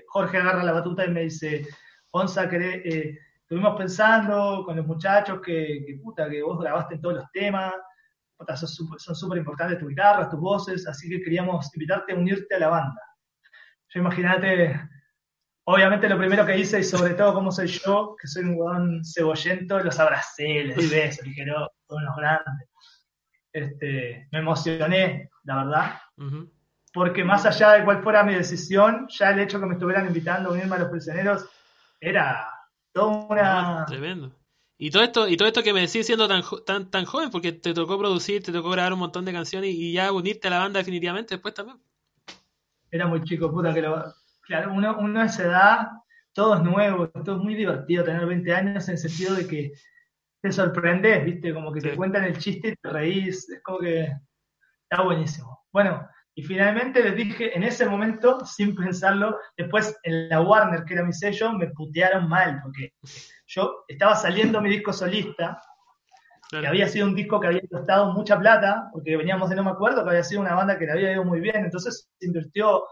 Jorge 0.08 0.38
agarra 0.38 0.62
la 0.62 0.72
batuta 0.72 1.04
y 1.04 1.10
me 1.10 1.22
dice, 1.22 1.66
Onza, 2.12 2.44
eh, 2.44 3.18
estuvimos 3.40 3.76
pensando 3.76 4.62
con 4.64 4.76
los 4.76 4.86
muchachos 4.86 5.40
que, 5.44 5.84
que, 5.86 5.98
puta, 6.02 6.28
que 6.30 6.42
vos 6.42 6.60
grabaste 6.60 6.94
en 6.94 7.00
todos 7.00 7.16
los 7.16 7.30
temas, 7.32 7.72
puta, 8.36 8.56
son 8.56 9.14
súper 9.16 9.38
importantes 9.38 9.78
tus 9.78 9.88
guitarras, 9.88 10.30
tus 10.30 10.40
voces, 10.40 10.86
así 10.86 11.08
que 11.08 11.20
queríamos 11.22 11.70
invitarte 11.74 12.12
a 12.12 12.16
unirte 12.16 12.54
a 12.54 12.60
la 12.60 12.68
banda. 12.68 13.00
Yo 13.88 14.00
imagínate, 14.00 14.80
obviamente 15.64 16.08
lo 16.08 16.18
primero 16.18 16.44
que 16.44 16.58
hice, 16.58 16.80
y 16.80 16.84
sobre 16.84 17.14
todo 17.14 17.34
como 17.34 17.50
soy 17.50 17.66
yo, 17.66 18.16
que 18.20 18.28
soy 18.28 18.44
un 18.44 18.56
huevón 18.56 19.04
cebollento, 19.04 19.78
los 19.80 19.98
abracé, 19.98 20.64
les 20.64 20.76
di 20.76 20.86
besos, 20.86 21.24
dije, 21.24 21.44
no, 21.44 21.68
son 21.88 22.02
unos 22.02 22.16
grandes. 22.16 22.68
Este, 23.52 24.28
me 24.32 24.40
emocioné, 24.40 25.30
la 25.44 25.64
verdad, 25.64 26.00
porque 26.92 27.24
más 27.24 27.46
allá 27.46 27.72
de 27.72 27.84
cuál 27.84 28.02
fuera 28.02 28.24
mi 28.24 28.34
decisión, 28.34 29.06
ya 29.08 29.30
el 29.30 29.40
hecho 29.40 29.60
que 29.60 29.66
me 29.66 29.74
estuvieran 29.74 30.06
invitando 30.06 30.50
a 30.50 30.52
unirme 30.52 30.76
a 30.76 30.80
los 30.80 30.90
prisioneros 30.90 31.46
era 32.00 32.48
toda 32.92 33.26
una... 33.28 33.86
tremendo. 33.86 34.32
Y 34.76 34.90
todo 34.90 35.04
esto, 35.04 35.28
y 35.28 35.36
todo 35.36 35.46
esto 35.46 35.62
que 35.62 35.72
me 35.72 35.82
decís 35.82 36.04
siendo 36.04 36.26
tan, 36.26 36.42
tan, 36.66 36.90
tan 36.90 37.04
joven, 37.04 37.30
porque 37.30 37.52
te 37.52 37.72
tocó 37.72 37.96
producir, 37.96 38.42
te 38.42 38.52
tocó 38.52 38.70
grabar 38.70 38.92
un 38.92 38.98
montón 38.98 39.24
de 39.24 39.32
canciones 39.32 39.70
y 39.72 39.92
ya 39.92 40.10
unirte 40.10 40.48
a 40.48 40.50
la 40.50 40.58
banda 40.58 40.78
definitivamente 40.78 41.36
después 41.36 41.54
también. 41.54 41.78
Era 42.90 43.06
muy 43.06 43.22
chico, 43.22 43.50
puta 43.52 43.72
que 43.72 43.82
lo, 43.82 44.12
claro, 44.46 44.72
uno, 44.72 44.96
uno 44.98 45.22
esa 45.22 45.42
edad, 45.44 45.88
todo 46.32 46.56
es 46.56 46.62
nuevo, 46.62 47.08
todo 47.08 47.36
es 47.36 47.42
muy 47.42 47.54
divertido 47.54 48.04
tener 48.04 48.26
20 48.26 48.54
años 48.54 48.88
en 48.88 48.92
el 48.92 48.98
sentido 48.98 49.34
de 49.34 49.46
que 49.46 49.72
te 50.42 50.52
sorprendes, 50.52 51.24
¿viste? 51.24 51.54
Como 51.54 51.72
que 51.72 51.80
te 51.80 51.96
cuentan 51.96 52.24
el 52.24 52.38
chiste 52.38 52.68
y 52.68 52.76
te 52.76 52.88
reís, 52.90 53.48
es 53.48 53.62
como 53.62 53.78
que 53.78 54.12
está 54.82 55.02
buenísimo. 55.02 55.64
Bueno, 55.72 56.06
y 56.34 56.42
finalmente 56.42 57.02
les 57.02 57.14
dije, 57.14 57.56
en 57.56 57.62
ese 57.62 57.86
momento, 57.86 58.44
sin 58.44 58.74
pensarlo, 58.74 59.38
después 59.56 59.96
en 60.02 60.28
la 60.28 60.40
Warner, 60.40 60.84
que 60.84 60.94
era 60.94 61.04
mi 61.04 61.12
sello, 61.12 61.52
me 61.52 61.68
putearon 61.68 62.28
mal, 62.28 62.60
porque 62.62 62.92
yo 63.46 63.84
estaba 63.86 64.16
saliendo 64.16 64.60
mi 64.60 64.68
disco 64.68 64.92
solista, 64.92 65.60
que 66.50 66.66
había 66.66 66.88
sido 66.88 67.06
un 67.06 67.14
disco 67.14 67.40
que 67.40 67.46
había 67.46 67.62
costado 67.70 68.12
mucha 68.12 68.38
plata, 68.38 68.88
porque 68.92 69.16
veníamos 69.16 69.48
de 69.48 69.56
no 69.56 69.64
me 69.64 69.70
acuerdo, 69.70 70.04
que 70.04 70.10
había 70.10 70.24
sido 70.24 70.40
una 70.40 70.54
banda 70.54 70.78
que 70.78 70.86
le 70.86 70.92
había 70.92 71.12
ido 71.12 71.24
muy 71.24 71.40
bien, 71.40 71.64
entonces 71.64 72.08
se 72.18 72.26
invirtió 72.26 72.82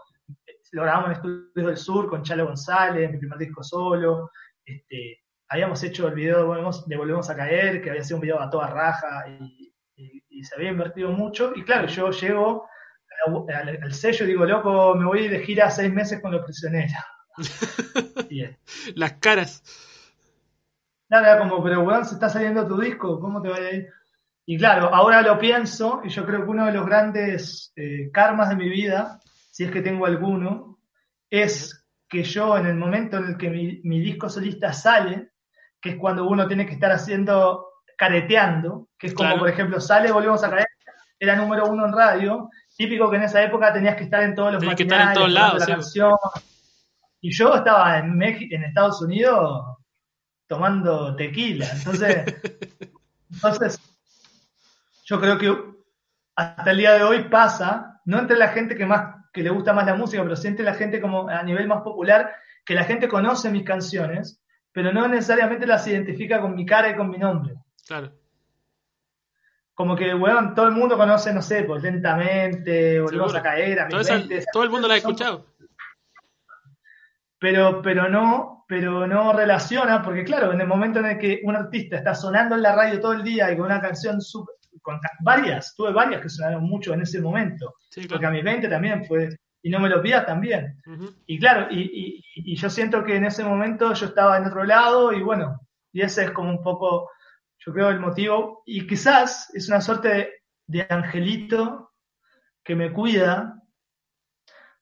lo 0.73 0.81
grabamos 0.81 1.09
en 1.09 1.13
Estudios 1.13 1.67
del 1.67 1.77
Sur 1.77 2.09
con 2.09 2.23
Chalo 2.23 2.47
González, 2.47 3.11
mi 3.11 3.19
primer 3.19 3.37
disco 3.37 3.63
solo. 3.63 4.31
Este, 4.65 5.19
habíamos 5.47 5.83
hecho 5.83 6.07
el 6.07 6.15
video 6.15 6.39
de 6.87 6.97
Volvemos 6.97 7.29
a 7.29 7.35
Caer, 7.35 7.81
que 7.81 7.91
había 7.91 8.03
sido 8.03 8.17
un 8.17 8.21
video 8.21 8.41
a 8.41 8.49
toda 8.49 8.67
raja 8.67 9.25
y, 9.27 9.71
se 10.43 10.55
había 10.55 10.71
invertido 10.71 11.09
mucho. 11.11 11.53
Y 11.55 11.63
claro, 11.63 11.87
yo 11.87 12.11
llego 12.11 12.67
al, 13.47 13.93
sello 13.93 14.25
y 14.25 14.27
digo, 14.27 14.45
loco, 14.45 14.93
me 14.95 15.05
voy 15.05 15.29
de 15.29 15.39
gira 15.39 15.69
seis 15.69 15.93
meses 15.93 16.19
con 16.21 16.33
los 16.33 16.43
prisioneros. 16.43 16.91
Las 18.95 19.13
caras. 19.13 19.63
Nada, 21.07 21.37
como, 21.37 21.63
pero 21.63 21.83
weón, 21.83 22.03
se 22.03 22.15
está 22.15 22.27
saliendo 22.27 22.67
tu 22.67 22.77
disco, 22.77 23.21
¿cómo 23.21 23.41
te 23.41 23.47
va 23.47 23.55
a 23.55 23.71
ir? 23.71 23.87
Y 24.45 24.57
claro, 24.57 24.93
ahora 24.93 25.21
lo 25.21 25.39
pienso, 25.39 26.01
y 26.03 26.09
yo 26.09 26.25
creo 26.25 26.43
que 26.43 26.49
uno 26.49 26.65
de 26.65 26.73
los 26.73 26.85
grandes 26.85 27.71
eh, 27.77 28.09
karmas 28.11 28.49
de 28.49 28.57
mi 28.57 28.67
vida 28.67 29.21
si 29.53 29.63
es 29.63 29.71
que 29.71 29.83
tengo 29.83 30.07
alguno, 30.07 30.79
es 31.29 31.85
que 32.09 32.23
yo 32.23 32.57
en 32.57 32.65
el 32.65 32.75
momento 32.75 33.17
en 33.17 33.25
el 33.25 33.37
que 33.37 33.51
mi, 33.51 33.99
disco 33.99 34.27
solista 34.27 34.73
sale, 34.73 35.33
que 35.79 35.91
es 35.91 35.95
cuando 35.97 36.27
uno 36.27 36.47
tiene 36.47 36.65
que 36.65 36.73
estar 36.73 36.91
haciendo, 36.91 37.67
careteando, 37.95 38.89
que 38.97 39.07
es 39.07 39.13
como 39.13 39.37
por 39.37 39.47
ejemplo 39.47 39.79
sale, 39.79 40.11
volvemos 40.11 40.43
a 40.43 40.49
caer, 40.49 40.65
era 41.19 41.35
número 41.35 41.67
uno 41.67 41.85
en 41.85 41.93
radio, 41.93 42.49
típico 42.75 43.11
que 43.11 43.17
en 43.17 43.23
esa 43.23 43.43
época 43.43 43.71
tenías 43.71 43.95
que 43.95 44.05
estar 44.05 44.23
en 44.23 44.33
todos 44.33 44.53
los 44.53 44.59
tenías 44.59 44.75
que 44.75 44.83
estar 44.83 45.09
en 45.09 45.13
todos 45.13 45.31
lados, 45.31 45.63
y 47.21 47.31
yo 47.31 47.53
estaba 47.53 47.99
en 47.99 48.17
México, 48.17 48.55
en 48.55 48.63
Estados 48.63 49.03
Unidos 49.03 49.77
tomando 50.47 51.15
tequila, 51.15 51.69
entonces, 51.71 52.25
entonces 53.31 53.79
yo 55.05 55.21
creo 55.21 55.37
que 55.37 55.55
hasta 56.35 56.71
el 56.71 56.77
día 56.77 56.93
de 56.93 57.03
hoy 57.03 57.25
pasa, 57.25 58.01
no 58.05 58.17
entre 58.17 58.35
la 58.35 58.47
gente 58.47 58.75
que 58.75 58.87
más 58.87 59.22
que 59.33 59.43
le 59.43 59.49
gusta 59.49 59.73
más 59.73 59.85
la 59.85 59.95
música, 59.95 60.21
pero 60.23 60.35
siente 60.35 60.63
la 60.63 60.75
gente 60.75 61.01
como 61.01 61.27
a 61.27 61.41
nivel 61.43 61.67
más 61.67 61.81
popular, 61.81 62.35
que 62.63 62.75
la 62.75 62.83
gente 62.83 63.07
conoce 63.07 63.49
mis 63.49 63.63
canciones, 63.63 64.41
pero 64.71 64.93
no 64.93 65.07
necesariamente 65.07 65.65
las 65.65 65.87
identifica 65.87 66.39
con 66.39 66.55
mi 66.55 66.65
cara 66.65 66.91
y 66.91 66.95
con 66.95 67.09
mi 67.09 67.17
nombre. 67.17 67.55
Claro. 67.87 68.11
Como 69.73 69.95
que, 69.95 70.13
weón, 70.13 70.53
todo 70.53 70.67
el 70.67 70.73
mundo 70.73 70.95
conoce, 70.97 71.33
no 71.33 71.41
sé, 71.41 71.63
pues 71.63 71.81
lentamente, 71.81 73.01
volvemos 73.01 73.33
a 73.33 73.41
caer, 73.41 73.79
a 73.79 73.87
todo, 73.87 74.01
todo 74.51 74.63
el 74.63 74.69
mundo 74.69 74.87
la 74.87 74.93
ha 74.93 74.97
escuchado. 74.97 75.47
Pero, 77.39 77.81
pero 77.81 78.07
no, 78.07 78.65
pero 78.67 79.07
no 79.07 79.33
relaciona, 79.33 80.01
porque 80.03 80.23
claro, 80.23 80.53
en 80.53 80.61
el 80.61 80.67
momento 80.67 80.99
en 80.99 81.07
el 81.07 81.17
que 81.17 81.41
un 81.43 81.55
artista 81.55 81.97
está 81.97 82.13
sonando 82.13 82.55
en 82.55 82.61
la 82.61 82.75
radio 82.75 83.01
todo 83.01 83.13
el 83.13 83.23
día 83.23 83.51
y 83.51 83.57
con 83.57 83.65
una 83.65 83.81
canción 83.81 84.21
super, 84.21 84.55
con 84.81 84.99
varias, 85.21 85.73
tuve 85.75 85.91
varias 85.91 86.21
que 86.21 86.29
sonaron 86.29 86.63
mucho 86.63 86.93
en 86.93 87.01
ese 87.01 87.19
momento, 87.19 87.75
porque 88.09 88.25
a 88.25 88.31
mis 88.31 88.43
20 88.43 88.67
también 88.67 89.05
fue, 89.05 89.29
y 89.61 89.69
no 89.69 89.79
me 89.79 89.89
lo 89.89 90.01
pidas 90.01 90.25
también. 90.25 90.81
Y 91.25 91.39
claro, 91.39 91.67
y, 91.71 92.21
yo 92.55 92.69
siento 92.69 93.03
que 93.03 93.15
en 93.15 93.25
ese 93.25 93.43
momento 93.43 93.93
yo 93.93 94.07
estaba 94.07 94.37
en 94.37 94.45
otro 94.45 94.63
lado 94.63 95.13
y 95.13 95.21
bueno, 95.21 95.59
y 95.91 96.01
ese 96.01 96.25
es 96.25 96.31
como 96.31 96.49
un 96.49 96.61
poco, 96.61 97.11
yo 97.59 97.73
creo, 97.73 97.89
el 97.89 97.99
motivo, 97.99 98.63
y 98.65 98.85
quizás 98.87 99.53
es 99.53 99.69
una 99.69 99.81
suerte 99.81 100.41
de, 100.67 100.87
angelito 100.89 101.91
que 102.63 102.75
me 102.75 102.91
cuida, 102.91 103.61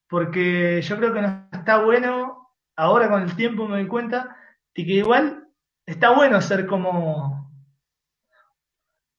porque 0.07 0.81
yo 0.81 0.97
creo 0.97 1.13
que 1.13 1.21
no 1.21 1.47
está 1.51 1.83
bueno, 1.83 2.49
ahora 2.75 3.09
con 3.09 3.23
el 3.23 3.35
tiempo 3.35 3.67
me 3.67 3.77
doy 3.77 3.87
cuenta, 3.87 4.35
de 4.73 4.85
que 4.85 4.93
igual 4.93 5.47
está 5.85 6.11
bueno 6.11 6.41
ser 6.41 6.65
como 6.65 7.40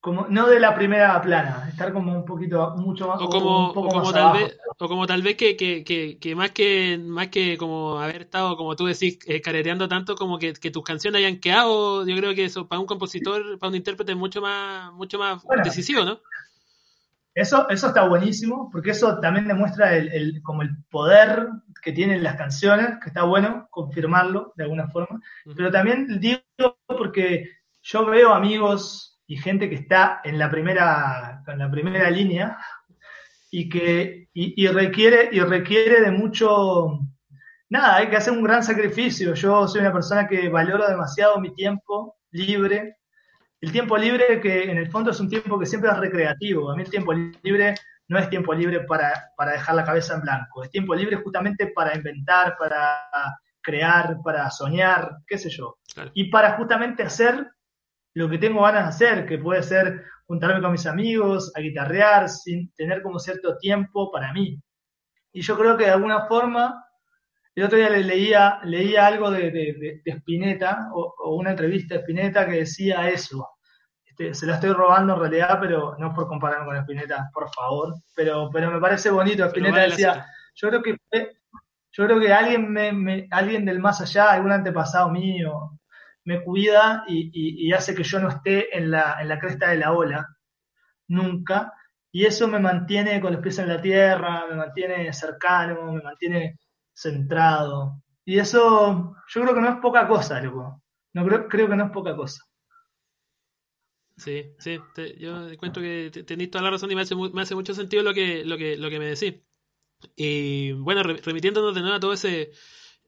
como 0.02 0.26
no 0.28 0.48
de 0.48 0.58
la 0.58 0.74
primera 0.74 1.22
plana, 1.22 1.68
estar 1.68 1.92
como 1.92 2.12
un 2.12 2.24
poquito 2.24 2.74
mucho 2.76 3.06
más 3.06 3.22
o 3.22 3.28
como, 3.28 3.72
como 3.72 4.12
tal 4.12 4.32
vez 4.32 4.58
o 4.76 4.88
como 4.88 5.06
tal 5.06 5.22
vez 5.22 5.36
que, 5.36 5.56
que, 5.56 5.84
que, 6.18 6.34
más 6.34 6.50
que 6.50 6.98
más 7.00 7.28
que 7.28 7.56
como 7.56 8.00
haber 8.00 8.22
estado 8.22 8.56
como 8.56 8.74
tú 8.74 8.86
decís 8.86 9.20
eh, 9.26 9.40
careteando 9.40 9.88
tanto 9.88 10.16
como 10.16 10.40
que, 10.40 10.54
tus 10.54 10.82
canciones 10.82 11.20
hayan 11.20 11.38
quedado 11.38 12.04
yo 12.04 12.16
creo 12.16 12.34
que 12.34 12.46
eso 12.46 12.66
para 12.66 12.80
un 12.80 12.86
compositor 12.86 13.60
para 13.60 13.70
un 13.70 13.76
intérprete 13.76 14.10
es 14.10 14.18
mucho 14.18 14.40
más 14.40 14.92
mucho 14.92 15.20
más 15.20 15.40
decisivo 15.62 16.04
no 16.04 16.18
eso 17.32 17.68
eso 17.68 17.86
está 17.86 18.08
buenísimo 18.08 18.70
porque 18.72 18.90
eso 18.90 19.20
también 19.20 19.46
demuestra 19.46 19.96
el, 19.96 20.08
el, 20.12 20.42
como 20.42 20.62
el 20.62 20.70
poder 20.90 21.46
que 21.80 21.92
tienen 21.92 22.24
las 22.24 22.34
canciones 22.34 22.98
que 23.00 23.08
está 23.08 23.22
bueno 23.22 23.68
confirmarlo 23.70 24.52
de 24.56 24.64
alguna 24.64 24.88
forma. 24.88 25.20
Pero 25.56 25.70
también 25.70 26.20
digo 26.20 26.40
porque 26.86 27.50
yo 27.82 28.06
veo 28.06 28.32
amigos 28.32 29.11
y 29.32 29.36
gente 29.38 29.70
que 29.70 29.76
está 29.76 30.20
en 30.24 30.38
la 30.38 30.50
primera, 30.50 31.42
en 31.46 31.58
la 31.58 31.70
primera 31.70 32.10
línea 32.10 32.58
y 33.50 33.66
que 33.66 34.28
y, 34.34 34.66
requiere, 34.66 35.30
y 35.32 35.40
requiere 35.40 36.02
de 36.02 36.10
mucho, 36.10 36.98
nada, 37.70 37.96
hay 37.96 38.10
que 38.10 38.16
hacer 38.16 38.34
un 38.34 38.42
gran 38.42 38.62
sacrificio. 38.62 39.32
Yo 39.32 39.66
soy 39.66 39.80
una 39.80 39.92
persona 39.92 40.28
que 40.28 40.50
valoro 40.50 40.86
demasiado 40.86 41.40
mi 41.40 41.54
tiempo 41.54 42.18
libre. 42.30 42.98
El 43.58 43.72
tiempo 43.72 43.96
libre 43.96 44.38
que 44.38 44.64
en 44.64 44.76
el 44.76 44.90
fondo 44.90 45.12
es 45.12 45.20
un 45.20 45.30
tiempo 45.30 45.58
que 45.58 45.64
siempre 45.64 45.90
es 45.90 45.96
recreativo. 45.96 46.70
A 46.70 46.76
mí 46.76 46.82
el 46.82 46.90
tiempo 46.90 47.14
libre 47.14 47.74
no 48.08 48.18
es 48.18 48.28
tiempo 48.28 48.52
libre 48.52 48.80
para, 48.80 49.30
para 49.34 49.52
dejar 49.52 49.76
la 49.76 49.84
cabeza 49.86 50.12
en 50.12 50.20
blanco. 50.20 50.62
Es 50.62 50.70
tiempo 50.70 50.94
libre 50.94 51.16
justamente 51.16 51.68
para 51.68 51.96
inventar, 51.96 52.54
para 52.58 53.08
crear, 53.62 54.18
para 54.22 54.50
soñar, 54.50 55.20
qué 55.26 55.38
sé 55.38 55.48
yo. 55.48 55.78
Y 56.12 56.24
para 56.24 56.58
justamente 56.58 57.02
hacer 57.02 57.46
lo 58.14 58.28
que 58.28 58.38
tengo 58.38 58.62
ganas 58.62 58.84
de 58.98 59.06
hacer, 59.06 59.26
que 59.26 59.38
puede 59.38 59.62
ser 59.62 60.04
juntarme 60.26 60.60
con 60.60 60.72
mis 60.72 60.86
amigos, 60.86 61.52
a 61.56 61.60
guitarrear, 61.60 62.28
sin 62.28 62.72
tener 62.74 63.02
como 63.02 63.18
cierto 63.18 63.56
tiempo 63.58 64.10
para 64.10 64.32
mí. 64.32 64.60
Y 65.32 65.42
yo 65.42 65.56
creo 65.56 65.76
que 65.76 65.84
de 65.84 65.90
alguna 65.90 66.26
forma, 66.26 66.84
el 67.54 67.64
otro 67.64 67.78
día 67.78 67.90
le 67.90 68.04
leía, 68.04 68.60
leía 68.64 69.06
algo 69.06 69.30
de, 69.30 69.50
de, 69.50 70.02
Spinetta, 70.04 70.88
o, 70.94 71.34
una 71.36 71.50
entrevista 71.50 71.94
de 71.94 72.00
Spinetta 72.00 72.46
que 72.46 72.58
decía 72.58 73.08
eso. 73.08 73.48
Este, 74.04 74.34
se 74.34 74.46
la 74.46 74.54
estoy 74.54 74.72
robando 74.72 75.14
en 75.14 75.20
realidad, 75.20 75.58
pero 75.60 75.96
no 75.98 76.14
por 76.14 76.28
compararme 76.28 76.66
con 76.66 76.76
Spinetta, 76.76 77.30
por 77.32 77.50
favor. 77.50 77.94
Pero, 78.14 78.50
pero 78.52 78.70
me 78.70 78.80
parece 78.80 79.10
bonito. 79.10 79.44
Spinetta 79.46 79.80
decía, 79.80 80.26
yo 80.54 80.68
creo 80.68 80.82
que 80.82 80.96
yo 81.94 82.06
creo 82.06 82.18
que 82.18 82.32
alguien, 82.32 82.72
me, 82.72 83.28
alguien 83.30 83.66
del 83.66 83.78
más 83.78 84.00
allá, 84.00 84.32
algún 84.32 84.50
antepasado 84.50 85.10
mío, 85.10 85.78
me 86.24 86.42
cuida 86.42 87.04
y, 87.08 87.72
hace 87.72 87.94
que 87.94 88.02
yo 88.04 88.20
no 88.20 88.28
esté 88.28 88.76
en 88.76 88.90
la, 88.90 89.20
en 89.20 89.28
la 89.28 89.38
cresta 89.38 89.70
de 89.70 89.78
la 89.78 89.92
ola, 89.92 90.26
nunca. 91.08 91.72
Y 92.12 92.26
eso 92.26 92.46
me 92.48 92.60
mantiene 92.60 93.20
con 93.20 93.32
los 93.32 93.42
pies 93.42 93.58
en 93.58 93.68
la 93.68 93.80
tierra, 93.80 94.46
me 94.48 94.56
mantiene 94.56 95.12
cercano, 95.12 95.92
me 95.92 96.02
mantiene 96.02 96.58
centrado. 96.92 98.02
Y 98.24 98.38
eso 98.38 99.16
yo 99.28 99.42
creo 99.42 99.54
que 99.54 99.60
no 99.60 99.70
es 99.70 99.80
poca 99.80 100.06
cosa, 100.06 100.40
loco. 100.40 100.82
No 101.14 101.26
creo, 101.26 101.48
creo 101.48 101.68
que 101.68 101.76
no 101.76 101.86
es 101.86 101.90
poca 101.90 102.14
cosa. 102.14 102.44
Sí, 104.16 104.54
sí, 104.58 104.78
yo 105.18 105.48
encuentro 105.48 105.82
que 105.82 106.10
tenéis 106.26 106.50
toda 106.50 106.64
la 106.64 106.70
razón 106.70 106.90
y 106.90 106.94
me 106.94 107.00
hace, 107.00 107.16
me 107.16 107.42
hace 107.42 107.54
mucho 107.54 107.74
sentido 107.74 108.02
lo 108.02 108.12
que, 108.12 108.44
lo 108.44 108.56
que, 108.56 108.76
lo 108.76 108.90
que 108.90 108.98
me 108.98 109.06
decís. 109.06 109.40
Y 110.14 110.72
bueno, 110.72 111.02
remitiéndonos 111.02 111.74
de 111.74 111.80
nuevo 111.80 111.96
a 111.96 112.00
todo 112.00 112.12
ese, 112.12 112.52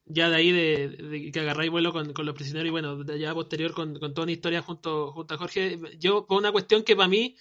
ya 0.06 0.28
de 0.28 0.36
ahí 0.36 0.52
de, 0.52 1.30
que 1.32 1.40
agarráis 1.40 1.70
vuelo 1.70 1.92
con, 1.92 2.12
los 2.14 2.34
prisioneros 2.34 2.68
y 2.68 2.70
bueno, 2.70 2.96
de 3.04 3.14
allá 3.14 3.34
posterior 3.34 3.72
con, 3.72 3.98
con, 3.98 4.12
toda 4.14 4.24
una 4.24 4.32
historia 4.32 4.62
junto, 4.62 5.12
junto 5.12 5.34
a 5.34 5.38
Jorge, 5.38 5.80
yo 5.98 6.26
por 6.26 6.38
una 6.38 6.52
cuestión 6.52 6.82
que 6.82 6.94
para 6.94 7.08
mí 7.08 7.36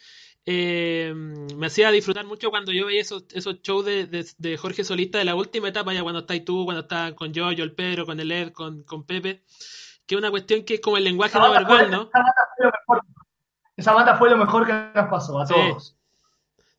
eh, 0.45 1.14
me 1.15 1.68
hacía 1.68 1.91
disfrutar 1.91 2.26
mucho 2.26 2.49
cuando 2.49 2.72
yo 2.72 2.85
veía 2.85 3.02
esos, 3.02 3.26
esos 3.34 3.61
shows 3.61 3.85
de, 3.85 4.26
de, 4.38 4.57
Jorge 4.57 4.84
Solista 4.84 5.18
de 5.18 5.26
la 5.26 5.35
última 5.35 5.69
etapa, 5.69 5.94
ya 5.94 6.03
cuando 6.03 6.22
estáis 6.22 6.44
tú, 6.44 6.65
cuando 6.65 6.81
estás 6.81 7.14
con 7.14 7.34
yo, 7.34 7.52
yo 7.52 7.64
el 7.64 7.73
Pedro, 7.73 8.06
con 8.06 8.19
el 8.19 8.31
Ed, 8.31 8.52
con, 8.52 8.84
con 8.84 9.06
Pepe, 9.06 9.44
que 10.06 10.15
es 10.15 10.19
una 10.19 10.31
cuestión 10.31 10.64
que 10.64 10.76
es 10.76 10.81
como 10.81 10.98
el 10.98 11.06
lenguaje 11.06 11.38
no 11.40 11.52
verbal, 11.52 11.91
¿no? 11.91 12.10
Esa 13.76 13.94
banda 13.94 14.15
fue 14.18 14.30
lo 14.30 14.38
mejor 14.38 14.68
que 14.68 14.73
nos 14.73 15.10
pasó 15.10 15.40
a 15.40 15.45
todos. 15.45 15.98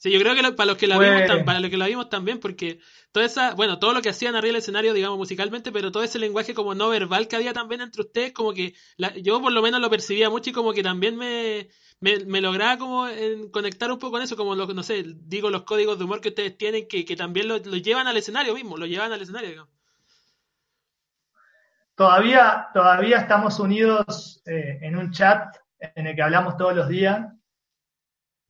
Sí, 0.04 0.10
yo 0.10 0.20
creo 0.20 0.34
que 0.34 0.52
para 0.52 0.66
los 0.66 0.76
que 0.76 0.86
la 0.86 0.98
vimos, 0.98 1.22
para 1.46 1.60
los 1.60 1.70
que 1.70 1.78
la 1.78 1.86
vimos 1.86 2.10
también, 2.10 2.38
porque 2.38 2.78
toda 3.10 3.24
esa, 3.24 3.54
bueno, 3.54 3.78
todo 3.78 3.94
lo 3.94 4.02
que 4.02 4.10
hacían 4.10 4.36
arriba 4.36 4.48
del 4.48 4.56
escenario, 4.56 4.92
digamos, 4.92 5.16
musicalmente, 5.16 5.72
pero 5.72 5.90
todo 5.90 6.02
ese 6.02 6.18
lenguaje 6.18 6.52
como 6.52 6.74
no 6.74 6.90
verbal 6.90 7.26
que 7.26 7.36
había 7.36 7.54
también 7.54 7.80
entre 7.80 8.02
ustedes, 8.02 8.34
como 8.34 8.52
que 8.52 8.74
yo 9.22 9.40
por 9.40 9.50
lo 9.50 9.62
menos 9.62 9.80
lo 9.80 9.88
percibía 9.88 10.28
mucho 10.28 10.50
y 10.50 10.52
como 10.52 10.74
que 10.74 10.82
también 10.82 11.16
me, 11.16 11.70
me, 12.00 12.42
lograba 12.42 12.76
como 12.76 13.06
conectar 13.50 13.90
un 13.90 13.98
poco 13.98 14.12
con 14.12 14.22
eso, 14.22 14.36
como, 14.36 14.54
lo, 14.54 14.66
no 14.66 14.82
sé, 14.82 15.04
digo, 15.06 15.48
los 15.48 15.62
códigos 15.62 15.96
de 15.96 16.04
humor 16.04 16.20
que 16.20 16.28
ustedes 16.28 16.58
tienen, 16.58 16.86
que, 16.86 17.04
también 17.16 17.48
lo, 17.48 17.56
llevan 17.56 18.06
al 18.06 18.18
escenario 18.18 18.52
mismo, 18.52 18.76
lo 18.76 18.84
llevan 18.84 19.10
al 19.10 19.22
escenario, 19.22 19.48
digamos. 19.48 19.72
Todavía, 21.94 22.68
todavía 22.74 23.20
estamos 23.20 23.58
unidos 23.58 24.42
eh, 24.44 24.80
en 24.82 24.98
un 24.98 25.12
chat 25.12 25.56
en 25.78 26.08
el 26.08 26.14
que 26.14 26.20
hablamos 26.20 26.58
todos 26.58 26.76
los 26.76 26.88
días 26.88 27.24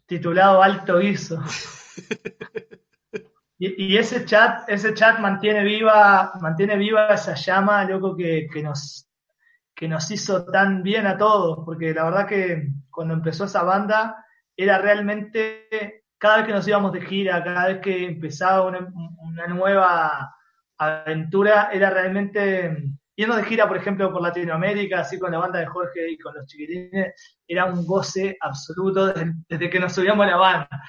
titulado 0.07 0.63
Alto 0.63 0.99
Guiso. 0.99 1.43
Y, 3.57 3.97
ese 3.97 4.25
chat, 4.25 4.69
ese 4.69 4.95
chat 4.95 5.21
mantiene 5.21 5.63
viva, 5.63 6.33
mantiene 6.41 6.77
viva 6.77 7.07
esa 7.09 7.35
llama, 7.35 7.85
loco, 7.85 8.17
que, 8.17 8.49
nos, 8.63 9.09
que 9.75 9.89
nos 9.89 10.11
hizo 10.11 10.45
tan 10.45 10.83
bien 10.83 11.07
a 11.07 11.17
todos, 11.17 11.65
porque 11.65 11.95
la 11.95 12.05
verdad 12.05 12.27
que 12.27 12.69
cuando 12.91 13.15
empezó 13.15 13.45
esa 13.45 13.63
banda 13.63 14.27
era 14.57 14.79
realmente, 14.79 16.05
cada 16.19 16.39
vez 16.39 16.47
que 16.47 16.53
nos 16.53 16.67
íbamos 16.67 16.93
de 16.93 17.03
gira, 17.03 17.45
cada 17.45 17.69
vez 17.69 17.79
que 17.81 18.05
empezaba 18.05 18.67
una, 18.67 18.93
una 19.19 19.47
nueva 19.47 20.35
aventura, 20.77 21.71
era 21.73 21.91
realmente 21.91 22.93
yendo 23.16 23.36
de 23.36 23.45
gira, 23.45 23.69
por 23.69 23.77
ejemplo, 23.77 24.12
por 24.12 24.23
Latinoamérica, 24.23 25.01
así 25.01 25.19
con 25.19 25.32
la 25.32 25.39
banda 25.39 25.61
de 25.61 25.66
Jorge 25.66 26.11
y 26.11 26.19
con 26.19 26.35
los 26.35 26.47
chiquilines, 26.47 27.15
era 27.47 27.66
un 27.66 27.86
goce 27.86 28.36
absoluto 28.41 29.12
desde, 29.49 29.70
que 29.70 29.81
nos 29.81 29.93
subíamos 29.93 30.27
a 30.27 30.31
la 30.31 30.36
banda. 30.36 30.82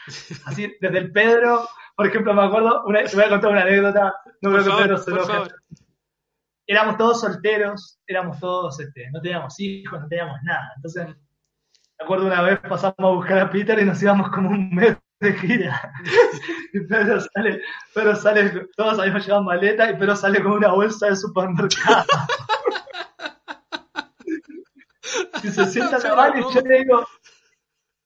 Así, 0.46 0.74
desde 0.80 0.98
el 0.98 1.12
Pedro, 1.12 1.68
por 1.96 2.08
ejemplo, 2.08 2.34
me 2.34 2.44
acuerdo, 2.44 2.84
una, 2.86 3.04
te 3.04 3.16
voy 3.16 3.26
a 3.26 3.30
contar 3.30 3.52
una 3.52 3.62
anécdota, 3.62 4.14
no 4.42 4.52
creo 4.52 4.64
que 4.64 4.84
Pedro 4.84 4.98
se 4.98 5.12
Éramos 6.68 6.98
todos 6.98 7.22
solteros, 7.22 8.00
éramos 8.08 8.40
todos, 8.40 8.80
este, 8.80 9.08
no 9.12 9.22
teníamos 9.22 9.60
hijos, 9.60 10.02
no 10.02 10.08
teníamos 10.08 10.38
nada. 10.44 10.74
Entonces, 10.78 11.08
me 11.08 12.04
acuerdo 12.04 12.26
una 12.26 12.42
vez 12.42 12.60
pasamos 12.60 12.96
a 12.98 13.16
buscar 13.16 13.38
a 13.38 13.50
Peter 13.52 13.78
y 13.80 13.86
nos 13.86 14.02
íbamos 14.02 14.30
como 14.32 14.50
un 14.50 14.74
mes 14.74 14.98
de 15.20 15.34
gira. 15.34 15.94
Y 16.74 16.80
Pedro 16.82 17.22
sale, 17.22 17.62
Pedro 17.94 18.16
sale, 18.16 18.68
todos 18.76 19.00
habíamos 19.00 19.26
llevado 19.26 19.44
maleta 19.44 19.90
y 19.90 19.98
Pedro 19.98 20.16
sale 20.16 20.42
con 20.42 20.54
una 20.54 20.70
bolsa 20.70 21.08
de 21.08 21.16
supermercado. 21.16 22.06
y 25.44 25.48
se 25.48 25.66
sienta 25.68 26.00
la 26.00 26.16
mano 26.16 26.40
y 26.40 26.54
yo 26.54 26.62
le 26.62 26.80
digo, 26.80 27.08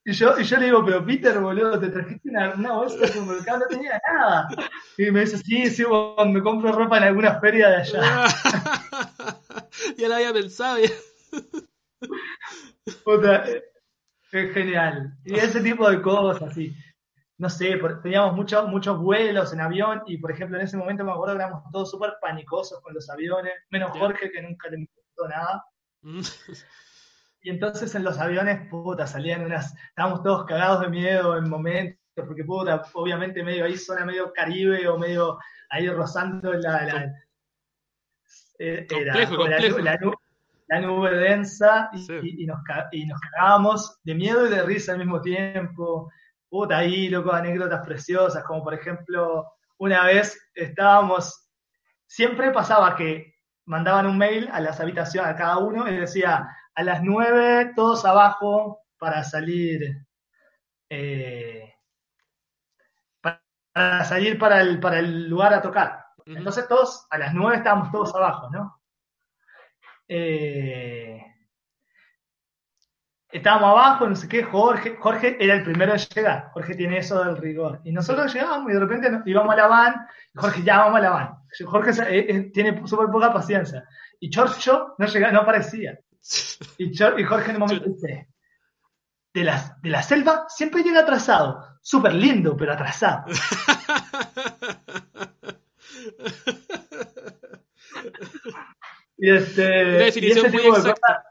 y 0.04 0.12
yo, 0.12 0.38
y 0.38 0.44
yo 0.44 0.56
le 0.56 0.66
digo, 0.66 0.84
pero 0.84 1.04
Peter, 1.04 1.38
boludo, 1.40 1.78
te 1.78 1.88
trajiste 1.88 2.30
una, 2.30 2.54
una 2.54 2.72
bolsa 2.72 2.98
de 2.98 3.08
supermercado, 3.08 3.60
no 3.60 3.66
tenía 3.66 4.00
nada. 4.12 4.48
Y 4.96 5.10
me 5.10 5.20
dice, 5.20 5.38
sí, 5.38 5.68
sí, 5.68 5.84
me 6.26 6.42
compro 6.42 6.72
ropa 6.72 6.98
en 6.98 7.04
alguna 7.04 7.40
feria 7.40 7.68
de 7.68 7.76
allá. 7.76 8.26
ya 9.98 10.08
lo 10.08 10.14
había 10.14 10.32
pensado. 10.32 10.78
Ya. 10.78 10.90
Es 14.32 14.54
genial. 14.54 15.12
Y 15.24 15.34
ese 15.34 15.60
tipo 15.60 15.90
de 15.90 16.00
cosas, 16.00 16.54
sí 16.54 16.74
no 17.40 17.48
sé, 17.48 17.80
teníamos 18.02 18.36
muchos 18.36 18.68
muchos 18.68 18.98
vuelos 18.98 19.54
en 19.54 19.62
avión 19.62 20.02
y, 20.04 20.18
por 20.18 20.30
ejemplo, 20.30 20.58
en 20.58 20.64
ese 20.64 20.76
momento 20.76 21.04
me 21.04 21.12
acuerdo 21.12 21.36
que 21.36 21.42
éramos 21.42 21.62
todos 21.72 21.90
súper 21.90 22.12
panicosos 22.20 22.82
con 22.82 22.92
los 22.92 23.08
aviones, 23.08 23.54
menos 23.70 23.96
Jorge 23.96 24.30
que 24.30 24.42
nunca 24.42 24.68
le 24.68 24.80
importó 24.80 25.26
nada. 25.26 25.64
Mm. 26.02 26.20
Y 27.42 27.48
entonces 27.48 27.94
en 27.94 28.04
los 28.04 28.18
aviones, 28.18 28.68
puta, 28.68 29.06
salían 29.06 29.46
unas, 29.46 29.74
estábamos 29.88 30.22
todos 30.22 30.44
cagados 30.44 30.82
de 30.82 30.90
miedo 30.90 31.38
en 31.38 31.48
momentos, 31.48 31.98
porque 32.14 32.44
puta, 32.44 32.82
obviamente 32.92 33.42
medio 33.42 33.64
ahí 33.64 33.78
zona 33.78 34.04
medio 34.04 34.30
caribe 34.34 34.86
o 34.86 34.98
medio 34.98 35.38
ahí 35.70 35.88
rozando 35.88 36.52
la, 36.52 36.84
la, 36.84 37.14
eh, 38.58 38.86
la, 40.68 40.80
nube 40.82 41.16
densa 41.16 41.88
y, 41.94 42.44
nos, 42.44 42.58
y 42.92 43.06
nos 43.06 43.18
cagábamos 43.18 43.98
de 44.04 44.14
miedo 44.14 44.46
y 44.46 44.50
de 44.50 44.62
risa 44.62 44.92
al 44.92 44.98
mismo 44.98 45.22
tiempo 45.22 46.10
puta, 46.50 46.78
ahí, 46.78 47.08
loco, 47.08 47.32
anécdotas 47.32 47.86
preciosas, 47.86 48.44
como 48.44 48.62
por 48.62 48.74
ejemplo, 48.74 49.52
una 49.78 50.04
vez 50.04 50.38
estábamos, 50.54 51.48
siempre 52.06 52.50
pasaba 52.50 52.96
que 52.96 53.34
mandaban 53.66 54.06
un 54.06 54.18
mail 54.18 54.48
a 54.52 54.60
las 54.60 54.80
habitaciones, 54.80 55.30
a 55.30 55.36
cada 55.36 55.58
uno, 55.58 55.88
y 55.88 55.96
decía, 55.96 56.48
a 56.74 56.82
las 56.82 57.02
nueve, 57.02 57.72
todos 57.76 58.04
abajo 58.04 58.80
para 58.98 59.22
salir, 59.22 60.04
eh, 60.90 61.72
para 63.20 64.04
salir 64.04 64.38
para 64.38 64.60
el, 64.60 64.80
para 64.80 64.98
el 64.98 65.28
lugar 65.28 65.54
a 65.54 65.62
tocar. 65.62 66.04
Entonces 66.26 66.66
todos, 66.68 67.06
a 67.10 67.18
las 67.18 67.32
nueve 67.32 67.58
estábamos 67.58 67.90
todos 67.92 68.14
abajo, 68.14 68.50
¿no? 68.50 68.80
Eh, 70.08 71.29
estábamos 73.32 73.70
abajo, 73.70 74.08
no 74.08 74.16
sé 74.16 74.28
qué, 74.28 74.42
Jorge, 74.42 74.96
Jorge 74.98 75.36
era 75.38 75.54
el 75.54 75.62
primero 75.62 75.92
en 75.92 75.98
llegar, 75.98 76.50
Jorge 76.52 76.74
tiene 76.74 76.98
eso 76.98 77.22
del 77.24 77.36
rigor. 77.36 77.80
Y 77.84 77.92
nosotros 77.92 78.34
llegábamos 78.34 78.68
y 78.70 78.74
de 78.74 78.80
repente 78.80 79.08
íbamos 79.26 79.52
a 79.52 79.56
la 79.56 79.68
van, 79.68 79.94
Jorge 80.34 80.62
ya 80.62 80.78
vamos 80.78 80.98
a 80.98 81.02
la 81.02 81.10
van. 81.10 81.36
Jorge 81.66 81.90
eh, 82.02 82.26
eh, 82.28 82.50
tiene 82.52 82.84
súper 82.86 83.08
poca 83.08 83.32
paciencia. 83.32 83.84
Y 84.18 84.30
Chorcho 84.30 84.94
no 84.98 85.06
llegaba, 85.06 85.32
no 85.32 85.40
aparecía. 85.40 85.98
Y, 86.78 86.96
Jorge 86.96 87.50
en 87.50 87.56
un 87.56 87.60
momento 87.60 87.88
dice, 87.88 88.28
de 89.32 89.44
la, 89.44 89.76
de 89.80 89.90
la 89.90 90.02
selva 90.02 90.46
siempre 90.48 90.82
llega 90.82 91.00
atrasado, 91.00 91.78
súper 91.80 92.14
lindo, 92.14 92.56
pero 92.56 92.72
atrasado. 92.72 93.26
y 99.18 99.30
este, 99.30 99.62
definición 99.62 100.50
muy 100.52 100.66
exacta 100.66 101.29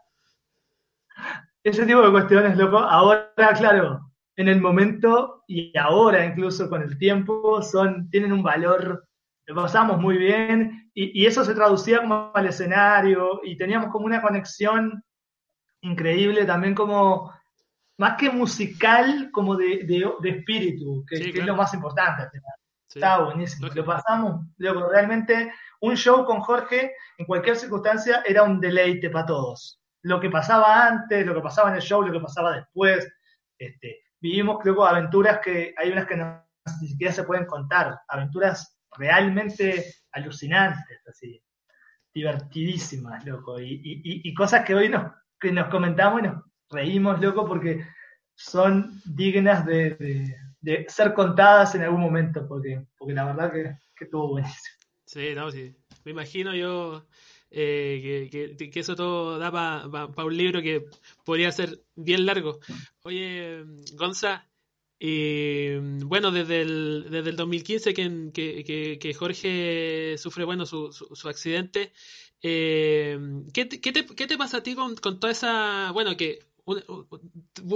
ese 1.70 1.86
tipo 1.86 2.02
de 2.02 2.12
cuestiones, 2.12 2.58
loco, 2.58 2.80
ahora, 2.80 3.32
claro, 3.58 4.12
en 4.36 4.48
el 4.48 4.62
momento 4.62 5.44
y 5.48 5.78
ahora 5.78 6.26
incluso 6.26 6.70
con 6.70 6.82
el 6.82 6.98
tiempo, 6.98 7.62
son, 7.62 8.10
tienen 8.10 8.34
un 8.34 8.44
valor, 8.44 9.08
lo 9.46 9.56
pasamos 9.56 10.00
muy 10.00 10.18
bien 10.18 10.90
y, 10.94 11.26
eso 11.26 11.44
se 11.44 11.54
traducía 11.54 12.02
como 12.02 12.32
al 12.34 12.48
escenario 12.48 13.42
y 13.44 13.58
teníamos 13.58 13.92
como 13.92 14.06
una 14.06 14.22
conexión 14.22 15.04
increíble 15.82 16.46
también 16.46 16.76
como, 16.76 17.32
más 17.98 18.18
que 18.18 18.30
musical, 18.30 19.30
como 19.32 19.56
de, 19.56 19.86
de, 19.86 20.30
espíritu, 20.30 21.06
que, 21.08 21.16
es 21.16 21.46
lo 21.46 21.56
más 21.56 21.74
importante. 21.74 22.30
Está 22.88 23.24
buenísimo. 23.24 23.68
Lo 23.74 23.86
pasamos, 23.86 24.46
loco, 24.58 24.90
realmente 24.90 25.54
un 25.82 25.96
show 25.96 26.26
con 26.26 26.42
Jorge 26.42 26.94
en 27.18 27.26
cualquier 27.26 27.56
circunstancia 27.56 28.24
era 28.26 28.44
un 28.44 28.60
deleite 28.60 29.10
para 29.10 29.26
todos 29.26 29.79
lo 30.04 30.20
que 30.20 30.30
pasaba 30.30 30.88
antes, 30.88 31.26
lo 31.26 31.34
que 31.34 31.42
pasaba 31.42 31.70
en 31.70 31.76
el 31.76 31.82
show, 31.82 32.02
lo 32.02 32.12
que 32.12 32.20
pasaba 32.20 32.56
después. 32.56 33.08
Este, 33.58 34.04
vivimos, 34.20 34.60
creo, 34.62 34.86
aventuras 34.86 35.40
que 35.44 35.74
hay 35.78 35.92
unas 35.92 36.06
que 36.06 36.16
ni 36.82 36.88
siquiera 36.88 37.14
se 37.14 37.24
pueden 37.24 37.46
contar, 37.46 38.00
aventuras 38.08 38.80
realmente 38.98 39.86
alucinantes, 40.12 41.02
así, 41.08 41.42
divertidísimas, 42.14 43.26
loco, 43.26 43.60
y, 43.60 44.34
cosas 44.34 44.66
que 44.66 44.76
hoy 44.76 44.90
nos, 44.90 45.12
que 45.40 45.52
nos 45.52 45.70
comentamos 45.70 46.22
y 46.22 46.24
nos 46.24 46.44
reímos, 46.70 47.20
loco, 47.22 47.46
porque 47.46 47.86
son 48.36 49.02
dignas 49.06 49.66
de, 49.66 50.36
ser 50.88 51.14
contadas 51.14 51.76
en 51.76 51.84
algún 51.84 52.02
momento, 52.02 52.48
porque, 52.48 52.86
porque 52.98 53.14
la 53.14 53.26
verdad 53.26 53.52
que, 53.52 53.78
que 53.96 54.06
estuvo 54.06 54.30
buenísimo. 54.30 54.78
Sí, 55.06 55.34
no, 55.36 55.50
sí. 55.52 55.76
Me 56.06 56.12
imagino 56.12 56.56
yo 56.56 57.08
eh, 57.52 58.30
que, 58.32 58.70
que, 58.70 58.80
eso 58.80 58.96
todo 58.96 59.40
da 59.40 59.52
para 59.52 60.26
un 60.26 60.38
libro 60.38 60.62
que 60.62 60.86
podría 61.26 61.52
ser 61.52 61.82
bien 61.96 62.26
largo. 62.26 62.60
Oye, 63.04 63.64
Gonza, 63.94 64.48
Y 65.00 65.78
bueno, 66.06 66.32
desde 66.32 66.62
el, 66.62 67.08
desde 67.10 67.30
el 67.32 67.36
2015 67.38 67.94
que, 67.94 68.32
que, 68.34 69.00
que 69.00 69.14
Jorge 69.14 70.16
sufre 70.18 70.44
bueno 70.46 70.66
su, 70.66 70.92
su, 70.92 71.30
accidente, 71.30 71.94
eh, 72.42 73.18
¿qué, 73.54 73.66
te, 73.66 73.82
¿qué, 73.82 73.92
te, 73.92 74.38
pasa 74.38 74.58
a 74.58 74.64
ti 74.64 74.76
con, 74.76 74.96
con 74.96 75.20
toda 75.20 75.32
esa, 75.32 75.92
bueno, 75.92 76.18
que 76.18 76.40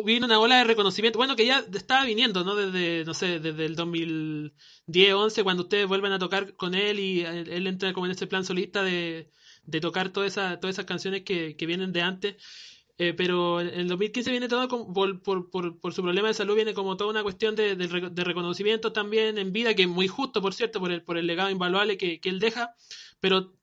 vino 0.06 0.26
una 0.26 0.40
ola 0.40 0.58
de 0.58 0.64
reconocimiento, 0.66 1.18
bueno, 1.18 1.36
que 1.36 1.46
ya 1.46 1.66
estaba 1.74 2.06
viniendo, 2.06 2.44
¿no? 2.44 2.56
Desde, 2.56 3.06
no 3.06 3.14
sé, 3.14 3.40
desde 3.40 3.66
el 3.66 3.76
2010, 3.76 5.14
11, 5.14 5.44
cuando 5.44 5.64
ustedes 5.64 5.88
vuelven 5.88 6.12
a 6.12 6.20
tocar 6.20 6.54
con 6.56 6.76
él 6.76 7.00
y 7.00 7.22
él, 7.22 7.68
entra 7.68 7.94
como 7.94 8.06
en 8.06 8.12
ese 8.12 8.28
plan 8.28 8.46
solista 8.46 8.84
de, 8.84 9.30
de 9.66 9.80
tocar 9.80 10.10
toda 10.10 10.28
esa, 10.28 10.60
todas 10.60 10.76
esas 10.76 10.86
canciones 10.86 11.24
que, 11.24 11.56
que 11.56 11.66
vienen 11.66 11.94
de 11.94 12.02
antes. 12.02 12.36
Eh, 13.00 13.14
pero 13.14 13.60
en 13.60 13.70
el 13.70 13.88
2015 13.88 14.30
viene 14.30 14.48
todo 14.48 14.68
por, 14.68 15.22
por, 15.24 15.50
por, 15.50 15.94
su 15.94 16.04
problema 16.04 16.28
de 16.28 16.36
salud, 16.36 16.56
viene 16.56 16.76
como 16.76 16.96
toda 16.96 17.10
una 17.10 17.24
cuestión 17.24 17.56
de, 17.56 17.76
de, 17.76 18.24
reconocimiento 18.24 18.94
también 18.94 19.40
en 19.40 19.52
vida, 19.52 19.74
que 19.74 19.84
es 19.84 19.88
muy 19.90 20.08
justo, 20.08 20.44
por 20.44 20.54
cierto, 20.54 20.80
por 20.80 20.92
el, 20.92 21.02
por 21.02 21.18
el 21.18 21.26
legado 21.26 21.50
invaluable 21.50 21.98
que, 21.98 22.20
que 22.20 22.30
él 22.30 22.40
deja. 22.40 22.76
Pero 23.20 23.54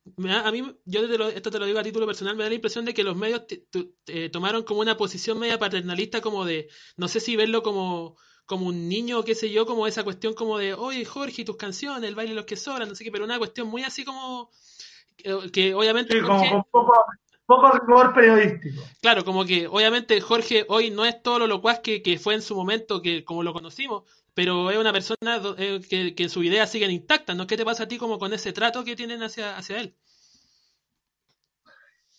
a 0.43 0.51
mí, 0.51 0.63
yo 0.85 1.03
esto 1.29 1.51
te 1.51 1.59
lo 1.59 1.67
digo 1.67 1.79
a 1.79 1.83
título 1.83 2.07
personal, 2.07 2.35
me 2.35 2.43
da 2.43 2.49
la 2.49 2.55
impresión 2.57 2.85
de 2.87 2.95
que 2.95 3.05
los 3.05 3.15
medios 3.15 3.43
tomaron 4.33 4.65
como 4.65 4.81
una 4.81 4.97
posición 4.97 5.39
media 5.39 5.59
paternalista, 5.59 6.21
como 6.21 6.45
de, 6.45 6.69
no 6.97 7.07
sé 7.09 7.21
si 7.21 7.37
verlo 7.37 7.63
como, 7.63 8.17
como 8.47 8.67
un 8.67 8.89
niño, 8.89 9.23
qué 9.23 9.35
sé 9.35 9.51
yo, 9.51 9.67
como 9.67 9.87
esa 9.87 10.03
cuestión 10.03 10.35
como 10.35 10.59
de, 10.59 10.75
oye 10.75 11.05
Jorge, 11.05 11.45
tus 11.45 11.57
canciones, 11.57 12.09
el 12.09 12.15
baile 12.17 12.35
los 12.35 12.47
que 12.47 12.57
sobran, 12.57 12.89
no 12.89 12.95
sé 12.95 13.05
qué, 13.05 13.13
pero 13.13 13.25
una 13.25 13.39
cuestión 13.39 13.69
muy 13.69 13.83
así 13.85 14.05
como 14.05 14.51
que, 15.53 15.75
obviamente... 15.75 16.15
Sí, 16.15 16.21
como 16.21 16.49
con 16.49 16.65
poco, 16.71 16.95
poco 17.47 17.71
rigor 17.73 18.15
periodístico. 18.15 18.83
Claro, 19.01 19.25
como 19.25 19.45
que 19.45 19.67
obviamente 19.67 20.21
Jorge 20.21 20.65
hoy 20.69 20.91
no 20.91 21.05
es 21.05 21.23
todo 21.23 21.41
lo 21.41 21.47
locuaz 21.47 21.81
que, 21.81 22.03
que 22.03 22.19
fue 22.19 22.35
en 22.35 22.43
su 22.43 22.55
momento, 22.55 23.03
que 23.03 23.25
como 23.25 23.43
lo 23.43 23.53
conocimos, 23.53 24.05
pero 24.35 24.71
es 24.71 24.79
una 24.79 24.93
persona 24.93 25.41
eh, 25.59 25.81
que, 25.89 26.15
que 26.15 26.29
sus 26.29 26.45
ideas 26.45 26.71
siguen 26.71 26.91
intactas, 26.91 27.37
¿no? 27.37 27.47
¿Qué 27.47 27.57
te 27.57 27.65
pasa 27.65 27.85
a 27.85 27.89
ti 27.89 27.99
como 27.99 28.19
con 28.19 28.33
ese 28.33 28.53
trato 28.53 28.85
que 28.85 28.97
tienen 28.97 29.23
hacia, 29.23 29.57
hacia 29.57 29.81
él? 29.81 29.97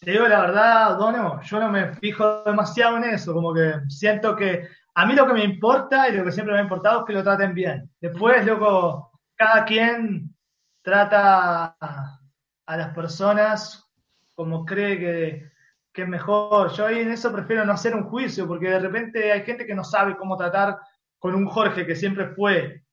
Te 0.01 0.11
digo 0.11 0.27
la 0.27 0.41
verdad, 0.41 0.97
Dono, 0.97 1.41
yo 1.43 1.59
no 1.59 1.69
me 1.69 1.93
fijo 1.95 2.43
demasiado 2.43 2.97
en 2.97 3.05
eso, 3.05 3.33
como 3.33 3.53
que 3.53 3.73
siento 3.87 4.35
que 4.35 4.67
a 4.95 5.05
mí 5.05 5.13
lo 5.13 5.25
que 5.27 5.33
me 5.33 5.43
importa 5.43 6.09
y 6.09 6.17
lo 6.17 6.25
que 6.25 6.31
siempre 6.31 6.53
me 6.53 6.59
ha 6.59 6.63
importado 6.63 6.99
es 6.99 7.05
que 7.05 7.13
lo 7.13 7.23
traten 7.23 7.53
bien. 7.53 7.89
Después, 8.01 8.45
loco, 8.45 9.11
cada 9.35 9.63
quien 9.63 10.35
trata 10.81 11.75
a 12.72 12.77
las 12.77 12.93
personas 12.93 13.85
como 14.34 14.65
cree 14.65 14.98
que, 14.98 15.52
es 15.93 16.07
mejor. 16.07 16.72
Yo 16.72 16.85
ahí 16.85 16.99
en 16.99 17.11
eso 17.11 17.34
prefiero 17.34 17.65
no 17.65 17.73
hacer 17.73 17.93
un 17.93 18.06
juicio, 18.06 18.48
porque 18.48 18.69
de 18.69 18.80
repente 18.80 19.30
hay 19.30 19.43
gente 19.43 19.65
que 19.65 19.76
no 19.76 19.84
sabe 19.84 20.15
cómo 20.15 20.38
tratar 20.38 20.80
con 21.19 21.35
un 21.35 21.48
Jorge 21.48 21.85
que 21.85 21.98
siempre 21.98 22.27
fue 22.27 22.85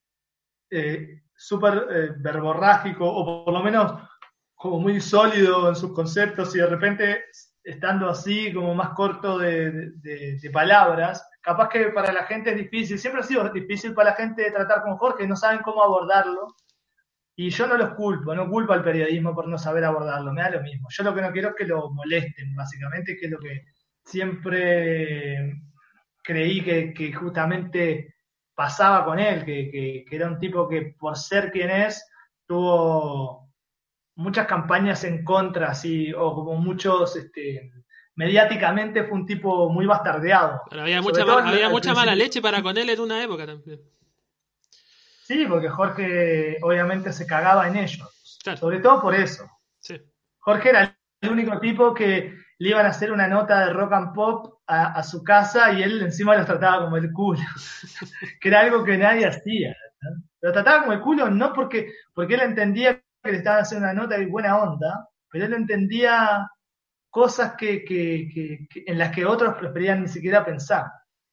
eh, 0.68 1.22
súper 1.36 1.86
eh, 1.90 2.10
verborrágico, 2.18 3.06
o 3.06 3.44
por 3.44 3.54
lo 3.54 3.62
menos 3.62 4.02
como 4.56 4.80
muy 4.80 5.00
sólido 5.00 5.68
en 5.68 5.76
sus 5.76 5.92
conceptos, 5.92 6.56
y 6.56 6.58
de 6.58 6.66
repente 6.66 7.24
estando 7.62 8.10
así, 8.10 8.52
como 8.52 8.74
más 8.74 8.90
corto 8.90 9.38
de, 9.38 9.92
de, 10.02 10.50
palabras, 10.52 11.24
capaz 11.40 11.68
que 11.68 11.90
para 11.90 12.12
la 12.12 12.24
gente 12.24 12.50
es 12.50 12.56
difícil, 12.56 12.98
siempre 12.98 13.20
ha 13.20 13.24
sido 13.24 13.48
difícil 13.50 13.94
para 13.94 14.10
la 14.10 14.16
gente 14.16 14.50
tratar 14.50 14.82
con 14.82 14.96
Jorge, 14.96 15.28
no 15.28 15.36
saben 15.36 15.60
cómo 15.62 15.84
abordarlo. 15.84 16.56
Y 17.40 17.50
yo 17.50 17.68
no 17.68 17.76
los 17.76 17.90
culpo, 17.90 18.34
no 18.34 18.50
culpo 18.50 18.72
al 18.72 18.82
periodismo 18.82 19.32
por 19.32 19.46
no 19.46 19.56
saber 19.58 19.84
abordarlo, 19.84 20.32
me 20.32 20.42
da 20.42 20.50
lo 20.50 20.60
mismo. 20.60 20.88
Yo 20.90 21.04
lo 21.04 21.14
que 21.14 21.22
no 21.22 21.30
quiero 21.30 21.50
es 21.50 21.54
que 21.54 21.66
lo 21.66 21.88
molesten, 21.92 22.52
básicamente, 22.56 23.16
que 23.16 23.26
es 23.26 23.30
lo 23.30 23.38
que 23.38 23.64
siempre 24.04 25.54
creí 26.20 26.64
que, 26.64 27.12
justamente 27.12 28.16
pasaba 28.56 29.04
con 29.04 29.20
él, 29.20 29.44
que, 29.44 30.04
era 30.10 30.26
un 30.26 30.40
tipo 30.40 30.68
que 30.68 30.96
por 30.98 31.16
ser 31.16 31.52
quien 31.52 31.70
es, 31.70 32.04
tuvo 32.44 33.48
muchas 34.16 34.48
campañas 34.48 35.04
en 35.04 35.22
contra, 35.22 35.68
así, 35.68 36.12
o 36.12 36.34
como 36.34 36.56
muchos, 36.56 37.14
este, 37.14 37.70
mediáticamente 38.16 39.04
fue 39.04 39.16
un 39.16 39.26
tipo 39.26 39.68
muy 39.68 39.86
bastardeado. 39.86 40.62
había 40.72 41.00
mucha, 41.00 41.22
había 41.22 41.68
mucha 41.68 41.94
mala 41.94 42.16
leche 42.16 42.42
para 42.42 42.64
con 42.64 42.76
él 42.76 42.90
en 42.90 42.98
una 42.98 43.22
época 43.22 43.46
también. 43.46 43.80
Sí, 45.28 45.44
porque 45.46 45.68
Jorge 45.68 46.56
obviamente 46.62 47.12
se 47.12 47.26
cagaba 47.26 47.68
en 47.68 47.76
ellos. 47.76 48.40
Sobre 48.58 48.80
todo 48.80 49.02
por 49.02 49.14
eso. 49.14 49.46
Jorge 50.38 50.70
era 50.70 50.98
el 51.20 51.30
único 51.30 51.60
tipo 51.60 51.92
que 51.92 52.34
le 52.58 52.68
iban 52.70 52.86
a 52.86 52.88
hacer 52.88 53.12
una 53.12 53.28
nota 53.28 53.66
de 53.66 53.74
rock 53.74 53.92
and 53.92 54.14
pop 54.14 54.60
a, 54.66 55.02
su 55.02 55.22
casa 55.22 55.70
y 55.72 55.82
él 55.82 56.00
encima 56.00 56.34
los 56.34 56.46
trataba 56.46 56.84
como 56.84 56.96
el 56.96 57.12
culo. 57.12 57.42
que 58.40 58.48
era 58.48 58.60
algo 58.60 58.82
que 58.82 58.96
nadie 58.96 59.26
hacía. 59.26 59.76
Lo 60.40 60.50
trataba 60.50 60.80
como 60.80 60.94
el 60.94 61.02
culo 61.02 61.28
no 61.28 61.52
porque, 61.52 61.92
porque 62.14 62.36
él 62.36 62.40
entendía 62.40 62.94
que 63.22 63.30
le 63.30 63.36
estaban 63.36 63.60
haciendo 63.60 63.84
una 63.84 64.00
nota 64.00 64.16
de 64.16 64.24
buena 64.24 64.56
onda, 64.56 65.10
pero 65.30 65.44
él 65.44 65.52
entendía 65.52 66.48
cosas 67.10 67.52
que, 67.58 67.84
que, 67.84 68.66
en 68.86 68.96
las 68.96 69.14
que 69.14 69.26
otros 69.26 69.56
preferían 69.56 70.00
ni 70.00 70.08
siquiera 70.08 70.42
pensar. 70.42 70.86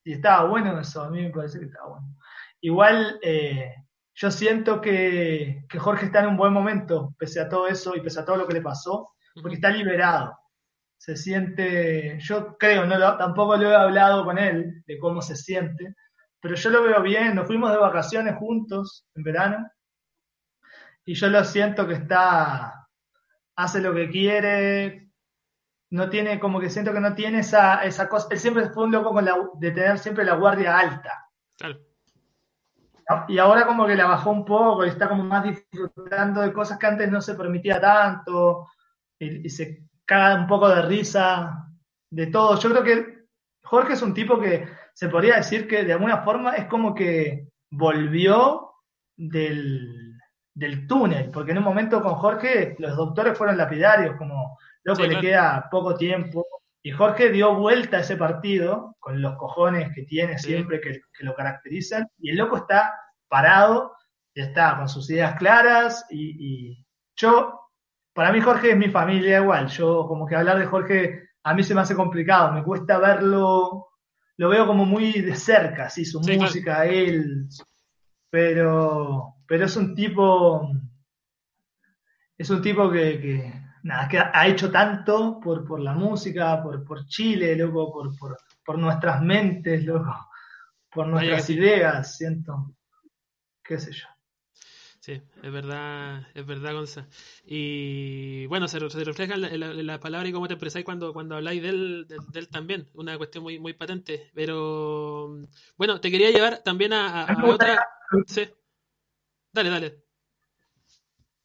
Y 0.04 0.12
estaba 0.12 0.50
bueno 0.50 0.78
eso, 0.82 1.02
a 1.02 1.10
mí 1.10 1.22
me 1.22 1.30
parece 1.30 1.60
que 1.60 1.66
estaba 1.68 1.92
bueno. 1.92 2.18
Igual, 2.60 3.20
eh, 3.22 3.74
yo 4.16 4.32
siento 4.32 4.80
que, 4.80 5.66
Jorge 5.78 6.06
está 6.06 6.22
en 6.22 6.30
un 6.30 6.38
buen 6.38 6.54
momento, 6.54 7.14
pese 7.20 7.42
a 7.42 7.50
todo 7.50 7.68
eso 7.68 7.96
y 7.96 8.02
pese 8.02 8.22
a 8.22 8.26
todo 8.26 8.38
lo 8.38 8.48
que 8.48 8.54
le 8.54 8.62
pasó, 8.62 9.14
porque 9.42 9.56
está 9.56 9.70
liberado. 9.70 10.38
Se 10.98 11.18
siente, 11.18 12.18
yo 12.22 12.58
creo, 12.58 12.86
no 12.86 13.18
tampoco 13.18 13.58
lo 13.58 13.70
he 13.70 13.76
hablado 13.76 14.24
con 14.24 14.38
él 14.38 14.84
de 14.88 14.98
cómo 14.98 15.22
se 15.22 15.36
siente, 15.36 15.96
pero 16.40 16.56
yo 16.56 16.70
lo 16.70 16.84
veo 16.84 17.02
bien. 17.02 17.36
Nos 17.36 17.46
fuimos 17.46 17.72
de 17.72 17.78
vacaciones 17.78 18.36
juntos 18.38 19.06
en 19.16 19.24
verano 19.24 19.70
y 21.04 21.14
yo 21.14 21.28
lo 21.28 21.44
siento 21.44 21.86
que 21.86 21.96
está, 21.96 22.88
hace 23.58 23.82
lo 23.82 23.94
que 23.94 24.10
quiere, 24.10 25.10
no 25.90 26.10
tiene, 26.10 26.40
como 26.40 26.62
que 26.62 26.70
siento 26.70 26.94
que 26.94 27.02
no 27.02 27.14
tiene 27.16 27.40
esa, 27.40 27.84
esa 27.84 28.08
cosa. 28.08 28.30
Él 28.32 28.40
siempre 28.40 28.70
fue 28.70 28.86
un 28.86 28.94
loco 28.94 29.12
con 29.12 29.26
la, 29.26 29.36
de 29.60 29.72
tener 29.72 30.00
siempre 30.00 30.24
la 30.24 30.36
guardia 30.36 30.80
alta. 30.80 31.30
Claro. 31.58 31.95
Y 33.28 33.38
ahora 33.38 33.68
como 33.68 33.86
que 33.86 33.96
la 33.96 34.08
bajó 34.08 34.32
un 34.32 34.46
poco 34.46 34.86
y 34.86 34.90
está 34.90 35.08
como 35.08 35.24
más 35.24 35.44
disfrutando 35.44 36.42
de 36.42 36.52
cosas 36.52 36.80
que 36.80 36.88
antes 36.88 37.12
no 37.12 37.22
se 37.22 37.36
permitía 37.36 37.80
tanto 37.80 38.68
y, 39.20 39.48
se 39.50 39.84
caga 40.06 40.42
un 40.42 40.48
poco 40.48 40.70
de 40.70 40.82
risa 40.82 41.68
de 42.10 42.28
todo. 42.28 42.60
Yo 42.60 42.70
creo 42.72 42.84
que 42.84 43.26
Jorge 43.64 43.94
es 43.94 44.02
un 44.02 44.14
tipo 44.14 44.40
que 44.40 44.68
se 44.94 45.10
podría 45.10 45.36
decir 45.38 45.68
que 45.68 45.84
de 45.84 45.94
alguna 45.94 46.24
forma 46.24 46.56
es 46.56 46.66
como 46.66 46.96
que 46.96 47.50
volvió 47.70 48.72
del, 49.16 50.18
del 50.54 50.88
túnel, 50.88 51.30
porque 51.30 51.52
en 51.52 51.60
un 51.60 51.64
momento 51.64 52.02
con 52.02 52.16
Jorge 52.16 52.76
los 52.80 52.96
doctores 52.96 53.38
fueron 53.38 53.58
lapidarios, 53.58 54.16
como 54.18 54.58
loco, 54.84 55.04
le 55.04 55.20
queda 55.20 55.68
poco 55.70 55.96
tiempo. 55.96 56.46
Y 56.86 56.92
Jorge 56.92 57.32
dio 57.32 57.56
vuelta 57.56 57.98
a 57.98 58.02
ese 58.02 58.16
partido 58.16 58.96
con 59.00 59.20
los 59.20 59.36
cojones 59.38 59.92
que 59.96 60.04
tiene 60.04 60.38
siempre 60.38 60.80
que, 60.80 61.02
lo 61.22 61.34
caracterizan. 61.34 62.08
Y 62.20 62.30
el 62.30 62.38
loco 62.38 62.58
está 62.58 62.94
parado, 63.28 63.94
está 64.36 64.78
con 64.78 64.88
sus 64.88 65.10
ideas 65.10 65.36
claras. 65.36 66.06
Y, 66.12 66.86
yo, 67.16 67.72
para 68.14 68.32
mí 68.32 68.40
Jorge 68.40 68.70
es 68.70 68.78
mi 68.78 68.90
familia 68.90 69.40
igual. 69.40 69.68
Yo 69.68 70.06
como 70.08 70.28
que 70.28 70.36
hablar 70.36 70.60
de 70.60 70.68
Jorge 70.68 71.30
a 71.42 71.56
mí 71.56 71.64
se 71.64 71.74
me 71.74 71.82
hace 71.82 71.96
complicado. 71.96 72.52
Me 72.52 72.64
cuesta 72.64 73.00
verlo, 73.00 73.88
lo 74.38 74.50
veo 74.50 74.68
como 74.68 74.86
muy 74.86 75.12
de 75.12 75.36
cerca, 75.36 75.90
sí, 75.90 76.06
su 76.06 76.20
música, 76.20 76.86
él. 76.86 77.48
Pero, 78.30 79.38
pero 79.48 79.66
es 79.66 79.76
un 79.76 79.96
tipo, 79.96 80.70
es 82.38 82.48
un 82.52 82.62
tipo 82.62 82.92
que 82.92 83.65
nada, 83.86 84.08
que 84.08 84.18
ha 84.18 84.48
hecho 84.48 84.72
tanto 84.72 85.40
por, 85.40 85.64
por 85.64 85.80
la 85.80 85.94
música, 85.94 86.62
por, 86.62 86.84
por 86.84 87.06
Chile, 87.06 87.56
loco, 87.56 87.92
por, 87.94 88.18
por, 88.18 88.38
por 88.66 88.80
nuestras 88.80 89.22
mentes, 89.22 89.86
loco, 89.86 90.30
por 90.92 91.08
nuestras 91.08 91.50
ideas, 91.52 92.18
siento, 92.18 92.74
qué 93.64 93.80
sé 93.80 93.92
yo. 93.92 94.08
Sí, 95.00 95.22
es 95.44 95.52
verdad, 95.52 96.26
es 96.34 96.44
verdad, 96.48 96.74
Gonza. 96.74 97.06
Y 97.46 98.48
bueno, 98.48 98.68
se, 98.68 98.80
refleja 98.80 99.36
en 99.36 99.86
la, 99.86 100.00
palabra 100.00 100.28
y 100.28 100.32
cómo 100.32 100.48
te 100.48 100.56
expresáis 100.56 100.84
cuando, 100.84 101.14
cuando 101.14 101.36
habláis 101.36 101.62
de 101.62 101.70
él, 101.70 102.08
de, 102.08 102.40
él, 102.40 102.50
también, 102.50 102.90
una 102.96 103.16
cuestión 103.20 103.44
muy, 103.44 103.60
muy 103.60 103.74
patente. 103.74 104.32
Pero 104.34 105.46
bueno, 105.78 106.02
te 106.02 106.10
quería 106.10 106.32
llevar 106.32 106.64
también 106.64 106.92
a, 106.94 107.26
a 107.26 107.46
otra. 107.46 107.88
Sí. 108.26 108.50
Dale, 109.54 109.70
dale. 109.70 110.04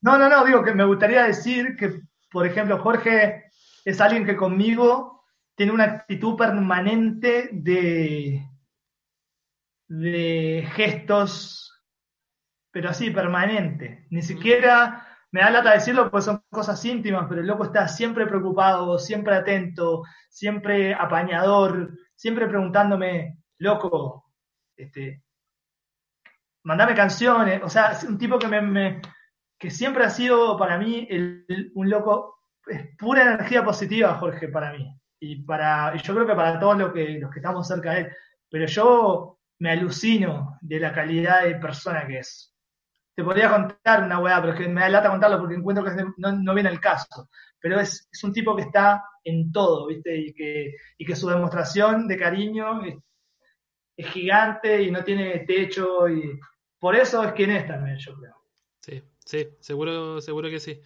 No, 0.01 0.17
no, 0.17 0.31
no, 0.31 0.43
digo 0.47 0.65
que 0.65 0.73
me 0.73 0.87
gustaría 0.87 1.25
decir 1.25 1.77
que 1.77 2.01
por 2.31 2.47
ejemplo, 2.47 2.79
Jorge 2.79 3.51
es 3.85 4.01
alguien 4.01 4.25
que 4.25 4.37
conmigo 4.37 5.25
tiene 5.55 5.73
una 5.73 5.85
actitud 5.85 6.37
permanente 6.37 7.51
de, 7.53 8.47
de 9.89 10.69
gestos, 10.73 11.85
pero 12.71 12.91
así, 12.91 13.11
permanente. 13.11 14.07
Ni 14.11 14.23
siquiera 14.23 15.07
me 15.33 15.41
da 15.41 15.51
lata 15.51 15.73
decirlo 15.73 16.11
porque 16.11 16.25
son 16.25 16.43
cosas 16.51 16.85
íntimas, 16.85 17.27
pero 17.29 17.41
el 17.41 17.47
loco 17.47 17.65
está 17.65 17.89
siempre 17.89 18.27
preocupado, 18.27 18.99
siempre 18.99 19.35
atento, 19.35 20.03
siempre 20.29 20.95
apañador, 20.95 21.93
siempre 22.15 22.49
preguntándome, 22.49 23.39
loco, 23.59 24.33
este, 24.77 25.23
mandame 26.65 26.95
canciones, 26.95 27.63
o 27.63 27.69
sea, 27.69 27.93
es 27.93 28.05
un 28.05 28.19
tipo 28.19 28.39
que 28.39 28.49
me, 28.49 29.01
que 29.61 29.71
siempre 29.71 30.05
ha 30.05 30.11
sido 30.11 30.57
para 30.57 30.79
mí 30.79 31.07
un 31.75 31.91
loco, 31.91 32.41
es 32.67 32.97
pura 32.97 33.23
energía 33.23 33.63
positiva, 33.63 34.15
Jorge, 34.15 34.49
para 34.49 34.73
mí. 34.73 34.91
Y 35.21 35.43
para, 35.43 35.95
y 35.95 35.99
yo 35.99 36.15
creo 36.15 36.27
que 36.27 36.35
para 36.35 36.59
todos 36.59 36.79
los 36.79 36.93
que, 36.95 37.19
los 37.19 37.31
que 37.31 37.41
estamos 37.41 37.69
cerca 37.69 37.93
de 37.93 38.01
él. 38.01 38.13
Pero 38.49 38.67
yo 38.67 39.39
me 39.59 39.71
alucino 39.71 40.57
de 40.63 40.81
la 40.81 40.95
calidad 40.95 41.45
de 41.45 41.57
persona 41.57 42.07
que 42.07 42.21
es. 42.21 42.57
Te 43.15 43.23
podría 43.23 43.51
contar 43.51 44.05
una 44.05 44.19
weá, 44.19 44.41
pero 44.41 44.55
es 44.55 44.61
que 44.61 44.69
me 44.69 44.81
da 44.81 44.89
lata 44.89 45.11
contarlo 45.11 45.39
porque 45.39 45.57
encuentro 45.57 45.85
que 45.85 46.05
no, 46.17 46.55
viene 46.55 46.71
el 46.71 46.81
caso. 46.81 47.29
Pero 47.61 47.79
es, 47.79 48.09
es, 48.11 48.25
un 48.25 48.33
tipo 48.33 48.57
que 48.57 48.63
está 48.63 49.05
en 49.23 49.53
todo, 49.53 49.89
¿viste? 49.89 50.17
Y 50.17 50.33
que, 50.33 50.75
y 50.97 51.05
que 51.05 51.15
su 51.15 51.29
demostración 51.29 52.09
de 52.09 52.17
cariño 52.17 52.83
es, 52.83 52.97
es 53.95 54.07
gigante 54.07 54.83
y 54.83 54.91
no 54.91 55.05
tiene 55.05 55.41
techo 55.41 56.09
y 56.09 56.41
por 56.79 56.97
eso 56.97 57.23
es 57.23 57.33
quien 57.33 57.51
es 57.51 57.67
también, 57.67 57.99
yo 57.99 58.15
creo. 58.15 58.37
Sí, 58.81 59.03
sí, 59.31 59.49
seguro, 59.61 60.21
seguro 60.21 60.51
que 60.51 60.59
sí. 60.61 60.81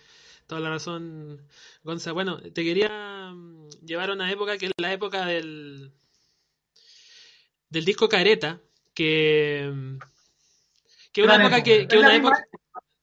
Toda 0.46 0.60
la 0.60 0.68
razón, 0.68 1.42
Gonza. 1.82 2.12
Bueno, 2.12 2.40
te 2.40 2.62
quería 2.62 3.32
mm, 3.34 3.70
llevar 3.84 4.10
a 4.10 4.12
una 4.12 4.30
época 4.30 4.58
que 4.58 4.66
es 4.66 4.72
la 4.76 4.92
época 4.92 5.24
del, 5.24 5.92
del 7.70 7.84
disco 7.84 8.08
Careta, 8.08 8.60
que, 8.92 9.70
mm, 9.72 9.98
que 11.12 11.22
una 11.22 11.36
época, 11.36 11.62
que, 11.62 11.88
que 11.88 11.96
una 11.96 12.14
época, 12.14 12.46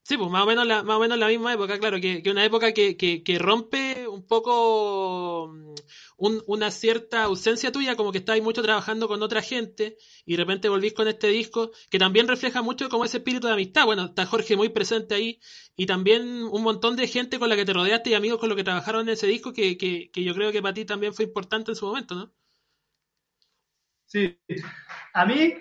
Sí, 0.03 0.17
pues 0.17 0.31
más 0.31 0.43
o 0.43 0.45
menos 0.47 0.65
la, 0.65 0.81
más 0.83 0.97
o 0.97 0.99
menos 0.99 1.17
la 1.19 1.27
misma 1.27 1.53
época, 1.53 1.77
claro, 1.77 2.01
que, 2.01 2.23
que 2.23 2.31
una 2.31 2.43
época 2.43 2.73
que, 2.73 2.97
que, 2.97 3.23
que, 3.23 3.37
rompe 3.37 4.07
un 4.07 4.25
poco 4.25 5.49
mm, 5.53 5.75
un, 6.17 6.43
una 6.47 6.71
cierta 6.71 7.23
ausencia 7.23 7.71
tuya, 7.71 7.95
como 7.95 8.11
que 8.11 8.17
estabas 8.17 8.41
mucho 8.41 8.63
trabajando 8.63 9.07
con 9.07 9.21
otra 9.21 9.43
gente 9.43 9.97
y 10.25 10.31
de 10.31 10.37
repente 10.37 10.69
volvís 10.69 10.93
con 10.93 11.07
este 11.07 11.27
disco, 11.27 11.71
que 11.91 11.99
también 11.99 12.27
refleja 12.27 12.63
mucho 12.63 12.89
como 12.89 13.05
ese 13.05 13.17
espíritu 13.17 13.45
de 13.45 13.53
amistad. 13.53 13.85
Bueno, 13.85 14.05
está 14.05 14.25
Jorge 14.25 14.55
muy 14.57 14.69
presente 14.69 15.13
ahí 15.13 15.39
y 15.75 15.85
también 15.85 16.43
un 16.45 16.63
montón 16.63 16.95
de 16.95 17.07
gente 17.07 17.37
con 17.37 17.49
la 17.49 17.55
que 17.55 17.65
te 17.65 17.73
rodeaste 17.73 18.09
y 18.09 18.13
amigos 18.15 18.39
con 18.39 18.49
los 18.49 18.55
que 18.55 18.63
trabajaron 18.63 19.03
en 19.03 19.13
ese 19.13 19.27
disco, 19.27 19.53
que, 19.53 19.77
que, 19.77 20.09
que 20.11 20.23
yo 20.23 20.33
creo 20.33 20.51
que 20.51 20.63
para 20.63 20.73
ti 20.73 20.83
también 20.83 21.13
fue 21.13 21.25
importante 21.25 21.71
en 21.71 21.75
su 21.75 21.85
momento, 21.85 22.15
¿no? 22.15 22.33
Sí, 24.07 24.37
a 25.13 25.25
mí 25.25 25.53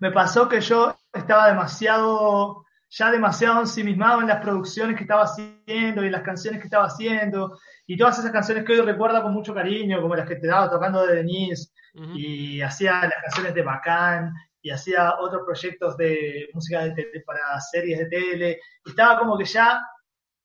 me 0.00 0.10
pasó 0.10 0.48
que 0.48 0.60
yo 0.60 0.96
estaba 1.12 1.48
demasiado 1.48 2.64
ya 2.94 3.10
demasiado 3.10 3.60
ensimismado 3.60 4.20
en 4.20 4.28
las 4.28 4.42
producciones 4.42 4.96
que 4.96 5.04
estaba 5.04 5.22
haciendo 5.22 6.02
y 6.02 6.06
en 6.06 6.12
las 6.12 6.22
canciones 6.22 6.60
que 6.60 6.66
estaba 6.66 6.86
haciendo. 6.86 7.58
Y 7.86 7.96
todas 7.96 8.18
esas 8.18 8.30
canciones 8.30 8.64
que 8.64 8.72
hoy 8.72 8.80
recuerdo 8.82 9.22
con 9.22 9.32
mucho 9.32 9.54
cariño, 9.54 10.02
como 10.02 10.14
las 10.14 10.28
que 10.28 10.36
te 10.36 10.46
daba 10.46 10.70
tocando 10.70 11.06
de 11.06 11.16
Denise 11.16 11.72
y 12.14 12.60
hacía 12.60 13.00
las 13.02 13.22
canciones 13.22 13.54
de 13.54 13.62
Bacán 13.62 14.32
y 14.60 14.70
hacía 14.70 15.14
otros 15.18 15.42
proyectos 15.46 15.96
de 15.96 16.48
música 16.52 16.84
de 16.84 17.22
para 17.26 17.58
series 17.60 17.98
de 17.98 18.06
tele. 18.06 18.60
Y 18.84 18.90
estaba 18.90 19.18
como 19.18 19.38
que 19.38 19.46
ya 19.46 19.80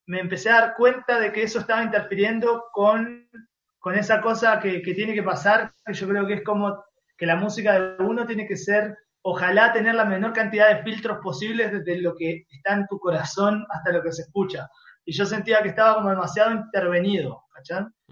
me 0.05 0.21
empecé 0.21 0.49
a 0.49 0.61
dar 0.61 0.75
cuenta 0.75 1.19
de 1.19 1.33
que 1.33 1.43
eso 1.43 1.59
estaba 1.59 1.83
interfiriendo 1.83 2.63
con, 2.71 3.29
con 3.77 3.95
esa 3.95 4.21
cosa 4.21 4.57
que, 4.61 4.81
que 4.81 4.93
tiene 4.93 5.13
que 5.13 5.23
pasar, 5.23 5.73
que 5.85 5.93
yo 5.93 6.07
creo 6.07 6.25
que 6.25 6.35
es 6.35 6.43
como 6.45 6.81
que 7.17 7.25
la 7.25 7.35
música 7.35 7.77
de 7.77 8.03
uno 8.05 8.25
tiene 8.25 8.47
que 8.47 8.55
ser 8.55 8.95
ojalá 9.29 9.73
tener 9.73 9.93
la 9.93 10.05
menor 10.05 10.31
cantidad 10.31 10.69
de 10.69 10.83
filtros 10.83 11.17
posibles 11.21 11.69
desde 11.69 12.01
lo 12.01 12.15
que 12.15 12.45
está 12.49 12.75
en 12.75 12.87
tu 12.87 12.97
corazón 12.97 13.65
hasta 13.69 13.91
lo 13.91 14.01
que 14.01 14.13
se 14.13 14.21
escucha. 14.21 14.69
Y 15.03 15.11
yo 15.11 15.25
sentía 15.25 15.61
que 15.61 15.69
estaba 15.69 15.95
como 15.95 16.09
demasiado 16.09 16.51
intervenido. 16.51 17.43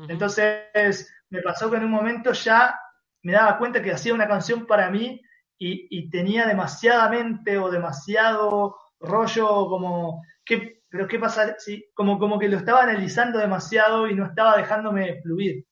Entonces 0.09 1.09
me 1.29 1.41
pasó 1.41 1.71
que 1.71 1.77
en 1.77 1.85
un 1.85 1.91
momento 1.91 2.33
ya 2.33 2.77
me 3.23 3.31
daba 3.31 3.57
cuenta 3.57 3.81
que 3.81 3.93
hacía 3.93 4.13
una 4.13 4.27
canción 4.27 4.65
para 4.65 4.89
mí 4.89 5.21
y, 5.57 6.09
tenía 6.09 6.45
demasiadamente 6.47 7.57
o 7.57 7.71
demasiado 7.71 8.75
rollo 8.99 9.69
como, 9.69 10.21
¿qué, 10.43 10.81
pero 10.89 11.07
qué 11.07 11.17
pasa? 11.17 11.55
Sí, 11.59 11.85
como, 11.93 12.19
como 12.19 12.37
que 12.37 12.49
lo 12.49 12.57
estaba 12.57 12.83
analizando 12.83 13.39
demasiado 13.39 14.09
y 14.09 14.15
no 14.15 14.25
estaba 14.25 14.57
dejándome 14.57 15.21
fluir. 15.21 15.65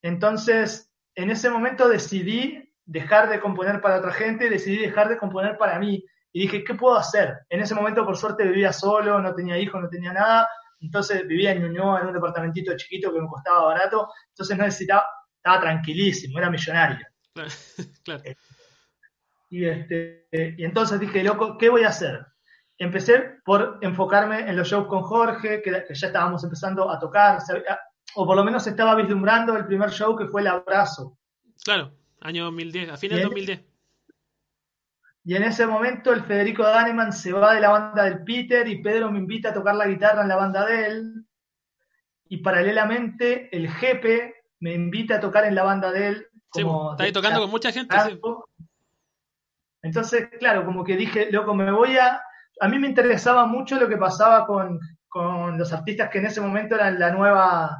Entonces, 0.00 0.90
en 1.14 1.30
ese 1.30 1.50
momento 1.50 1.86
decidí 1.86 2.69
dejar 2.90 3.28
de 3.28 3.38
componer 3.38 3.80
para 3.80 3.98
otra 3.98 4.12
gente, 4.12 4.50
decidí 4.50 4.78
dejar 4.78 5.08
de 5.08 5.16
componer 5.16 5.56
para 5.56 5.78
mí. 5.78 6.04
Y 6.32 6.42
dije, 6.42 6.64
¿qué 6.64 6.74
puedo 6.74 6.96
hacer? 6.96 7.38
En 7.48 7.60
ese 7.60 7.74
momento, 7.74 8.04
por 8.04 8.16
suerte, 8.16 8.44
vivía 8.44 8.72
solo, 8.72 9.20
no 9.20 9.32
tenía 9.32 9.56
hijos, 9.58 9.80
no 9.80 9.88
tenía 9.88 10.12
nada. 10.12 10.48
Entonces 10.80 11.26
vivía 11.26 11.52
en 11.52 11.62
Ñuñoa, 11.62 12.00
en 12.00 12.08
un 12.08 12.14
departamentito 12.14 12.76
chiquito 12.76 13.12
que 13.12 13.20
me 13.20 13.28
costaba 13.28 13.66
barato. 13.66 14.08
Entonces 14.30 14.58
no 14.58 14.64
necesitaba, 14.64 15.04
estaba 15.36 15.60
tranquilísimo, 15.60 16.38
era 16.38 16.50
millonario. 16.50 17.06
Claro. 17.32 17.50
Eh, 18.24 18.36
y, 19.50 19.64
este, 19.66 20.26
y 20.30 20.64
entonces 20.64 21.00
dije, 21.00 21.24
loco, 21.24 21.58
¿qué 21.58 21.68
voy 21.68 21.82
a 21.82 21.88
hacer? 21.88 22.24
Empecé 22.78 23.40
por 23.44 23.78
enfocarme 23.82 24.48
en 24.48 24.56
los 24.56 24.68
shows 24.68 24.86
con 24.86 25.02
Jorge, 25.02 25.60
que, 25.60 25.70
ya 25.72 26.06
estábamos 26.06 26.44
empezando 26.44 26.88
a 26.88 26.98
tocar, 26.98 27.38
o 28.14 28.26
por 28.26 28.36
lo 28.36 28.44
menos 28.44 28.66
estaba 28.66 28.94
vislumbrando 28.94 29.56
el 29.56 29.66
primer 29.66 29.90
show 29.90 30.16
que 30.16 30.26
fue 30.26 30.42
El 30.42 30.48
Abrazo. 30.48 31.18
Claro. 31.64 31.92
Año 32.20 32.44
2010, 32.44 32.90
a 32.90 32.96
fines 32.96 33.18
de 33.18 33.24
2010. 33.24 33.60
Y 35.24 35.36
en 35.36 35.42
ese 35.42 35.66
momento 35.66 36.12
el 36.12 36.24
Federico 36.24 36.62
Daneman 36.62 37.12
se 37.12 37.32
va 37.32 37.54
de 37.54 37.60
la 37.60 37.70
banda 37.70 38.04
del 38.04 38.24
Peter 38.24 38.66
y 38.66 38.82
Pedro 38.82 39.10
me 39.10 39.18
invita 39.18 39.50
a 39.50 39.54
tocar 39.54 39.74
la 39.74 39.86
guitarra 39.86 40.22
en 40.22 40.28
la 40.28 40.36
banda 40.36 40.64
de 40.66 40.86
él. 40.86 41.26
Y 42.28 42.38
paralelamente 42.38 43.54
el 43.54 43.68
Jepe 43.70 44.34
me 44.60 44.74
invita 44.74 45.16
a 45.16 45.20
tocar 45.20 45.44
en 45.44 45.54
la 45.54 45.62
banda 45.62 45.90
de 45.92 46.08
él. 46.08 46.26
Como 46.50 46.92
está 46.92 47.04
ahí 47.04 47.12
tocando 47.12 47.40
con 47.40 47.50
mucha 47.50 47.72
gente. 47.72 47.94
Entonces, 49.82 50.28
claro, 50.38 50.64
como 50.64 50.84
que 50.84 50.96
dije, 50.96 51.30
loco, 51.30 51.54
me 51.54 51.70
voy 51.70 51.96
a... 51.96 52.20
A 52.62 52.68
mí 52.68 52.78
me 52.78 52.88
interesaba 52.88 53.46
mucho 53.46 53.80
lo 53.80 53.88
que 53.88 53.96
pasaba 53.96 54.46
con, 54.46 54.78
con 55.08 55.58
los 55.58 55.72
artistas 55.72 56.10
que 56.10 56.18
en 56.18 56.26
ese 56.26 56.42
momento 56.42 56.74
eran 56.74 56.98
la 56.98 57.10
nueva 57.10 57.78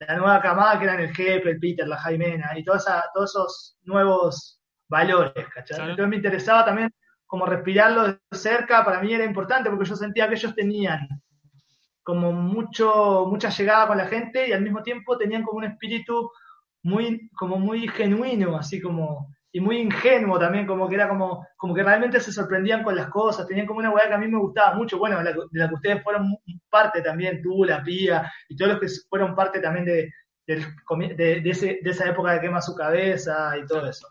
la 0.00 0.16
nueva 0.16 0.40
camada 0.40 0.78
que 0.78 0.84
eran 0.84 1.00
el 1.00 1.14
jefe, 1.14 1.50
el 1.50 1.58
Peter, 1.58 1.86
la 1.86 1.96
Jaimena 1.96 2.58
y 2.58 2.64
todos 2.64 2.86
esos 3.24 3.78
nuevos 3.84 4.60
valores, 4.88 5.48
¿cachai? 5.54 5.80
Entonces 5.80 6.08
me 6.08 6.16
interesaba 6.16 6.64
también 6.64 6.90
como 7.26 7.46
respirarlo 7.46 8.06
de 8.06 8.18
cerca, 8.32 8.84
para 8.84 9.00
mí 9.00 9.12
era 9.12 9.24
importante 9.24 9.68
porque 9.70 9.88
yo 9.88 9.96
sentía 9.96 10.28
que 10.28 10.34
ellos 10.34 10.54
tenían 10.54 11.08
como 12.02 12.32
mucho, 12.32 13.26
mucha 13.26 13.48
llegada 13.48 13.88
con 13.88 13.98
la 13.98 14.06
gente 14.06 14.48
y 14.48 14.52
al 14.52 14.62
mismo 14.62 14.82
tiempo 14.82 15.18
tenían 15.18 15.42
como 15.42 15.58
un 15.58 15.64
espíritu 15.64 16.30
muy, 16.84 17.28
como 17.30 17.58
muy 17.58 17.88
genuino, 17.88 18.56
así 18.56 18.80
como 18.80 19.34
y 19.52 19.60
muy 19.60 19.78
ingenuo 19.78 20.38
también, 20.38 20.66
como 20.66 20.88
que 20.88 20.96
era 20.96 21.08
como, 21.08 21.46
como 21.56 21.74
que 21.74 21.82
realmente 21.82 22.20
se 22.20 22.32
sorprendían 22.32 22.82
con 22.82 22.94
las 22.94 23.08
cosas, 23.08 23.46
tenían 23.46 23.66
como 23.66 23.78
una 23.78 23.90
weá 23.90 24.08
que 24.08 24.14
a 24.14 24.18
mí 24.18 24.28
me 24.28 24.38
gustaba 24.38 24.74
mucho, 24.74 24.98
bueno, 24.98 25.18
de 25.18 25.34
la, 25.52 25.68
que 25.68 25.74
ustedes 25.74 26.02
fueron 26.02 26.36
parte 26.68 27.00
también, 27.02 27.40
tú, 27.42 27.64
la 27.64 27.82
Pía, 27.82 28.30
y 28.48 28.56
todos 28.56 28.72
los 28.72 28.80
que 28.80 28.88
fueron 29.08 29.34
parte 29.34 29.60
también 29.60 29.84
de, 29.86 30.12
de, 30.46 31.42
ese, 31.44 31.78
de 31.82 31.90
esa 31.90 32.08
época 32.08 32.32
de 32.32 32.40
quema 32.40 32.60
su 32.60 32.74
cabeza 32.74 33.56
y 33.56 33.66
todo 33.66 33.86
eso. 33.86 34.08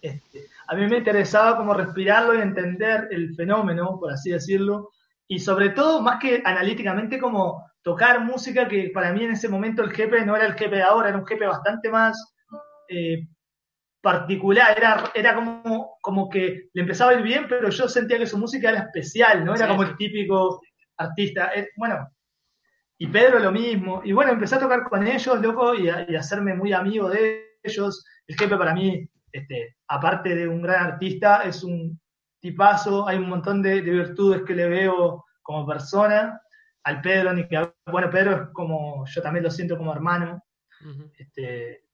Este, 0.00 0.46
a 0.68 0.74
mí 0.74 0.86
me 0.86 0.98
interesaba 0.98 1.56
como 1.56 1.74
respirarlo 1.74 2.34
y 2.34 2.40
entender 2.40 3.08
el 3.10 3.34
fenómeno, 3.34 3.98
por 3.98 4.12
así 4.12 4.30
decirlo, 4.30 4.90
y 5.26 5.40
sobre 5.40 5.70
todo, 5.70 6.00
más 6.00 6.18
que 6.18 6.42
analíticamente, 6.44 7.18
como 7.18 7.68
tocar 7.82 8.20
música 8.24 8.66
que 8.66 8.90
para 8.92 9.12
mí 9.12 9.24
en 9.24 9.32
ese 9.32 9.48
momento 9.48 9.82
el 9.82 9.92
jefe 9.92 10.24
no 10.24 10.36
era 10.36 10.46
el 10.46 10.54
jefe 10.54 10.76
de 10.76 10.82
ahora, 10.82 11.08
era 11.08 11.18
un 11.18 11.26
jefe 11.26 11.46
bastante 11.46 11.90
más 11.90 12.34
eh, 12.88 13.26
particular, 14.00 14.76
era, 14.76 15.10
era 15.14 15.34
como, 15.34 15.98
como 16.00 16.28
que 16.28 16.68
le 16.72 16.82
empezaba 16.82 17.12
a 17.12 17.14
ir 17.14 17.22
bien, 17.22 17.46
pero 17.48 17.68
yo 17.70 17.88
sentía 17.88 18.18
que 18.18 18.26
su 18.26 18.38
música 18.38 18.70
era 18.70 18.80
especial, 18.80 19.44
no 19.44 19.54
era 19.54 19.68
como 19.68 19.82
el 19.82 19.96
típico 19.96 20.60
artista. 20.96 21.50
Eh, 21.54 21.68
bueno, 21.76 22.08
y 22.98 23.06
Pedro 23.06 23.38
lo 23.38 23.52
mismo. 23.52 24.02
Y 24.04 24.12
bueno, 24.12 24.32
empecé 24.32 24.56
a 24.56 24.60
tocar 24.60 24.84
con 24.84 25.06
ellos, 25.06 25.40
loco, 25.40 25.74
y, 25.74 25.88
a, 25.88 26.06
hacerme 26.18 26.54
muy 26.54 26.72
amigo 26.72 27.08
de 27.08 27.58
ellos. 27.62 28.04
El 28.26 28.36
jefe 28.36 28.56
para 28.56 28.74
mí, 28.74 29.08
este, 29.32 29.76
aparte 29.86 30.34
de 30.34 30.48
un 30.48 30.62
gran 30.62 30.92
artista, 30.92 31.42
es 31.42 31.62
un 31.62 32.00
tipazo, 32.40 33.06
hay 33.06 33.18
un 33.18 33.28
montón 33.28 33.62
de, 33.62 33.80
virtudes 33.80 34.42
que 34.42 34.54
le 34.54 34.68
veo 34.68 35.24
como 35.42 35.66
persona. 35.66 36.40
Al 36.84 37.00
Pedro, 37.00 37.32
ni 37.32 37.46
que, 37.46 37.72
bueno, 37.86 38.10
Pedro 38.10 38.32
es 38.32 38.48
como, 38.52 39.04
yo 39.06 39.22
también 39.22 39.44
lo 39.44 39.50
siento 39.50 39.76
como 39.76 39.92
hermano. 39.92 40.42
este, 41.16 41.87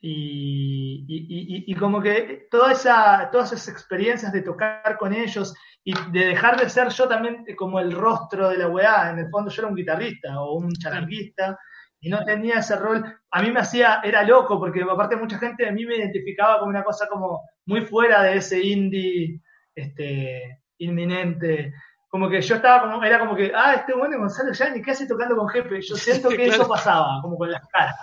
y, 0.00 1.64
y, 1.66 1.74
como 1.74 2.00
que 2.00 2.46
toda 2.50 2.72
esa, 2.72 3.28
todas 3.32 3.52
esas 3.52 3.68
experiencias 3.68 4.32
de 4.32 4.42
tocar 4.42 4.96
con 4.96 5.12
ellos 5.12 5.54
y 5.82 5.92
de 6.12 6.26
dejar 6.26 6.56
de 6.56 6.70
ser 6.70 6.88
yo 6.90 7.08
también 7.08 7.44
como 7.56 7.80
el 7.80 7.92
rostro 7.92 8.48
de 8.48 8.58
la 8.58 8.68
weá, 8.68 9.10
en 9.10 9.18
el 9.18 9.30
fondo 9.30 9.50
yo 9.50 9.62
era 9.62 9.70
un 9.70 9.74
guitarrista 9.74 10.40
o 10.40 10.54
un 10.54 10.72
charanguista 10.72 11.58
y 12.00 12.10
no 12.10 12.24
tenía 12.24 12.60
ese 12.60 12.76
rol, 12.76 13.04
a 13.30 13.42
mí 13.42 13.50
me 13.50 13.60
hacía, 13.60 14.00
era 14.04 14.22
loco 14.22 14.60
porque 14.60 14.82
aparte 14.82 15.16
mucha 15.16 15.38
gente 15.38 15.68
a 15.68 15.72
mí 15.72 15.84
me 15.84 15.96
identificaba 15.96 16.60
como 16.60 16.70
una 16.70 16.84
cosa 16.84 17.08
como 17.08 17.42
muy 17.66 17.80
fuera 17.80 18.22
de 18.22 18.36
ese 18.36 18.62
indie 18.62 19.40
este, 19.74 20.60
inminente, 20.78 21.72
como 22.08 22.28
que 22.28 22.40
yo 22.40 22.54
estaba 22.54 22.82
como, 22.82 23.04
era 23.04 23.18
como 23.18 23.34
que, 23.34 23.52
ah, 23.54 23.74
este 23.74 23.94
bueno 23.94 24.18
Gonzalo 24.18 24.52
ni 24.72 24.80
¿qué 24.80 24.92
hace 24.92 25.08
tocando 25.08 25.36
con 25.36 25.48
jefe? 25.48 25.80
Yo 25.82 25.96
siento 25.96 26.28
que 26.28 26.46
eso 26.46 26.68
pasaba, 26.68 27.20
como 27.20 27.36
con 27.36 27.50
las 27.50 27.66
caras. 27.68 27.96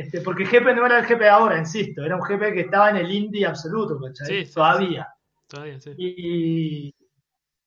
Este, 0.00 0.22
porque 0.22 0.46
Jepe 0.46 0.74
no 0.74 0.86
era 0.86 1.00
el 1.00 1.04
Jepe 1.04 1.28
ahora, 1.28 1.58
insisto, 1.58 2.02
era 2.02 2.16
un 2.16 2.24
Jepe 2.24 2.54
que 2.54 2.60
estaba 2.62 2.88
en 2.88 2.96
el 2.96 3.12
indie 3.12 3.44
absoluto, 3.44 4.00
¿cachai? 4.00 4.46
Todavía. 4.46 5.06
Todavía, 5.46 5.78
sí. 5.78 5.92
Y, 5.98 6.94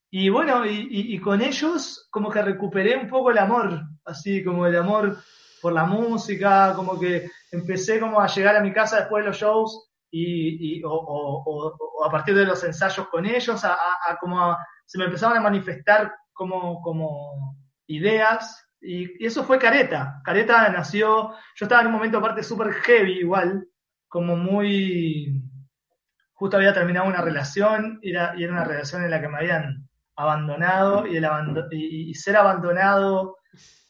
y 0.10 0.30
bueno, 0.30 0.66
y, 0.66 0.88
y, 0.90 1.20
con 1.20 1.42
ellos 1.42 2.08
como 2.10 2.32
que 2.32 2.42
recuperé 2.42 2.98
un 2.98 3.08
poco 3.08 3.30
el 3.30 3.38
amor, 3.38 3.82
así 4.06 4.44
como 4.44 4.66
el 4.66 4.76
amor 4.76 5.18
por 5.62 5.74
la 5.74 5.86
música, 5.86 6.74
como 6.76 7.00
que 7.00 7.30
empecé 7.52 8.00
como 8.00 8.20
a 8.20 8.28
llegar 8.28 8.56
a 8.56 8.62
mi 8.62 8.74
casa 8.74 8.98
después 8.98 9.24
de 9.24 9.30
los 9.30 9.38
shows 9.38 9.92
y, 10.10 10.80
y 10.80 10.84
o, 10.84 10.92
o, 10.92 11.44
o, 11.46 12.04
a 12.04 12.10
partir 12.10 12.34
de 12.34 12.46
los 12.46 12.64
ensayos 12.64 13.08
con 13.10 13.28
ellos, 13.28 13.64
a, 13.64 13.74
a, 13.74 14.18
como 14.20 14.58
se 14.88 14.98
me 14.98 15.06
empezaban 15.06 15.38
a 15.38 15.42
manifestar 15.42 16.12
como, 16.34 16.82
como 16.82 17.58
ideas 17.86 18.60
y, 18.84 19.26
eso 19.26 19.44
fue 19.44 19.60
Careta. 19.60 20.22
Careta 20.24 20.70
nació, 20.70 21.32
yo 21.56 21.66
estaba 21.66 21.82
en 21.82 21.88
un 21.88 21.94
momento 21.94 22.18
aparte 22.18 22.44
súper 22.44 22.74
heavy 22.74 23.20
igual, 23.20 23.68
como 24.08 24.36
muy, 24.36 25.42
justo 26.34 26.58
había 26.58 26.74
terminado 26.74 27.08
una 27.08 27.22
relación 27.22 28.00
y 28.02 28.12
era, 28.12 28.34
y 28.38 28.44
era 28.44 28.54
una 28.54 28.66
relación 28.66 29.04
en 29.04 29.12
la 29.12 29.22
que 29.22 29.30
me 29.30 29.38
habían 29.38 29.88
abandonado 30.16 31.08
y, 31.08 31.18
el 31.18 31.28
y, 31.72 32.14
ser 32.14 32.38
abandonado 32.38 33.38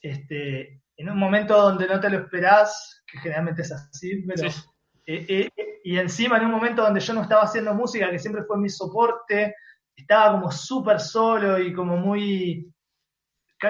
este, 0.01 0.81
en 0.95 1.09
un 1.09 1.17
momento 1.17 1.59
donde 1.59 1.87
no 1.87 1.99
te 1.99 2.09
lo 2.09 2.19
esperás, 2.19 3.03
que 3.07 3.19
generalmente 3.19 3.63
es 3.63 3.71
así, 3.71 4.23
pero... 4.27 4.47
Eh, 5.05 5.25
eh, 5.27 5.49
y 5.83 5.97
encima 5.97 6.37
en 6.37 6.45
un 6.45 6.51
momento 6.51 6.81
donde 6.81 7.01
yo 7.01 7.13
no 7.13 7.23
estaba 7.23 7.41
haciendo 7.41 7.73
música, 7.73 8.09
que 8.09 8.19
siempre 8.19 8.43
fue 8.43 8.57
mi 8.57 8.69
soporte, 8.69 9.53
estaba 9.95 10.31
como 10.31 10.49
súper 10.49 10.99
solo 10.99 11.59
y 11.59 11.73
como 11.73 11.97
muy, 11.97 12.73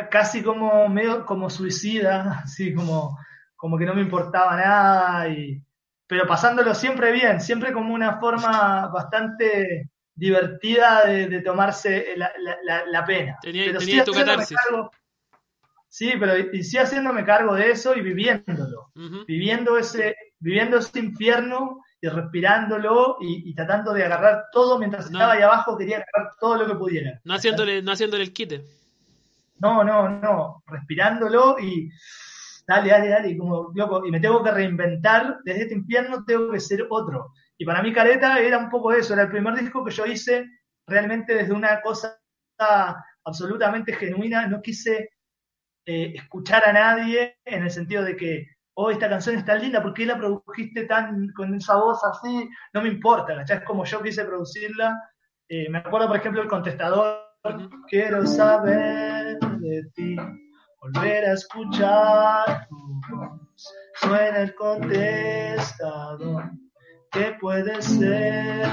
casi 0.10 0.41
como 0.41 0.88
medio 0.90 1.26
como 1.26 1.49
suicida, 1.49 2.40
así 2.44 2.74
como, 2.74 3.18
como 3.56 3.78
que 3.78 3.86
no 3.86 3.94
me 3.94 4.02
importaba 4.02 4.56
nada, 4.57 5.30
y, 5.30 5.61
pero 6.07 6.28
pasándolo 6.28 6.76
siempre 6.76 7.11
bien, 7.11 7.41
siempre 7.41 7.74
como 7.74 7.94
una 7.94 8.20
forma 8.20 8.88
bastante 8.88 9.90
divertida 10.15 11.06
de, 11.06 11.41
tomarse 11.41 12.15
la, 12.15 12.32
la, 12.86 13.06
pena. 13.06 13.38
Tenía, 13.41 13.65
pero 13.65 13.80
tenía 13.80 14.03
tu 14.03 14.14
catarsis. 14.14 14.57
sí, 15.88 16.14
pero 16.20 16.38
y, 16.38 16.64
sí 16.64 16.78
haciéndome 16.78 17.26
cargo 17.26 17.56
de 17.56 17.72
eso 17.72 17.95
y 17.95 18.02
viviéndolo, 18.02 18.91
viviendo, 19.26 19.78
ese, 19.78 20.15
viviendo 20.40 20.78
ese 20.78 20.99
infierno 20.99 21.82
y 21.99 22.10
respirándolo 22.10 23.18
y, 23.22 23.56
tratando 23.56 23.94
de 23.94 24.03
agarrar 24.03 24.45
todo 24.52 24.78
mientras 24.78 25.06
estaba 25.06 25.34
ahí 25.34 25.41
abajo, 25.41 25.78
quería 25.78 25.98
agarrar 25.98 26.36
todo 26.40 26.57
lo 26.57 26.68
que 26.68 26.76
pudiera. 26.76 27.22
No 27.24 27.34
haciéndole, 27.34 27.82
no 27.82 27.94
haciéndole 27.94 28.24
el 28.24 28.34
quite. 28.34 28.64
No, 29.55 29.84
no, 29.84 30.09
no, 30.09 30.63
respirándolo 30.67 31.57
y 31.59 31.89
dale, 32.67 32.89
dale, 32.89 33.09
dale, 33.09 33.30
y 33.30 33.38
como 33.38 33.71
loco, 33.75 34.05
y 34.05 34.11
me 34.11 34.19
tengo 34.19 34.43
que 34.43 34.51
reinventar, 34.51 35.38
desde 35.43 35.63
este 35.63 35.75
infierno 35.75 36.23
tengo 36.25 36.51
que 36.51 36.59
ser 36.59 36.85
otro. 36.89 37.31
Y 37.57 37.65
para 37.65 37.81
mí 37.81 37.93
Careta 37.93 38.39
era 38.39 38.57
un 38.57 38.69
poco 38.69 38.91
eso, 38.91 39.13
era 39.13 39.23
el 39.23 39.30
primer 39.30 39.55
disco 39.55 39.84
que 39.84 39.91
yo 39.91 40.05
hice 40.05 40.45
realmente 40.88 41.35
desde 41.35 41.53
una 41.53 41.81
cosa 41.81 42.19
absolutamente 43.25 43.93
genuina, 43.93 44.47
no 44.47 44.61
quise 44.61 45.09
eh, 45.85 46.13
escuchar 46.15 46.67
a 46.67 46.73
nadie 46.73 47.38
en 47.45 47.63
el 47.63 47.71
sentido 47.71 48.03
de 48.03 48.15
que, 48.15 48.47
oh, 48.75 48.89
esta 48.89 49.09
canción 49.09 49.35
está 49.35 49.55
linda, 49.55 49.81
¿por 49.81 49.93
qué 49.93 50.05
la 50.05 50.17
produjiste 50.17 50.85
tan 50.85 51.30
con 51.35 51.53
esa 51.53 51.75
voz 51.75 51.99
así? 52.03 52.49
No 52.73 52.81
me 52.81 52.89
importa, 52.89 53.35
¿cachai? 53.35 53.57
Es 53.57 53.63
como 53.63 53.85
yo 53.85 54.01
quise 54.01 54.25
producirla. 54.25 54.97
Eh, 55.49 55.69
me 55.69 55.80
acuerdo, 55.80 56.07
por 56.07 56.17
ejemplo, 56.17 56.41
el 56.41 56.47
contestador, 56.47 57.32
quiero 57.90 58.26
saber 58.26 59.38
de 59.40 59.84
ti, 59.95 60.15
volver 60.82 61.26
a 61.26 61.34
escuchar 61.34 62.68
tu 62.70 63.02
voz, 63.10 63.74
suena 63.95 64.40
el 64.40 64.56
contestador 64.56 66.52
que 67.11 67.38
puede 67.40 67.82
ser 67.82 68.68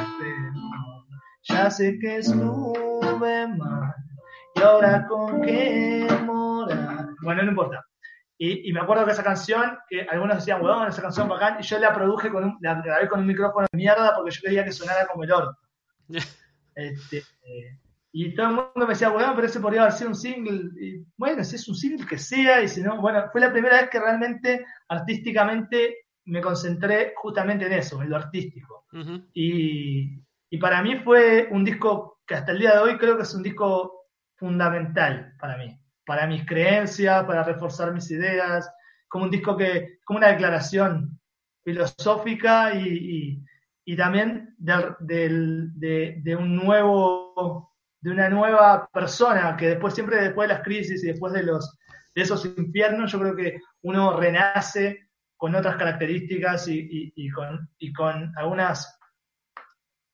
Ya 1.43 1.71
sé 1.71 1.99
que 1.99 2.19
estuve 2.19 3.49
mal 3.49 3.95
y 4.55 4.63
ahora 4.63 5.07
con 5.07 5.43
qué 5.43 6.07
morar. 6.25 7.09
Bueno, 7.23 7.43
no 7.43 7.51
importa. 7.51 7.85
Y, 8.39 8.73
me 8.73 8.81
acuerdo 8.81 9.05
que 9.05 9.13
esa 9.13 9.23
canción, 9.23 9.79
que 9.89 10.03
algunos 10.11 10.37
decían, 10.37 10.63
weón, 10.63 10.89
esa 10.89 11.03
canción 11.03 11.29
bacán, 11.29 11.59
y 11.61 11.63
yo 11.63 11.79
la 11.79 11.93
produje 11.93 12.31
con 12.31 12.45
un, 12.45 12.59
la 12.63 12.81
grabé 12.81 13.07
con 13.07 13.21
un 13.21 13.27
micrófono 13.27 13.67
de 13.71 13.77
mierda 13.77 14.15
porque 14.17 14.31
yo 14.31 14.41
quería 14.43 14.65
que 14.65 14.73
sonara 14.73 15.07
como 15.07 15.25
el 15.25 15.33
orto. 15.33 15.59
este, 16.75 17.19
eh, 17.19 17.79
y 18.13 18.35
todo 18.35 18.47
el 18.47 18.55
mundo 18.55 18.73
me 18.75 18.87
decía, 18.89 19.11
weón, 19.11 19.35
pero 19.35 19.47
ese 19.47 19.61
podría 19.61 19.83
haber 19.83 19.93
sido 19.93 20.11
un 20.11 20.17
single. 20.17 20.71
Y 20.81 21.05
bueno, 21.17 21.45
si 21.45 21.57
es 21.57 21.69
un 21.69 21.77
single 21.77 22.07
que 22.07 22.19
sea, 22.19 22.63
y 22.63 22.69
si 22.69 22.83
no, 22.83 23.01
bueno, 23.01 23.25
fue 23.31 23.41
la 23.41 23.53
primera 23.53 23.81
vez 23.81 23.91
que 23.91 24.01
realmente 24.01 24.65
artísticamente 24.89 25.99
me 26.25 26.41
concentré 26.41 27.13
justamente 27.17 27.67
en 27.67 27.73
eso, 27.73 28.03
en 28.03 28.11
lo 28.11 28.17
artístico. 28.17 28.87
y, 29.33 30.21
y, 30.51 30.59
para 30.59 30.83
mí 30.83 30.97
fue 30.97 31.49
un 31.51 31.65
disco 31.65 32.21
que 32.27 32.35
hasta 32.35 32.53
el 32.53 32.59
día 32.59 32.73
de 32.73 32.79
hoy 32.81 32.99
creo 32.99 33.17
que 33.17 33.23
es 33.23 33.35
un 33.35 33.43
disco 33.43 34.07
fundamental 34.37 35.35
para 35.39 35.57
mí, 35.57 35.79
para 36.05 36.27
mis 36.27 36.45
creencias, 36.47 37.25
para 37.25 37.45
reforzar 37.45 37.93
mis 37.93 38.11
ideas, 38.11 38.69
como 39.11 39.25
un 39.25 39.31
disco 39.31 39.57
que, 39.57 39.99
como 40.05 40.19
una 40.19 40.29
declaración 40.29 41.21
filosófica 41.65 42.75
y, 42.75 43.45
y, 43.85 43.97
también 43.97 44.55
de, 44.59 46.17
de, 46.23 46.37
un 46.37 46.57
nuevo, 46.57 47.70
de 48.01 48.11
una 48.11 48.29
nueva 48.29 48.89
persona 48.93 49.57
que 49.57 49.69
después, 49.69 49.95
siempre 49.95 50.21
después 50.21 50.49
de 50.49 50.55
las 50.55 50.63
crisis 50.65 51.05
y 51.05 51.09
después 51.09 51.33
de 51.33 51.43
los 51.43 51.77
de 52.15 52.23
esos 52.23 52.45
infiernos, 52.45 53.13
yo 53.13 53.21
creo 53.21 53.37
que 53.37 53.61
uno 53.83 54.19
renace 54.19 55.11
con 55.37 55.55
otras 55.55 55.77
características 55.77 56.67
y, 56.69 57.31
con, 57.31 57.69
y 57.79 57.93
con 57.93 58.33
algunas 58.37 58.99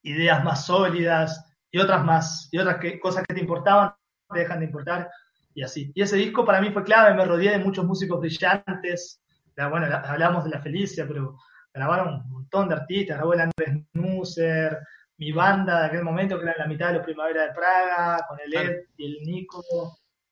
ideas 0.03 0.43
más 0.43 0.65
sólidas 0.65 1.43
y 1.71 1.79
otras 1.79 2.05
más, 2.05 2.49
y 2.51 2.59
otras 2.59 2.77
cosas 3.01 3.25
que 3.27 3.33
te 3.33 3.41
importaban 3.41 3.93
te 4.31 4.39
dejan 4.39 4.59
de 4.59 4.65
importar 4.65 5.09
y 5.53 5.63
así. 5.63 5.91
Y 5.95 6.01
ese 6.01 6.17
disco 6.17 6.45
para 6.45 6.61
mí 6.61 6.69
fue 6.71 6.83
clave, 6.83 7.15
me 7.15 7.25
rodeé 7.25 7.51
de 7.51 7.59
muchos 7.59 7.85
músicos 7.85 8.19
brillantes, 8.19 9.21
bueno, 9.55 9.87
hablamos 10.05 10.43
de 10.43 10.51
La 10.51 10.61
Felicia, 10.61 11.05
pero 11.07 11.35
grabaron 11.73 12.21
un 12.25 12.29
montón 12.29 12.69
de 12.69 12.75
artistas, 12.75 13.17
grabó 13.17 13.33
Andrés 13.33 13.83
Nusser, 13.93 14.77
mi 15.17 15.31
banda 15.31 15.81
de 15.81 15.87
aquel 15.87 16.03
momento, 16.03 16.37
que 16.37 16.45
era 16.45 16.55
la 16.57 16.67
mitad 16.67 16.87
de 16.87 16.95
los 16.95 17.05
Primavera 17.05 17.47
de 17.47 17.53
Praga, 17.53 18.25
con 18.27 18.39
el 18.39 18.53
Ed 18.53 18.85
y 18.97 19.05
el 19.05 19.23
Nico. 19.23 19.63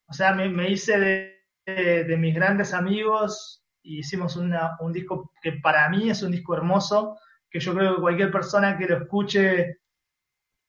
O 0.08 0.14
sea, 0.14 0.34
me, 0.34 0.70
hice 0.70 1.00
de, 1.00 2.04
de, 2.04 2.18
mis 2.18 2.36
grandes 2.36 2.74
amigos 2.74 3.66
hicimos 3.86 4.36
una, 4.36 4.78
un 4.80 4.92
disco 4.92 5.32
que 5.42 5.54
para 5.54 5.88
mí 5.90 6.10
es 6.10 6.24
un 6.24 6.32
disco 6.32 6.56
hermoso, 6.56 7.18
que 7.50 7.60
yo 7.60 7.74
creo 7.74 7.96
que 7.96 8.02
cualquier 8.02 8.32
persona 8.32 8.78
que 8.78 8.88
lo 8.88 8.98
escuche 8.98 9.78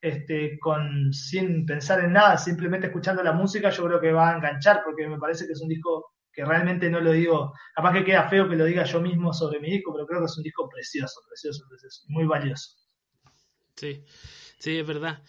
este, 0.01 0.59
con, 0.59 1.11
sin 1.11 1.65
pensar 1.65 2.03
en 2.03 2.13
nada, 2.13 2.37
simplemente 2.37 2.87
escuchando 2.87 3.23
la 3.23 3.33
música, 3.33 3.69
yo 3.69 3.85
creo 3.85 3.99
que 3.99 4.11
va 4.11 4.31
a 4.31 4.35
enganchar, 4.35 4.81
porque 4.83 5.07
me 5.07 5.17
parece 5.17 5.45
que 5.45 5.53
es 5.53 5.61
un 5.61 5.69
disco 5.69 6.13
que 6.31 6.45
realmente 6.45 6.89
no 6.89 6.99
lo 6.99 7.11
digo, 7.11 7.53
capaz 7.75 7.93
que 7.93 8.05
queda 8.05 8.29
feo 8.29 8.47
que 8.47 8.55
lo 8.55 8.65
diga 8.65 8.83
yo 8.83 9.01
mismo 9.01 9.33
sobre 9.33 9.59
mi 9.59 9.71
disco, 9.71 9.91
pero 9.91 10.05
creo 10.05 10.19
que 10.19 10.27
es 10.27 10.37
un 10.37 10.43
disco 10.43 10.69
precioso, 10.69 11.21
precioso, 11.27 11.65
precioso, 11.67 12.03
muy 12.09 12.25
valioso. 12.25 12.75
Sí, 13.77 14.03
sí, 14.59 14.77
es 14.77 14.87
verdad. 14.87 15.23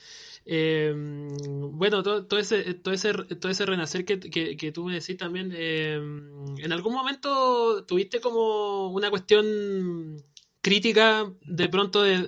Eh, 0.47 0.93
bueno, 0.95 2.03
todo, 2.03 2.27
todo, 2.27 2.41
ese, 2.41 2.75
todo, 2.75 2.95
ese, 2.95 3.13
todo 3.13 3.53
ese 3.53 3.67
renacer 3.67 4.05
que, 4.07 4.19
que, 4.19 4.73
tú 4.73 4.85
me 4.87 4.95
decís 4.95 5.17
también, 5.19 5.53
eh, 5.55 5.97
¿en 5.97 6.73
algún 6.73 6.95
momento 6.95 7.85
tuviste 7.85 8.21
como 8.21 8.89
una 8.91 9.11
cuestión 9.11 10.25
crítica 10.63 11.31
de 11.43 11.69
pronto 11.69 12.03
de, 12.03 12.19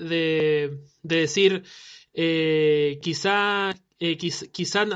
de 1.02 1.16
decir, 1.16 1.64
eh, 2.14 2.98
quizá 3.02 3.74
eh, 4.02 4.16
quizás 4.16 4.86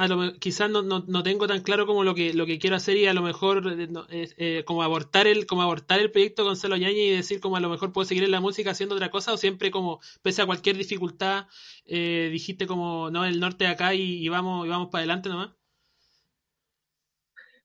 no, 0.70 0.81
no, 0.81 1.05
no, 1.07 1.23
tengo 1.23 1.47
tan 1.47 1.61
claro 1.61 1.86
como 1.86 2.05
lo 2.05 2.15
que 2.15 2.32
lo 2.32 2.47
que 2.47 2.59
quiero 2.59 2.77
hacer 2.77 2.97
y 2.97 3.07
a 3.07 3.12
lo 3.12 3.20
mejor 3.20 3.62
eh, 3.78 4.28
eh, 4.39 4.65
como 4.65 4.82
abortar 4.82 5.27
el 5.27 5.45
como 5.45 5.61
abortar 5.61 5.99
el 5.99 6.11
proyecto 6.11 6.43
con 6.43 6.57
Celo 6.57 6.77
Yañez 6.77 6.97
y 6.97 7.16
decir 7.16 7.39
como 7.39 7.59
a 7.59 7.61
lo 7.61 7.69
mejor 7.69 7.93
puedo 7.93 8.07
seguir 8.07 8.24
en 8.24 8.31
la 8.31 8.41
música 8.41 8.70
haciendo 8.70 8.95
otra 8.95 9.11
cosa 9.11 9.35
o 9.35 9.36
siempre 9.36 9.70
como 9.70 10.01
pese 10.23 10.41
a 10.41 10.47
cualquier 10.47 10.78
dificultad 10.78 11.49
eh, 11.85 12.31
dijiste 12.32 12.66
como 12.66 13.11
no 13.11 13.27
el 13.27 13.41
norte 13.41 13.65
de 13.65 13.70
acá 13.73 13.93
y, 13.93 14.27
vamos 14.31 14.66
y 14.66 14.70
vamos 14.70 14.89
para 14.89 15.01
adelante 15.01 15.28
nomás. 15.28 15.51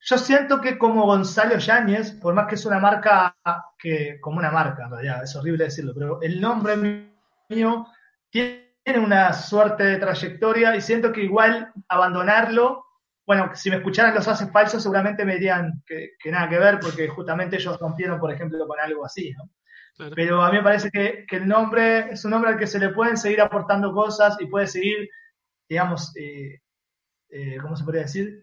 Yo 0.01 0.17
siento 0.17 0.59
que 0.59 0.77
como 0.77 1.05
Gonzalo 1.05 1.57
Yáñez, 1.57 2.11
por 2.11 2.33
más 2.33 2.47
que 2.47 2.55
es 2.55 2.65
una 2.65 2.79
marca 2.79 3.37
que, 3.77 4.17
como 4.19 4.39
una 4.39 4.51
marca 4.51 4.85
en 4.85 4.91
realidad, 4.91 5.23
es 5.23 5.35
horrible 5.37 5.65
decirlo, 5.65 5.93
pero 5.93 6.21
el 6.21 6.41
nombre 6.41 6.75
mío 7.47 7.87
tiene 8.29 8.68
tiene 8.91 9.05
una 9.05 9.33
suerte 9.33 9.83
de 9.83 9.97
trayectoria 9.97 10.75
y 10.75 10.81
siento 10.81 11.11
que 11.11 11.21
igual 11.21 11.71
abandonarlo, 11.87 12.85
bueno, 13.23 13.51
si 13.53 13.69
me 13.69 13.75
escucharan 13.75 14.15
los 14.15 14.27
haces 14.27 14.51
falsos 14.51 14.81
seguramente 14.81 15.25
me 15.25 15.35
dirían 15.35 15.83
que, 15.85 16.13
nada 16.31 16.49
que 16.49 16.57
ver 16.57 16.79
porque 16.79 17.07
justamente 17.07 17.57
ellos 17.57 17.79
rompieron, 17.79 18.19
por 18.19 18.33
ejemplo, 18.33 18.65
con 18.65 18.79
algo 18.79 19.05
así, 19.05 19.31
¿no? 19.37 19.47
Pero 20.15 20.41
a 20.41 20.49
mí 20.49 20.57
me 20.57 20.63
parece 20.63 20.89
que, 20.89 21.25
el 21.29 21.47
nombre 21.47 22.11
es 22.11 22.25
un 22.25 22.31
nombre 22.31 22.49
al 22.49 22.57
que 22.57 22.65
se 22.65 22.79
le 22.79 22.89
pueden 22.89 23.15
seguir 23.15 23.41
aportando 23.41 23.93
cosas 23.93 24.37
y 24.39 24.47
puede 24.47 24.65
seguir, 24.65 25.07
digamos, 25.69 26.11
eh, 26.17 26.59
eh, 27.29 27.57
¿cómo 27.61 27.75
se 27.75 27.83
podría 27.83 28.03
decir? 28.03 28.41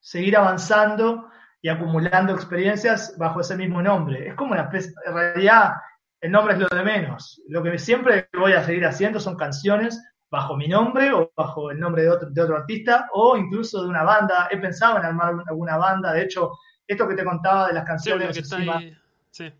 Seguir 0.00 0.36
avanzando 0.36 1.30
y 1.62 1.68
acumulando 1.68 2.34
experiencias 2.34 3.14
bajo 3.16 3.42
ese 3.42 3.56
mismo 3.56 3.80
nombre. 3.80 4.26
Es 4.26 4.34
como 4.34 4.54
una 4.54 4.62
especie, 4.62 4.92
en 5.06 5.14
realidad 5.14 5.74
el 6.24 6.30
nombre 6.30 6.54
es 6.54 6.60
lo 6.60 6.68
de 6.74 6.82
menos. 6.82 7.42
Lo 7.48 7.62
que 7.62 7.78
siempre 7.78 8.30
voy 8.32 8.54
a 8.54 8.64
seguir 8.64 8.86
haciendo 8.86 9.20
son 9.20 9.36
canciones 9.36 10.02
bajo 10.30 10.56
mi 10.56 10.68
nombre 10.68 11.12
o 11.12 11.30
bajo 11.36 11.70
el 11.70 11.78
nombre 11.78 12.04
de 12.04 12.08
otro, 12.08 12.30
de 12.30 12.40
otro 12.40 12.56
artista 12.56 13.10
o 13.12 13.36
incluso 13.36 13.82
de 13.82 13.90
una 13.90 14.04
banda. 14.04 14.48
He 14.50 14.56
pensado 14.56 14.96
en 14.96 15.04
armar 15.04 15.34
alguna 15.46 15.76
banda, 15.76 16.14
de 16.14 16.22
hecho, 16.22 16.52
esto 16.86 17.06
que 17.06 17.14
te 17.14 17.26
contaba 17.26 17.68
de 17.68 17.74
las 17.74 17.84
canciones... 17.84 18.34
Sí, 19.30 19.52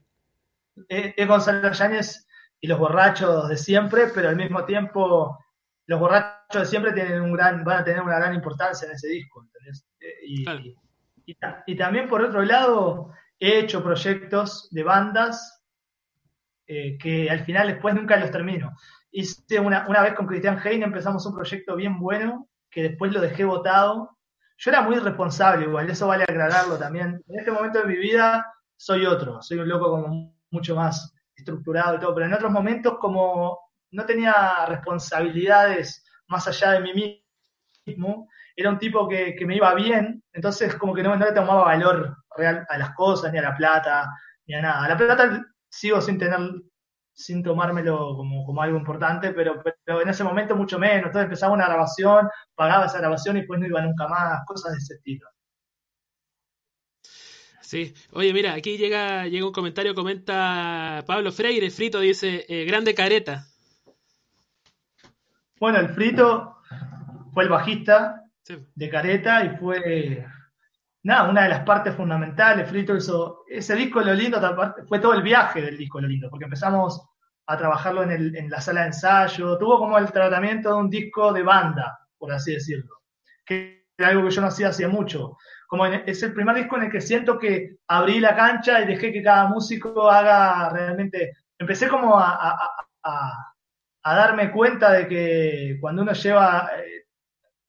es, 0.89 1.29
Gonzalo 1.29 1.71
Yáñez 1.71 2.27
y 2.59 2.67
los 2.67 2.79
borrachos 2.79 3.47
de 3.51 3.59
siempre, 3.59 4.07
pero 4.15 4.31
al 4.31 4.37
mismo 4.37 4.65
tiempo 4.65 5.39
los 5.85 6.01
borrachos 6.01 6.63
de 6.63 6.65
siempre 6.65 6.93
tienen 6.93 7.21
un 7.21 7.35
gran, 7.35 7.63
van 7.63 7.81
a 7.81 7.85
tener 7.85 8.01
una 8.01 8.17
gran 8.17 8.35
importancia 8.35 8.89
en 8.89 8.95
ese 8.95 9.09
disco, 9.09 9.47
eh, 10.01 10.75
Y, 11.67 11.77
también 11.77 12.09
por 12.09 12.23
otro 12.23 12.43
lado, 12.43 13.13
he 13.39 13.59
hecho 13.59 13.85
proyectos 13.85 14.71
de 14.71 14.83
bandas 14.83 15.61
eh, 16.67 16.97
que 16.99 17.31
al 17.31 17.45
final 17.45 17.69
después 17.69 17.95
nunca 17.95 18.17
los 18.17 18.31
termino. 18.31 18.73
Hice 19.11 19.61
una, 19.61 19.87
una 19.89 20.03
vez 20.03 20.15
con 20.15 20.27
Cristian 20.27 20.59
Heine, 20.65 20.87
empezamos 20.87 21.25
un 21.27 21.35
proyecto 21.35 21.77
bien 21.77 21.99
bueno, 21.99 22.49
que 22.71 22.83
después 22.83 23.13
lo 23.13 23.21
dejé 23.21 23.45
votado. 23.45 24.17
Yo 24.57 24.71
era 24.71 24.83
muy 24.83 24.97
responsable 24.97 25.67
igual, 25.67 25.91
eso 25.91 26.07
vale 26.07 26.25
aclararlo 26.25 26.79
también. 26.79 27.23
En 27.29 27.39
este 27.39 27.51
momento 27.51 27.81
de 27.81 27.87
mi 27.87 27.97
vida 27.97 28.47
soy 28.77 29.07
otro, 29.07 29.43
soy 29.43 29.59
un 29.59 29.69
loco 29.69 29.91
como 29.91 30.35
mucho 30.51 30.75
más 30.75 31.13
estructurado 31.37 31.97
y 31.97 32.01
todo, 32.01 32.15
pero 32.15 32.27
en 32.27 32.35
otros 32.35 32.51
momentos 32.51 32.99
como 32.99 33.59
no 33.91 34.07
tenía 34.07 34.67
responsabilidades 34.67 36.05
más 36.29 36.49
allá 36.49 36.73
de 36.73 36.81
mí 36.81 37.25
mismo, 37.87 38.29
era 38.57 38.71
un 38.71 38.79
tipo 38.79 39.09
que, 39.09 39.37
me 39.47 39.57
iba 39.57 39.75
bien, 39.75 40.23
entonces 40.33 40.75
como 40.77 40.95
que 40.95 41.03
no, 41.03 41.17
no, 41.17 41.27
le 41.27 41.33
tomaba 41.33 41.65
valor 41.65 42.17
real 42.37 42.65
a 42.69 42.79
las 42.79 42.95
cosas, 42.95 43.33
ni 43.33 43.39
a 43.39 43.43
la 43.43 43.57
plata, 43.57 44.11
ni 44.47 44.55
a 44.55 44.63
nada. 44.63 44.89
La 44.89 44.97
plata 44.97 45.45
sigo 45.75 46.01
sin 46.01 46.19
tener, 46.19 46.39
sin 47.13 47.43
tomármelo 47.43 48.17
como, 48.17 48.45
como 48.45 48.63
algo 48.63 48.79
importante, 48.79 49.33
pero, 49.33 49.63
pero, 49.85 50.01
en 50.01 50.09
ese 50.09 50.25
momento 50.25 50.57
mucho 50.57 50.79
menos. 50.79 51.07
Entonces 51.07 51.25
empezaba 51.25 51.53
una 51.53 51.67
grabación, 51.67 52.29
pagaba 52.55 52.87
esa 52.87 52.99
grabación 52.99 53.37
y 53.37 53.41
después 53.41 53.61
no 53.61 53.67
iba 53.67 53.83
nunca 53.83 54.07
más, 54.09 54.45
cosas 54.47 54.73
de 54.73 54.79
ese 54.79 54.95
estilo. 54.95 55.29
Sí, 57.61 57.95
oye, 58.13 58.33
mira, 58.33 58.53
aquí 58.55 58.77
llega, 58.77 59.27
llega 59.27 59.47
un 59.47 59.53
comentario, 59.53 59.95
comenta 59.95 61.03
Pablo 61.07 61.33
Freire, 61.33 61.71
Frito 61.71 61.99
dice, 62.01 62.45
eh, 62.49 62.65
grande 62.67 62.95
careta. 62.95 63.47
Bueno, 65.59 65.79
el 65.79 65.89
Frito 65.89 66.59
fue 67.33 67.45
el 67.45 67.49
bajista 67.49 68.23
de 68.75 68.89
careta 68.91 69.45
y 69.45 69.57
fue, 69.57 70.27
nada, 71.05 71.31
una 71.31 71.45
de 71.45 71.49
las 71.51 71.61
partes 71.61 71.95
fundamentales. 71.95 72.69
Frito 72.69 72.97
hizo, 72.97 73.45
ese 73.49 73.75
disco 73.75 74.01
Lo 74.01 74.13
Lindo 74.13 74.41
fue 74.89 74.99
todo 74.99 75.15
el 75.15 75.23
viaje 75.23 75.63
del 75.63 75.79
disco 75.79 76.01
Lo 76.01 76.09
Lindo, 76.09 76.29
porque 76.29 76.45
empezamos 76.45 77.09
a 77.47 77.57
trabajarlo 77.57 78.03
en, 78.03 78.51
la 78.51 78.61
sala 78.61 78.83
de 78.83 78.87
ensayo, 78.89 79.57
tuvo 79.59 79.79
como 79.79 79.99
el 79.99 80.11
tratamiento 80.11 80.71
de 80.71 80.77
un 80.77 80.91
disco 80.91 81.33
de 81.33 81.43
banda, 81.43 81.99
por 82.19 82.33
así 82.33 82.55
decirlo, 82.55 83.03
que 83.45 83.85
era 83.97 84.09
algo 84.09 84.25
que 84.25 84.35
yo 84.35 84.41
no 84.41 84.49
hacía 84.49 84.69
hacía 84.69 84.89
mucho 84.89 85.37
como 85.75 85.87
es 85.87 86.23
el 86.23 86.33
primer 86.33 86.55
disco 86.55 86.77
en 86.77 86.85
el 86.85 86.93
que 86.93 87.01
siento 87.01 87.37
que 87.37 87.79
abrí 87.89 88.21
la 88.21 88.37
cancha 88.37 88.81
y 88.81 88.87
dejé 88.87 89.13
que 89.13 89.25
cada 89.25 89.49
músico 89.49 90.09
haga 90.09 90.71
realmente, 90.71 91.33
empecé 91.59 91.89
como 91.89 92.17
a, 92.17 92.57
darme 94.05 94.53
cuenta 94.53 94.93
de 94.93 95.09
que 95.09 95.79
cuando 95.81 96.03
uno 96.03 96.13
lleva 96.13 96.71
eh, 96.79 97.07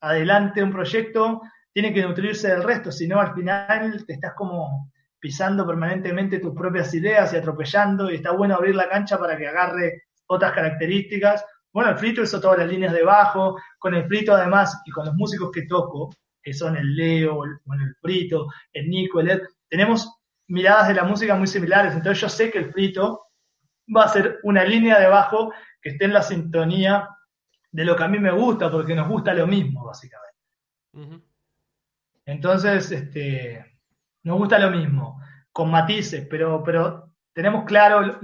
adelante 0.02 0.62
un 0.62 0.72
proyecto, 0.72 1.41
tiene 1.76 1.93
que 1.93 2.03
nutrirse 2.03 2.47
del 2.47 2.64
resto, 2.64 2.89
si 2.89 3.06
no 3.06 3.19
al 3.19 3.34
final 3.34 4.06
te 4.06 4.14
estás 4.14 4.34
como 4.34 4.93
pisando 5.19 5.68
permanentemente 5.68 6.39
tus 6.39 6.56
propias 6.56 6.93
ideas 6.93 7.34
y 7.34 7.35
atropellando, 7.35 8.10
y 8.10 8.15
está 8.15 8.31
bueno 8.31 8.56
abrir 8.56 8.76
la 8.76 8.88
cancha 8.88 9.19
para 9.19 9.38
que 9.38 9.45
agarre 9.45 10.03
otras 10.27 10.53
características. 10.53 11.43
Bueno, 11.73 11.89
el 11.89 11.97
frito 11.97 12.22
hizo 12.22 12.39
todas 12.39 12.60
las 12.60 12.69
líneas 12.69 12.93
de 12.93 13.03
bajo, 13.03 13.57
con 13.77 13.93
el 13.93 14.07
frito 14.07 14.34
además 14.34 14.81
y 14.85 14.91
con 14.91 15.06
los 15.06 15.15
músicos 15.15 15.52
que 15.52 15.64
toco, 15.64 16.15
que 16.41 16.53
son 16.53 16.77
el 16.77 16.95
Leo, 16.95 17.43
el, 17.43 17.52
el 17.52 17.95
Frito, 18.02 18.47
el 18.72 18.89
Nico, 18.89 19.19
el 19.19 19.31
Ed, 19.31 19.41
tenemos 19.68 20.18
miradas 20.47 20.88
de 20.88 20.93
la 20.93 21.03
música 21.03 21.35
muy 21.35 21.47
similares, 21.47 21.93
entonces 21.93 22.22
yo 22.22 22.30
sé 22.30 22.49
que 22.52 22.60
el 22.60 22.72
Frito 22.72 23.26
va 23.93 24.03
a 24.03 24.10
ser 24.10 24.39
una 24.43 24.64
línea 24.64 24.97
de 24.97 25.07
bajo 25.07 25.52
que 25.81 25.89
esté 25.89 26.06
en 26.06 26.14
la 26.14 26.22
sintonía 26.22 27.10
de 27.69 27.84
lo 27.84 27.97
que 27.97 28.03
a 28.06 28.07
mí 28.07 28.18
me 28.18 28.31
gusta, 28.31 28.72
porque 28.72 28.95
nos 28.95 29.10
gusta 29.10 29.34
lo 29.34 29.45
mismo, 29.45 29.84
básicamente. 29.84 30.39
Entonces, 32.26 32.91
este, 32.91 33.80
nos 34.23 34.38
gusta 34.38 34.60
lo 34.60 34.72
mismo, 34.72 35.22
con 35.52 35.69
matices, 35.69 36.27
pero, 36.30 36.64
pero 36.64 37.15
tenemos 37.34 37.65
claro 37.65 38.19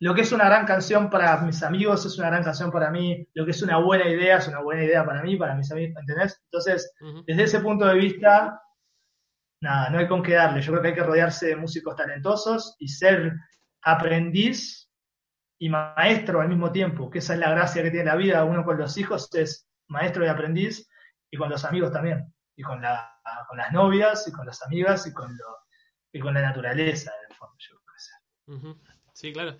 lo 0.00 0.14
que 0.14 0.20
es 0.22 0.32
una 0.32 0.46
gran 0.46 0.64
canción 0.64 1.10
para 1.10 1.38
mis 1.42 1.62
amigos, 1.62 2.06
es 2.06 2.18
una 2.18 2.28
gran 2.28 2.44
canción 2.44 2.70
para 2.70 2.90
mí, 2.90 3.26
lo 3.34 3.44
que 3.44 3.50
es 3.50 3.62
una 3.62 3.78
buena 3.78 4.08
idea 4.08 4.38
es 4.38 4.48
una 4.48 4.60
buena 4.60 4.84
idea 4.84 5.04
para 5.04 5.22
mí, 5.22 5.36
para 5.36 5.54
mis 5.54 5.70
amigos, 5.72 5.96
¿entendés? 6.00 6.40
Entonces, 6.44 6.94
desde 7.26 7.42
ese 7.42 7.60
punto 7.60 7.84
de 7.84 7.94
vista, 7.96 8.60
nada, 9.60 9.90
no 9.90 9.98
hay 9.98 10.06
con 10.06 10.22
qué 10.22 10.34
darle. 10.34 10.62
Yo 10.62 10.72
creo 10.72 10.82
que 10.82 10.88
hay 10.88 10.94
que 10.94 11.02
rodearse 11.02 11.46
de 11.48 11.56
músicos 11.56 11.96
talentosos 11.96 12.76
y 12.78 12.88
ser 12.88 13.34
aprendiz 13.82 14.88
y 15.58 15.68
maestro 15.68 16.40
al 16.40 16.48
mismo 16.48 16.70
tiempo, 16.70 17.10
que 17.10 17.18
esa 17.18 17.34
es 17.34 17.40
la 17.40 17.50
gracia 17.50 17.82
que 17.82 17.90
tiene 17.90 18.06
la 18.06 18.16
vida. 18.16 18.44
Uno 18.44 18.64
con 18.64 18.78
los 18.78 18.96
hijos 18.98 19.28
es 19.34 19.68
maestro 19.88 20.24
y 20.24 20.28
aprendiz 20.28 20.88
y 21.30 21.36
con 21.36 21.50
los 21.50 21.64
amigos 21.64 21.92
también, 21.92 22.33
y 22.56 22.62
con, 22.62 22.80
la, 22.80 23.20
con 23.48 23.58
las 23.58 23.72
novias 23.72 24.26
y 24.28 24.32
con 24.32 24.46
las 24.46 24.62
amigas 24.62 25.06
y 25.06 25.12
con, 25.12 25.36
lo, 25.36 25.58
y 26.12 26.20
con 26.20 26.34
la 26.34 26.42
naturaleza, 26.42 27.12
en 27.20 27.30
el 27.30 27.36
fondo. 27.36 27.56
Yo 27.58 27.76
Sí, 29.14 29.32
claro. 29.32 29.56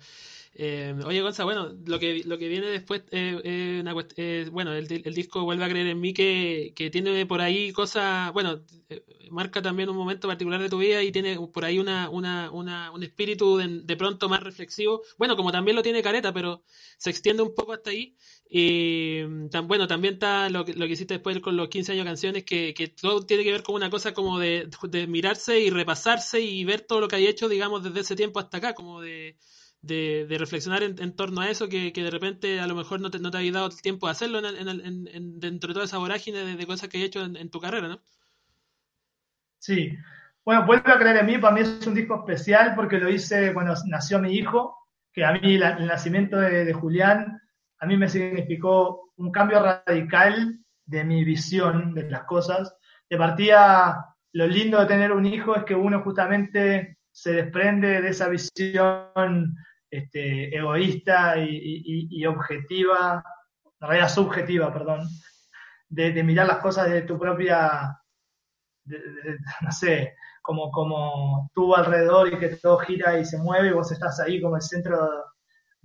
Eh, 0.53 0.93
oye, 1.05 1.21
Gonza, 1.21 1.45
bueno, 1.45 1.73
lo 1.85 1.97
que, 1.97 2.23
lo 2.25 2.37
que 2.37 2.49
viene 2.49 2.67
después, 2.67 3.03
eh, 3.11 3.41
eh, 3.45 4.49
bueno, 4.51 4.73
el, 4.73 4.87
disco 4.87 5.43
vuelve 5.43 5.63
a 5.63 5.69
creer 5.69 5.87
en 5.87 5.99
mí 6.01 6.13
que, 6.13 6.73
tiene 6.91 7.25
por 7.25 7.39
ahí 7.39 7.71
cosas, 7.71 8.33
bueno, 8.33 8.65
marca 9.31 9.61
también 9.61 9.89
un 9.89 9.95
momento 9.95 10.27
particular 10.27 10.61
de 10.61 10.69
tu 10.69 10.77
vida 10.77 11.01
y 11.03 11.11
tiene 11.13 11.39
por 11.53 11.63
ahí 11.63 11.79
una, 11.79 12.09
una, 12.09 12.51
una 12.51 12.91
un 12.91 13.03
espíritu 13.03 13.57
de, 13.57 13.95
pronto 13.95 14.27
más 14.27 14.43
reflexivo, 14.43 15.03
bueno, 15.17 15.37
como 15.37 15.53
también 15.53 15.75
lo 15.75 15.83
tiene 15.83 16.03
Careta, 16.03 16.33
pero 16.33 16.63
se 16.97 17.09
extiende 17.09 17.41
un 17.41 17.55
poco 17.55 17.73
hasta 17.73 17.91
ahí. 17.91 18.17
Y 18.57 19.49
tan, 19.49 19.67
bueno, 19.67 19.85
también 19.85 20.13
está 20.13 20.49
lo 20.49 20.59
lo 20.59 20.65
que 20.65 20.93
hiciste 20.93 21.15
después 21.15 21.37
con 21.41 21.57
los 21.57 21.67
15 21.67 21.91
años 21.91 22.05
de 22.05 22.09
canciones, 22.09 22.43
que, 22.45 22.95
todo 23.01 23.25
tiene 23.25 23.43
que 23.43 23.51
ver 23.51 23.63
con 23.63 23.75
una 23.75 23.89
cosa 23.89 24.13
como 24.13 24.39
de, 24.39 24.69
mirarse 25.09 25.59
y 25.59 25.69
repasarse 25.69 26.39
y 26.39 26.63
ver 26.63 26.79
todo 26.79 27.01
lo 27.01 27.09
que 27.09 27.17
hay 27.17 27.27
hecho, 27.27 27.49
digamos, 27.49 27.83
desde 27.83 27.99
ese 27.99 28.15
tiempo 28.15 28.39
hasta 28.39 28.59
acá, 28.59 28.73
como 28.73 29.01
de 29.01 29.35
de, 29.81 30.25
reflexionar 30.39 30.83
en, 30.83 31.15
torno 31.17 31.41
a 31.41 31.49
eso, 31.49 31.67
que, 31.67 31.91
de 31.91 32.09
repente 32.09 32.61
a 32.61 32.67
lo 32.67 32.75
mejor 32.75 33.01
no 33.01 33.11
te, 33.11 33.19
no 33.19 33.29
te 33.29 33.51
dado 33.51 33.67
el 33.67 33.81
tiempo 33.81 34.07
de 34.07 34.11
hacerlo 34.11 34.39
en, 34.39 34.69
en, 34.69 35.39
dentro 35.41 35.67
de 35.67 35.73
toda 35.73 35.85
esa 35.85 35.97
vorágine 35.97 36.55
de, 36.55 36.65
cosas 36.65 36.87
que 36.87 36.99
he 36.99 37.03
hecho 37.03 37.25
en, 37.25 37.49
tu 37.49 37.59
carrera, 37.59 37.89
¿no? 37.89 37.99
Sí. 39.59 39.97
Bueno, 40.45 40.65
vuelve 40.65 40.93
a 40.93 40.97
creer 40.97 41.17
en 41.17 41.25
mí, 41.25 41.37
para 41.39 41.53
mí 41.53 41.59
es 41.59 41.85
un 41.85 41.93
disco 41.93 42.19
especial 42.19 42.73
porque 42.73 42.99
lo 42.99 43.09
hice 43.09 43.53
cuando 43.53 43.73
nació 43.87 44.17
mi 44.19 44.33
hijo, 44.33 44.77
que 45.11 45.25
a 45.25 45.33
mí 45.33 45.55
el 45.55 45.87
nacimiento 45.87 46.37
de 46.37 46.71
Julián, 46.71 47.41
a 47.79 47.85
mí 47.85 47.97
me 47.97 48.09
significó 48.09 49.11
un 49.17 49.31
cambio 49.31 49.61
radical 49.61 50.59
de 50.85 51.03
mi 51.03 51.23
visión 51.23 51.93
de 51.93 52.09
las 52.09 52.23
cosas. 52.23 52.75
De 53.09 53.17
partida, 53.17 54.15
lo 54.33 54.47
lindo 54.47 54.79
de 54.79 54.85
tener 54.85 55.11
un 55.11 55.25
hijo 55.25 55.55
es 55.55 55.63
que 55.63 55.75
uno 55.75 56.01
justamente 56.01 56.97
se 57.11 57.33
desprende 57.33 58.01
de 58.01 58.09
esa 58.09 58.27
visión 58.27 59.55
este, 59.89 60.55
egoísta 60.55 61.35
y, 61.37 62.25
objetiva, 62.25 63.23
en 63.79 63.87
realidad 63.87 64.09
subjetiva, 64.09 64.73
perdón, 64.73 65.07
de, 65.87 66.23
mirar 66.23 66.47
las 66.47 66.57
cosas 66.57 66.89
de 66.89 67.03
tu 67.03 67.17
propia, 67.17 67.97
no 68.85 69.71
sé, 69.71 70.15
como, 70.41 70.69
como 70.71 71.49
tú 71.53 71.75
alrededor 71.75 72.33
y 72.33 72.37
que 72.37 72.49
todo 72.57 72.77
gira 72.79 73.17
y 73.19 73.25
se 73.25 73.37
mueve 73.37 73.69
y 73.69 73.73
vos 73.73 73.91
estás 73.91 74.19
ahí 74.19 74.41
como 74.41 74.57
el 74.57 74.61
centro 74.61 74.97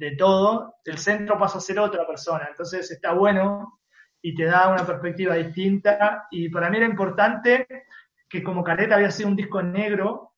de 0.00 0.16
todo, 0.16 0.76
el 0.86 0.96
centro 0.96 1.38
pasa 1.38 1.58
a 1.58 1.60
ser 1.60 1.78
otra 1.78 2.06
persona. 2.06 2.46
Entonces 2.48 2.90
está 2.90 3.12
bueno 3.12 3.80
y 4.22 4.34
te 4.34 4.46
da 4.46 4.68
una 4.68 4.86
perspectiva 4.86 5.34
distinta. 5.34 6.26
Y 6.30 6.48
para 6.48 6.70
mí 6.70 6.78
era 6.78 6.86
importante 6.86 7.66
que 8.26 8.42
como 8.42 8.64
Careta 8.64 8.94
había 8.94 9.10
sido 9.10 9.28
un 9.28 9.36
disco 9.36 9.62
negro, 9.62 10.32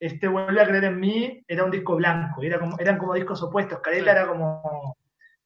este 0.00 0.26
Vuelve 0.26 0.62
a 0.62 0.66
creer 0.66 0.84
en 0.84 0.98
mí 0.98 1.44
era 1.46 1.64
un 1.64 1.70
disco 1.70 1.96
blanco, 1.96 2.42
era 2.42 2.58
como, 2.58 2.78
eran 2.78 2.96
como 2.96 3.12
discos 3.12 3.42
opuestos. 3.42 3.80
Careta 3.80 4.12
era 4.12 4.26
como, 4.26 4.96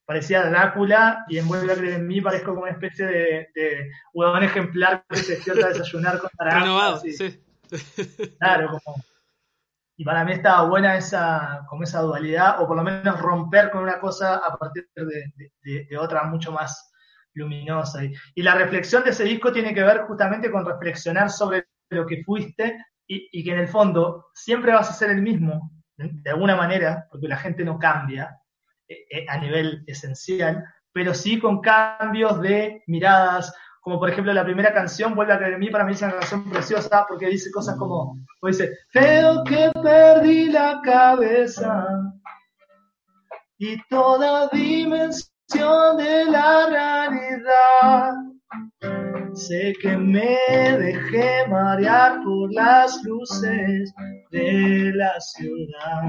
parecía 0.04 0.48
Drácula, 0.48 1.24
y 1.28 1.38
en 1.38 1.48
Vuelve 1.48 1.72
a 1.72 1.76
creer 1.76 1.94
en 1.94 2.06
mí 2.06 2.20
parezco 2.20 2.52
como 2.52 2.62
una 2.62 2.70
especie 2.70 3.06
de, 3.06 3.48
de 3.56 3.90
huevón 4.14 4.44
ejemplar 4.44 5.04
que 5.08 5.16
se 5.16 5.34
despierta 5.34 5.66
a 5.66 5.70
desayunar 5.70 6.20
con 6.20 6.30
Renovado, 6.38 7.00
sí. 7.00 7.42
Claro, 8.38 8.78
como. 8.84 8.96
Y 9.96 10.04
para 10.04 10.24
mí 10.24 10.32
estaba 10.32 10.68
buena 10.68 10.96
esa, 10.96 11.64
como 11.68 11.84
esa 11.84 12.00
dualidad, 12.00 12.60
o 12.60 12.66
por 12.66 12.76
lo 12.76 12.82
menos 12.82 13.18
romper 13.20 13.70
con 13.70 13.82
una 13.82 13.98
cosa 13.98 14.36
a 14.36 14.56
partir 14.56 14.88
de, 14.94 15.96
otra 15.98 16.24
mucho 16.24 16.52
más 16.52 16.92
luminosa. 17.34 18.04
Y, 18.04 18.42
la 18.42 18.54
reflexión 18.54 19.04
de 19.04 19.10
ese 19.10 19.24
disco 19.24 19.52
tiene 19.52 19.74
que 19.74 19.82
ver 19.82 20.02
justamente 20.02 20.50
con 20.50 20.66
reflexionar 20.66 21.30
sobre 21.30 21.68
lo 21.90 22.06
que 22.06 22.22
fuiste 22.24 22.84
y, 23.06 23.42
que 23.42 23.52
en 23.52 23.58
el 23.58 23.68
fondo 23.68 24.26
siempre 24.34 24.72
vas 24.72 24.90
a 24.90 24.94
ser 24.94 25.10
el 25.10 25.22
mismo, 25.22 25.70
de 25.96 26.30
alguna 26.30 26.56
manera, 26.56 27.06
porque 27.10 27.28
la 27.28 27.38
gente 27.38 27.64
no 27.64 27.78
cambia 27.78 28.38
eh, 28.88 29.06
eh, 29.10 29.26
a 29.28 29.38
nivel 29.38 29.82
esencial, 29.86 30.62
pero 30.92 31.14
sí 31.14 31.38
con 31.38 31.60
cambios 31.60 32.40
de 32.42 32.82
miradas, 32.86 33.54
como 33.86 34.00
por 34.00 34.10
ejemplo 34.10 34.32
la 34.32 34.42
primera 34.42 34.74
canción, 34.74 35.14
Vuelve 35.14 35.32
a 35.32 35.38
creer 35.38 35.54
en 35.54 35.60
mí, 35.60 35.70
para 35.70 35.84
mí 35.84 35.92
es 35.92 36.02
una 36.02 36.14
canción 36.14 36.50
preciosa 36.50 37.06
porque 37.08 37.26
dice 37.26 37.52
cosas 37.52 37.76
como, 37.76 38.16
dice, 38.42 38.72
creo 38.90 39.44
que 39.44 39.70
perdí 39.80 40.46
la 40.46 40.80
cabeza 40.82 41.86
y 43.58 43.80
toda 43.88 44.48
dimensión 44.48 45.98
de 45.98 46.24
la 46.24 46.66
realidad. 46.68 48.12
Sé 49.34 49.72
que 49.80 49.96
me 49.96 50.36
dejé 50.78 51.46
marear 51.48 52.24
por 52.24 52.52
las 52.54 53.00
luces 53.04 53.94
de 54.32 54.90
la 54.96 55.12
ciudad. 55.20 56.02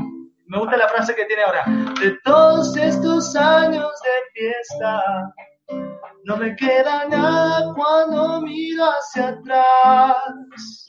Me 0.48 0.58
gusta 0.58 0.78
la 0.78 0.88
frase 0.88 1.14
que 1.14 1.26
tiene 1.26 1.44
ahora. 1.44 1.64
De 2.02 2.18
todos 2.24 2.76
estos 2.76 3.36
años 3.36 3.91
de 4.04 4.41
fiesta, 4.41 5.32
no 6.28 6.36
me 6.36 6.54
queda 6.58 7.08
nada 7.08 7.74
cuando 7.74 8.41
miro 8.41 8.84
hacia 8.84 9.30
atrás. 9.30 10.86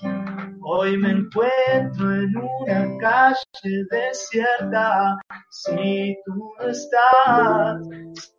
Hoy 0.63 0.97
me 0.99 1.11
encuentro 1.13 2.13
en 2.13 2.37
una 2.37 2.99
calle 2.99 3.85
desierta. 3.89 5.17
Si 5.51 6.17
tú 6.27 6.53
no 6.59 6.67
estás, 6.67 7.89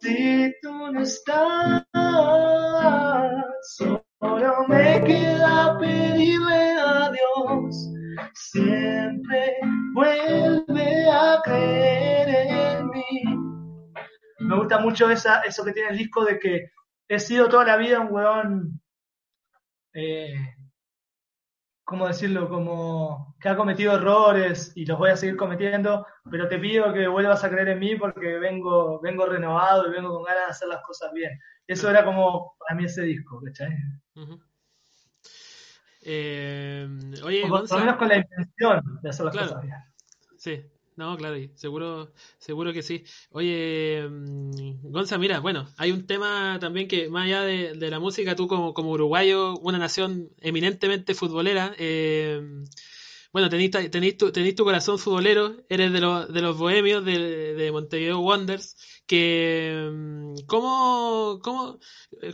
si 0.01 0.53
tú 0.61 0.91
no 0.91 0.99
estás, 0.99 1.85
solo 3.77 4.67
me 4.67 5.01
queda 5.05 5.77
pedirle 5.79 6.73
a 6.81 7.11
Dios. 7.11 7.93
Siempre 8.33 9.55
vuelve 9.93 11.09
a 11.09 11.39
creer 11.45 12.27
en 12.29 12.89
mí. 12.89 13.23
Me 14.39 14.57
gusta 14.57 14.79
mucho 14.79 15.09
esa, 15.09 15.39
eso 15.41 15.63
que 15.63 15.71
tiene 15.71 15.91
el 15.91 15.97
disco 15.97 16.25
de 16.25 16.37
que 16.37 16.69
he 17.09 17.19
sido 17.19 17.49
toda 17.49 17.65
la 17.65 17.75
vida 17.75 17.99
un 17.99 18.13
weón. 18.13 18.81
Eh, 19.93 20.35
¿cómo 21.89 22.07
decirlo? 22.07 22.47
Como 22.47 23.35
que 23.41 23.49
ha 23.49 23.57
cometido 23.57 23.95
errores 23.95 24.71
y 24.75 24.85
los 24.85 24.99
voy 24.99 25.09
a 25.09 25.17
seguir 25.17 25.35
cometiendo, 25.35 26.05
pero 26.29 26.47
te 26.47 26.59
pido 26.59 26.93
que 26.93 27.07
vuelvas 27.07 27.43
a 27.43 27.49
creer 27.49 27.69
en 27.69 27.79
mí 27.79 27.95
porque 27.95 28.37
vengo, 28.37 29.01
vengo 29.01 29.25
renovado 29.25 29.87
y 29.87 29.91
vengo 29.91 30.13
con 30.13 30.23
ganas 30.23 30.45
de 30.45 30.51
hacer 30.51 30.67
las 30.67 30.83
cosas 30.83 31.11
bien. 31.13 31.31
Eso 31.65 31.89
era 31.89 32.05
como 32.05 32.55
para 32.59 32.75
mí 32.75 32.85
ese 32.85 33.01
disco, 33.01 33.41
¿cachai? 33.43 33.75
Eh, 36.03 36.87
oye, 37.23 37.47
por, 37.47 37.69
lo 37.69 37.79
menos 37.79 37.95
con 37.95 38.07
la 38.07 38.17
intención 38.17 38.99
de 39.01 39.09
hacer 39.09 39.25
las 39.25 39.35
cosas 39.35 39.61
bien. 39.63 39.75
Sí, 40.37 40.63
no, 40.99 41.15
claro, 41.17 41.37
seguro, 41.55 42.13
seguro 42.39 42.73
que 42.73 42.83
sí. 42.83 43.03
Oye, 43.31 44.05
mm, 44.09 44.91
Gonza, 44.91 45.17
mira, 45.17 45.39
bueno, 45.39 45.67
hay 45.77 45.91
un 45.91 46.05
tema 46.05 46.57
también 46.59 46.87
que 46.89 47.09
más 47.09 47.25
allá 47.25 47.41
de, 47.43 47.89
la 47.89 47.99
música, 47.99 48.35
tú 48.35 48.47
como, 48.47 48.73
como 48.73 48.91
uruguayo, 48.91 49.57
una 49.59 49.77
nación 49.77 50.29
eminentemente 50.41 51.15
futbolera, 51.15 51.73
eh, 51.77 52.41
bueno, 53.31 53.49
tenéis, 53.49 54.17
tu, 54.17 54.31
tu 54.31 54.63
corazón 54.63 54.99
futbolero, 54.99 55.55
eres 55.69 55.93
de, 55.93 56.01
los 56.01 56.33
de 56.33 56.41
los 56.41 56.57
bohemios 56.57 57.05
de, 57.05 57.53
de 57.53 57.71
Montevideo 57.71 58.19
Wonders, 58.19 58.75
que 59.09 59.89
mm, 59.91 60.45
¿cómo, 60.45 61.39
cómo, 61.41 61.79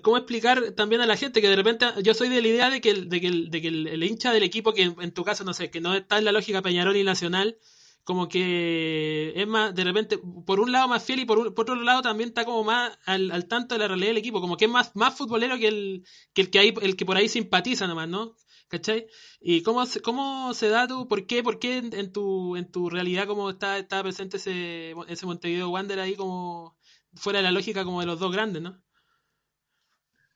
cómo 0.02 0.18
explicar 0.18 0.72
también 0.72 1.02
a 1.02 1.06
la 1.06 1.16
gente 1.16 1.42
que 1.42 1.48
de 1.48 1.56
repente 1.56 1.86
yo 2.04 2.14
soy 2.14 2.28
de 2.28 2.42
la 2.42 2.48
idea 2.50 2.70
de 2.70 2.82
que, 2.82 2.94
de 2.94 3.22
que, 3.22 3.32
de 3.32 3.62
que 3.62 3.68
el, 3.70 4.04
hincha 4.04 4.34
del 4.34 4.44
equipo, 4.44 4.74
que 4.74 4.84
en, 4.84 5.12
tu 5.14 5.24
caso, 5.24 5.46
no 5.46 5.54
sé, 5.54 5.70
que 5.70 5.80
no 5.80 5.96
está 5.96 6.18
en 6.18 6.26
la 6.26 6.34
lógica 6.34 6.62
Peñarol 6.62 6.98
y 6.98 7.04
Nacional, 7.04 7.58
como 8.06 8.30
que 8.30 9.34
es 9.36 9.48
más, 9.48 9.74
de 9.74 9.84
repente, 9.84 10.20
por 10.46 10.60
un 10.60 10.72
lado 10.72 10.88
más 10.88 11.04
fiel 11.04 11.22
y 11.22 11.26
por, 11.26 11.40
otro 11.40 11.76
lado 11.76 12.04
también 12.04 12.30
está 12.30 12.46
como 12.46 12.64
más 12.64 12.98
al, 13.06 13.48
tanto 13.48 13.74
de 13.76 13.80
la 13.80 13.88
realidad 13.88 14.10
del 14.10 14.18
equipo, 14.20 14.40
como 14.42 14.58
que 14.58 14.66
es 14.66 14.72
más, 14.72 14.96
más 14.96 15.18
futbolero 15.18 15.58
que 15.58 15.68
el 15.68 16.06
que, 16.34 16.42
el 16.42 16.52
que, 16.52 16.60
hay, 16.60 16.74
el 16.84 16.96
que 16.96 17.06
por 17.06 17.18
ahí 17.18 17.28
simpatiza 17.28 17.88
nomás, 17.88 18.08
¿no? 18.08 18.36
¿Cachai? 18.68 19.08
¿Y 19.40 19.64
cómo, 19.64 19.84
cómo 20.04 20.54
se 20.54 20.70
da 20.70 20.88
tú, 20.88 21.08
por 21.08 21.26
qué, 21.26 21.42
por 21.42 21.58
qué 21.58 21.78
en, 21.78 22.12
tu, 22.14 22.56
en 22.56 22.72
tu 22.72 22.92
realidad 22.92 23.26
como 23.26 23.50
está, 23.50 23.80
está 23.80 24.04
presente 24.04 24.38
ese, 24.38 24.94
ese 25.08 25.26
Montevideo 25.26 25.70
Wander 25.70 26.00
ahí 26.00 26.16
como 26.16 26.78
fuera 27.16 27.40
de 27.40 27.44
la 27.44 27.52
lógica 27.52 27.84
como 27.84 28.02
de 28.02 28.06
los 28.06 28.20
dos 28.20 28.32
grandes, 28.32 28.62
¿no? 28.62 28.80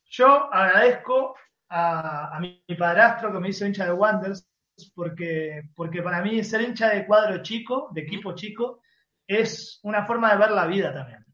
Yo 0.09 0.51
agradezco 0.51 1.35
a, 1.67 2.35
a 2.35 2.39
mi 2.39 2.63
padrastro 2.79 3.31
que 3.31 3.39
me 3.39 3.49
hizo 3.49 3.67
hincha 3.67 3.85
de 3.85 3.93
Wanderers 3.93 4.48
porque, 4.95 5.61
porque 5.75 6.01
para 6.01 6.21
mí 6.21 6.43
ser 6.43 6.61
hincha 6.61 6.89
de 6.89 7.05
cuadro 7.05 7.41
chico, 7.41 7.89
de 7.93 8.01
equipo 8.01 8.33
chico, 8.33 8.81
es 9.27 9.79
una 9.83 10.05
forma 10.05 10.31
de 10.31 10.39
ver 10.39 10.51
la 10.51 10.65
vida 10.65 10.93
también. 10.93 11.25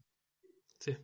Sí. 0.78 0.96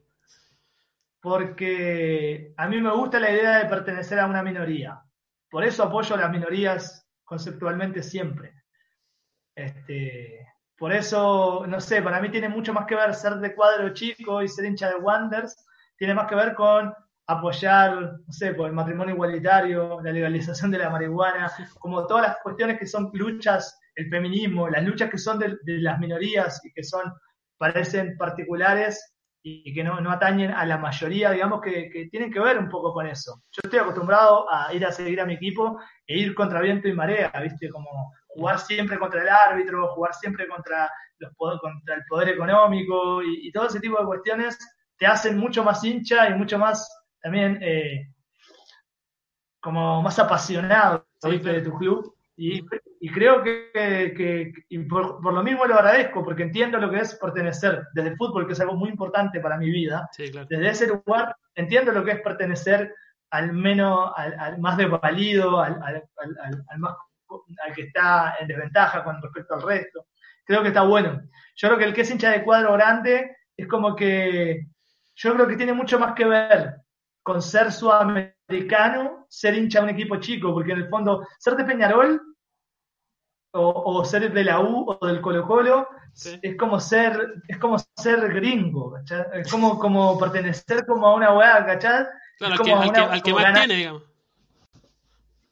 Porque 1.20 2.52
a 2.56 2.68
mí 2.68 2.80
me 2.80 2.92
gusta 2.92 3.20
la 3.20 3.30
idea 3.30 3.58
de 3.58 3.68
pertenecer 3.68 4.18
a 4.18 4.26
una 4.26 4.42
minoría. 4.42 5.00
Por 5.48 5.64
eso 5.64 5.82
apoyo 5.84 6.14
a 6.14 6.18
las 6.18 6.30
minorías 6.30 7.08
conceptualmente 7.24 8.02
siempre. 8.02 8.62
Este, 9.54 10.46
por 10.76 10.92
eso, 10.92 11.64
no 11.66 11.80
sé, 11.80 12.02
para 12.02 12.20
mí 12.20 12.30
tiene 12.30 12.48
mucho 12.48 12.72
más 12.72 12.86
que 12.86 12.96
ver 12.96 13.14
ser 13.14 13.36
de 13.36 13.54
cuadro 13.54 13.92
chico 13.94 14.42
y 14.42 14.48
ser 14.48 14.64
hincha 14.64 14.88
de 14.88 14.96
Wonders, 14.96 15.64
tiene 15.96 16.14
más 16.14 16.26
que 16.26 16.34
ver 16.34 16.54
con 16.54 16.92
apoyar, 17.32 18.18
no 18.26 18.32
sé, 18.32 18.54
por 18.54 18.68
el 18.68 18.74
matrimonio 18.74 19.14
igualitario, 19.14 20.00
la 20.02 20.12
legalización 20.12 20.70
de 20.70 20.78
la 20.78 20.90
marihuana, 20.90 21.50
como 21.78 22.06
todas 22.06 22.28
las 22.28 22.36
cuestiones 22.42 22.78
que 22.78 22.86
son 22.86 23.10
luchas, 23.12 23.78
el 23.94 24.08
feminismo, 24.08 24.68
las 24.68 24.84
luchas 24.84 25.10
que 25.10 25.18
son 25.18 25.38
de, 25.38 25.56
las 25.64 25.98
minorías 25.98 26.64
y 26.64 26.72
que 26.72 26.82
son, 26.82 27.12
parecen 27.58 28.16
particulares 28.16 29.14
y 29.44 29.74
que 29.74 29.82
no, 29.82 30.00
no 30.00 30.10
atañen 30.10 30.52
a 30.52 30.64
la 30.64 30.78
mayoría, 30.78 31.32
digamos 31.32 31.60
que, 31.60 31.90
que, 31.90 32.06
tienen 32.06 32.32
que 32.32 32.40
ver 32.40 32.58
un 32.58 32.68
poco 32.68 32.92
con 32.92 33.06
eso. 33.06 33.42
Yo 33.50 33.60
estoy 33.64 33.80
acostumbrado 33.80 34.46
a 34.52 34.72
ir 34.72 34.86
a 34.86 34.92
seguir 34.92 35.20
a 35.20 35.26
mi 35.26 35.34
equipo 35.34 35.80
e 36.06 36.18
ir 36.18 36.34
contra 36.34 36.60
viento 36.60 36.88
y 36.88 36.92
marea, 36.92 37.32
¿viste? 37.42 37.68
Como 37.68 38.12
jugar 38.28 38.60
siempre 38.60 38.98
contra 38.98 39.22
el 39.22 39.28
árbitro, 39.28 39.88
jugar 39.94 40.14
siempre 40.14 40.46
contra, 40.46 40.88
los, 41.18 41.32
contra 41.36 41.96
el 41.96 42.02
poder 42.08 42.30
económico 42.30 43.22
y, 43.22 43.48
y 43.48 43.52
todo 43.52 43.66
ese 43.66 43.80
tipo 43.80 43.98
de 43.98 44.06
cuestiones 44.06 44.56
te 44.96 45.06
hacen 45.06 45.36
mucho 45.36 45.64
más 45.64 45.82
hincha 45.82 46.28
y 46.28 46.34
mucho 46.34 46.58
más 46.58 46.88
también 47.22 47.58
eh, 47.62 48.12
como 49.60 50.02
más 50.02 50.18
apasionado 50.18 51.06
de 51.22 51.62
tu 51.62 51.78
club. 51.78 52.14
Y, 52.36 52.64
creo 53.12 53.42
que, 53.42 54.52
por, 54.88 55.32
lo 55.32 55.42
mismo 55.42 55.66
lo 55.66 55.74
agradezco, 55.74 56.24
porque 56.24 56.42
entiendo 56.42 56.78
lo 56.78 56.90
que 56.90 56.98
es 56.98 57.14
pertenecer 57.14 57.86
desde 57.94 58.10
el 58.10 58.16
fútbol, 58.16 58.46
que 58.46 58.54
es 58.54 58.60
algo 58.60 58.74
muy 58.74 58.88
importante 58.88 59.38
para 59.38 59.56
mi 59.56 59.70
vida. 59.70 60.08
Desde 60.18 60.68
ese 60.68 60.86
lugar 60.88 61.36
entiendo 61.54 61.92
lo 61.92 62.04
que 62.04 62.12
es 62.12 62.20
pertenecer 62.20 62.94
al 63.30 63.52
menos, 63.52 64.10
al, 64.16 64.58
más 64.58 64.76
desvalido, 64.76 65.60
al, 65.60 65.80
al, 65.82 66.78
más, 66.78 66.96
al 67.64 67.74
que 67.74 67.82
está 67.82 68.36
en 68.40 68.48
desventaja 68.48 69.04
con 69.04 69.22
respecto 69.22 69.54
al 69.54 69.62
resto. 69.62 70.06
Creo 70.44 70.62
que 70.62 70.68
está 70.68 70.82
bueno. 70.82 71.22
Yo 71.56 71.68
creo 71.68 71.78
que 71.78 71.84
el 71.84 71.94
que 71.94 72.00
es 72.00 72.10
hincha 72.10 72.30
de 72.30 72.42
cuadro 72.42 72.72
grande 72.72 73.36
es 73.56 73.68
como 73.68 73.94
que 73.94 74.66
yo 75.14 75.34
creo 75.34 75.46
que 75.46 75.56
tiene 75.56 75.72
mucho 75.72 75.98
más 75.98 76.14
que 76.14 76.24
ver 76.24 76.81
con 77.22 77.40
ser 77.42 77.72
sudamericano, 77.72 79.26
ser 79.28 79.54
hincha 79.54 79.80
de 79.80 79.84
un 79.84 79.90
equipo 79.90 80.16
chico, 80.16 80.52
porque 80.52 80.72
en 80.72 80.78
el 80.78 80.88
fondo, 80.88 81.26
ser 81.38 81.56
de 81.56 81.64
Peñarol 81.64 82.20
o, 83.54 84.04
ser 84.04 84.32
de 84.32 84.44
la 84.44 84.60
U 84.60 84.86
o 84.88 85.06
del 85.06 85.20
Colo 85.20 85.46
Colo 85.46 85.88
es 86.42 86.56
como 86.56 86.80
ser, 86.80 87.42
es 87.48 87.58
como 87.58 87.78
ser 87.78 88.32
gringo, 88.32 88.96
Es 89.32 89.50
como, 89.50 89.78
como 89.78 90.18
pertenecer 90.18 90.84
como 90.86 91.06
a 91.06 91.14
una 91.14 91.32
weá, 91.34 91.64
¿cachai? 91.64 92.06
Claro, 92.38 92.54
al, 92.54 92.60
que, 93.22 93.32
más 93.32 93.52
tiene, 93.54 93.74
digamos. 93.74 94.02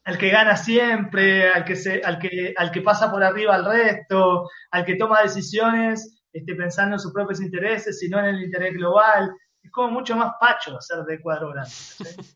Al 0.04 0.18
que 0.18 0.30
gana 0.30 0.56
siempre, 0.56 1.50
al 1.50 1.64
que 1.64 1.76
se, 1.76 2.02
al 2.02 2.18
que, 2.18 2.54
al 2.56 2.70
que 2.70 2.82
pasa 2.82 3.10
por 3.10 3.22
arriba 3.22 3.54
al 3.54 3.64
resto, 3.64 4.48
al 4.70 4.84
que 4.84 4.96
toma 4.96 5.22
decisiones 5.22 6.22
este, 6.32 6.54
pensando 6.54 6.96
en 6.96 7.00
sus 7.00 7.12
propios 7.12 7.40
intereses 7.40 8.02
y 8.02 8.08
no 8.08 8.18
en 8.18 8.26
el 8.26 8.42
interés 8.42 8.74
global 8.74 9.32
es 9.62 9.70
como 9.70 9.90
mucho 9.90 10.16
más 10.16 10.34
pacho 10.40 10.80
ser 10.80 11.04
de 11.04 11.20
cuadro 11.20 11.50
grande. 11.50 11.70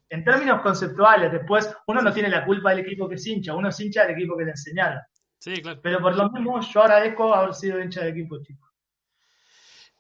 en 0.08 0.24
términos 0.24 0.60
conceptuales, 0.60 1.32
después 1.32 1.74
uno 1.86 2.02
no 2.02 2.12
tiene 2.12 2.28
la 2.28 2.44
culpa 2.44 2.70
del 2.70 2.80
equipo 2.80 3.08
que 3.08 3.16
es 3.16 3.26
hincha, 3.26 3.54
uno 3.54 3.68
es 3.68 3.80
hincha 3.80 4.02
del 4.02 4.16
equipo 4.16 4.36
que 4.36 4.44
le 4.44 4.50
enseñaron. 4.50 5.00
Sí, 5.38 5.60
claro. 5.60 5.80
Pero 5.82 6.00
por 6.00 6.16
lo 6.16 6.30
mismo 6.30 6.60
yo 6.60 6.82
agradezco 6.82 7.34
haber 7.34 7.54
sido 7.54 7.80
hincha 7.80 8.02
de 8.02 8.10
equipo 8.10 8.42
chico. 8.42 8.64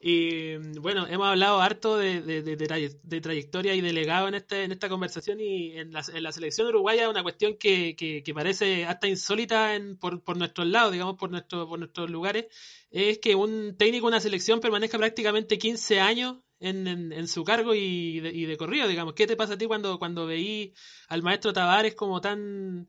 Y 0.06 0.58
bueno, 0.80 1.06
hemos 1.06 1.28
hablado 1.28 1.62
harto 1.62 1.96
de, 1.96 2.20
de, 2.20 3.20
trayectoria 3.22 3.74
y 3.74 3.80
de 3.80 3.94
legado 3.94 4.28
en, 4.28 4.34
este, 4.34 4.64
en 4.64 4.72
esta 4.72 4.90
conversación 4.90 5.40
y 5.40 5.78
en 5.78 5.94
la, 5.94 6.04
en 6.12 6.22
la 6.22 6.30
selección 6.30 6.66
uruguaya 6.66 7.08
una 7.08 7.22
cuestión 7.22 7.56
que, 7.56 7.96
que, 7.96 8.34
parece 8.34 8.84
hasta 8.84 9.08
insólita 9.08 9.74
en, 9.74 9.96
por, 9.96 10.22
por 10.22 10.36
nuestros 10.36 10.66
lados, 10.66 10.92
digamos, 10.92 11.16
por, 11.16 11.30
nuestro, 11.30 11.66
por 11.66 11.78
nuestros 11.78 12.10
lugares, 12.10 12.48
es 12.90 13.18
que 13.18 13.34
un 13.34 13.78
técnico 13.78 14.06
de 14.06 14.08
una 14.08 14.20
selección 14.20 14.60
permanezca 14.60 14.98
prácticamente 14.98 15.56
15 15.56 16.00
años 16.00 16.36
en, 16.60 17.12
en, 17.12 17.28
su 17.28 17.44
cargo 17.44 17.74
y 17.74 18.20
de, 18.20 18.30
y 18.30 18.46
de, 18.46 18.56
corrido, 18.56 18.88
digamos. 18.88 19.14
¿Qué 19.14 19.26
te 19.26 19.36
pasa 19.36 19.54
a 19.54 19.58
ti 19.58 19.66
cuando, 19.66 19.98
cuando 19.98 20.26
veí 20.26 20.72
al 21.08 21.22
maestro 21.22 21.52
Tavares 21.52 21.94
como 21.94 22.20
tan, 22.20 22.88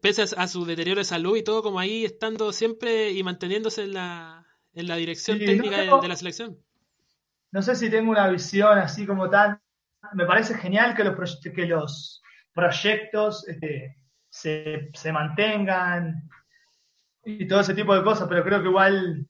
pese 0.00 0.22
a, 0.36 0.46
su 0.46 0.64
deterioro 0.64 1.00
de 1.00 1.04
salud 1.04 1.36
y 1.36 1.42
todo, 1.42 1.62
como 1.62 1.80
ahí 1.80 2.04
estando 2.04 2.52
siempre 2.52 3.10
y 3.10 3.22
manteniéndose 3.22 3.84
en 3.84 3.94
la, 3.94 4.46
en 4.74 4.86
la 4.86 4.96
dirección 4.96 5.38
técnica 5.38 5.78
de, 5.78 6.08
la 6.08 6.16
selección. 6.16 6.58
no 7.50 7.62
sé 7.62 7.74
si 7.74 7.90
tengo 7.90 8.10
una 8.10 8.28
visión 8.28 8.78
así 8.78 9.06
como 9.06 9.28
tan... 9.28 9.60
Me 10.14 10.24
parece 10.24 10.54
genial 10.54 10.94
que 10.94 11.04
los, 11.04 11.40
que 11.42 11.66
los 11.66 12.22
proyectos 12.54 13.46
este, 13.48 13.96
se, 14.28 14.90
se 14.94 15.12
mantengan 15.12 16.28
y 17.24 17.46
todo 17.46 17.60
ese 17.60 17.74
tipo 17.74 17.94
de 17.94 18.02
cosas, 18.02 18.28
pero 18.28 18.42
creo 18.42 18.62
que 18.62 18.68
igual 18.68 19.26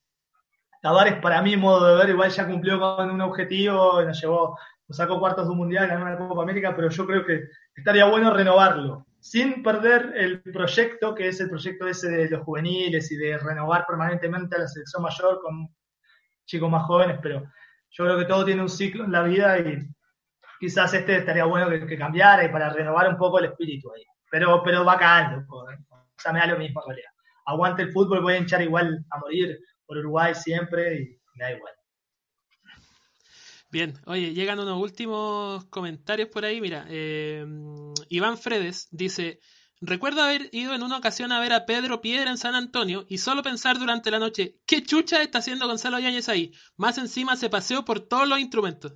Tavares 0.81 1.16
para 1.20 1.43
mí, 1.43 1.57
modo 1.57 1.86
de 1.86 1.97
ver, 1.97 2.11
igual 2.11 2.31
ya 2.31 2.47
cumplió 2.47 2.81
con 2.81 3.11
un 3.11 3.20
objetivo, 3.20 4.02
nos 4.02 4.19
llevó, 4.20 4.59
nos 4.89 4.97
sacó 4.97 5.19
cuartos 5.19 5.44
de 5.44 5.52
un 5.52 5.59
mundial, 5.59 5.89
ganó 5.89 6.07
una 6.07 6.16
Copa 6.16 6.43
América, 6.43 6.74
pero 6.74 6.89
yo 6.89 7.07
creo 7.07 7.27
que 7.27 7.44
estaría 7.74 8.07
bueno 8.07 8.32
renovarlo, 8.32 9.07
sin 9.20 9.62
perder 9.62 10.15
el 10.16 10.40
proyecto, 10.40 11.15
que 11.15 11.28
es 11.28 11.40
el 11.40 11.51
proyecto 11.51 11.86
ese 11.86 12.09
de 12.11 12.31
los 12.31 12.43
juveniles 12.44 13.12
y 13.12 13.16
de 13.16 13.36
renovar 13.36 13.85
permanentemente 13.86 14.57
a 14.57 14.61
la 14.61 14.69
selección 14.69 15.02
mayor 15.02 15.40
con 15.43 15.69
chicos 16.47 16.70
más 16.70 16.86
jóvenes, 16.86 17.19
pero 17.23 17.44
yo 17.90 18.05
creo 18.05 18.19
que 18.19 18.24
todo 18.24 18.44
tiene 18.44 18.62
un 18.62 18.70
ciclo 18.70 19.05
en 19.05 19.12
la 19.12 19.23
vida 19.23 19.59
y 19.59 19.86
quizás 20.59 20.94
este 20.94 21.16
estaría 21.16 21.44
bueno 21.44 21.69
que, 21.69 21.98
cambiara 21.98 22.44
y 22.44 22.48
para 22.48 22.70
renovar 22.70 23.09
un 23.09 23.19
poco 23.19 23.39
el 23.39 23.47
espíritu 23.47 23.93
ahí. 23.93 24.05
Pero, 24.31 24.62
pero 24.62 24.85
bacán, 24.85 25.40
loco, 25.40 25.70
¿eh? 25.70 25.77
o 25.90 26.07
sea, 26.16 26.32
me 26.32 26.39
da 26.39 26.47
lo 26.47 26.59
mismo 26.59 26.81
en 26.82 26.89
realidad. 26.89 27.11
Aguante 27.47 27.82
el 27.82 27.93
fútbol, 27.93 28.23
voy 28.23 28.35
a 28.35 28.39
hinchar 28.39 28.62
igual 28.62 29.05
a 29.11 29.19
morir 29.19 29.59
por 29.91 29.99
Uruguay 29.99 30.37
siempre 30.37 31.01
y 31.01 31.21
me 31.35 31.45
da 31.45 31.51
igual. 31.51 31.73
Bien, 33.73 33.95
oye, 34.07 34.33
llegan 34.33 34.61
unos 34.61 34.81
últimos 34.81 35.65
comentarios 35.65 36.29
por 36.29 36.45
ahí. 36.45 36.61
Mira, 36.61 36.87
eh, 36.89 37.45
Iván 38.09 38.39
Fredes 38.39 38.87
dice: 38.93 39.41
Recuerdo 39.81 40.23
haber 40.23 40.49
ido 40.53 40.77
en 40.77 40.85
una 40.85 40.97
ocasión 40.97 41.33
a 41.33 41.41
ver 41.41 41.53
a 41.53 41.67
Pedro 41.67 42.01
Piedra 42.01 42.31
en 42.31 42.39
San 42.39 42.55
Antonio 42.55 43.05
y 43.09 43.19
solo 43.19 43.43
pensar 43.43 43.81
durante 43.81 44.12
la 44.12 44.21
noche, 44.21 44.61
¿qué 44.65 44.85
chucha 44.85 45.23
está 45.23 45.39
haciendo 45.39 45.67
Gonzalo 45.67 45.99
Yáñez 45.99 46.29
ahí? 46.29 46.53
Más 46.77 46.97
encima 46.97 47.35
se 47.35 47.51
paseó 47.51 47.85
por 47.85 47.99
todos 47.99 48.29
los 48.29 48.39
instrumentos. 48.39 48.93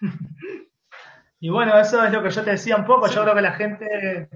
Y 1.40 1.50
bueno, 1.50 1.78
eso 1.78 2.02
es 2.02 2.12
lo 2.12 2.20
que 2.20 2.30
yo 2.30 2.42
te 2.42 2.50
decía 2.50 2.74
un 2.74 2.84
poco. 2.84 3.06
Yo 3.06 3.22
creo 3.22 3.36
que 3.36 3.42
la 3.42 3.52
gente 3.52 4.28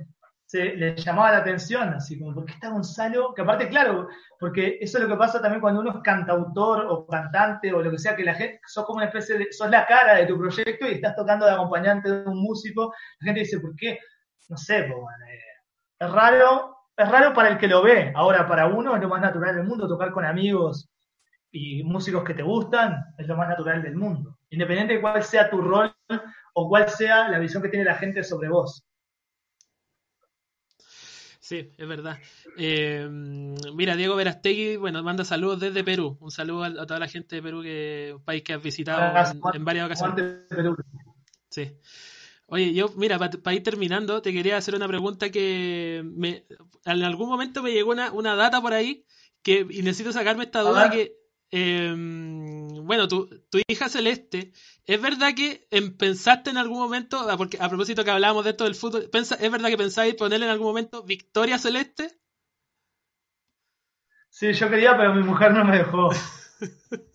se 0.53 0.77
le 0.77 0.95
llamaba 0.97 1.33
la 1.33 1.39
atención, 1.39 1.95
así 1.95 2.19
como, 2.19 2.35
¿por 2.35 2.45
qué 2.45 2.53
está 2.53 2.69
Gonzalo? 2.69 3.33
Que 3.33 3.41
aparte, 3.41 3.71
claro, 3.71 4.07
porque 4.39 4.77
eso 4.83 4.99
es 4.99 5.05
lo 5.05 5.09
que 5.09 5.17
pasa 5.17 5.41
también 5.41 5.63
cuando 5.63 5.81
uno 5.81 5.93
es 5.93 6.03
cantautor 6.05 6.85
o 6.91 7.07
cantante 7.07 7.73
o 7.73 7.81
lo 7.81 7.91
que 7.91 7.97
sea, 7.97 8.15
que 8.15 8.23
la 8.23 8.35
gente, 8.35 8.61
sos 8.67 8.85
como 8.85 8.99
una 8.99 9.07
especie 9.07 9.39
de, 9.39 9.51
sos 9.51 9.71
la 9.71 9.87
cara 9.87 10.17
de 10.17 10.27
tu 10.27 10.37
proyecto 10.39 10.87
y 10.87 10.97
estás 10.97 11.17
tocando 11.17 11.47
de 11.47 11.53
acompañante 11.53 12.11
de 12.11 12.29
un 12.29 12.43
músico, 12.43 12.93
la 13.21 13.25
gente 13.25 13.41
dice, 13.41 13.61
¿por 13.61 13.75
qué? 13.77 13.99
No 14.51 14.59
sé, 14.59 14.83
pues, 14.83 15.01
es 16.01 16.13
raro, 16.13 16.77
es 16.99 17.09
raro 17.11 17.33
para 17.33 17.49
el 17.49 17.57
que 17.57 17.69
lo 17.69 17.83
ve, 17.83 18.13
ahora 18.15 18.47
para 18.47 18.67
uno 18.67 18.95
es 18.95 19.01
lo 19.01 19.09
más 19.09 19.23
natural 19.23 19.57
del 19.57 19.65
mundo, 19.65 19.89
tocar 19.89 20.13
con 20.13 20.27
amigos 20.27 20.91
y 21.51 21.83
músicos 21.83 22.25
que 22.25 22.35
te 22.35 22.43
gustan, 22.43 23.03
es 23.17 23.27
lo 23.27 23.39
más 23.39 23.49
natural 23.49 23.83
del 23.83 23.97
mundo, 23.97 24.37
independiente 24.51 24.97
de 24.97 25.01
cuál 25.01 25.23
sea 25.23 25.49
tu 25.49 25.63
rol 25.63 25.97
o 26.53 26.69
cuál 26.69 26.91
sea 26.91 27.31
la 27.31 27.39
visión 27.39 27.63
que 27.63 27.71
tiene 27.71 27.87
la 27.87 27.95
gente 27.95 28.23
sobre 28.23 28.51
vos. 28.51 28.85
Sí, 31.43 31.73
es 31.77 31.89
verdad. 31.89 32.21
Eh, 32.57 33.05
mira, 33.75 33.97
Diego 33.97 34.15
Verastegui, 34.15 34.77
bueno, 34.77 35.03
manda 35.03 35.25
saludos 35.25 35.59
desde 35.59 35.83
Perú. 35.83 36.17
Un 36.21 36.31
saludo 36.31 36.63
a, 36.63 36.87
toda 36.87 37.01
la 37.01 37.09
gente 37.09 37.35
de 37.35 37.43
Perú, 37.43 37.63
que 37.63 38.13
un 38.15 38.23
país 38.23 38.45
que 38.45 38.53
has 38.53 38.63
visitado 38.63 39.13
en, 39.53 39.65
varias 39.65 39.87
ocasiones. 39.87 40.47
Sí. 41.51 41.77
Oye, 42.47 42.73
yo, 42.73 42.91
mira, 42.97 43.19
para 43.19 43.57
ir 43.57 43.63
terminando, 43.65 44.23
te 44.23 44.33
quería 44.33 44.57
hacer 44.57 44.77
una 44.77 44.87
pregunta 44.87 45.31
que 45.31 46.03
me, 46.05 46.45
en 46.85 47.03
algún 47.03 47.29
momento 47.29 47.61
me 47.61 47.73
llegó 47.73 47.91
una, 47.91 48.13
una 48.13 48.37
data 48.37 48.63
por 48.63 48.73
ahí 48.73 49.05
que 49.43 49.67
y 49.69 49.83
necesito 49.83 50.13
sacarme 50.13 50.45
esta 50.45 50.61
duda 50.61 50.91
que 50.91 51.17
eh, 51.51 51.93
bueno, 51.93 53.09
tu, 53.09 53.27
tu, 53.51 53.59
hija 53.67 53.89
Celeste, 53.89 54.53
¿es 54.87 55.01
verdad 55.01 55.35
que 55.35 55.67
pensaste 55.99 56.51
en 56.51 56.59
algún 56.59 56.79
momento, 56.79 57.29
ah, 57.31 57.37
porque 57.37 57.59
a 57.61 57.69
propósito 57.69 58.05
que 58.05 58.11
hablábamos 58.11 58.45
de 58.45 58.51
esto 58.51 58.65
del 58.65 58.75
fútbol, 58.75 59.09
¿es 59.13 59.51
verdad 59.51 59.69
que 59.69 59.77
pensáis 59.77 60.15
ponerle 60.15 60.47
en 60.47 60.53
algún 60.53 60.69
momento 60.69 61.03
Victoria 61.03 61.59
Celeste? 61.59 62.11
Sí, 64.29 64.53
yo 64.53 64.71
quería, 64.71 64.97
pero 64.97 65.15
mi 65.15 65.23
mujer 65.23 65.53
no 65.53 65.65
me 65.65 65.77
dejó. 65.77 66.11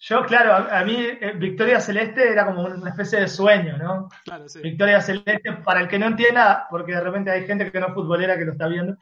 Yo, 0.00 0.24
claro, 0.24 0.70
a, 0.70 0.84
mí 0.84 0.94
eh, 0.96 1.32
Victoria 1.36 1.80
Celeste 1.80 2.30
era 2.30 2.46
como 2.46 2.62
una 2.62 2.90
especie 2.90 3.20
de 3.20 3.28
sueño, 3.28 3.76
¿no? 3.76 4.08
Claro, 4.24 4.48
sí. 4.48 4.60
Victoria 4.62 5.00
Celeste, 5.00 5.52
para 5.64 5.80
el 5.80 5.88
que 5.88 5.98
no 5.98 6.06
entienda, 6.06 6.66
porque 6.70 6.92
de 6.92 7.00
repente 7.00 7.30
hay 7.30 7.46
gente 7.46 7.70
que 7.70 7.80
no 7.80 7.88
es 7.88 7.94
futbolera 7.94 8.38
que 8.38 8.44
lo 8.44 8.52
está 8.52 8.68
viendo, 8.68 8.96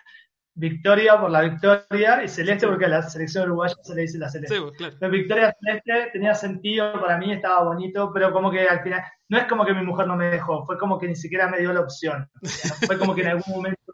Victoria 0.59 1.21
por 1.21 1.31
la 1.31 1.43
victoria 1.43 2.25
y 2.25 2.29
Celeste 2.29 2.67
porque 2.67 2.87
a 2.87 2.89
la 2.89 3.03
selección 3.03 3.45
uruguaya 3.45 3.75
se 3.83 3.95
le 3.95 4.03
dice 4.03 4.17
la 4.17 4.31
Celeste. 4.31 4.57
Sí, 4.57 5.09
Victoria 5.11 5.55
Celeste 5.61 6.11
tenía 6.15 6.35
sentido, 6.35 6.95
para 6.99 7.19
mí 7.19 7.31
estaba 7.31 7.63
bonito, 7.65 8.11
pero 8.13 8.33
como 8.33 8.51
que 8.51 8.67
al 8.67 8.83
final, 8.83 9.03
no 9.29 9.37
es 9.37 9.45
como 9.45 9.67
que 9.67 9.75
mi 9.75 9.85
mujer 9.85 10.07
no 10.07 10.17
me 10.17 10.31
dejó, 10.31 10.65
fue 10.65 10.79
como 10.79 10.99
que 10.99 11.09
ni 11.09 11.15
siquiera 11.15 11.49
me 11.49 11.59
dio 11.59 11.75
la 11.75 11.83
opción. 11.83 12.31
fue 12.87 12.99
como 12.99 13.15
que 13.15 13.21
en 13.21 13.29
algún 13.29 13.55
momento, 13.55 13.93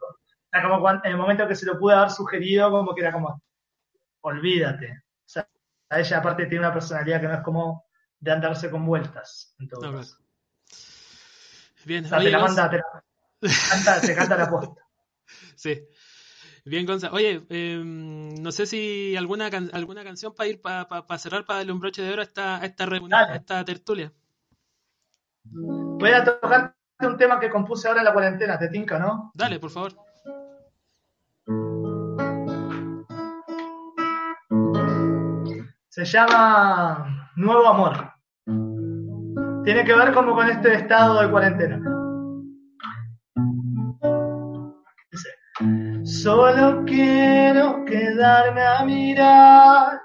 como 0.53 0.89
en 0.89 0.99
el 1.03 1.17
momento 1.17 1.47
que 1.49 1.55
se 1.55 1.65
lo 1.65 1.77
pude 1.77 1.95
haber 1.95 2.11
sugerido, 2.11 2.71
como 2.71 2.95
que 2.95 3.01
era 3.01 3.11
como, 3.11 3.41
olvídate. 4.21 5.03
O 5.17 5.25
sea, 5.25 5.45
ella 5.89 6.17
aparte 6.17 6.45
tiene 6.45 6.65
una 6.65 6.73
personalidad 6.73 7.19
que 7.19 7.27
no 7.27 7.33
es 7.33 7.41
como 7.41 7.87
de 8.21 8.31
andarse 8.31 8.71
con 8.71 8.85
vueltas. 8.85 9.53
En 9.59 9.67
todo 9.67 10.01
Bien, 11.83 12.05
o 12.05 12.07
sea, 12.07 12.19
te 12.19 12.29
la 12.29 12.39
manda, 12.39 12.69
te, 12.69 12.81
canta, 13.69 13.99
te 13.99 14.15
canta 14.15 14.37
la 14.37 14.49
posta. 14.49 14.81
Sí. 15.55 15.85
Bien, 16.65 16.85
Gonzalo. 16.85 17.15
Oye, 17.15 17.45
em, 17.49 18.35
no 18.41 18.51
sé 18.51 18.65
si 18.65 19.15
alguna 19.17 19.49
alguna 19.73 20.03
canción 20.03 20.33
para 20.33 20.49
ir 20.49 20.61
para 20.61 21.17
cerrar, 21.17 21.45
para 21.45 21.59
darle 21.59 21.73
un 21.73 21.79
broche 21.79 22.01
de 22.01 22.13
oro 22.13 22.21
a 22.21 22.25
esta, 22.25 22.63
esta 22.63 22.85
reunión, 22.85 23.13
a 23.13 23.35
esta 23.35 23.65
tertulia. 23.65 24.13
Voy 25.43 26.11
a 26.11 26.23
tocar 26.23 26.73
un 27.01 27.17
tema 27.17 27.39
que 27.39 27.49
compuse 27.49 27.87
ahora 27.87 27.99
en 27.99 28.05
la 28.05 28.13
cuarentena, 28.13 28.57
te 28.57 28.69
tinca, 28.69 28.97
¿no? 28.97 29.31
Dale, 29.33 29.59
por 29.59 29.71
favor. 29.71 29.93
Se 35.89 36.05
llama 36.05 37.29
Nuevo 37.35 37.67
Amor. 37.67 38.13
Tiene 39.65 39.85
que 39.85 39.93
ver 39.93 40.13
como 40.13 40.33
con 40.33 40.49
este 40.49 40.73
estado 40.73 41.21
de 41.21 41.29
cuarentena. 41.29 41.92
Solo 46.05 46.83
quiero 46.85 47.85
quedarme 47.85 48.61
a 48.61 48.83
mirar 48.83 50.01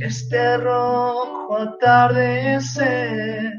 este 0.00 0.56
rojo 0.56 1.58
atardecer, 1.58 3.52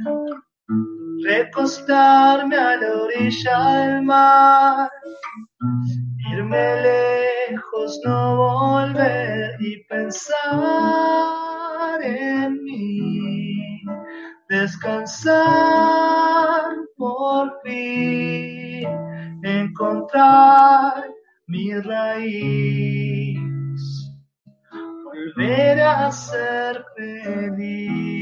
recostarme 1.24 2.56
a 2.56 2.76
la 2.78 3.04
orilla 3.04 3.60
del 3.76 4.02
mar, 4.02 4.90
irme 6.32 6.82
lejos, 6.82 8.00
no 8.04 8.38
volver 8.38 9.56
y 9.60 9.84
pensar 9.84 10.34
en 12.02 12.64
mí, 12.64 13.84
descansar 14.50 15.46
por 16.98 17.62
fin, 17.64 18.61
encontrar 19.82 21.10
mi 21.48 21.74
raíz, 21.82 23.42
volver 25.04 25.82
a 25.82 26.12
ser 26.12 26.86
feliz. 26.96 28.22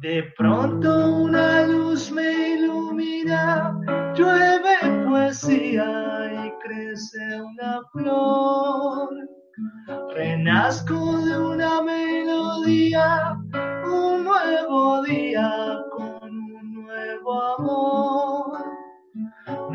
De 0.00 0.22
pronto 0.36 1.16
una 1.22 1.66
luz 1.66 2.12
me 2.12 2.50
ilumina, 2.54 3.80
llueve 4.14 4.76
poesía 5.08 6.46
y 6.46 6.52
crece 6.62 7.42
una 7.42 7.82
flor. 7.92 9.08
Renazco 10.14 11.18
de 11.24 11.38
una 11.38 11.82
melodía, 11.82 13.36
un 13.84 14.24
nuevo 14.24 15.02
día 15.02 15.82
con 15.96 16.30
un 16.30 16.74
nuevo 16.84 17.42
amor 17.58 18.23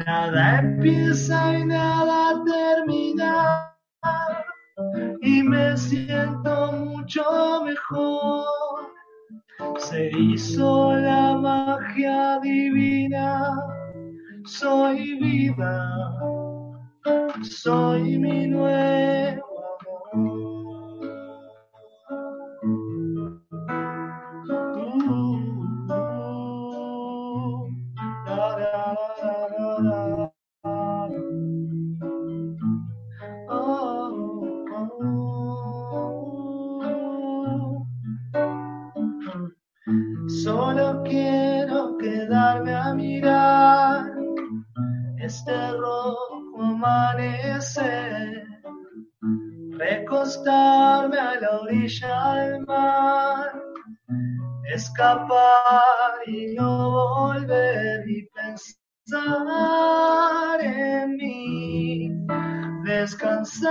Nada 0.10 0.58
empieza 0.58 1.60
y 1.60 1.66
nada 1.66 2.44
termina. 2.44 3.76
Y 5.22 5.44
me 5.44 5.78
siento 5.78 6.72
mucho 6.72 7.64
mejor. 7.64 8.44
Se 9.78 10.10
hizo 10.18 10.96
la 10.96 11.38
magia 11.38 12.40
divina. 12.42 13.54
Soy 14.46 15.20
vida. 15.20 15.94
Soy 17.44 18.18
mi 18.18 18.48
nuevo 18.48 19.49
escapar 55.00 56.28
y 56.28 56.54
no 56.56 56.92
volver 57.16 58.04
y 58.06 58.28
pensar 58.36 59.30
en 60.62 61.16
mí, 61.16 62.12
descansar 62.84 63.70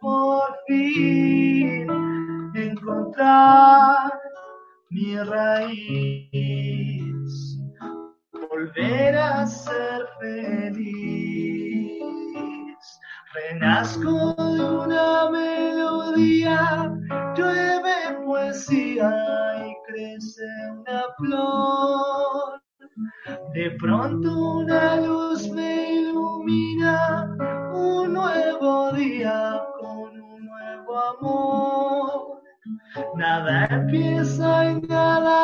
por 0.00 0.56
fin, 0.66 1.86
encontrar 2.54 4.18
mi 4.88 5.18
raíz, 5.18 5.98
volver 8.50 9.18
a 9.18 9.46
ser 9.46 10.08
feliz. 10.18 10.78
Renazco 13.34 14.37
pronto 23.88 24.58
una 24.58 24.96
luz 25.00 25.48
me 25.48 25.94
ilumina, 25.94 27.34
un 27.72 28.12
nuevo 28.12 28.92
día 28.92 29.62
con 29.80 30.20
un 30.20 30.44
nuevo 30.44 30.92
amor. 31.12 32.42
Nada 33.16 33.66
empieza 33.70 34.72
y 34.72 34.80
nada. 34.82 35.38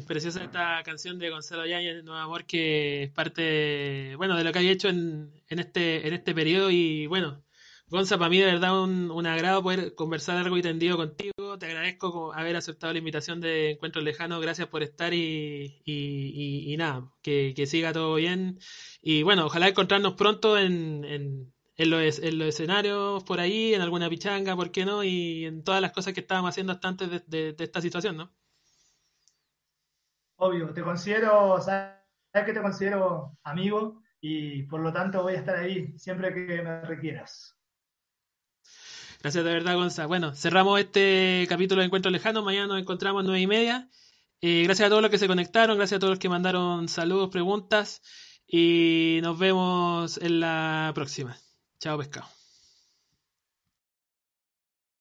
Preciosa 0.00 0.42
esta 0.42 0.82
canción 0.84 1.18
de 1.18 1.30
Gonzalo 1.30 1.66
Yáñez, 1.66 2.02
Nuevo 2.04 2.20
Amor, 2.20 2.46
que 2.46 3.04
es 3.04 3.10
parte, 3.10 3.42
de, 3.42 4.14
bueno, 4.16 4.36
de 4.36 4.44
lo 4.44 4.52
que 4.52 4.58
había 4.58 4.72
hecho 4.72 4.88
en, 4.88 5.30
en, 5.48 5.58
este, 5.58 6.06
en 6.06 6.14
este 6.14 6.34
periodo 6.34 6.70
y 6.70 7.06
bueno, 7.06 7.42
Gonza, 7.92 8.16
para 8.16 8.30
mí 8.30 8.38
de 8.38 8.46
verdad 8.46 8.82
un, 8.82 9.10
un 9.10 9.26
agrado 9.26 9.62
poder 9.62 9.94
conversar 9.94 10.36
largo 10.36 10.56
y 10.56 10.62
tendido 10.62 10.96
contigo, 10.96 11.58
te 11.58 11.66
agradezco 11.66 12.32
haber 12.32 12.56
aceptado 12.56 12.94
la 12.94 13.00
invitación 13.00 13.40
de 13.42 13.72
Encuentro 13.72 14.00
Lejano, 14.00 14.40
gracias 14.40 14.68
por 14.68 14.82
estar 14.82 15.12
y, 15.12 16.74
nada, 16.78 17.12
que, 17.20 17.54
siga 17.66 17.92
todo 17.92 18.14
bien 18.14 18.58
y 19.02 19.22
bueno, 19.24 19.44
ojalá 19.44 19.68
encontrarnos 19.68 20.14
pronto 20.14 20.58
en, 20.58 21.04
en, 21.04 21.52
en, 21.76 21.90
los, 21.90 22.18
en 22.18 22.38
los 22.38 22.48
escenarios 22.48 23.24
por 23.24 23.40
ahí, 23.40 23.74
en 23.74 23.82
alguna 23.82 24.08
pichanga, 24.08 24.56
¿por 24.56 24.70
qué 24.70 24.86
no? 24.86 25.04
Y 25.04 25.44
en 25.44 25.62
todas 25.62 25.82
las 25.82 25.92
cosas 25.92 26.14
que 26.14 26.20
estábamos 26.20 26.48
haciendo 26.48 26.72
hasta 26.72 26.88
antes 26.88 27.10
de, 27.26 27.52
de 27.52 27.64
esta 27.64 27.82
situación, 27.82 28.16
¿no? 28.16 28.32
Obvio, 30.42 30.74
te 30.74 30.82
considero, 30.82 31.60
sabes 31.60 31.94
que 32.44 32.52
te 32.52 32.60
considero 32.60 33.38
amigo 33.44 34.02
y 34.20 34.64
por 34.64 34.80
lo 34.80 34.92
tanto 34.92 35.22
voy 35.22 35.34
a 35.34 35.38
estar 35.38 35.56
ahí 35.56 35.96
siempre 35.96 36.34
que 36.34 36.62
me 36.62 36.82
requieras. 36.82 37.56
Gracias 39.20 39.44
de 39.44 39.52
verdad, 39.52 39.76
Gonza. 39.76 40.06
Bueno, 40.06 40.34
cerramos 40.34 40.80
este 40.80 41.46
capítulo 41.48 41.80
de 41.80 41.86
Encuentro 41.86 42.10
Lejano. 42.10 42.42
Mañana 42.42 42.66
nos 42.66 42.80
encontramos 42.80 43.20
a 43.20 43.24
nueve 43.24 43.40
y 43.40 43.46
media. 43.46 43.88
Eh, 44.40 44.64
gracias 44.64 44.86
a 44.86 44.90
todos 44.90 45.02
los 45.02 45.12
que 45.12 45.18
se 45.18 45.28
conectaron, 45.28 45.76
gracias 45.76 45.98
a 45.98 46.00
todos 46.00 46.12
los 46.12 46.18
que 46.18 46.28
mandaron 46.28 46.88
saludos, 46.88 47.30
preguntas 47.30 48.02
y 48.44 49.20
nos 49.22 49.38
vemos 49.38 50.18
en 50.18 50.40
la 50.40 50.90
próxima. 50.92 51.36
Chao, 51.78 51.98
pescado. 51.98 52.41